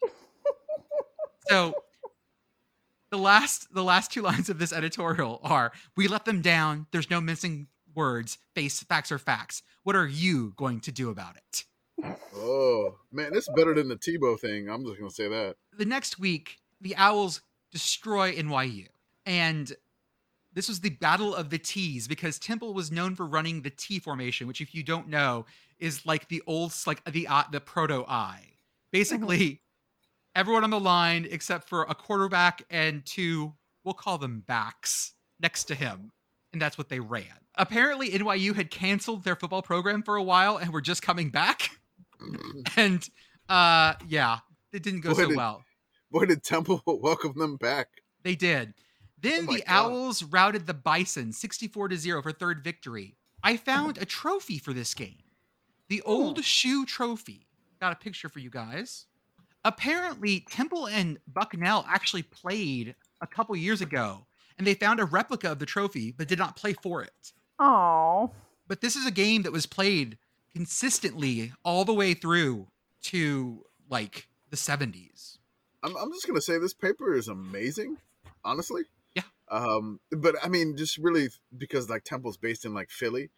so 1.49 1.73
the 3.09 3.17
last 3.17 3.73
the 3.73 3.83
last 3.83 4.11
two 4.11 4.21
lines 4.21 4.49
of 4.49 4.59
this 4.59 4.71
editorial 4.71 5.39
are 5.41 5.71
we 5.97 6.07
let 6.07 6.25
them 6.25 6.41
down, 6.41 6.85
there's 6.91 7.09
no 7.09 7.19
missing 7.19 7.67
words, 7.95 8.37
face 8.55 8.81
facts 8.83 9.11
are 9.11 9.19
facts. 9.19 9.61
What 9.83 9.95
are 9.95 10.07
you 10.07 10.53
going 10.55 10.79
to 10.81 10.91
do 10.91 11.09
about 11.09 11.35
it? 11.37 11.65
Oh 12.35 12.95
man, 13.11 13.33
this 13.33 13.47
is 13.47 13.53
better 13.55 13.73
than 13.73 13.89
the 13.89 13.97
Tebow 13.97 14.39
thing. 14.39 14.69
I'm 14.69 14.85
just 14.85 14.97
gonna 14.97 15.11
say 15.11 15.27
that. 15.27 15.55
the 15.77 15.85
next 15.85 16.19
week, 16.19 16.57
the 16.79 16.95
Owls 16.95 17.41
destroy 17.71 18.33
NYU. 18.33 18.87
And 19.25 19.71
this 20.53 20.67
was 20.67 20.79
the 20.79 20.89
battle 20.89 21.35
of 21.35 21.49
the 21.49 21.59
T's 21.59 22.07
because 22.07 22.39
Temple 22.39 22.73
was 22.73 22.91
known 22.91 23.15
for 23.15 23.25
running 23.25 23.61
the 23.61 23.69
T 23.69 23.99
formation, 23.99 24.47
which, 24.47 24.61
if 24.61 24.73
you 24.73 24.83
don't 24.83 25.07
know, 25.07 25.45
is 25.77 26.05
like 26.05 26.27
the 26.27 26.41
old, 26.47 26.73
like 26.87 27.03
the 27.05 27.27
uh, 27.27 27.43
the 27.51 27.59
proto 27.59 28.05
I. 28.07 28.41
Basically, 28.91 29.61
everyone 30.35 30.63
on 30.63 30.69
the 30.69 30.79
line 30.79 31.27
except 31.29 31.69
for 31.69 31.83
a 31.83 31.95
quarterback 31.95 32.63
and 32.69 33.05
two, 33.05 33.53
we'll 33.83 33.93
call 33.93 34.17
them 34.17 34.43
backs, 34.47 35.13
next 35.39 35.65
to 35.65 35.75
him, 35.75 36.11
and 36.53 36.61
that's 36.61 36.77
what 36.77 36.89
they 36.89 36.99
ran. 36.99 37.25
Apparently, 37.55 38.09
NYU 38.11 38.55
had 38.55 38.71
canceled 38.71 39.23
their 39.23 39.35
football 39.35 39.61
program 39.61 40.01
for 40.03 40.15
a 40.15 40.23
while 40.23 40.57
and 40.57 40.71
were 40.71 40.81
just 40.81 41.01
coming 41.01 41.29
back, 41.29 41.71
and 42.77 43.07
uh, 43.49 43.93
yeah, 44.07 44.39
it 44.71 44.83
didn't 44.83 45.01
go 45.01 45.09
Boy, 45.13 45.21
so 45.21 45.27
did- 45.29 45.37
well. 45.37 45.63
Boy, 46.11 46.25
did 46.25 46.43
Temple 46.43 46.81
welcome 46.87 47.33
them 47.37 47.57
back. 47.57 47.87
They 48.23 48.35
did. 48.35 48.73
Then 49.21 49.45
Oh 49.49 49.53
the 49.53 49.63
God. 49.67 49.91
Owls 49.91 50.23
routed 50.23 50.65
the 50.65 50.73
Bison 50.73 51.33
64 51.33 51.89
to 51.89 51.97
0 51.97 52.21
for 52.23 52.31
third 52.31 52.63
victory. 52.63 53.15
I 53.43 53.57
found 53.57 53.97
a 53.97 54.05
trophy 54.05 54.57
for 54.57 54.73
this 54.73 54.93
game. 54.93 55.19
The 55.87 56.01
old 56.03 56.43
shoe 56.43 56.85
trophy. 56.85 57.47
Got 57.79 57.93
a 57.93 57.95
picture 57.95 58.27
for 58.29 58.39
you 58.39 58.49
guys. 58.49 59.05
Apparently, 59.65 60.45
Temple 60.49 60.87
and 60.87 61.19
Bucknell 61.27 61.85
actually 61.87 62.23
played 62.23 62.95
a 63.21 63.27
couple 63.27 63.55
years 63.55 63.81
ago, 63.81 64.25
and 64.59 64.67
they 64.67 64.75
found 64.75 64.99
a 64.99 65.05
replica 65.05 65.51
of 65.51 65.57
the 65.57 65.65
trophy, 65.65 66.11
but 66.11 66.27
did 66.27 66.37
not 66.37 66.57
play 66.57 66.73
for 66.73 67.01
it. 67.01 67.33
Oh, 67.57 68.31
But 68.67 68.81
this 68.81 68.95
is 68.95 69.07
a 69.07 69.11
game 69.11 69.41
that 69.43 69.51
was 69.51 69.65
played 69.65 70.17
consistently 70.53 71.53
all 71.63 71.85
the 71.85 71.93
way 71.93 72.13
through 72.13 72.67
to 73.03 73.65
like 73.89 74.27
the 74.49 74.57
70s. 74.57 75.37
I'm, 75.81 75.95
I'm 75.95 76.11
just 76.11 76.27
gonna 76.27 76.41
say 76.41 76.57
this 76.57 76.73
paper 76.73 77.15
is 77.15 77.29
amazing, 77.29 77.97
honestly. 78.43 78.83
Yeah. 79.15 79.23
Um, 79.49 79.99
but 80.11 80.35
I 80.43 80.49
mean, 80.49 80.75
just 80.75 80.97
really 80.97 81.29
because 81.57 81.89
like 81.89 82.03
Temple's 82.03 82.37
based 82.37 82.65
in 82.65 82.73
like 82.73 82.89
Philly, 82.89 83.29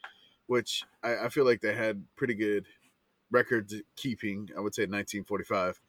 which 0.48 0.84
I, 1.04 1.26
I 1.26 1.30
feel 1.30 1.46
like 1.46 1.62
they 1.62 1.76
had 1.76 2.04
pretty 2.16 2.34
good 2.34 2.66
record 3.30 3.72
keeping. 3.96 4.50
I 4.58 4.60
would 4.60 4.74
say 4.74 4.84
1945, 4.84 5.80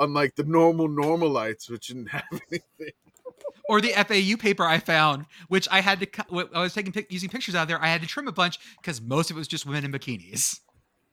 unlike 0.00 0.36
the 0.36 0.44
normal 0.44 0.88
normalites, 0.88 1.68
which 1.70 1.88
didn't 1.88 2.06
have 2.10 2.24
anything. 2.50 2.94
Or 3.68 3.80
the 3.80 3.92
FAU 3.92 4.36
paper 4.36 4.64
I 4.64 4.78
found, 4.78 5.26
which 5.48 5.68
I 5.70 5.80
had 5.80 6.00
to 6.00 6.06
cut. 6.06 6.26
I 6.54 6.60
was 6.60 6.74
taking 6.74 6.92
using 7.08 7.28
pictures 7.28 7.54
out 7.54 7.68
there. 7.68 7.80
I 7.80 7.86
had 7.88 8.00
to 8.00 8.06
trim 8.06 8.26
a 8.26 8.32
bunch 8.32 8.58
because 8.80 9.00
most 9.00 9.30
of 9.30 9.36
it 9.36 9.38
was 9.38 9.48
just 9.48 9.66
women 9.66 9.84
in 9.84 9.92
bikinis. 9.92 10.60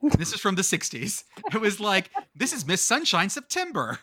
this 0.02 0.34
is 0.34 0.40
from 0.40 0.56
the 0.56 0.62
60s. 0.62 1.24
It 1.54 1.62
was 1.62 1.80
like, 1.80 2.10
this 2.36 2.54
is 2.54 2.66
Miss 2.68 2.82
Sunshine 2.82 3.30
September. 3.30 4.00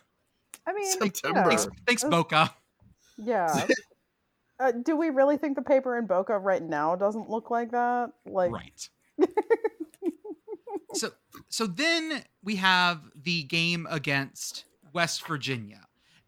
I 0.67 0.73
mean, 0.73 0.91
September. 0.91 1.41
yeah. 1.41 1.49
Thanks, 1.49 1.69
thanks 1.87 2.05
Boca. 2.05 2.55
Yeah. 3.17 3.67
Uh, 4.61 4.71
do 4.71 4.97
we 4.97 5.11
really 5.11 5.37
think 5.37 5.57
the 5.57 5.63
paper 5.63 5.99
in 5.99 6.07
Boca 6.07 6.39
right 6.39 6.63
now 6.63 6.95
doesn't 6.95 7.29
look 7.29 7.51
like 7.51 7.73
that? 7.73 8.13
Like, 8.25 8.53
right. 8.53 8.89
so 10.95 11.11
so 11.49 11.67
then 11.67 12.23
we 12.43 12.55
have 12.57 13.01
the 13.21 13.43
game 13.43 13.89
against 13.91 14.65
West 14.93 15.27
Virginia. 15.27 15.81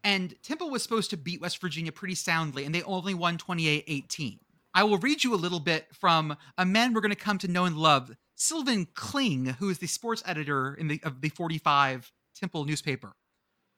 And 0.07 0.41
Temple 0.41 0.69
was 0.69 0.81
supposed 0.83 1.09
to 1.09 1.17
beat 1.17 1.41
West 1.41 1.59
Virginia 1.59 1.91
pretty 1.91 2.15
soundly, 2.15 2.63
and 2.63 2.73
they 2.73 2.81
only 2.83 3.13
won 3.13 3.37
28-18. 3.37 4.39
I 4.73 4.85
will 4.85 4.99
read 4.99 5.21
you 5.21 5.33
a 5.33 5.35
little 5.35 5.59
bit 5.59 5.87
from 5.93 6.37
a 6.57 6.65
man 6.65 6.93
we're 6.93 7.01
going 7.01 7.09
to 7.09 7.17
come 7.17 7.37
to 7.39 7.47
know 7.49 7.65
and 7.65 7.75
love, 7.75 8.15
Sylvan 8.33 8.87
Kling, 8.93 9.57
who 9.59 9.69
is 9.69 9.79
the 9.79 9.87
sports 9.87 10.23
editor 10.25 10.73
in 10.73 10.87
the 10.87 11.01
of 11.03 11.19
the 11.19 11.27
45 11.27 12.13
Temple 12.33 12.63
newspaper. 12.63 13.17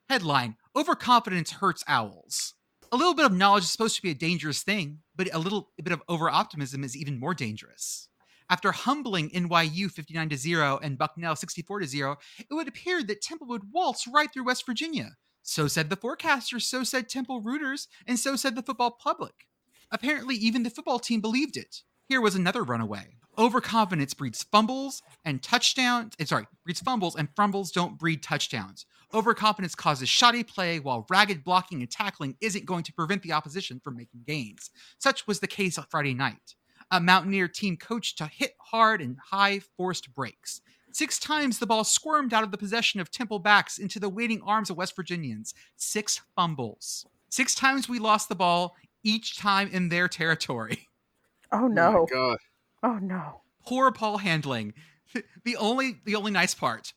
Headline: 0.07 0.57
Overconfidence 0.75 1.49
hurts 1.49 1.83
owls. 1.87 2.53
A 2.91 2.95
little 2.95 3.15
bit 3.15 3.25
of 3.25 3.33
knowledge 3.33 3.63
is 3.63 3.71
supposed 3.71 3.95
to 3.95 4.03
be 4.03 4.11
a 4.11 4.13
dangerous 4.13 4.61
thing, 4.61 4.99
but 5.15 5.33
a 5.33 5.39
little 5.39 5.71
bit 5.81 5.93
of 5.93 6.03
over 6.07 6.29
optimism 6.29 6.83
is 6.83 6.95
even 6.95 7.19
more 7.19 7.33
dangerous. 7.33 8.07
After 8.51 8.71
humbling 8.71 9.31
NYU 9.31 9.89
59 9.89 10.29
0 10.37 10.79
and 10.83 10.95
Bucknell 10.95 11.35
64 11.35 11.85
0, 11.85 12.17
it 12.37 12.53
would 12.53 12.67
appear 12.67 13.01
that 13.01 13.23
Temple 13.23 13.47
would 13.47 13.71
waltz 13.73 14.05
right 14.05 14.31
through 14.31 14.45
West 14.45 14.67
Virginia. 14.67 15.13
So 15.41 15.67
said 15.67 15.89
the 15.89 15.97
forecasters, 15.97 16.63
so 16.63 16.83
said 16.83 17.09
Temple 17.09 17.41
rooters, 17.41 17.87
and 18.05 18.19
so 18.19 18.35
said 18.35 18.55
the 18.55 18.61
football 18.63 18.91
public. 18.91 19.47
Apparently, 19.91 20.35
even 20.35 20.63
the 20.63 20.69
football 20.69 20.99
team 20.99 21.21
believed 21.21 21.57
it. 21.57 21.81
Here 22.07 22.21
was 22.21 22.35
another 22.35 22.63
runaway. 22.63 23.15
Overconfidence 23.37 24.13
breeds 24.13 24.43
fumbles 24.43 25.01
and 25.23 25.41
touchdowns. 25.41 26.13
eh, 26.19 26.25
Sorry, 26.25 26.45
breeds 26.65 26.81
fumbles 26.81 27.15
and 27.15 27.29
fumbles 27.35 27.71
don't 27.71 27.97
breed 27.97 28.21
touchdowns. 28.21 28.85
Overconfidence 29.13 29.75
causes 29.75 30.09
shoddy 30.09 30.43
play, 30.43 30.79
while 30.79 31.07
ragged 31.09 31.43
blocking 31.43 31.81
and 31.81 31.89
tackling 31.89 32.35
isn't 32.41 32.65
going 32.65 32.83
to 32.83 32.93
prevent 32.93 33.23
the 33.23 33.31
opposition 33.31 33.79
from 33.83 33.95
making 33.95 34.21
gains. 34.27 34.69
Such 34.99 35.25
was 35.25 35.39
the 35.39 35.47
case 35.47 35.77
on 35.77 35.85
Friday 35.89 36.13
night. 36.13 36.55
A 36.91 36.99
Mountaineer 36.99 37.47
team 37.47 37.77
coached 37.77 38.17
to 38.17 38.27
hit 38.27 38.53
hard 38.71 39.01
and 39.01 39.17
high 39.31 39.61
forced 39.77 40.13
breaks. 40.13 40.61
Six 40.91 41.19
times 41.19 41.59
the 41.59 41.65
ball 41.67 41.83
squirmed 41.83 42.33
out 42.33 42.43
of 42.43 42.51
the 42.51 42.57
possession 42.57 42.99
of 42.99 43.11
Temple 43.11 43.39
backs 43.39 43.77
into 43.77 43.99
the 43.99 44.09
waiting 44.09 44.41
arms 44.43 44.69
of 44.69 44.77
West 44.77 44.95
Virginians. 44.95 45.53
Six 45.75 46.21
fumbles. 46.35 47.05
Six 47.29 47.53
times 47.55 47.87
we 47.87 47.99
lost 47.99 48.27
the 48.27 48.35
ball, 48.35 48.75
each 49.03 49.37
time 49.37 49.69
in 49.71 49.89
their 49.89 50.07
territory. 50.07 50.87
oh 51.51 51.63
Oh 51.63 51.67
no, 51.67 51.91
my 51.91 52.05
god. 52.11 52.37
oh 52.83 52.99
no. 53.01 53.41
Poor 53.65 53.91
ball 53.91 54.17
handling. 54.17 54.73
The 55.43 55.55
only 55.57 56.01
the 56.05 56.15
only 56.15 56.29
nice 56.31 56.53
part. 56.53 56.93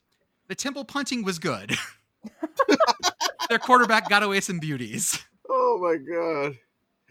The 0.49 0.55
Temple 0.55 0.85
punting 0.85 1.23
was 1.25 1.39
good. 1.39 1.75
Their 3.49 3.59
quarterback 3.59 4.09
got 4.11 4.23
away 4.23 4.41
some 4.41 4.59
beauties. 4.59 5.19
Oh 5.49 5.79
my 5.81 5.97
god. 5.97 6.59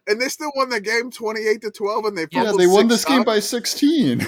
And 0.07 0.21
they 0.21 0.27
still 0.29 0.51
won 0.55 0.69
the 0.69 0.79
game 0.81 1.09
28 1.11 1.61
to 1.61 1.71
12 1.71 2.05
and 2.05 2.17
they 2.17 2.21
Yeah, 2.23 2.27
Yeah, 2.31 2.43
fumbled 2.43 2.59
they 2.61 2.67
won 2.67 2.89
six 2.89 3.03
this 3.03 3.05
game 3.05 3.23
by 3.23 3.39
16. 3.39 4.27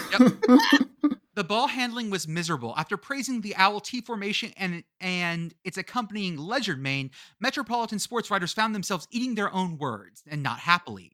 The 1.35 1.43
ball 1.43 1.68
handling 1.68 2.10
was 2.10 2.27
miserable. 2.27 2.76
After 2.77 2.95
praising 2.95 3.41
the 3.41 3.55
Owl 3.55 3.80
T 3.80 4.01
formation 4.01 4.53
and 4.55 4.84
and 4.99 5.53
its 5.64 5.77
accompanying 5.77 6.38
legerdemain, 6.38 7.10
Metropolitan 7.39 7.99
sports 7.99 8.30
writers 8.30 8.53
found 8.53 8.76
themselves 8.76 9.07
eating 9.11 9.35
their 9.35 9.53
own 9.53 9.77
words 9.77 10.23
and 10.27 10.43
not 10.43 10.60
happily. 10.60 11.11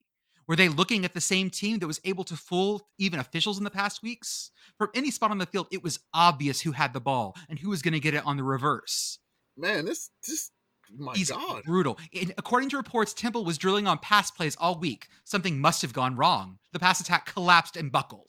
Were 0.48 0.56
they 0.56 0.68
looking 0.68 1.06
at 1.06 1.14
the 1.14 1.22
same 1.22 1.50
team 1.52 1.78
that 1.80 1.88
was 1.88 2.02
able 2.04 2.24
to 2.24 2.36
fool 2.36 2.90
even 2.98 3.20
officials 3.20 3.60
in 3.60 3.64
the 3.64 3.70
past 3.70 4.02
weeks? 4.02 4.50
From 4.78 4.90
any 4.96 5.12
spot 5.12 5.32
on 5.32 5.38
the 5.38 5.46
field, 5.46 5.68
it 5.72 5.84
was 5.84 6.00
obvious 6.14 6.62
who 6.62 6.72
had 6.72 6.92
the 6.92 7.00
ball 7.00 7.36
and 7.48 7.60
who 7.60 7.70
was 7.70 7.84
going 7.84 7.94
to 7.94 8.00
get 8.00 8.16
it 8.16 8.26
on 8.26 8.36
the 8.36 8.44
reverse. 8.44 9.20
Man, 9.56 9.86
this 9.86 10.10
just 10.26 10.52
my 10.98 11.14
He's 11.14 11.30
god. 11.30 11.64
brutal. 11.64 12.00
And 12.20 12.34
according 12.38 12.70
to 12.70 12.78
reports, 12.78 13.14
Temple 13.14 13.46
was 13.46 13.58
drilling 13.58 13.88
on 13.88 14.00
pass 14.00 14.32
plays 14.32 14.58
all 14.60 14.80
week. 14.80 15.08
Something 15.24 15.62
must 15.62 15.82
have 15.84 15.94
gone 15.94 16.16
wrong. 16.16 16.58
The 16.74 16.80
pass 16.80 17.00
attack 17.00 17.28
collapsed 17.28 17.78
and 17.78 17.92
buckled. 17.92 18.29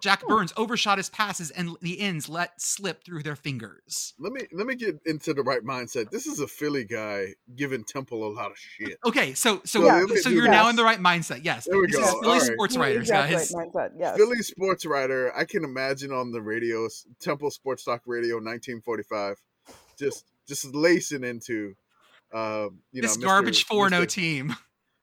Jack 0.00 0.26
Burns 0.26 0.52
overshot 0.56 0.98
his 0.98 1.08
passes 1.08 1.50
and 1.50 1.76
the 1.80 2.00
ends 2.00 2.28
let 2.28 2.60
slip 2.60 3.04
through 3.04 3.22
their 3.22 3.36
fingers. 3.36 4.14
Let 4.18 4.32
me 4.32 4.42
let 4.52 4.66
me 4.66 4.74
get 4.74 5.00
into 5.06 5.34
the 5.34 5.42
right 5.42 5.62
mindset. 5.62 6.10
This 6.10 6.26
is 6.26 6.40
a 6.40 6.46
Philly 6.46 6.84
guy 6.84 7.34
giving 7.54 7.84
Temple 7.84 8.26
a 8.26 8.30
lot 8.32 8.50
of 8.50 8.58
shit. 8.58 8.98
Okay, 9.04 9.34
so 9.34 9.60
so 9.64 9.84
Yeah, 9.84 10.04
so 10.22 10.28
you're 10.30 10.48
now 10.48 10.68
in 10.68 10.76
the 10.76 10.84
right 10.84 11.00
mindset. 11.00 11.44
Yes. 11.44 11.66
There 11.70 11.78
we 11.78 11.86
This 11.86 11.96
go. 11.96 12.02
is 12.02 12.10
Philly 12.10 12.24
All 12.26 12.32
right. 12.38 12.42
sports 12.42 12.74
You're 12.74 12.82
writers, 12.84 13.00
exactly 13.02 13.36
guys. 13.36 13.52
Right 13.54 13.68
mindset. 13.72 13.90
Yes. 13.98 14.16
Philly 14.16 14.38
sports 14.42 14.86
writer, 14.86 15.36
I 15.36 15.44
can 15.44 15.64
imagine 15.64 16.12
on 16.12 16.32
the 16.32 16.40
radio, 16.42 16.88
Temple 17.20 17.50
Sports 17.50 17.84
Talk 17.84 18.02
Radio, 18.06 18.36
1945, 18.36 19.36
just 19.98 20.24
just 20.48 20.74
lacing 20.74 21.22
into, 21.24 21.74
uh, 22.32 22.68
you 22.92 23.02
this 23.02 23.16
know, 23.16 23.24
garbage 23.26 23.64
4 23.66 23.90
no 23.90 24.04
team. 24.04 24.54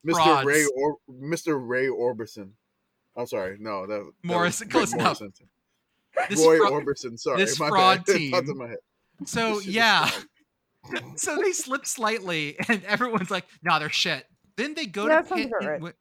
Mr. 0.06 0.44
Ray 0.46 0.66
or 0.76 0.98
Mr. 1.10 1.58
Ray 1.62 1.88
Orbison. 1.88 2.52
I'm 3.18 3.28
sorry, 3.28 3.58
no, 3.60 3.88
that, 3.88 4.00
that 4.00 4.12
Morris- 4.24 4.60
Rick 4.62 4.70
close 4.70 4.94
enough. 4.94 5.20
Morrison. 5.22 5.34
This 6.30 6.40
Roy 6.40 6.58
fra- 6.58 6.72
Orbison. 6.72 7.20
Sorry, 7.20 7.38
this 7.38 7.60
my 7.60 7.68
fraud 7.70 8.06
bad. 8.06 8.16
team. 8.16 8.32
Popped 8.32 8.48
in 8.48 8.58
my 8.58 8.68
head. 8.68 8.78
So 9.26 9.56
This 9.56 9.64
shit 9.64 9.70
is 9.70 9.76
yeah. 9.76 10.10
so 11.16 11.38
they 11.42 11.52
slip 11.52 11.86
slightly, 11.86 12.56
and 12.68 12.84
everyone's 12.86 13.30
like, 13.32 13.46
"Nah, 13.64 13.80
they're 13.80 13.90
shit." 13.90 14.26
Then 14.56 14.74
they 14.74 14.86
go 14.86 15.08
Yeah, 15.08 15.22
to 15.22 15.30
that 15.30 15.36
Penn. 15.36 15.52
right. 15.52 15.80
wi- 15.80 15.94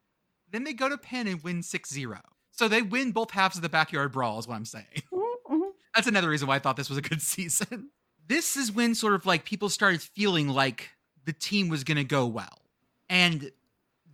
then 0.53 0.65
they 0.65 0.73
go 0.73 0.89
to 0.89 0.97
Penn 0.97 1.27
and 1.27 1.43
win 1.43 1.61
6-0. 1.61 2.19
So 2.53 2.69
they 2.69 2.81
win 2.83 3.11
both 3.13 3.31
halves 3.33 3.57
of 3.57 3.63
the 3.63 3.69
backyard 3.69 4.13
brawl. 4.13 4.39
Is 4.39 4.47
what 4.49 4.55
I'm 4.55 4.65
saying. 4.65 4.85
Mhm, 5.13 5.23
mhm. 5.51 5.71
That's 5.95 6.07
another 6.07 6.29
reason 6.31 6.47
why 6.49 6.57
I 6.57 6.59
thought 6.61 6.77
this 6.77 6.89
was 6.89 6.99
a 6.99 7.03
good 7.03 7.21
season. 7.35 7.91
This 8.29 8.57
is 8.57 8.73
when 8.73 8.95
sort 8.95 9.15
of 9.15 9.27
like 9.27 9.45
people 9.45 9.69
started 9.69 10.01
feeling 10.03 10.49
like 10.49 10.91
the 11.25 11.33
team 11.33 11.69
was 11.69 11.85
going 11.85 11.97
to 11.99 12.05
go 12.05 12.27
well, 12.27 12.63
and 13.11 13.51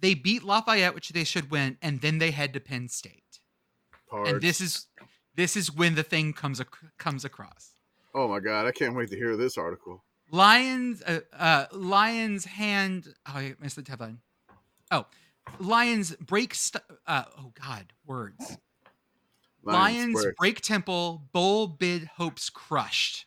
they 0.03 0.15
beat 0.15 0.43
Lafayette, 0.43 0.95
which 0.95 1.09
they 1.11 1.25
should 1.25 1.51
win, 1.51 1.79
and 1.81 2.01
then 2.01 2.19
they 2.19 2.33
head 2.33 2.53
to 2.53 2.61
Penn 2.61 2.89
State. 2.89 3.39
And 4.13 4.43
this 4.43 4.61
is 4.61 4.89
this 5.35 5.57
is 5.57 5.73
when 5.73 5.95
the 5.95 6.03
thing 6.03 6.35
comes 6.35 6.61
ac- 6.61 6.69
comes 6.99 7.25
across. 7.25 7.75
Oh 8.15 8.29
my 8.29 8.41
god, 8.41 8.67
I 8.67 8.73
can't 8.73 8.95
wait 8.95 9.09
to 9.11 9.17
hear 9.17 9.39
this 9.39 9.57
article. 9.57 10.05
Lions, 10.31 11.03
uh, 11.03 11.21
uh, 11.33 11.67
Lions 11.73 12.45
hand. 12.45 13.15
Oh, 13.27 13.33
I 13.33 13.55
missed 13.59 13.77
the 13.77 13.85
headline. 13.89 14.19
Oh, 14.91 15.07
Lions 15.59 16.15
break. 16.17 16.55
St- 16.55 16.85
uh, 17.07 17.25
oh 17.39 17.53
God, 17.65 17.95
words. 18.05 18.59
Lions, 19.63 20.21
break. 20.21 20.37
break. 20.37 20.61
temple. 20.61 21.23
Bowl 21.33 21.69
bid 21.69 22.05
hopes 22.17 22.51
crushed. 22.51 23.27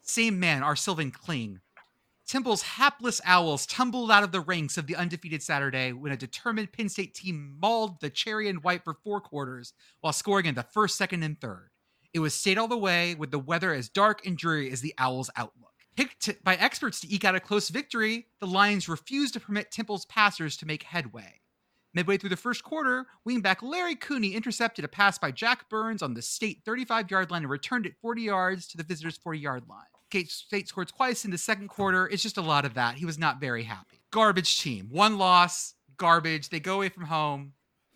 Same 0.00 0.40
man, 0.40 0.62
our 0.62 0.76
Sylvan 0.76 1.10
Kling. 1.10 1.60
Temple's 2.30 2.62
hapless 2.62 3.20
owls 3.24 3.66
tumbled 3.66 4.08
out 4.08 4.22
of 4.22 4.30
the 4.30 4.40
ranks 4.40 4.78
of 4.78 4.86
the 4.86 4.94
undefeated 4.94 5.42
Saturday 5.42 5.92
when 5.92 6.12
a 6.12 6.16
determined 6.16 6.70
Penn 6.70 6.88
State 6.88 7.12
team 7.12 7.56
mauled 7.60 8.00
the 8.00 8.08
cherry 8.08 8.48
and 8.48 8.62
white 8.62 8.84
for 8.84 8.94
four 8.94 9.20
quarters 9.20 9.72
while 10.00 10.12
scoring 10.12 10.46
in 10.46 10.54
the 10.54 10.62
first, 10.62 10.96
second, 10.96 11.24
and 11.24 11.40
third. 11.40 11.70
It 12.14 12.20
was 12.20 12.32
state 12.32 12.56
all 12.56 12.68
the 12.68 12.78
way 12.78 13.16
with 13.16 13.32
the 13.32 13.40
weather 13.40 13.74
as 13.74 13.88
dark 13.88 14.24
and 14.24 14.38
dreary 14.38 14.70
as 14.70 14.80
the 14.80 14.94
Owls' 14.96 15.28
outlook. 15.34 15.72
Picked 15.96 16.44
by 16.44 16.54
experts 16.54 17.00
to 17.00 17.12
eke 17.12 17.24
out 17.24 17.34
a 17.34 17.40
close 17.40 17.68
victory, 17.68 18.28
the 18.38 18.46
Lions 18.46 18.88
refused 18.88 19.34
to 19.34 19.40
permit 19.40 19.72
Temple's 19.72 20.06
passers 20.06 20.56
to 20.58 20.66
make 20.66 20.84
headway. 20.84 21.40
Midway 21.94 22.16
through 22.16 22.30
the 22.30 22.36
first 22.36 22.62
quarter, 22.62 23.08
wingback 23.28 23.60
Larry 23.60 23.96
Cooney 23.96 24.34
intercepted 24.34 24.84
a 24.84 24.88
pass 24.88 25.18
by 25.18 25.32
Jack 25.32 25.68
Burns 25.68 26.00
on 26.00 26.14
the 26.14 26.22
state 26.22 26.60
35 26.64 27.10
yard 27.10 27.32
line 27.32 27.42
and 27.42 27.50
returned 27.50 27.86
it 27.86 27.96
40 28.00 28.22
yards 28.22 28.68
to 28.68 28.76
the 28.76 28.84
visitors' 28.84 29.16
40 29.16 29.40
yard 29.40 29.64
line. 29.68 29.86
State 30.28 30.68
scored 30.68 30.88
twice 30.88 31.24
in 31.24 31.30
the 31.30 31.38
second 31.38 31.68
quarter. 31.68 32.08
It's 32.08 32.22
just 32.22 32.36
a 32.36 32.42
lot 32.42 32.64
of 32.64 32.74
that. 32.74 32.96
He 32.96 33.04
was 33.04 33.18
not 33.18 33.40
very 33.40 33.62
happy. 33.64 34.00
Garbage 34.10 34.60
team. 34.60 34.88
One 34.90 35.18
loss, 35.18 35.74
garbage. 35.96 36.48
They 36.48 36.60
go 36.60 36.76
away 36.76 36.88
from 36.88 37.04
home. 37.04 37.52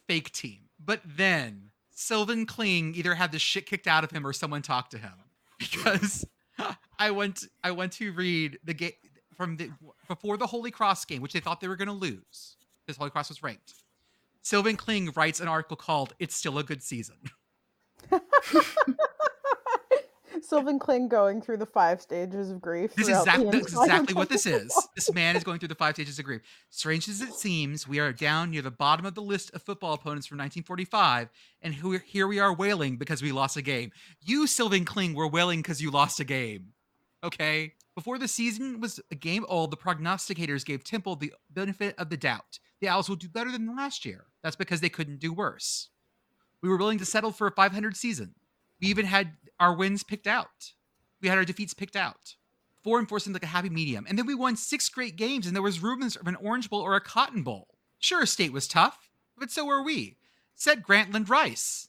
Fake 0.07 0.33
team. 0.33 0.61
But 0.79 1.01
then 1.05 1.71
Sylvan 1.91 2.47
Kling 2.47 2.95
either 2.95 3.15
had 3.15 3.33
the 3.33 3.39
shit 3.39 3.67
kicked 3.67 3.87
out 3.87 4.05
of 4.05 4.11
him 4.11 4.27
or 4.27 4.33
someone 4.33 4.63
talked 4.63 4.91
to 4.93 4.99
him 4.99 5.13
because 5.59 6.27
I 6.99 7.11
went 7.11 7.45
I 7.63 7.71
went 7.71 7.93
to 7.95 8.13
read 8.13 8.59
the 8.65 8.75
game 8.75 8.93
from 9.37 9.57
the 9.57 9.71
before 10.09 10.37
the 10.37 10.47
Holy 10.47 10.71
Cross 10.71 11.07
game, 11.07 11.23
which 11.23 11.33
they 11.33 11.41
thought 11.41 11.61
they 11.61 11.69
were 11.69 11.77
going 11.77 11.89
to 11.89 11.95
lose 11.95 12.57
because 12.87 12.99
Holy 12.99 13.11
Cross 13.11 13.31
was 13.31 13.43
ranked. 13.43 13.75
Sylvan 14.43 14.77
Kling 14.77 15.11
writes 15.17 15.41
an 15.41 15.49
article 15.49 15.77
called 15.77 16.15
"It's 16.19 16.37
Still 16.37 16.59
a 16.59 16.63
Good 16.63 16.83
Season." 16.83 17.17
Sylvan 20.43 20.79
Kling 20.79 21.09
going 21.09 21.41
through 21.41 21.59
the 21.59 21.67
five 21.67 22.01
stages 22.01 22.51
of 22.51 22.61
grief. 22.61 22.95
This 22.95 23.09
is 23.09 23.19
exactly, 23.19 23.59
exactly 23.59 24.15
what 24.15 24.29
this 24.29 24.47
is. 24.47 24.75
This 24.95 25.13
man 25.13 25.37
is 25.37 25.45
going 25.45 25.59
through 25.59 25.69
the 25.69 25.75
five 25.75 25.95
stages 25.95 26.19
of 26.19 26.25
grief. 26.25 26.43
Strange 26.71 27.09
as 27.09 27.21
it 27.21 27.35
seems, 27.35 27.87
we 27.87 28.01
are 28.01 28.13
down 28.13 28.51
near 28.51 28.63
the 28.63 28.71
bottom 28.71 29.07
of 29.07 29.15
the 29.15 29.23
list 29.23 29.53
of 29.55 29.63
football 29.63 29.93
opponents 29.93 30.27
from 30.27 30.39
1945, 30.39 31.29
and 31.63 31.75
here 31.75 32.27
we 32.27 32.39
are 32.39 32.55
wailing 32.55 32.97
because 32.97 33.23
we 33.23 33.33
lost 33.33 33.57
a 33.57 33.63
game. 33.63 33.93
You, 34.23 34.47
Sylvan 34.47 34.85
Kling, 34.85 35.15
were 35.15 35.29
wailing 35.29 35.61
because 35.61 35.81
you 35.81 35.91
lost 35.91 36.21
a 36.21 36.25
game. 36.25 36.73
Okay? 37.23 37.75
Before 37.95 38.19
the 38.19 38.29
season 38.29 38.81
was 38.81 39.01
a 39.11 39.15
game 39.15 39.45
old, 39.49 39.71
the 39.71 39.77
prognosticators 39.77 40.65
gave 40.65 40.83
Temple 40.83 41.17
the 41.17 41.33
benefit 41.51 41.95
of 41.97 42.11
the 42.11 42.17
doubt. 42.17 42.59
The 42.81 42.89
Owls 42.89 43.09
will 43.09 43.17
do 43.17 43.29
better 43.29 43.53
than 43.53 43.75
last 43.77 44.05
year. 44.05 44.27
That's 44.43 44.57
because 44.57 44.81
they 44.81 44.89
couldn't 44.89 45.21
do 45.21 45.33
worse. 45.33 45.91
We 46.61 46.69
were 46.69 46.77
willing 46.77 46.99
to 46.99 47.05
settle 47.05 47.31
for 47.31 47.47
a 47.47 47.53
500 47.53 47.97
season. 47.97 48.35
We 48.81 48.89
even 48.89 49.07
had 49.07 49.33
our 49.61 49.75
wins 49.75 50.03
picked 50.03 50.27
out. 50.27 50.73
We 51.21 51.29
had 51.29 51.39
our 51.39 51.45
defeats 51.45 51.75
picked 51.75 51.97
out. 51.97 52.37
Four 52.83 52.99
and 52.99 53.09
four 53.09 53.19
seemed 53.19 53.35
like 53.35 53.43
a 53.43 53.47
happy 53.47 53.71
medium. 53.71 54.05
And 54.09 54.19
then 54.19 54.27
we 54.27 54.35
won 54.35 54.57
six 54.57 54.89
great 54.89 55.17
games, 55.17 55.47
and 55.47 55.57
there 55.57 55.63
was 55.63 55.83
rumors 55.83 56.17
of 56.17 56.27
an 56.27 56.37
Orange 56.37 56.69
Bowl 56.69 56.81
or 56.81 56.97
a 56.97 57.01
Cotton 57.01 57.43
Bowl. 57.43 57.69
Sure, 57.99 58.27
state 58.27 58.53
was 58.53 58.69
tough, 58.69 59.09
but 59.39 59.51
so 59.51 59.65
were 59.65 59.83
we. 59.83 60.17
Said 60.55 60.83
Grantland 60.83 61.31
Rice. 61.31 61.89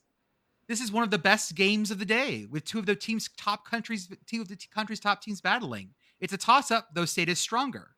This 0.67 0.81
is 0.81 0.91
one 0.91 1.03
of 1.03 1.11
the 1.11 1.19
best 1.19 1.53
games 1.53 1.91
of 1.91 1.99
the 1.99 2.05
day, 2.05 2.47
with 2.49 2.65
two 2.65 2.79
of 2.79 2.85
the 2.85 2.95
team's 2.95 3.29
top 3.37 3.69
countries, 3.69 4.09
two 4.25 4.41
of 4.41 4.47
the 4.47 4.55
t- 4.55 4.67
country's 4.73 4.99
top 4.99 5.21
teams 5.21 5.41
battling. 5.41 5.89
It's 6.19 6.33
a 6.33 6.37
toss-up, 6.37 6.89
though 6.93 7.05
state 7.05 7.29
is 7.29 7.37
stronger. 7.37 7.89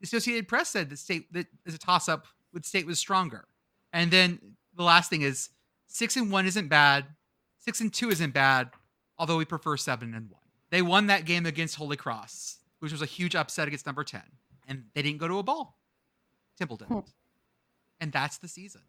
The 0.00 0.04
Associated 0.04 0.48
Press 0.48 0.68
said 0.68 0.90
that 0.90 0.98
state 0.98 1.32
that 1.32 1.46
is 1.64 1.74
a 1.74 1.78
toss-up 1.78 2.26
with 2.52 2.64
state 2.64 2.86
was 2.86 2.98
stronger. 2.98 3.46
And 3.92 4.10
then 4.10 4.38
the 4.76 4.82
last 4.82 5.08
thing 5.08 5.22
is 5.22 5.50
six 5.86 6.16
and 6.16 6.30
one 6.30 6.46
isn't 6.46 6.68
bad. 6.68 7.06
Six 7.58 7.80
and 7.80 7.92
two 7.92 8.10
isn't 8.10 8.34
bad, 8.34 8.70
although 9.20 9.36
we 9.36 9.44
prefer 9.44 9.76
seven 9.76 10.14
and 10.14 10.30
one. 10.30 10.40
They 10.70 10.80
won 10.80 11.08
that 11.08 11.26
game 11.26 11.44
against 11.44 11.76
Holy 11.76 11.96
Cross, 11.96 12.56
which 12.78 12.90
was 12.90 13.02
a 13.02 13.06
huge 13.06 13.36
upset 13.36 13.68
against 13.68 13.84
number 13.84 14.02
10. 14.02 14.22
And 14.66 14.84
they 14.94 15.02
didn't 15.02 15.18
go 15.18 15.28
to 15.28 15.38
a 15.38 15.42
ball. 15.42 15.78
Temple 16.58 16.78
didn't. 16.78 16.92
Hmm. 16.92 17.10
And 18.00 18.12
that's 18.12 18.38
the 18.38 18.48
season. 18.48 18.80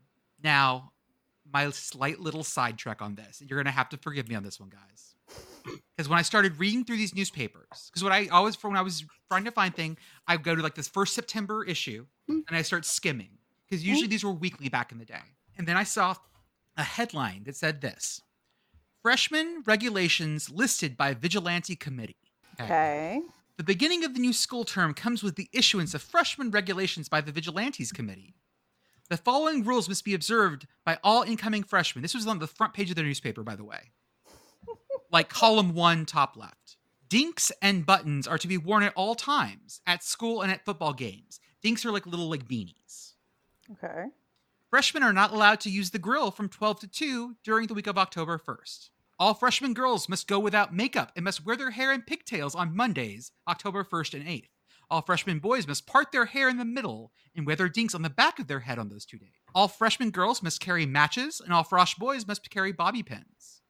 Now, 0.41 0.93
my 1.51 1.69
slight 1.71 2.19
little 2.19 2.45
sidetrack 2.45 3.01
on 3.01 3.15
this, 3.15 3.41
and 3.41 3.49
you're 3.49 3.57
going 3.57 3.65
to 3.65 3.77
have 3.77 3.89
to 3.89 3.97
forgive 3.97 4.29
me 4.29 4.35
on 4.35 4.43
this 4.43 4.59
one, 4.59 4.69
guys. 4.69 5.15
Because 5.95 6.07
when 6.07 6.17
I 6.17 6.21
started 6.21 6.57
reading 6.59 6.85
through 6.85 6.97
these 6.97 7.13
newspapers, 7.13 7.89
because 7.89 8.03
what 8.03 8.13
I 8.13 8.27
always, 8.27 8.55
for 8.55 8.69
when 8.69 8.77
I 8.77 8.81
was 8.81 9.03
trying 9.29 9.43
to 9.43 9.51
find 9.51 9.75
thing, 9.75 9.97
I 10.27 10.37
go 10.37 10.55
to 10.55 10.61
like 10.61 10.75
this 10.75 10.87
first 10.87 11.13
September 11.13 11.63
issue 11.65 12.05
and 12.27 12.45
I 12.51 12.61
start 12.61 12.85
skimming. 12.85 13.37
Because 13.69 13.85
usually 13.85 14.07
these 14.07 14.23
were 14.23 14.31
weekly 14.31 14.69
back 14.69 14.91
in 14.91 14.97
the 14.97 15.05
day. 15.05 15.21
And 15.57 15.67
then 15.67 15.77
I 15.77 15.83
saw 15.83 16.15
a 16.77 16.83
headline 16.83 17.43
that 17.45 17.55
said 17.55 17.81
this 17.81 18.21
Freshman 19.01 19.63
regulations 19.65 20.51
listed 20.51 20.95
by 20.95 21.15
Vigilante 21.15 21.75
Committee. 21.75 22.17
Okay. 22.59 23.19
The 23.57 23.63
beginning 23.63 24.03
of 24.03 24.13
the 24.13 24.19
new 24.19 24.31
school 24.31 24.63
term 24.63 24.93
comes 24.93 25.23
with 25.23 25.35
the 25.37 25.49
issuance 25.51 25.95
of 25.95 26.03
freshman 26.03 26.51
regulations 26.51 27.09
by 27.09 27.21
the 27.21 27.31
Vigilantes 27.31 27.91
Committee. 27.91 28.35
The 29.09 29.17
following 29.17 29.63
rules 29.63 29.89
must 29.89 30.05
be 30.05 30.13
observed 30.13 30.67
by 30.85 30.99
all 31.03 31.23
incoming 31.23 31.63
freshmen. 31.63 32.03
This 32.03 32.13
was 32.13 32.27
on 32.27 32.37
the 32.37 32.45
front 32.45 32.75
page 32.75 32.91
of 32.91 32.95
their 32.95 33.03
newspaper, 33.03 33.41
by 33.41 33.55
the 33.55 33.63
way. 33.63 33.89
like 35.11 35.29
column 35.29 35.73
one, 35.73 36.05
top 36.05 36.37
left. 36.37 36.77
Dinks 37.09 37.51
and 37.59 37.85
buttons 37.87 38.27
are 38.27 38.37
to 38.37 38.47
be 38.47 38.57
worn 38.57 38.83
at 38.83 38.93
all 38.95 39.15
times, 39.15 39.81
at 39.87 40.03
school 40.03 40.43
and 40.43 40.51
at 40.51 40.63
football 40.63 40.93
games. 40.93 41.39
Dinks 41.63 41.83
are 41.85 41.91
like 41.91 42.05
little 42.05 42.29
like 42.29 42.47
beanies. 42.47 43.13
Okay. 43.71 44.05
Freshmen 44.71 45.03
are 45.03 45.11
not 45.11 45.33
allowed 45.33 45.59
to 45.59 45.69
use 45.69 45.89
the 45.89 45.99
grill 45.99 46.31
from 46.31 46.47
12 46.47 46.79
to 46.79 46.87
2 46.87 47.35
during 47.43 47.67
the 47.67 47.73
week 47.73 47.87
of 47.87 47.97
October 47.97 48.39
1st. 48.39 48.87
All 49.19 49.33
freshman 49.33 49.73
girls 49.73 50.07
must 50.07 50.29
go 50.29 50.39
without 50.39 50.73
makeup 50.73 51.11
and 51.13 51.25
must 51.25 51.45
wear 51.45 51.57
their 51.57 51.71
hair 51.71 51.91
in 51.91 52.03
pigtails 52.03 52.55
on 52.55 52.73
Mondays, 52.73 53.33
October 53.49 53.83
1st 53.83 54.13
and 54.13 54.25
8th. 54.25 54.47
All 54.89 55.01
freshman 55.01 55.39
boys 55.39 55.67
must 55.67 55.87
part 55.87 56.13
their 56.13 56.23
hair 56.23 56.47
in 56.47 56.55
the 56.55 56.63
middle 56.63 57.11
and 57.35 57.45
wear 57.45 57.57
their 57.57 57.67
dinks 57.67 57.93
on 57.93 58.01
the 58.01 58.09
back 58.09 58.39
of 58.39 58.47
their 58.47 58.61
head 58.61 58.79
on 58.79 58.87
those 58.87 59.03
two 59.05 59.17
days. 59.17 59.33
All 59.53 59.67
freshman 59.67 60.09
girls 60.09 60.41
must 60.41 60.61
carry 60.61 60.85
matches, 60.85 61.41
and 61.41 61.53
all 61.53 61.65
frosh 61.65 61.97
boys 61.97 62.25
must 62.25 62.49
carry 62.49 62.71
bobby 62.71 63.03
pins. 63.03 63.61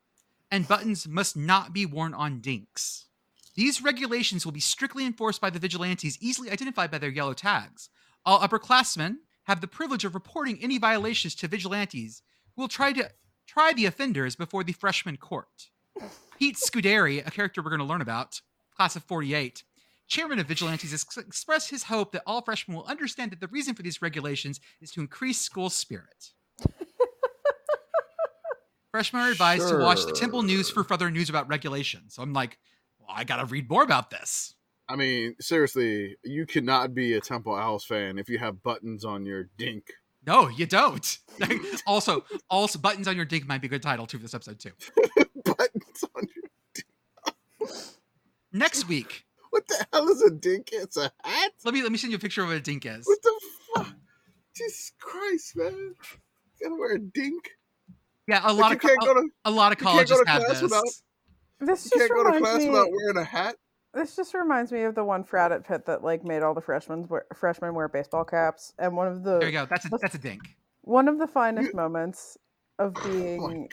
And 0.51 0.67
buttons 0.67 1.07
must 1.07 1.35
not 1.35 1.73
be 1.73 1.87
worn 1.87 2.13
on 2.13 2.41
dinks. 2.41 3.07
These 3.55 3.81
regulations 3.81 4.45
will 4.45 4.53
be 4.53 4.59
strictly 4.59 5.07
enforced 5.07 5.41
by 5.41 5.49
the 5.49 5.57
vigilantes, 5.57 6.19
easily 6.21 6.51
identified 6.51 6.91
by 6.91 6.99
their 6.99 7.09
yellow 7.09 7.33
tags. 7.33 7.89
All 8.23 8.39
upperclassmen 8.39 9.15
have 9.51 9.59
the 9.59 9.67
privilege 9.67 10.05
of 10.05 10.13
reporting 10.13 10.57
any 10.61 10.77
violations 10.77 11.35
to 11.35 11.45
vigilantes, 11.45 12.21
who 12.55 12.61
will 12.61 12.69
try 12.69 12.93
to 12.93 13.11
try 13.45 13.73
the 13.73 13.85
offenders 13.85 14.33
before 14.33 14.63
the 14.63 14.71
freshman 14.71 15.17
court. 15.17 15.67
Pete 16.39 16.55
Scuderi, 16.55 17.25
a 17.27 17.31
character 17.31 17.61
we're 17.61 17.69
going 17.69 17.79
to 17.79 17.85
learn 17.85 18.01
about, 18.01 18.39
class 18.73 18.95
of 18.95 19.03
48, 19.03 19.63
chairman 20.07 20.39
of 20.39 20.47
Vigilantes, 20.47 20.93
ex- 20.93 21.17
expressed 21.17 21.69
his 21.69 21.83
hope 21.83 22.13
that 22.13 22.23
all 22.25 22.41
freshmen 22.41 22.77
will 22.77 22.85
understand 22.85 23.31
that 23.31 23.41
the 23.41 23.47
reason 23.49 23.75
for 23.75 23.81
these 23.83 24.01
regulations 24.01 24.61
is 24.79 24.89
to 24.91 25.01
increase 25.01 25.39
school 25.39 25.69
spirit. 25.69 26.31
Freshmen 28.91 29.21
are 29.21 29.31
advised 29.31 29.67
to 29.67 29.77
watch 29.79 30.05
the 30.05 30.13
Temple 30.13 30.43
News 30.43 30.69
for 30.69 30.85
further 30.85 31.11
news 31.11 31.29
about 31.29 31.49
regulations. 31.49 32.15
So 32.15 32.23
I'm 32.23 32.31
like, 32.31 32.57
well, 32.99 33.09
I 33.11 33.25
got 33.25 33.37
to 33.37 33.45
read 33.45 33.69
more 33.69 33.83
about 33.83 34.11
this. 34.11 34.55
I 34.91 34.95
mean, 34.97 35.35
seriously, 35.39 36.17
you 36.23 36.45
cannot 36.45 36.93
be 36.93 37.13
a 37.13 37.21
Temple 37.21 37.55
Owls 37.55 37.85
fan 37.85 38.17
if 38.17 38.27
you 38.29 38.37
have 38.39 38.61
buttons 38.61 39.05
on 39.05 39.25
your 39.25 39.45
dink. 39.57 39.85
No, 40.27 40.49
you 40.49 40.65
don't. 40.65 41.17
also, 41.87 42.25
also, 42.49 42.77
buttons 42.77 43.07
on 43.07 43.15
your 43.15 43.25
dink 43.25 43.47
might 43.47 43.61
be 43.61 43.67
a 43.67 43.69
good 43.69 43.81
title 43.81 44.05
too 44.05 44.17
for 44.17 44.23
this 44.23 44.33
episode 44.33 44.59
too. 44.59 44.71
buttons 45.45 46.03
on 46.15 46.23
your. 46.35 46.43
dink. 46.73 47.71
Next 48.51 48.87
week, 48.87 49.25
What 49.51 49.67
the 49.67 49.85
hell 49.91 50.07
is 50.09 50.21
a 50.21 50.29
dink? 50.31 50.69
It's 50.71 50.97
a 50.97 51.11
hat. 51.23 51.51
let 51.65 51.73
me 51.73 51.81
let 51.83 51.91
me 51.91 51.97
send 51.97 52.11
you 52.11 52.17
a 52.17 52.19
picture 52.19 52.41
of 52.43 52.49
what 52.49 52.57
a 52.57 52.61
dink 52.61 52.85
is. 52.85 53.05
What 53.05 53.21
the 53.21 53.39
fuck? 53.75 53.93
Jesus 54.55 54.91
Christ, 54.99 55.55
man! 55.57 55.73
You 55.73 56.69
gotta 56.69 56.75
wear 56.75 56.95
a 56.95 56.99
dink. 56.99 57.49
Yeah, 58.27 58.41
a 58.43 58.53
lot 58.53 58.69
you 58.69 58.75
of 58.75 58.81
co- 58.81 58.87
can't 58.89 58.99
go 59.01 59.13
to 59.15 59.29
a 59.45 59.51
lot 59.51 59.71
of 59.71 59.79
you 59.79 59.85
can't 59.87 60.07
go 60.07 60.15
colleges 60.15 60.19
to 60.25 60.29
have 60.29 60.41
class 60.43 60.53
this. 60.53 60.61
without- 60.61 60.83
This 61.61 61.85
you 61.85 61.99
just 61.99 62.09
can't 62.09 62.11
go 62.11 62.23
to 62.23 62.35
reminds 62.35 62.41
class 62.41 62.59
me. 62.59 62.69
without 62.69 62.91
wearing 62.91 63.17
a 63.17 63.23
hat. 63.23 63.55
This 63.93 64.15
just 64.15 64.33
reminds 64.33 64.71
me 64.71 64.83
of 64.83 64.95
the 64.95 65.03
one 65.03 65.23
frat 65.23 65.51
at 65.51 65.65
Pitt 65.67 65.85
that 65.85 66.03
like 66.03 66.23
made 66.23 66.43
all 66.43 66.53
the 66.53 66.61
freshmen 66.61 67.07
wear, 67.07 67.25
freshmen 67.35 67.73
wear 67.73 67.89
baseball 67.89 68.23
caps, 68.23 68.73
and 68.79 68.95
one 68.95 69.07
of 69.07 69.23
the 69.23 69.39
There 69.39 69.47
you 69.49 69.51
go. 69.51 69.65
That's 69.69 69.85
a 69.85 69.89
that's 70.01 70.15
a 70.15 70.19
dink. 70.19 70.41
one 70.81 71.07
of 71.09 71.19
the 71.19 71.27
finest 71.27 71.69
You- 71.73 71.75
moments 71.77 72.37
of 72.79 72.93
Oh 72.97 73.09
being 73.09 73.67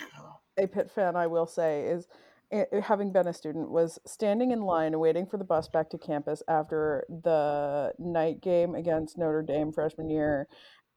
a 0.59 0.67
Pitt 0.67 0.91
fan, 0.91 1.15
I 1.15 1.29
will 1.29 1.47
say, 1.47 1.85
is 1.87 2.09
i- 2.53 2.67
having 2.83 3.13
been 3.13 3.29
a 3.29 3.33
student, 3.33 3.71
was 3.71 4.01
standing 4.07 4.51
in 4.51 4.61
line 4.63 4.99
waiting 4.99 5.25
for 5.25 5.37
the 5.37 5.45
bus 5.45 5.69
back 5.69 5.89
to 5.91 5.99
campus 5.99 6.43
after 6.49 7.05
the 7.09 7.93
night 7.99 8.41
game 8.41 8.75
against 8.75 9.17
Notre 9.19 9.43
Dame 9.43 9.71
freshman 9.73 10.11
year. 10.11 10.49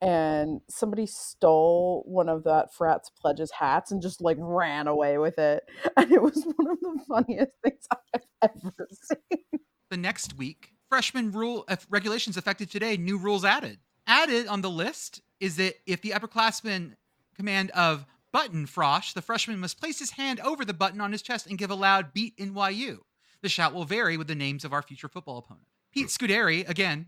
And 0.02 0.62
somebody 0.68 1.06
stole 1.06 2.04
one 2.08 2.28
of 2.28 2.44
that 2.46 2.74
frat's 2.74 3.12
pledges 3.12 3.52
hats 3.52 3.92
and 3.92 4.02
just 4.02 4.20
like 4.20 4.38
ran 4.40 4.88
away 4.88 5.18
with 5.18 5.38
it. 5.38 5.64
And 5.98 6.12
it 6.12 6.22
was 6.22 6.44
one 6.56 6.72
of 6.72 6.80
the 6.80 7.00
funniest 7.08 7.52
things 7.64 7.86
I've 8.42 8.50
ever 8.66 8.88
seen. 8.92 9.60
The 9.92 9.98
next 9.98 10.38
week, 10.38 10.72
freshman 10.90 11.32
rule 11.32 11.66
uh, 11.68 11.76
regulations 11.90 12.38
effective 12.38 12.72
today. 12.72 12.98
New 12.98 13.18
rules 13.18 13.46
added. 13.46 13.80
Added 14.08 14.48
on 14.48 14.62
the 14.62 14.70
list 14.70 15.22
is 15.40 15.58
that 15.58 15.76
if 15.86 16.02
the 16.02 16.12
upperclassman 16.12 16.96
command 17.36 17.70
of 17.72 18.06
button 18.32 18.66
frosh, 18.66 19.14
the 19.14 19.22
freshman 19.22 19.60
must 19.60 19.80
place 19.80 20.00
his 20.00 20.12
hand 20.12 20.40
over 20.40 20.66
the 20.66 20.74
button 20.74 21.02
on 21.02 21.12
his 21.12 21.22
chest 21.22 21.48
and 21.48 21.58
give 21.58 21.70
a 21.70 21.76
loud 21.76 22.14
beat 22.14 22.38
NYU. 22.38 23.00
The 23.42 23.50
shout 23.50 23.74
will 23.74 23.86
vary 23.86 24.18
with 24.18 24.28
the 24.28 24.36
names 24.36 24.66
of 24.66 24.74
our 24.74 24.82
future 24.82 25.08
football 25.08 25.38
opponent. 25.38 25.68
Pete 25.92 26.08
Scuderi, 26.08 26.68
again, 26.70 27.08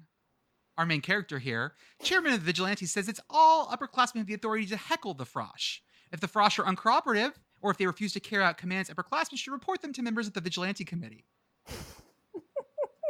our 0.77 0.85
main 0.85 1.01
character 1.01 1.39
here, 1.39 1.73
chairman 2.01 2.33
of 2.33 2.39
the 2.39 2.45
Vigilante, 2.45 2.85
says 2.85 3.07
it's 3.07 3.19
all 3.29 3.67
upperclassmen 3.67 4.17
have 4.17 4.27
the 4.27 4.33
authority 4.33 4.65
to 4.67 4.77
heckle 4.77 5.13
the 5.13 5.25
frosh. 5.25 5.79
If 6.11 6.19
the 6.19 6.27
frosh 6.27 6.59
are 6.59 6.63
uncooperative, 6.63 7.33
or 7.61 7.71
if 7.71 7.77
they 7.77 7.85
refuse 7.85 8.13
to 8.13 8.19
carry 8.19 8.43
out 8.43 8.57
commands, 8.57 8.89
upperclassmen 8.89 9.37
should 9.37 9.53
report 9.53 9.81
them 9.81 9.93
to 9.93 10.01
members 10.01 10.27
of 10.27 10.33
the 10.33 10.41
Vigilante 10.41 10.83
Committee. 10.83 11.25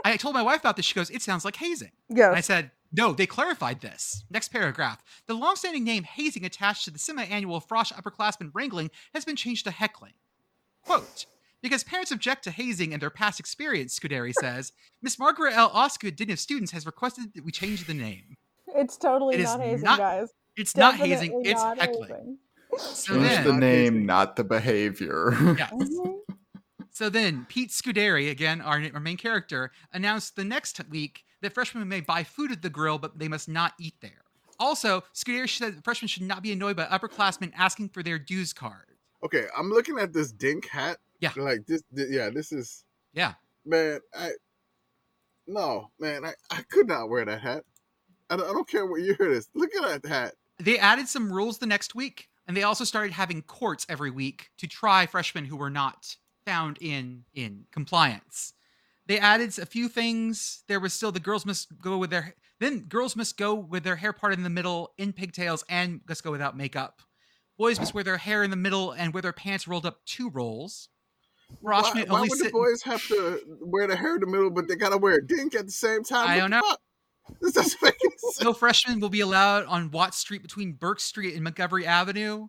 I 0.06 0.18
told 0.18 0.36
my 0.36 0.42
wife 0.42 0.60
about 0.60 0.76
this. 0.76 0.86
She 0.86 0.96
goes, 0.96 1.10
It 1.10 1.22
sounds 1.22 1.46
like 1.46 1.56
hazing. 1.56 1.92
And 2.30 2.36
I 2.38 2.42
said, 2.42 2.72
No, 2.92 3.14
they 3.14 3.26
clarified 3.26 3.82
this. 3.82 4.26
Next 4.30 4.50
paragraph. 4.50 5.02
The 5.28 5.34
longstanding 5.34 5.84
name 5.84 6.04
hazing 6.04 6.46
attached 6.46 6.86
to 6.86 6.92
the 6.92 7.00
semi 7.00 7.24
annual 7.24 7.62
Frosh 7.62 7.94
upperclassmen 7.94 8.52
wrangling 8.54 8.92
has 9.14 9.24
been 9.26 9.38
changed 9.38 9.64
to 9.66 9.72
heckling. 9.72 10.14
Quote, 10.86 11.26
because 11.64 11.84
parents 11.84 12.12
object 12.12 12.44
to 12.44 12.52
hazing 12.52 12.94
and 12.94 13.02
their 13.02 13.10
past 13.10 13.40
experience, 13.40 13.98
Scuderi 14.00 14.34
says, 14.34 14.72
Miss 15.02 15.18
Margaret 15.18 15.54
L. 15.56 15.72
Osgood, 15.74 16.16
Dean 16.16 16.30
of 16.30 16.38
Students, 16.40 16.72
has 16.74 16.86
requested 16.86 17.34
that 17.34 17.44
we 17.44 17.52
change 17.52 17.88
the 17.88 17.96
name. 17.96 18.38
It's 18.76 18.98
totally 18.98 19.34
It 19.36 19.40
is 19.42 19.46
not 19.48 19.62
hazing, 19.62 19.84
not- 19.86 19.98
guys. 19.98 20.30
It's 20.56 20.78
not 20.78 20.96
hazing, 20.96 21.30
Definitely 21.32 21.50
it's 21.52 21.62
not 21.64 21.80
heckling. 21.80 22.10
hazing. 22.10 22.38
So 22.78 23.14
Change 23.16 23.28
then, 23.28 23.44
the 23.48 23.54
name, 23.54 23.94
tasty. 23.94 24.06
not 24.06 24.36
the 24.36 24.44
behavior. 24.44 25.32
yes. 25.58 25.72
Mhm. 25.74 26.20
So 26.92 27.10
then, 27.10 27.46
Pete 27.50 27.72
Scuderi, 27.72 28.30
again, 28.30 28.62
our, 28.62 28.80
our 28.94 29.00
main 29.00 29.18
character, 29.18 29.72
announced 29.94 30.36
the 30.36 30.44
next 30.44 30.80
week 30.92 31.24
that 31.42 31.54
freshmen 31.54 31.88
may 31.88 32.02
buy 32.02 32.24
food 32.24 32.52
at 32.52 32.62
the 32.62 32.70
grill, 32.70 33.00
but 33.00 33.18
they 33.18 33.28
must 33.28 33.50
not 33.50 33.74
eat 33.80 33.96
there. 34.02 34.22
Also, 34.60 35.04
Scuderi 35.14 35.50
said 35.50 35.76
that 35.78 35.84
freshmen 35.84 36.08
should 36.08 36.22
not 36.24 36.44
be 36.44 36.52
annoyed 36.52 36.76
by 36.78 36.86
upperclassmen 36.86 37.52
asking 37.56 37.90
for 37.90 38.04
their 38.04 38.20
dues 38.20 38.54
card. 38.54 38.86
Okay, 39.24 39.48
I'm 39.58 39.72
looking 39.72 39.98
at 39.98 40.14
this 40.14 40.32
dink 40.32 40.68
hat. 40.68 40.98
Yeah. 41.24 41.32
Like 41.44 41.66
this. 41.66 41.82
th- 41.96 42.10
yeah, 42.12 42.30
this 42.30 42.52
is 42.52 42.84
Yeah. 43.14 43.34
man. 43.66 44.00
I 44.14 44.32
no 45.48 45.90
man. 46.00 46.26
I, 46.26 46.34
I 46.52 46.62
could 46.70 46.88
not 46.88 47.10
wear 47.10 47.26
that 47.26 47.42
hat. 47.42 47.64
I 48.30 48.38
don't, 48.38 48.50
I 48.50 48.54
don't 48.54 48.68
care 48.68 48.86
what 48.86 49.02
year 49.02 49.16
it 49.20 49.32
is. 49.32 49.50
Look 49.54 49.72
at 49.76 50.02
that 50.02 50.10
hat. 50.10 50.34
They 50.60 50.78
added 50.78 51.08
some 51.08 51.32
rules 51.32 51.58
the 51.58 51.66
next 51.66 51.96
week, 51.96 52.30
and 52.48 52.56
they 52.56 52.64
also 52.64 52.84
started 52.84 53.12
having 53.14 53.42
courts 53.42 53.86
every 53.90 54.12
week 54.12 54.50
to 54.58 54.68
try 54.68 55.06
freshmen 55.06 55.46
who 55.46 55.58
were 55.58 55.70
not 55.70 56.16
found 56.46 56.78
in 56.82 57.26
in 57.34 57.66
compliance. 57.72 58.54
They 59.06 59.20
added 59.20 59.58
a 59.60 59.66
few 59.66 59.90
things. 59.90 60.64
There 60.68 60.80
was 60.80 60.94
still 60.94 61.12
the 61.12 61.20
girls 61.20 61.46
must 61.46 61.80
go 61.82 61.98
with 61.98 62.10
their 62.10 62.36
then 62.60 62.82
girls 62.82 63.16
must 63.16 63.38
go 63.38 63.54
with 63.54 63.84
their 63.84 63.98
hair 63.98 64.14
parted 64.14 64.40
in 64.40 64.44
the 64.44 64.50
middle 64.50 64.94
in 64.98 65.12
pigtails 65.12 65.66
and 65.68 66.02
must 66.08 66.24
go 66.24 66.32
without 66.32 66.56
makeup. 66.56 67.02
Boys 67.58 67.80
must 67.80 67.94
wear 67.94 68.04
their 68.04 68.18
hair 68.18 68.44
in 68.44 68.50
the 68.50 68.56
middle 68.56 68.92
and 68.92 69.14
wear 69.14 69.22
their 69.22 69.34
pants 69.34 69.68
rolled 69.68 69.86
up 69.86 70.04
two 70.06 70.30
rolls. 70.30 70.90
Why, 71.62 71.82
why 72.08 72.22
would 72.22 72.32
sit. 72.32 72.46
the 72.48 72.52
boys 72.52 72.82
have 72.84 73.02
to 73.08 73.40
wear 73.62 73.88
the 73.88 73.96
hair 73.96 74.16
in 74.16 74.22
the 74.22 74.28
middle, 74.28 74.50
but 74.50 74.68
they 74.68 74.76
gotta 74.76 74.98
wear 74.98 75.16
a 75.16 75.26
dink 75.26 75.56
at 75.56 75.66
the 75.66 75.72
same 75.72 76.04
time? 76.04 76.28
I 76.28 76.36
What 76.36 76.42
don't 76.42 76.50
know. 76.52 76.62
fuck? 76.62 76.80
This 77.42 77.54
doesn't 77.54 77.82
make 77.82 77.96
sense. 78.18 78.42
No 78.44 78.52
freshmen 78.54 79.00
will 79.00 79.10
be 79.10 79.22
allowed 79.22 79.66
on 79.66 79.92
Watt 79.92 80.14
Street 80.14 80.42
between 80.42 80.74
Berks 80.74 81.04
Street 81.04 81.36
and 81.36 81.44
Montgomery 81.44 81.86
Avenue. 81.86 82.48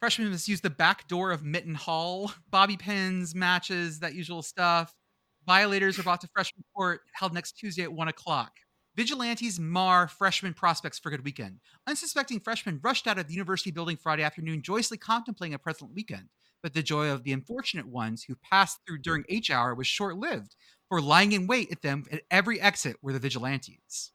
Freshmen 0.00 0.30
must 0.30 0.48
use 0.48 0.62
the 0.62 0.70
back 0.70 1.08
door 1.08 1.30
of 1.30 1.44
Mitten 1.44 1.74
Hall. 1.74 2.32
Bobby 2.50 2.76
pins, 2.78 3.34
matches, 3.34 4.00
that 4.00 4.14
usual 4.14 4.40
stuff. 4.42 4.94
Violators 5.46 5.98
are 5.98 6.02
brought 6.02 6.22
to 6.22 6.28
freshman 6.34 6.64
court, 6.74 7.02
held 7.12 7.34
next 7.34 7.52
Tuesday 7.58 7.82
at 7.82 7.92
1 7.92 8.08
o'clock. 8.08 8.52
Vigilantes 8.96 9.58
mar 9.60 10.08
freshman 10.08 10.54
prospects 10.54 10.98
for 10.98 11.10
good 11.10 11.24
weekend. 11.24 11.58
Unsuspecting 11.86 12.40
freshmen 12.40 12.80
rushed 12.82 13.06
out 13.06 13.18
of 13.18 13.26
the 13.26 13.34
university 13.34 13.70
building 13.70 13.96
Friday 13.96 14.22
afternoon, 14.22 14.62
joyously 14.62 14.96
contemplating 14.96 15.52
a 15.52 15.58
pleasant 15.58 15.92
weekend. 15.94 16.28
But 16.64 16.72
the 16.72 16.82
joy 16.82 17.10
of 17.10 17.24
the 17.24 17.32
unfortunate 17.32 17.86
ones 17.86 18.24
who 18.24 18.36
passed 18.36 18.78
through 18.86 19.00
during 19.02 19.24
H 19.28 19.50
hour 19.50 19.74
was 19.74 19.86
short 19.86 20.16
lived, 20.16 20.56
for 20.88 20.98
lying 20.98 21.32
in 21.32 21.46
wait 21.46 21.70
at 21.70 21.82
them 21.82 22.04
at 22.10 22.22
every 22.30 22.58
exit 22.58 22.96
were 23.02 23.12
the 23.12 23.18
vigilantes. 23.18 24.12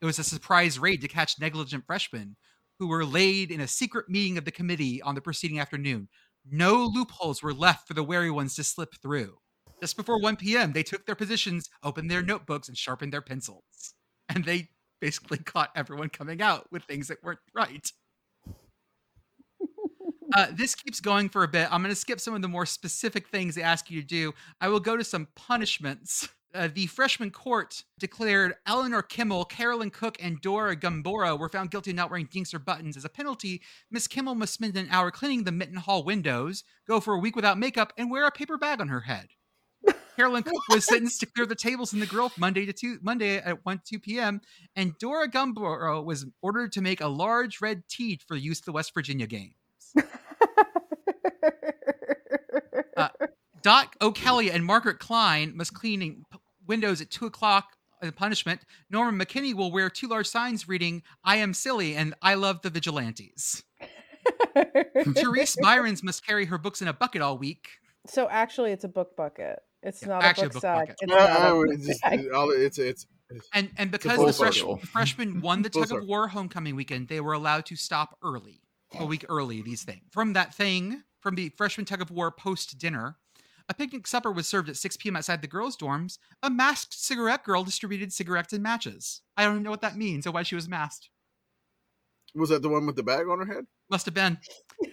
It 0.00 0.06
was 0.06 0.18
a 0.18 0.24
surprise 0.24 0.78
raid 0.78 1.02
to 1.02 1.08
catch 1.08 1.38
negligent 1.38 1.84
freshmen 1.86 2.36
who 2.78 2.86
were 2.88 3.04
laid 3.04 3.50
in 3.50 3.60
a 3.60 3.68
secret 3.68 4.08
meeting 4.08 4.38
of 4.38 4.46
the 4.46 4.50
committee 4.50 5.02
on 5.02 5.14
the 5.14 5.20
preceding 5.20 5.60
afternoon. 5.60 6.08
No 6.50 6.86
loopholes 6.86 7.42
were 7.42 7.52
left 7.52 7.86
for 7.86 7.92
the 7.92 8.02
wary 8.02 8.30
ones 8.30 8.54
to 8.54 8.64
slip 8.64 8.94
through. 9.02 9.36
Just 9.82 9.98
before 9.98 10.18
1 10.18 10.36
p.m., 10.36 10.72
they 10.72 10.82
took 10.82 11.04
their 11.04 11.14
positions, 11.14 11.68
opened 11.82 12.10
their 12.10 12.22
notebooks, 12.22 12.66
and 12.66 12.78
sharpened 12.78 13.12
their 13.12 13.20
pencils. 13.20 13.92
And 14.30 14.46
they 14.46 14.70
basically 15.02 15.36
caught 15.44 15.68
everyone 15.76 16.08
coming 16.08 16.40
out 16.40 16.72
with 16.72 16.84
things 16.84 17.08
that 17.08 17.22
weren't 17.22 17.40
right. 17.54 17.92
Uh, 20.34 20.48
this 20.52 20.74
keeps 20.74 21.00
going 21.00 21.28
for 21.28 21.44
a 21.44 21.48
bit. 21.48 21.68
I'm 21.70 21.80
going 21.80 21.94
to 21.94 22.00
skip 22.00 22.18
some 22.18 22.34
of 22.34 22.42
the 22.42 22.48
more 22.48 22.66
specific 22.66 23.28
things 23.28 23.54
they 23.54 23.62
ask 23.62 23.88
you 23.88 24.00
to 24.00 24.06
do. 24.06 24.34
I 24.60 24.68
will 24.68 24.80
go 24.80 24.96
to 24.96 25.04
some 25.04 25.28
punishments. 25.36 26.28
Uh, 26.52 26.68
the 26.72 26.86
freshman 26.86 27.30
court 27.30 27.82
declared 27.98 28.54
Eleanor 28.66 29.02
Kimmel, 29.02 29.44
Carolyn 29.44 29.90
Cook, 29.90 30.16
and 30.20 30.40
Dora 30.40 30.76
Gumbora 30.76 31.38
were 31.38 31.48
found 31.48 31.70
guilty 31.70 31.90
of 31.90 31.96
not 31.96 32.10
wearing 32.10 32.28
dinks 32.30 32.52
or 32.52 32.58
buttons. 32.58 32.96
As 32.96 33.04
a 33.04 33.08
penalty, 33.08 33.62
Miss 33.90 34.06
Kimmel 34.06 34.34
must 34.34 34.54
spend 34.54 34.76
an 34.76 34.88
hour 34.90 35.10
cleaning 35.10 35.44
the 35.44 35.52
Mitten 35.52 35.76
Hall 35.76 36.04
windows, 36.04 36.64
go 36.86 37.00
for 37.00 37.14
a 37.14 37.18
week 37.18 37.34
without 37.34 37.58
makeup, 37.58 37.92
and 37.96 38.10
wear 38.10 38.26
a 38.26 38.30
paper 38.30 38.56
bag 38.56 38.80
on 38.80 38.88
her 38.88 39.00
head. 39.00 39.28
Carolyn 40.16 40.44
Cook 40.44 40.62
was 40.68 40.86
sentenced 40.88 41.20
to 41.20 41.26
clear 41.26 41.46
the 41.46 41.56
tables 41.56 41.92
in 41.92 41.98
the 41.98 42.06
grill 42.06 42.30
Monday 42.38 42.66
to 42.66 42.72
two, 42.72 42.98
Monday 43.02 43.38
at 43.38 43.64
1 43.64 43.82
2 43.84 43.98
p.m. 43.98 44.40
And 44.76 44.96
Dora 44.98 45.28
Gumboro 45.28 46.04
was 46.04 46.26
ordered 46.40 46.72
to 46.72 46.80
make 46.80 47.00
a 47.00 47.08
large 47.08 47.60
red 47.60 47.82
T 47.88 48.20
for 48.26 48.36
use 48.36 48.60
at 48.60 48.64
the 48.64 48.72
West 48.72 48.94
Virginia 48.94 49.26
games. 49.26 49.54
Uh, 52.96 53.08
Dot 53.64 53.96
O'Kelly 54.00 54.50
and 54.50 54.64
Margaret 54.64 54.98
Klein 55.00 55.56
must 55.56 55.72
clean 55.74 56.24
p- 56.30 56.38
windows 56.66 57.00
at 57.00 57.10
two 57.10 57.24
o'clock 57.26 57.70
as 58.02 58.08
a 58.10 58.12
punishment. 58.12 58.60
Norman 58.90 59.18
McKinney 59.18 59.54
will 59.54 59.72
wear 59.72 59.88
two 59.90 60.06
large 60.06 60.26
signs 60.28 60.68
reading 60.68 61.02
"I 61.24 61.36
am 61.36 61.54
silly" 61.54 61.96
and 61.96 62.14
"I 62.22 62.34
love 62.34 62.60
the 62.62 62.68
vigilantes." 62.70 63.62
Therese 65.14 65.56
Byrons 65.60 66.02
must 66.02 66.26
carry 66.26 66.44
her 66.46 66.58
books 66.58 66.82
in 66.82 66.88
a 66.88 66.92
bucket 66.92 67.22
all 67.22 67.38
week. 67.38 67.68
so 68.06 68.28
actually, 68.28 68.72
it's 68.72 68.84
a 68.84 68.88
book 68.88 69.16
bucket. 69.16 69.58
It's 69.82 70.02
Yeah, 70.02 70.08
not 70.08 70.22
actually 70.24 70.44
a 70.44 70.46
a 70.46 70.48
book, 70.50 70.52
book 70.54 70.60
sack. 70.62 70.88
bucket. 70.88 70.96
It's 71.02 71.12
Uh, 71.12 71.16
not 71.16 71.30
a 71.30 71.32
uh, 71.32 71.52
book 71.54 71.66
it's, 71.72 72.00
bag. 72.00 72.20
it's 72.22 72.78
it's 72.78 73.06
And 73.52 73.70
and 73.78 73.90
because 73.90 74.18
the 74.18 74.32
fresh, 74.32 74.56
circle. 74.58 74.76
freshmen 74.78 75.40
won 75.40 75.62
the 75.62 75.70
tug 75.70 75.90
of 75.92 76.06
war 76.06 76.28
homecoming 76.28 76.76
weekend, 76.76 77.08
they 77.08 77.20
were 77.20 77.32
allowed 77.32 77.64
to 77.66 77.76
stop 77.76 78.18
early, 78.22 78.60
a 78.98 79.04
week 79.06 79.24
early. 79.28 79.62
These 79.62 79.84
things 79.84 80.02
from 80.12 80.34
that 80.34 80.54
thing 80.54 81.02
from 81.20 81.34
the 81.34 81.48
freshman 81.56 81.86
tug 81.86 82.02
of 82.02 82.10
war 82.10 82.30
post 82.30 82.78
dinner. 82.78 83.16
A 83.68 83.74
picnic 83.74 84.06
supper 84.06 84.30
was 84.30 84.46
served 84.46 84.68
at 84.68 84.76
6 84.76 84.98
p.m. 84.98 85.16
outside 85.16 85.40
the 85.40 85.48
girls' 85.48 85.76
dorms. 85.76 86.18
A 86.42 86.50
masked 86.50 86.92
cigarette 86.92 87.44
girl 87.44 87.64
distributed 87.64 88.12
cigarettes 88.12 88.52
and 88.52 88.62
matches. 88.62 89.22
I 89.36 89.44
don't 89.44 89.54
even 89.54 89.62
know 89.62 89.70
what 89.70 89.80
that 89.80 89.96
means 89.96 90.26
or 90.26 90.32
why 90.32 90.42
she 90.42 90.54
was 90.54 90.68
masked. 90.68 91.08
was 92.34 92.50
that 92.50 92.62
the 92.62 92.68
one 92.68 92.86
with 92.86 92.96
the 92.96 93.02
bag 93.02 93.26
on 93.28 93.38
her 93.38 93.54
head? 93.54 93.64
Must 93.90 94.04
have 94.06 94.14
been. 94.14 94.38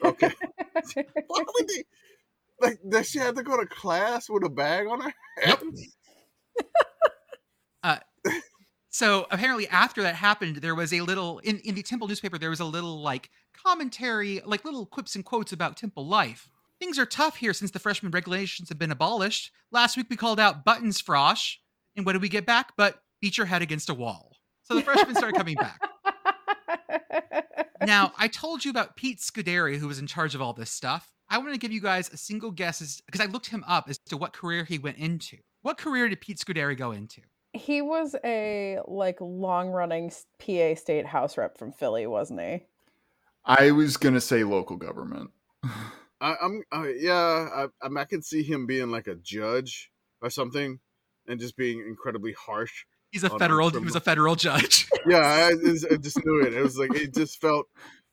Okay. 0.03 0.31
Why 1.27 1.43
would 1.53 1.67
they? 1.67 1.83
Like, 2.61 2.79
does 2.87 3.09
she 3.09 3.19
have 3.19 3.35
to 3.35 3.43
go 3.43 3.57
to 3.57 3.65
class 3.65 4.29
with 4.29 4.43
a 4.43 4.49
bag 4.49 4.87
on 4.87 5.01
her 5.01 5.13
head? 5.39 5.57
Yep. 5.61 6.67
Uh, 7.83 7.97
so 8.91 9.25
apparently, 9.31 9.67
after 9.67 10.03
that 10.03 10.13
happened, 10.13 10.57
there 10.57 10.75
was 10.75 10.93
a 10.93 11.01
little 11.01 11.39
in, 11.39 11.57
in 11.61 11.73
the 11.73 11.81
Temple 11.81 12.07
newspaper. 12.07 12.37
There 12.37 12.51
was 12.51 12.59
a 12.59 12.65
little 12.65 13.01
like 13.01 13.31
commentary, 13.53 14.39
like 14.45 14.63
little 14.63 14.85
quips 14.85 15.15
and 15.15 15.25
quotes 15.25 15.51
about 15.51 15.77
Temple 15.77 16.05
life. 16.05 16.47
Things 16.81 16.97
are 16.97 17.05
tough 17.05 17.35
here 17.35 17.53
since 17.53 17.69
the 17.69 17.77
freshman 17.77 18.11
regulations 18.11 18.69
have 18.69 18.79
been 18.79 18.91
abolished. 18.91 19.51
Last 19.71 19.95
week 19.95 20.07
we 20.09 20.15
called 20.15 20.39
out 20.39 20.65
buttons 20.65 20.99
frosh, 20.99 21.57
and 21.95 22.07
what 22.07 22.13
did 22.13 22.23
we 22.23 22.27
get 22.27 22.47
back? 22.47 22.71
But 22.75 23.03
beat 23.21 23.37
your 23.37 23.45
head 23.45 23.61
against 23.61 23.91
a 23.91 23.93
wall. 23.93 24.35
So 24.63 24.73
the 24.73 24.81
freshmen 24.81 25.13
started 25.15 25.37
coming 25.37 25.55
back. 25.55 25.79
Now 27.83 28.13
I 28.15 28.27
told 28.27 28.63
you 28.63 28.69
about 28.69 28.95
Pete 28.95 29.19
Scuderi, 29.19 29.77
who 29.77 29.87
was 29.87 29.97
in 29.97 30.05
charge 30.05 30.35
of 30.35 30.41
all 30.41 30.53
this 30.53 30.69
stuff. 30.69 31.11
I 31.29 31.39
want 31.39 31.53
to 31.53 31.57
give 31.57 31.71
you 31.71 31.81
guys 31.81 32.11
a 32.13 32.17
single 32.17 32.51
guess 32.51 32.79
as 32.79 33.01
because 33.07 33.21
I 33.21 33.25
looked 33.25 33.47
him 33.47 33.63
up 33.67 33.89
as 33.89 33.97
to 34.09 34.17
what 34.17 34.33
career 34.33 34.63
he 34.65 34.77
went 34.77 34.97
into. 34.97 35.37
What 35.63 35.79
career 35.79 36.07
did 36.07 36.21
Pete 36.21 36.37
Scuderi 36.37 36.77
go 36.77 36.91
into? 36.91 37.21
he 37.53 37.81
was 37.81 38.15
a 38.23 38.79
like 38.87 39.17
long 39.19 39.69
running 39.69 40.11
PA 40.39 40.75
state 40.75 41.05
house 41.05 41.37
rep 41.37 41.57
from 41.57 41.71
Philly, 41.71 42.05
wasn't 42.07 42.39
he? 42.39 42.63
I 43.45 43.71
was 43.71 43.97
gonna 43.97 44.21
say 44.21 44.43
local 44.43 44.77
government. 44.77 45.31
I, 46.21 46.35
I'm, 46.41 46.61
uh, 46.71 46.87
yeah, 46.87 47.49
I, 47.53 47.67
I'm, 47.81 47.97
I 47.97 48.05
can 48.05 48.21
see 48.21 48.43
him 48.43 48.65
being 48.67 48.89
like 48.91 49.07
a 49.07 49.15
judge 49.15 49.89
or 50.21 50.29
something, 50.29 50.79
and 51.27 51.39
just 51.39 51.57
being 51.57 51.79
incredibly 51.79 52.33
harsh. 52.33 52.85
He's 53.11 53.23
a 53.23 53.27
on- 53.27 53.33
on 53.33 53.39
federal. 53.39 53.69
He 53.71 53.79
was 53.79 53.95
a 53.95 53.99
federal 53.99 54.35
judge. 54.35 54.87
Yeah, 55.07 55.17
I, 55.49 55.53
just- 55.55 55.87
I 55.91 55.95
just 55.97 56.23
knew 56.23 56.41
it. 56.43 56.53
It 56.53 56.61
was 56.61 56.77
like 56.77 56.93
it 56.95 57.13
just 57.15 57.41
felt 57.41 57.65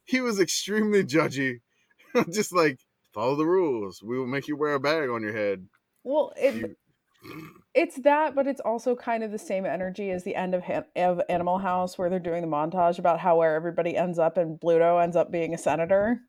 he 0.07 0.23
was 0.23 0.41
extremely 0.41 1.05
judgy, 1.05 1.61
just 2.33 2.51
like 2.53 2.81
follow 3.13 3.37
the 3.37 3.45
rules. 3.45 4.03
We 4.03 4.19
will 4.19 4.27
make 4.27 4.49
you 4.49 4.57
wear 4.57 4.73
a 4.75 4.81
bag 4.81 5.11
on 5.11 5.21
your 5.23 5.35
head. 5.37 5.67
Well, 6.03 6.33
it, 6.37 6.55
You- 6.55 6.77
it's 7.75 8.01
that, 8.03 8.35
but 8.35 8.47
it's 8.47 8.61
also 8.61 8.97
kind 8.97 9.23
of 9.23 9.31
the 9.33 9.39
same 9.39 9.67
energy 9.67 10.11
as 10.11 10.25
the 10.25 10.35
end 10.35 10.55
of, 10.55 10.63
Han- 10.63 10.87
of 10.97 11.21
Animal 11.29 11.59
House, 11.59 11.99
where 11.99 12.09
they're 12.09 12.19
doing 12.19 12.41
the 12.41 12.49
montage 12.49 12.99
about 12.99 13.21
how 13.21 13.37
where 13.37 13.55
everybody 13.55 13.95
ends 13.97 14.19
up 14.19 14.39
and 14.39 14.59
Bluto 14.59 15.03
ends 15.03 15.15
up 15.17 15.31
being 15.31 15.53
a 15.53 15.59
senator. 15.59 16.21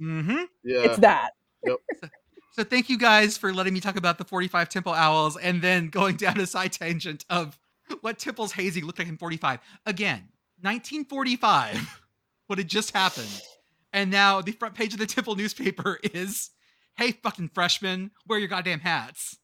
Mm-hmm. 0.00 0.44
Yeah, 0.64 0.80
It's 0.80 0.98
that. 0.98 1.32
So 2.52 2.64
thank 2.64 2.88
you 2.90 2.98
guys 2.98 3.38
for 3.38 3.54
letting 3.54 3.72
me 3.72 3.80
talk 3.80 3.96
about 3.96 4.18
the 4.18 4.24
45 4.24 4.68
Temple 4.68 4.92
Owls 4.92 5.36
and 5.36 5.62
then 5.62 5.88
going 5.88 6.16
down 6.16 6.38
a 6.40 6.46
side 6.46 6.72
tangent 6.72 7.24
of 7.30 7.56
what 8.00 8.18
Temple's 8.18 8.52
hazing 8.52 8.84
looked 8.84 8.98
like 8.98 9.08
in 9.08 9.16
45. 9.16 9.60
Again, 9.86 10.28
1945, 10.60 12.02
what 12.48 12.58
had 12.58 12.68
just 12.68 12.92
happened. 12.94 13.42
And 13.92 14.10
now 14.10 14.40
the 14.40 14.52
front 14.52 14.74
page 14.74 14.92
of 14.92 14.98
the 14.98 15.06
Temple 15.06 15.36
newspaper 15.36 16.00
is, 16.12 16.50
hey, 16.96 17.12
fucking 17.12 17.50
freshmen, 17.54 18.10
wear 18.26 18.38
your 18.38 18.48
goddamn 18.48 18.80
hats. 18.80 19.38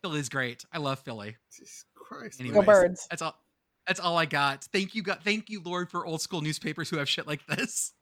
Philly's 0.00 0.28
great. 0.28 0.64
I 0.72 0.78
love 0.78 1.00
Philly. 1.00 1.36
Jesus 1.52 1.84
Christ. 1.96 2.38
Anyways, 2.40 2.60
Go 2.60 2.62
birds. 2.62 3.06
That's 3.10 3.20
all. 3.20 3.36
That's 3.88 3.98
all 4.00 4.16
I 4.18 4.26
got. 4.26 4.64
Thank 4.72 4.94
you, 4.94 5.02
God. 5.02 5.20
Thank 5.24 5.48
you, 5.50 5.62
Lord, 5.64 5.90
for 5.90 6.06
old 6.06 6.20
school 6.20 6.42
newspapers 6.42 6.90
who 6.90 6.98
have 6.98 7.08
shit 7.08 7.26
like 7.26 7.44
this. 7.46 7.94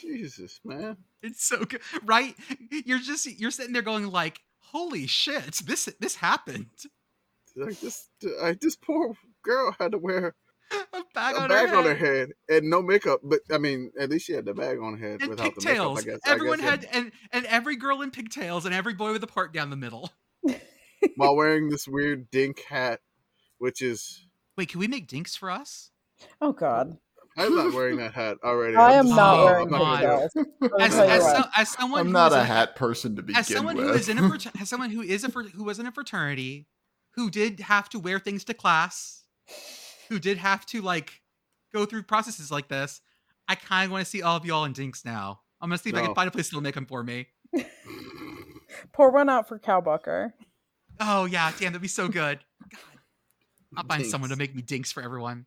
Jesus, 0.00 0.60
man. 0.64 0.96
It's 1.22 1.44
so 1.44 1.64
good, 1.64 1.80
right? 2.04 2.34
You're 2.86 3.00
just 3.00 3.26
you're 3.38 3.50
sitting 3.50 3.72
there 3.72 3.82
going 3.82 4.06
like, 4.10 4.40
"Holy 4.60 5.06
shit, 5.06 5.56
this 5.66 5.86
this 6.00 6.14
happened." 6.16 6.68
Like 7.56 7.80
this, 7.80 8.08
I, 8.42 8.54
this 8.60 8.76
poor 8.76 9.14
girl 9.42 9.74
had 9.80 9.92
to 9.92 9.98
wear 9.98 10.34
A 10.72 11.02
bag, 11.14 11.34
a 11.36 11.40
on, 11.40 11.48
bag 11.48 11.70
her 11.70 11.76
on 11.76 11.84
her 11.84 11.94
head. 11.94 12.30
and 12.48 12.68
no 12.70 12.82
makeup. 12.82 13.20
But 13.24 13.40
I 13.50 13.58
mean, 13.58 13.90
at 13.98 14.10
least 14.10 14.26
she 14.26 14.32
had 14.34 14.44
the 14.44 14.54
bag 14.54 14.78
on 14.78 14.98
her 14.98 15.08
head 15.08 15.20
and 15.22 15.30
without 15.30 15.54
the 15.54 15.62
makeup. 15.64 15.96
I 15.96 16.00
pigtails. 16.00 16.04
guess 16.04 16.20
I 16.26 16.30
Everyone 16.32 16.58
guess, 16.58 16.64
yeah. 16.64 16.70
had 16.70 16.88
and 16.92 17.12
and 17.32 17.46
every 17.46 17.76
girl 17.76 18.02
in 18.02 18.10
pigtails 18.10 18.64
and 18.66 18.74
every 18.74 18.94
boy 18.94 19.12
with 19.12 19.24
a 19.24 19.26
part 19.26 19.52
down 19.52 19.70
the 19.70 19.76
middle. 19.76 20.10
while 21.16 21.34
wearing 21.36 21.68
this 21.70 21.88
weird 21.88 22.30
dink 22.30 22.62
hat, 22.68 23.00
which 23.58 23.80
is 23.82 24.25
Wait, 24.56 24.68
can 24.68 24.80
we 24.80 24.88
make 24.88 25.06
dinks 25.06 25.36
for 25.36 25.50
us? 25.50 25.90
Oh 26.40 26.52
God, 26.52 26.96
I'm 27.36 27.54
not 27.54 27.72
wearing 27.74 27.98
that 27.98 28.14
hat 28.14 28.38
already. 28.42 28.76
I 28.76 28.98
I'm 28.98 29.08
not 29.08 29.38
Oh, 29.38 29.44
wearing 29.44 29.68
God. 29.68 30.00
pigtails. 30.00 30.32
Let 30.60 30.72
me 30.72 30.84
As, 30.84 30.94
as, 30.98 31.22
so, 31.32 31.42
as 31.56 31.70
someone 31.70 32.00
I'm 32.00 32.06
who 32.06 32.12
not 32.12 32.32
a 32.32 32.40
in- 32.40 32.46
hat 32.46 32.74
person 32.76 33.16
to 33.16 33.22
begin 33.22 33.38
as 33.40 33.46
someone 33.48 33.76
with. 33.76 33.86
who 33.86 33.92
is 33.92 34.08
in 34.08 34.18
a 34.18 34.28
frater- 34.28 34.52
as 34.60 34.68
someone 34.68 34.90
who 34.90 35.02
is 35.02 35.24
a 35.24 35.30
fr- 35.30 35.42
who 35.42 35.64
was 35.64 35.78
in 35.78 35.86
a 35.86 35.92
fraternity, 35.92 36.68
who 37.12 37.30
did 37.30 37.60
have 37.60 37.88
to 37.90 37.98
wear 37.98 38.18
things 38.18 38.44
to 38.44 38.54
class, 38.54 39.24
who 40.08 40.18
did 40.18 40.38
have 40.38 40.64
to 40.66 40.80
like 40.80 41.20
go 41.74 41.84
through 41.84 42.04
processes 42.04 42.50
like 42.50 42.68
this, 42.68 43.02
I 43.48 43.54
kind 43.56 43.84
of 43.86 43.92
want 43.92 44.04
to 44.04 44.10
see 44.10 44.22
all 44.22 44.36
of 44.36 44.46
y'all 44.46 44.64
in 44.64 44.72
dinks 44.72 45.04
now. 45.04 45.40
I'm 45.60 45.68
gonna 45.68 45.78
see 45.78 45.90
if 45.90 45.96
I 45.96 46.02
can 46.02 46.14
find 46.14 46.28
a 46.28 46.30
place 46.30 46.48
that'll 46.48 46.62
make 46.62 46.74
them 46.74 46.86
for 46.86 47.02
me. 47.02 47.26
Pour 48.92 49.10
one 49.10 49.28
out 49.28 49.48
for 49.48 49.58
Cowbucker. 49.58 50.32
Oh 51.00 51.24
yeah, 51.26 51.52
damn, 51.58 51.72
that'd 51.72 51.82
be 51.82 51.88
so 51.88 52.08
good. 52.08 52.40
God, 52.70 52.80
I'll 53.76 53.84
find 53.84 54.04
someone 54.04 54.30
to 54.30 54.36
make 54.36 54.54
me 54.54 54.60
dinks 54.62 54.92
for 54.92 55.02
everyone. 55.02 55.46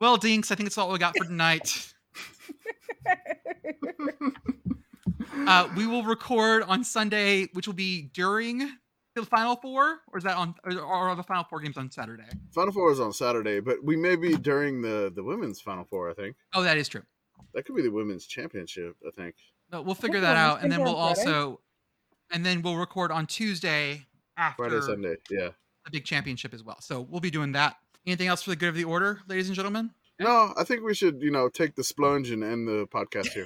Well, 0.00 0.16
dinks, 0.16 0.50
I 0.50 0.54
think 0.54 0.66
it's 0.68 0.78
all 0.78 0.90
we 0.90 0.98
got 0.98 1.16
for 1.16 1.24
tonight. 1.24 1.92
Uh, 5.46 5.68
we 5.76 5.86
will 5.86 6.02
record 6.02 6.62
on 6.62 6.82
Sunday, 6.82 7.46
which 7.52 7.66
will 7.66 7.74
be 7.74 8.10
during 8.14 8.70
the 9.14 9.24
Final 9.26 9.56
Four, 9.56 9.98
or 10.12 10.18
is 10.18 10.24
that 10.24 10.36
on, 10.36 10.54
or 10.64 10.72
or 10.80 11.08
are 11.10 11.14
the 11.16 11.22
Final 11.22 11.44
Four 11.44 11.60
games 11.60 11.76
on 11.76 11.90
Saturday? 11.90 12.24
Final 12.52 12.72
Four 12.72 12.90
is 12.90 13.00
on 13.00 13.12
Saturday, 13.12 13.60
but 13.60 13.82
we 13.84 13.96
may 13.96 14.16
be 14.16 14.34
during 14.36 14.82
the 14.82 15.12
the 15.14 15.22
women's 15.22 15.60
Final 15.60 15.84
Four. 15.84 16.10
I 16.10 16.14
think 16.14 16.36
Oh, 16.54 16.62
that 16.62 16.78
is 16.78 16.88
true. 16.88 17.02
that 17.54 17.64
could 17.64 17.76
be 17.76 17.82
the 17.82 17.90
women's 17.90 18.26
championship. 18.26 18.96
I 19.06 19.10
think. 19.10 19.34
But 19.70 19.84
we'll 19.84 19.94
figure 19.94 20.20
that 20.20 20.36
out, 20.36 20.62
and 20.62 20.72
then 20.72 20.82
we'll 20.82 20.94
figure 20.94 21.02
out 21.10 21.14
Friday. 21.16 21.30
also, 21.32 21.60
and 22.32 22.44
then 22.46 22.62
we'll 22.62 22.76
record 22.76 23.12
on 23.12 23.26
Tuesday 23.26 24.06
after 24.36 24.64
Friday, 24.68 24.80
Sunday. 24.80 25.16
Yeah. 25.30 25.50
The 25.86 25.90
big 25.90 26.04
championship 26.04 26.52
as 26.52 26.62
well. 26.62 26.80
So 26.80 27.00
we'll 27.00 27.20
be 27.20 27.30
doing 27.30 27.52
that. 27.52 27.76
Anything 28.06 28.28
else 28.28 28.42
for 28.42 28.50
the 28.50 28.56
good 28.56 28.68
of 28.68 28.74
the 28.74 28.84
order, 28.84 29.20
ladies 29.26 29.48
and 29.48 29.56
gentlemen? 29.56 29.90
No, 30.18 30.52
I 30.56 30.64
think 30.64 30.82
we 30.82 30.94
should, 30.94 31.20
you 31.20 31.30
know, 31.30 31.48
take 31.48 31.74
the 31.74 31.82
splunge 31.82 32.32
and 32.32 32.42
end 32.42 32.68
the 32.68 32.86
podcast 32.86 33.28
here. 33.28 33.44